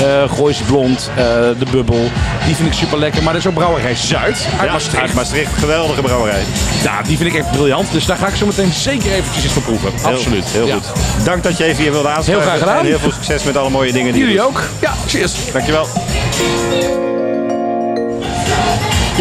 eh 0.02 0.24
Gooise 0.36 0.64
blond, 0.64 1.10
eh, 1.16 1.24
de 1.60 1.66
bubbel. 1.72 2.10
Die 2.46 2.56
vind 2.56 2.68
ik 2.68 2.74
super 2.74 2.98
lekker. 3.00 3.24
Maar 3.24 3.34
er 3.34 3.40
is 3.40 3.48
ook 3.48 3.54
brouwerij 3.54 3.96
Zuid 3.96 4.48
uit 4.60 4.66
Ja, 4.68 4.72
Maastricht. 4.72 5.02
uit 5.04 5.14
Maastricht, 5.14 5.52
geweldige 5.60 6.02
brouwerij. 6.02 6.44
Ja, 6.84 7.02
die 7.02 7.18
vind 7.18 7.34
ik 7.34 7.40
echt 7.40 7.52
briljant. 7.52 7.92
Dus 7.92 8.06
daar 8.06 8.18
ga 8.18 8.28
ik 8.28 8.36
zo 8.36 8.46
meteen 8.46 8.72
zeker 8.74 9.12
eventjes 9.12 9.44
eens 9.44 9.54
van 9.54 9.62
proeven. 9.62 9.92
Heel- 9.96 10.06
Absoluut. 10.16 10.46
Heel 10.46 10.68
Ja. 10.68 10.74
goed. 10.76 11.26
Dank 11.26 11.44
dat 11.44 11.58
je 11.58 11.64
even 11.64 11.82
hier 11.84 11.92
wilde 11.92 12.08
aansluiten. 12.08 12.34
Heel 12.50 12.58
graag 12.58 12.60
gedaan. 12.60 12.80
En 12.80 12.86
heel 12.86 13.00
veel 13.00 13.12
succes 13.12 13.44
met 13.44 13.58
alle 13.58 13.70
mooie 13.70 13.92
dingen 13.92 14.14
die 14.14 14.22
je 14.22 14.28
Jullie 14.28 14.42
doet. 14.42 14.52
ook. 14.56 14.62
Ja, 14.82 14.94
cheers. 15.08 15.34
Dankjewel. 15.52 15.88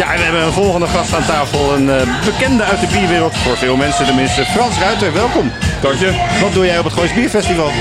Ja, 0.01 0.11
en 0.11 0.17
we 0.17 0.23
hebben 0.23 0.41
een 0.43 0.51
volgende 0.51 0.87
gast 0.87 1.13
aan 1.13 1.25
tafel. 1.25 1.73
Een 1.75 1.89
eh, 1.89 2.25
bekende 2.25 2.63
uit 2.63 2.79
de 2.79 2.87
bierwereld. 2.87 3.37
Voor 3.37 3.57
veel 3.57 3.75
mensen 3.75 4.05
tenminste. 4.05 4.45
Frans 4.45 4.79
Ruiter, 4.79 5.13
welkom. 5.13 5.51
Dank 5.81 5.95
je. 5.95 6.11
Wat 6.41 6.53
doe 6.53 6.65
jij 6.65 6.77
op 6.77 6.83
het 6.83 6.93
Goois 6.93 7.13
Bierfestival? 7.13 7.71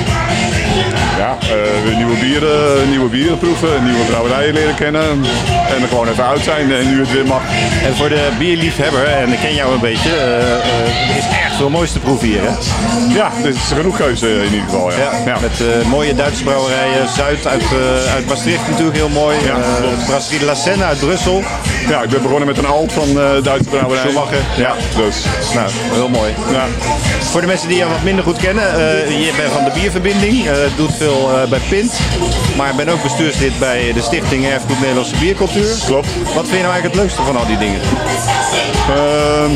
Ja, 1.20 1.36
eh, 1.40 1.96
nieuwe 1.96 2.16
bieren, 2.16 2.88
nieuwe 2.90 3.08
bieren 3.08 3.38
proeven, 3.38 3.84
nieuwe 3.84 4.04
brouwerijen 4.04 4.54
leren 4.54 4.74
kennen. 4.74 5.02
En 5.74 5.82
er 5.82 5.88
gewoon 5.88 6.08
even 6.08 6.26
uit 6.26 6.42
zijn 6.44 6.72
en 6.72 6.90
nu 6.90 7.00
het 7.00 7.12
weer 7.12 7.26
mag. 7.26 7.42
En 7.84 7.96
voor 7.96 8.08
de 8.08 8.28
bierliefhebber, 8.38 9.04
en 9.04 9.32
ik 9.32 9.38
ken 9.40 9.54
jou 9.54 9.72
een 9.74 9.80
beetje, 9.80 10.10
eh, 10.10 10.40
eh, 10.40 11.10
er 11.10 11.16
is 11.18 11.24
echt 11.44 11.56
veel 11.56 11.70
moois 11.70 11.92
te 11.92 11.98
proeven 11.98 12.28
hier. 12.28 12.40
Hè? 12.42 12.54
Ja, 13.14 13.30
er 13.42 13.48
is 13.48 13.56
genoeg 13.76 13.96
keuze 13.96 14.28
in 14.28 14.44
ieder 14.44 14.60
geval. 14.60 14.90
Ja. 14.90 15.10
Ja, 15.26 15.36
Met 15.40 15.60
eh, 15.60 15.88
mooie 15.88 16.14
Duitse 16.14 16.42
brouwerijen. 16.42 17.08
Zuid 17.16 17.46
uit, 17.46 17.62
eh, 17.62 18.14
uit 18.14 18.26
Maastricht 18.26 18.68
natuurlijk 18.68 18.96
heel 18.96 19.08
mooi. 19.08 19.36
Ja, 19.44 19.54
Eh. 19.56 20.06
Brasserie 20.06 20.38
de 20.38 20.44
la 20.44 20.54
Seine 20.54 20.84
uit 20.84 20.98
Brussel. 20.98 21.42
Ja, 21.88 22.02
ik 22.02 22.08
ben 22.10 22.22
begonnen 22.22 22.46
met 22.46 22.58
een 22.58 22.66
alt 22.66 22.92
van 22.92 23.14
Duitse 23.42 23.68
brouwerij. 23.70 24.04
Schumacher. 24.10 24.38
Ja, 24.56 24.74
dus. 24.96 25.16
Nou, 25.54 25.68
heel 25.92 26.08
mooi. 26.08 26.34
Ja. 26.52 26.64
Voor 27.20 27.40
de 27.40 27.46
mensen 27.46 27.68
die 27.68 27.76
je 27.78 27.84
wat 27.88 28.02
minder 28.02 28.24
goed 28.24 28.36
kennen, 28.38 28.64
je 29.24 29.32
bent 29.36 29.52
van 29.52 29.64
de 29.64 29.70
bierverbinding, 29.74 30.44
doet 30.76 30.94
veel 30.98 31.09
bij 31.48 31.60
Pint, 31.68 31.92
maar 32.56 32.74
ben 32.74 32.88
ook 32.88 33.02
bestuurslid 33.02 33.58
bij 33.58 33.92
de 33.92 34.02
stichting 34.02 34.46
Erfgoed 34.46 34.80
Nederlandse 34.80 35.16
Biercultuur. 35.16 35.74
Klopt. 35.86 36.08
Wat 36.34 36.48
vind 36.48 36.56
je 36.56 36.62
nou 36.62 36.72
eigenlijk 36.72 36.94
het 36.94 36.94
leukste 36.94 37.22
van 37.22 37.36
al 37.36 37.46
die 37.46 37.58
dingen? 37.58 37.80
Ehm, 38.90 39.54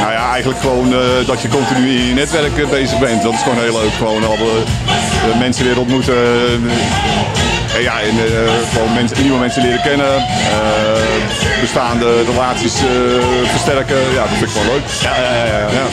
nou 0.00 0.12
ja, 0.12 0.30
eigenlijk 0.30 0.60
gewoon 0.60 0.94
dat 1.26 1.42
je 1.42 1.48
continu 1.48 1.90
in 1.96 2.06
je 2.06 2.14
netwerk 2.14 2.70
bezig 2.70 2.98
bent. 2.98 3.22
Dat 3.22 3.32
is 3.32 3.42
gewoon 3.42 3.58
heel 3.58 3.80
leuk. 3.80 3.92
Gewoon 3.92 4.24
alle 4.24 4.62
mensen 5.38 5.64
weer 5.64 5.78
ontmoeten. 5.78 6.14
ja, 7.80 8.00
en, 8.00 8.14
gewoon 8.72 8.94
mensen, 8.94 9.22
nieuwe 9.22 9.38
mensen 9.38 9.62
leren 9.62 9.82
kennen. 9.82 10.12
Bestaande 11.66 12.08
relaties 12.32 12.74
versterken. 13.54 14.00
Ja, 14.16 14.22
dat 14.22 14.36
vind 14.38 14.50
ik 14.50 14.56
gewoon 14.56 14.66
leuk. 14.74 14.86
Ja, 15.00 15.14
ja, 15.16 15.44
ja, 15.44 15.58
ja. 15.80 15.86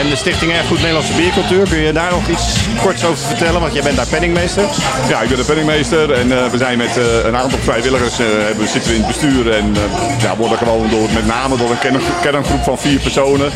En 0.00 0.08
de 0.08 0.16
Stichting 0.16 0.52
Erfgoed 0.52 0.78
Nederlandse 0.78 1.12
Biercultuur, 1.12 1.68
kun 1.68 1.78
je 1.78 1.92
daar 1.92 2.10
nog 2.10 2.28
iets 2.28 2.46
korts 2.82 3.04
over 3.04 3.26
vertellen? 3.26 3.60
Want 3.60 3.72
jij 3.72 3.82
bent 3.82 3.96
daar 3.96 4.06
penningmeester. 4.06 4.64
Ja, 5.08 5.20
ik 5.20 5.28
ben 5.28 5.38
de 5.38 5.44
penningmeester 5.44 6.12
en 6.12 6.26
uh, 6.26 6.46
we 6.46 6.58
zijn 6.58 6.78
met 6.78 6.96
uh, 6.96 7.04
een 7.24 7.36
aantal 7.36 7.58
vrijwilligers 7.58 8.16
hebben, 8.18 8.68
zitten 8.68 8.90
we 8.90 8.96
in 8.96 9.02
het 9.04 9.12
bestuur. 9.12 9.52
En 9.52 9.76
ja, 10.20 10.36
worden 10.36 10.58
gewoon 10.58 10.88
door, 10.90 11.08
met 11.14 11.26
name 11.26 11.56
door 11.56 11.70
een 11.70 11.78
kern, 11.78 12.00
kerngroep 12.22 12.62
van 12.62 12.78
vier 12.78 13.00
personen, 13.00 13.50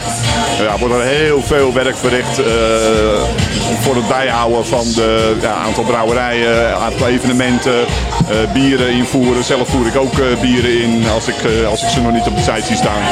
ja, 0.62 0.78
wordt 0.78 0.94
er 0.94 1.02
heel 1.02 1.42
veel 1.42 1.72
werk 1.72 1.96
verricht 1.96 2.40
voor 3.80 3.94
het 3.94 4.08
bijhouden 4.08 4.66
van 4.66 4.84
de 4.94 5.36
ja, 5.40 5.54
aantal 5.54 5.84
brouwerijen, 5.84 6.78
aantal 6.78 7.06
evenementen, 7.06 7.84
bieren 8.52 8.88
invoeren. 8.88 9.44
Zelf 9.44 9.68
voer 9.68 9.86
ik 9.86 9.96
ook 9.96 10.40
bieren 10.40 10.82
in 10.82 11.08
als 11.14 11.28
ik, 11.28 11.36
als 11.66 11.82
ik 11.82 11.88
ze 11.88 12.00
nog 12.00 12.12
niet 12.12 12.26
op 12.26 12.36
de 12.36 12.42
site 12.42 12.66
zie 12.66 12.76
staan. 12.76 13.02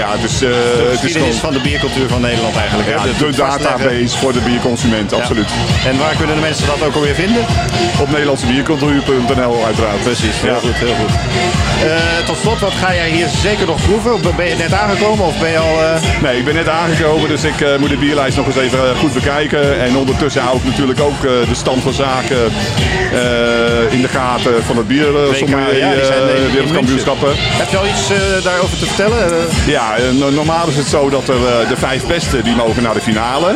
Ja, 0.00 0.16
dus, 0.16 0.38
de 0.38 0.90
het 0.90 1.02
is 1.02 1.12
gewoon... 1.12 1.32
van 1.32 1.52
de 1.52 1.60
biercultuur 1.60 2.08
van 2.08 2.20
Nederland 2.20 2.56
eigenlijk. 2.56 2.88
Ja, 2.88 3.02
de, 3.02 3.30
de 3.30 3.36
database 3.36 4.18
voor 4.18 4.32
de 4.32 4.40
bierconsument, 4.40 5.12
absoluut. 5.12 5.48
En 5.86 5.98
waar 5.98 6.14
kunnen 6.16 6.34
de 6.34 6.40
mensen 6.40 6.66
dat 6.66 6.82
ook 6.82 6.94
alweer 6.94 7.14
vinden? 7.14 7.44
Op 8.00 8.10
nederlandsebiercultuur.nl 8.10 9.64
uiteraard. 9.64 10.02
Precies, 10.02 10.36
heel 10.40 10.54
goed, 10.54 10.74
heel 10.74 10.94
goed. 10.94 11.10
Uh, 11.84 12.26
tot 12.26 12.36
slot, 12.38 12.60
wat 12.60 12.72
ga 12.72 12.94
jij 12.94 13.10
hier 13.10 13.28
zeker 13.42 13.66
nog 13.66 13.82
proeven? 13.82 14.36
Ben 14.36 14.48
je 14.48 14.56
net 14.56 14.72
aangekomen 14.72 15.26
of 15.26 15.38
ben 15.38 15.50
je 15.50 15.58
al... 15.58 15.74
Uh... 15.82 16.22
Nee, 16.22 16.38
ik 16.38 16.44
ben 16.44 16.54
net 16.54 16.68
aangekomen, 16.68 17.28
dus 17.28 17.44
ik 17.44 17.60
uh, 17.60 17.76
moet 17.76 17.88
de 17.88 17.96
bierlijst 17.96 18.36
nog 18.36 18.46
eens 18.46 18.56
even 18.56 18.96
goed 18.96 19.12
bekijken. 19.12 19.80
En 19.80 19.96
ondertussen 19.96 20.42
hou 20.42 20.56
ik 20.56 20.64
natuurlijk 20.64 21.00
ook 21.00 21.20
de 21.22 21.54
stand 21.54 21.82
van 21.82 21.92
zaken 21.92 22.38
in 23.90 24.00
de 24.00 24.08
gaten 24.08 24.64
van 24.64 24.76
het 24.76 24.88
bier 24.88 25.12
ja, 25.76 25.92
wereldkampioenschappen. 26.52 27.32
Heb 27.36 27.68
je 27.68 27.76
al 27.76 27.86
iets 27.86 28.08
daarover 28.44 28.78
te 28.78 28.86
vertellen? 28.86 29.48
Ja, 29.66 29.89
normaal 30.30 30.68
is 30.68 30.76
het 30.76 30.86
zo 30.86 31.10
dat 31.10 31.28
er 31.28 31.68
de 31.68 31.76
vijf 31.76 32.06
beste 32.06 32.42
die 32.42 32.54
mogen 32.54 32.82
naar 32.82 32.94
de 32.94 33.00
finale. 33.00 33.54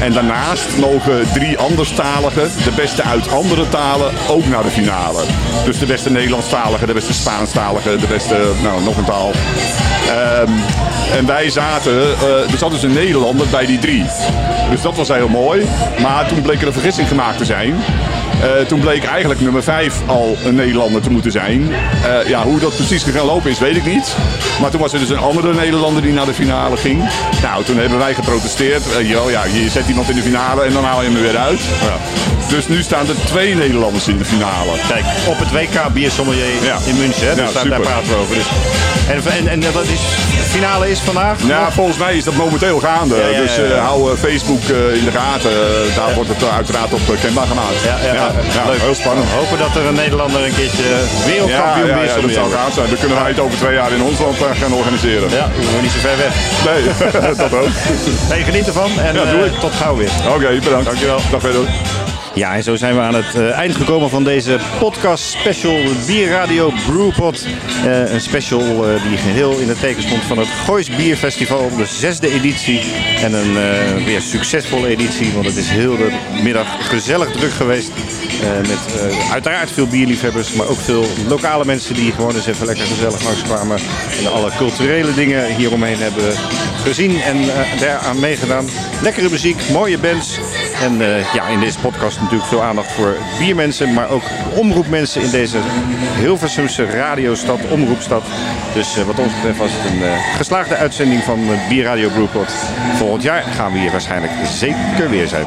En 0.00 0.12
daarnaast 0.12 0.76
mogen 0.76 1.32
drie 1.32 1.58
anderstaligen, 1.58 2.50
de 2.64 2.72
beste 2.76 3.02
uit 3.02 3.30
andere 3.30 3.68
talen, 3.68 4.12
ook 4.28 4.46
naar 4.46 4.62
de 4.62 4.70
finale. 4.70 5.22
Dus 5.64 5.78
de 5.78 5.86
beste 5.86 6.10
Nederlandstalige, 6.10 6.86
de 6.86 6.92
beste 6.92 7.12
Spaanstalige, 7.12 7.96
de 7.96 8.06
beste, 8.06 8.52
nou 8.62 8.82
nog 8.82 8.96
een 8.96 9.04
taal. 9.04 9.32
Um, 10.42 10.54
en 11.16 11.26
wij 11.26 11.50
zaten, 11.50 11.92
uh, 11.92 12.52
er 12.52 12.58
zat 12.58 12.70
dus 12.70 12.82
een 12.82 12.92
Nederlander 12.92 13.46
bij 13.50 13.66
die 13.66 13.78
drie. 13.78 14.04
Dus 14.70 14.82
dat 14.82 14.96
was 14.96 15.08
heel 15.08 15.28
mooi. 15.28 15.66
Maar 16.02 16.28
toen 16.28 16.42
bleek 16.42 16.60
er 16.60 16.66
een 16.66 16.72
vergissing 16.72 17.08
gemaakt 17.08 17.38
te 17.38 17.44
zijn. 17.44 17.74
Uh, 18.42 18.66
toen 18.66 18.80
bleek 18.80 19.04
eigenlijk 19.04 19.40
nummer 19.40 19.62
5 19.62 20.00
al 20.06 20.36
een 20.44 20.54
Nederlander 20.54 21.02
te 21.02 21.10
moeten 21.10 21.32
zijn. 21.32 21.60
Uh, 21.60 22.28
ja, 22.28 22.42
hoe 22.42 22.60
dat 22.60 22.76
precies 22.76 23.02
gaan 23.02 23.26
lopen 23.26 23.50
is, 23.50 23.58
weet 23.58 23.76
ik 23.76 23.86
niet. 23.86 24.16
Maar 24.60 24.70
toen 24.70 24.80
was 24.80 24.92
er 24.92 24.98
dus 24.98 25.08
een 25.08 25.18
andere 25.18 25.54
Nederlander 25.54 26.02
die 26.02 26.12
naar 26.12 26.26
de 26.26 26.34
finale 26.34 26.76
ging. 26.76 27.10
Nou, 27.42 27.64
toen 27.64 27.76
hebben 27.76 27.98
wij 27.98 28.14
geprotesteerd. 28.14 28.82
Uh, 28.98 29.10
joh, 29.10 29.30
ja, 29.30 29.44
je 29.44 29.70
zet 29.70 29.88
iemand 29.88 30.08
in 30.08 30.16
de 30.16 30.22
finale 30.22 30.62
en 30.62 30.72
dan 30.72 30.84
haal 30.84 31.02
je 31.02 31.06
hem 31.06 31.16
er 31.16 31.22
weer 31.22 31.38
uit. 31.38 31.60
Ja. 31.60 31.96
Dus 32.48 32.68
nu 32.68 32.82
staan 32.82 33.08
er 33.08 33.14
twee 33.24 33.54
Nederlanders 33.54 34.08
in 34.08 34.18
de 34.18 34.24
finale. 34.24 34.72
Kijk, 34.88 35.04
op 35.26 35.38
het 35.38 35.50
WK 35.50 35.92
Biersommelier 35.92 36.64
ja. 36.64 36.78
in 36.84 36.96
München. 36.96 37.28
Hè? 37.28 37.34
Dus 37.34 37.52
ja, 37.52 37.52
daar, 37.52 37.68
daar, 37.68 37.80
praten 37.80 38.08
we 38.08 38.14
over. 38.14 38.34
Dus. 38.34 38.46
En, 39.08 39.32
en, 39.32 39.48
en 39.48 39.60
dat 39.60 39.84
is, 39.84 40.00
finale 40.48 40.90
is 40.90 40.98
vandaag? 40.98 41.36
Ja, 41.46 41.70
volgens 41.72 41.98
mij 41.98 42.16
is 42.16 42.24
dat 42.24 42.34
momenteel 42.34 42.78
gaande. 42.78 43.14
dus 43.36 43.58
hou 43.78 44.16
Facebook 44.16 44.62
in 45.00 45.04
de 45.04 45.10
gaten. 45.10 45.50
daar 45.96 46.14
wordt 46.14 46.30
het 46.30 46.44
uiteraard 46.50 46.92
op 46.92 47.00
kenbaar 47.20 47.46
gemaakt. 47.46 47.82
ja. 48.14 48.32
Leuk. 48.66 48.80
heel 48.80 48.94
spannend. 48.94 49.26
Hopen 49.30 49.58
dat 49.58 49.76
er 49.76 49.86
een 49.86 49.94
Nederlander 49.94 50.44
een 50.44 50.54
keertje 50.54 50.82
wereldkampioen 51.26 51.86
ja, 51.86 51.96
ja, 51.96 52.02
ja, 52.02 52.20
dat 52.20 52.30
zou 52.32 52.52
gaaf 52.52 52.72
zijn. 52.72 52.88
Dan 52.88 52.98
kunnen 52.98 53.18
wij 53.18 53.28
het 53.28 53.40
over 53.40 53.58
twee 53.58 53.74
jaar 53.74 53.92
in 53.92 54.02
ons 54.02 54.18
land 54.18 54.38
eh, 54.40 54.50
gaan 54.60 54.72
organiseren. 54.72 55.30
Ja, 55.30 55.48
we 55.56 55.64
zijn 55.70 55.82
niet 55.82 55.90
zo 55.90 55.98
ver 55.98 56.16
weg. 56.16 56.34
Nee, 56.64 56.82
dat 57.36 57.54
ook. 57.54 57.66
Hey, 58.32 58.42
geniet 58.42 58.66
ervan 58.66 58.90
en 59.00 59.16
tot 59.60 59.72
gauw 59.72 59.96
weer. 59.96 60.10
Oké, 60.26 60.34
okay, 60.34 60.58
bedankt. 60.58 60.84
Dankjewel. 60.84 61.20
Dag 61.30 61.40
verder. 61.40 62.07
Ja, 62.38 62.54
en 62.54 62.62
zo 62.62 62.76
zijn 62.76 62.94
we 62.94 63.00
aan 63.00 63.14
het 63.14 63.34
uh, 63.34 63.50
eind 63.50 63.76
gekomen 63.76 64.10
van 64.10 64.24
deze 64.24 64.58
podcast 64.78 65.24
special 65.24 65.82
Bierradio 66.06 66.72
Brewpot. 66.86 67.46
Uh, 67.84 68.12
een 68.12 68.20
special 68.20 68.60
uh, 68.60 69.02
die 69.02 69.16
geheel 69.16 69.58
in 69.58 69.68
het 69.68 69.80
teken 69.80 70.02
stond 70.02 70.22
van 70.22 70.38
het 70.38 70.48
Goois 70.48 70.96
Bierfestival, 70.96 71.76
de 71.76 71.86
zesde 71.86 72.30
editie. 72.30 72.80
En 73.22 73.32
een 73.32 73.54
weer 74.04 74.20
succesvolle 74.20 74.88
editie, 74.88 75.32
want 75.32 75.46
het 75.46 75.56
is 75.56 75.68
heel 75.68 75.96
de 75.96 76.12
middag 76.42 76.88
gezellig 76.88 77.30
druk 77.30 77.52
geweest. 77.52 77.90
met 78.60 79.12
uiteraard 79.32 79.70
veel 79.70 79.86
bierliefhebbers, 79.86 80.52
maar 80.52 80.68
ook 80.68 80.80
veel 80.80 81.04
lokale 81.28 81.64
mensen 81.64 81.94
die 81.94 82.12
gewoon 82.12 82.34
eens 82.34 82.46
even 82.46 82.66
lekker 82.66 82.86
gezellig 82.86 83.24
langskwamen. 83.24 83.78
En 84.18 84.32
alle 84.32 84.50
culturele 84.56 85.14
dingen 85.14 85.54
hieromheen 85.54 85.98
hebben 85.98 86.32
gezien 86.82 87.20
en 87.20 87.36
daaraan 87.80 88.20
meegedaan. 88.20 88.66
Lekkere 89.02 89.28
muziek, 89.30 89.60
mooie 89.72 89.98
bands. 89.98 90.38
En 90.82 90.98
ja, 91.34 91.46
in 91.46 91.60
deze 91.60 91.78
podcast 91.78 92.20
natuurlijk 92.20 92.48
veel 92.48 92.62
aandacht 92.62 92.92
voor 92.92 93.16
biermensen, 93.38 93.92
maar 93.92 94.10
ook 94.10 94.22
omroepmensen 94.54 95.22
in 95.22 95.30
deze 95.30 95.58
Hilversumse 96.18 96.84
radiostad, 96.84 97.58
omroepstad. 97.70 98.22
Dus 98.74 98.98
uh, 98.98 99.04
wat 99.04 99.18
ons 99.18 99.34
betreft 99.34 99.58
was 99.58 99.70
het 99.72 99.90
een 99.92 99.98
uh, 99.98 100.36
geslaagde 100.36 100.74
uitzending 100.74 101.22
van 101.22 101.38
Bierradio 101.68 102.08
Brewpot. 102.08 102.50
Volgend 102.96 103.22
jaar 103.22 103.42
gaan 103.42 103.72
we 103.72 103.78
hier 103.78 103.90
waarschijnlijk 103.90 104.32
zeker 104.44 105.10
weer 105.10 105.26
zijn. 105.26 105.44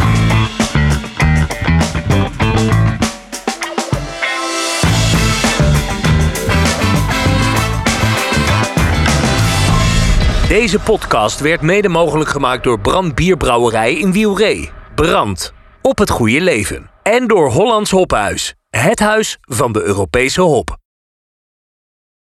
Deze 10.48 10.80
podcast 10.80 11.40
werd 11.40 11.62
mede 11.62 11.90
mogelijk 11.90 12.30
gemaakt 12.30 12.64
door 12.64 12.80
Brand 12.80 13.16
Bierbrouwerij 13.16 13.94
in 13.94 14.12
Wielree. 14.12 14.81
Brand 14.96 15.54
op 15.82 15.98
het 15.98 16.10
goede 16.10 16.42
leven. 16.42 16.90
En 17.04 17.28
door 17.28 17.52
Hollands 17.52 17.92
Hophuis, 17.92 18.56
het 18.70 19.00
huis 19.00 19.38
van 19.42 19.72
de 19.72 19.82
Europese 19.82 20.42
hop. 20.42 20.81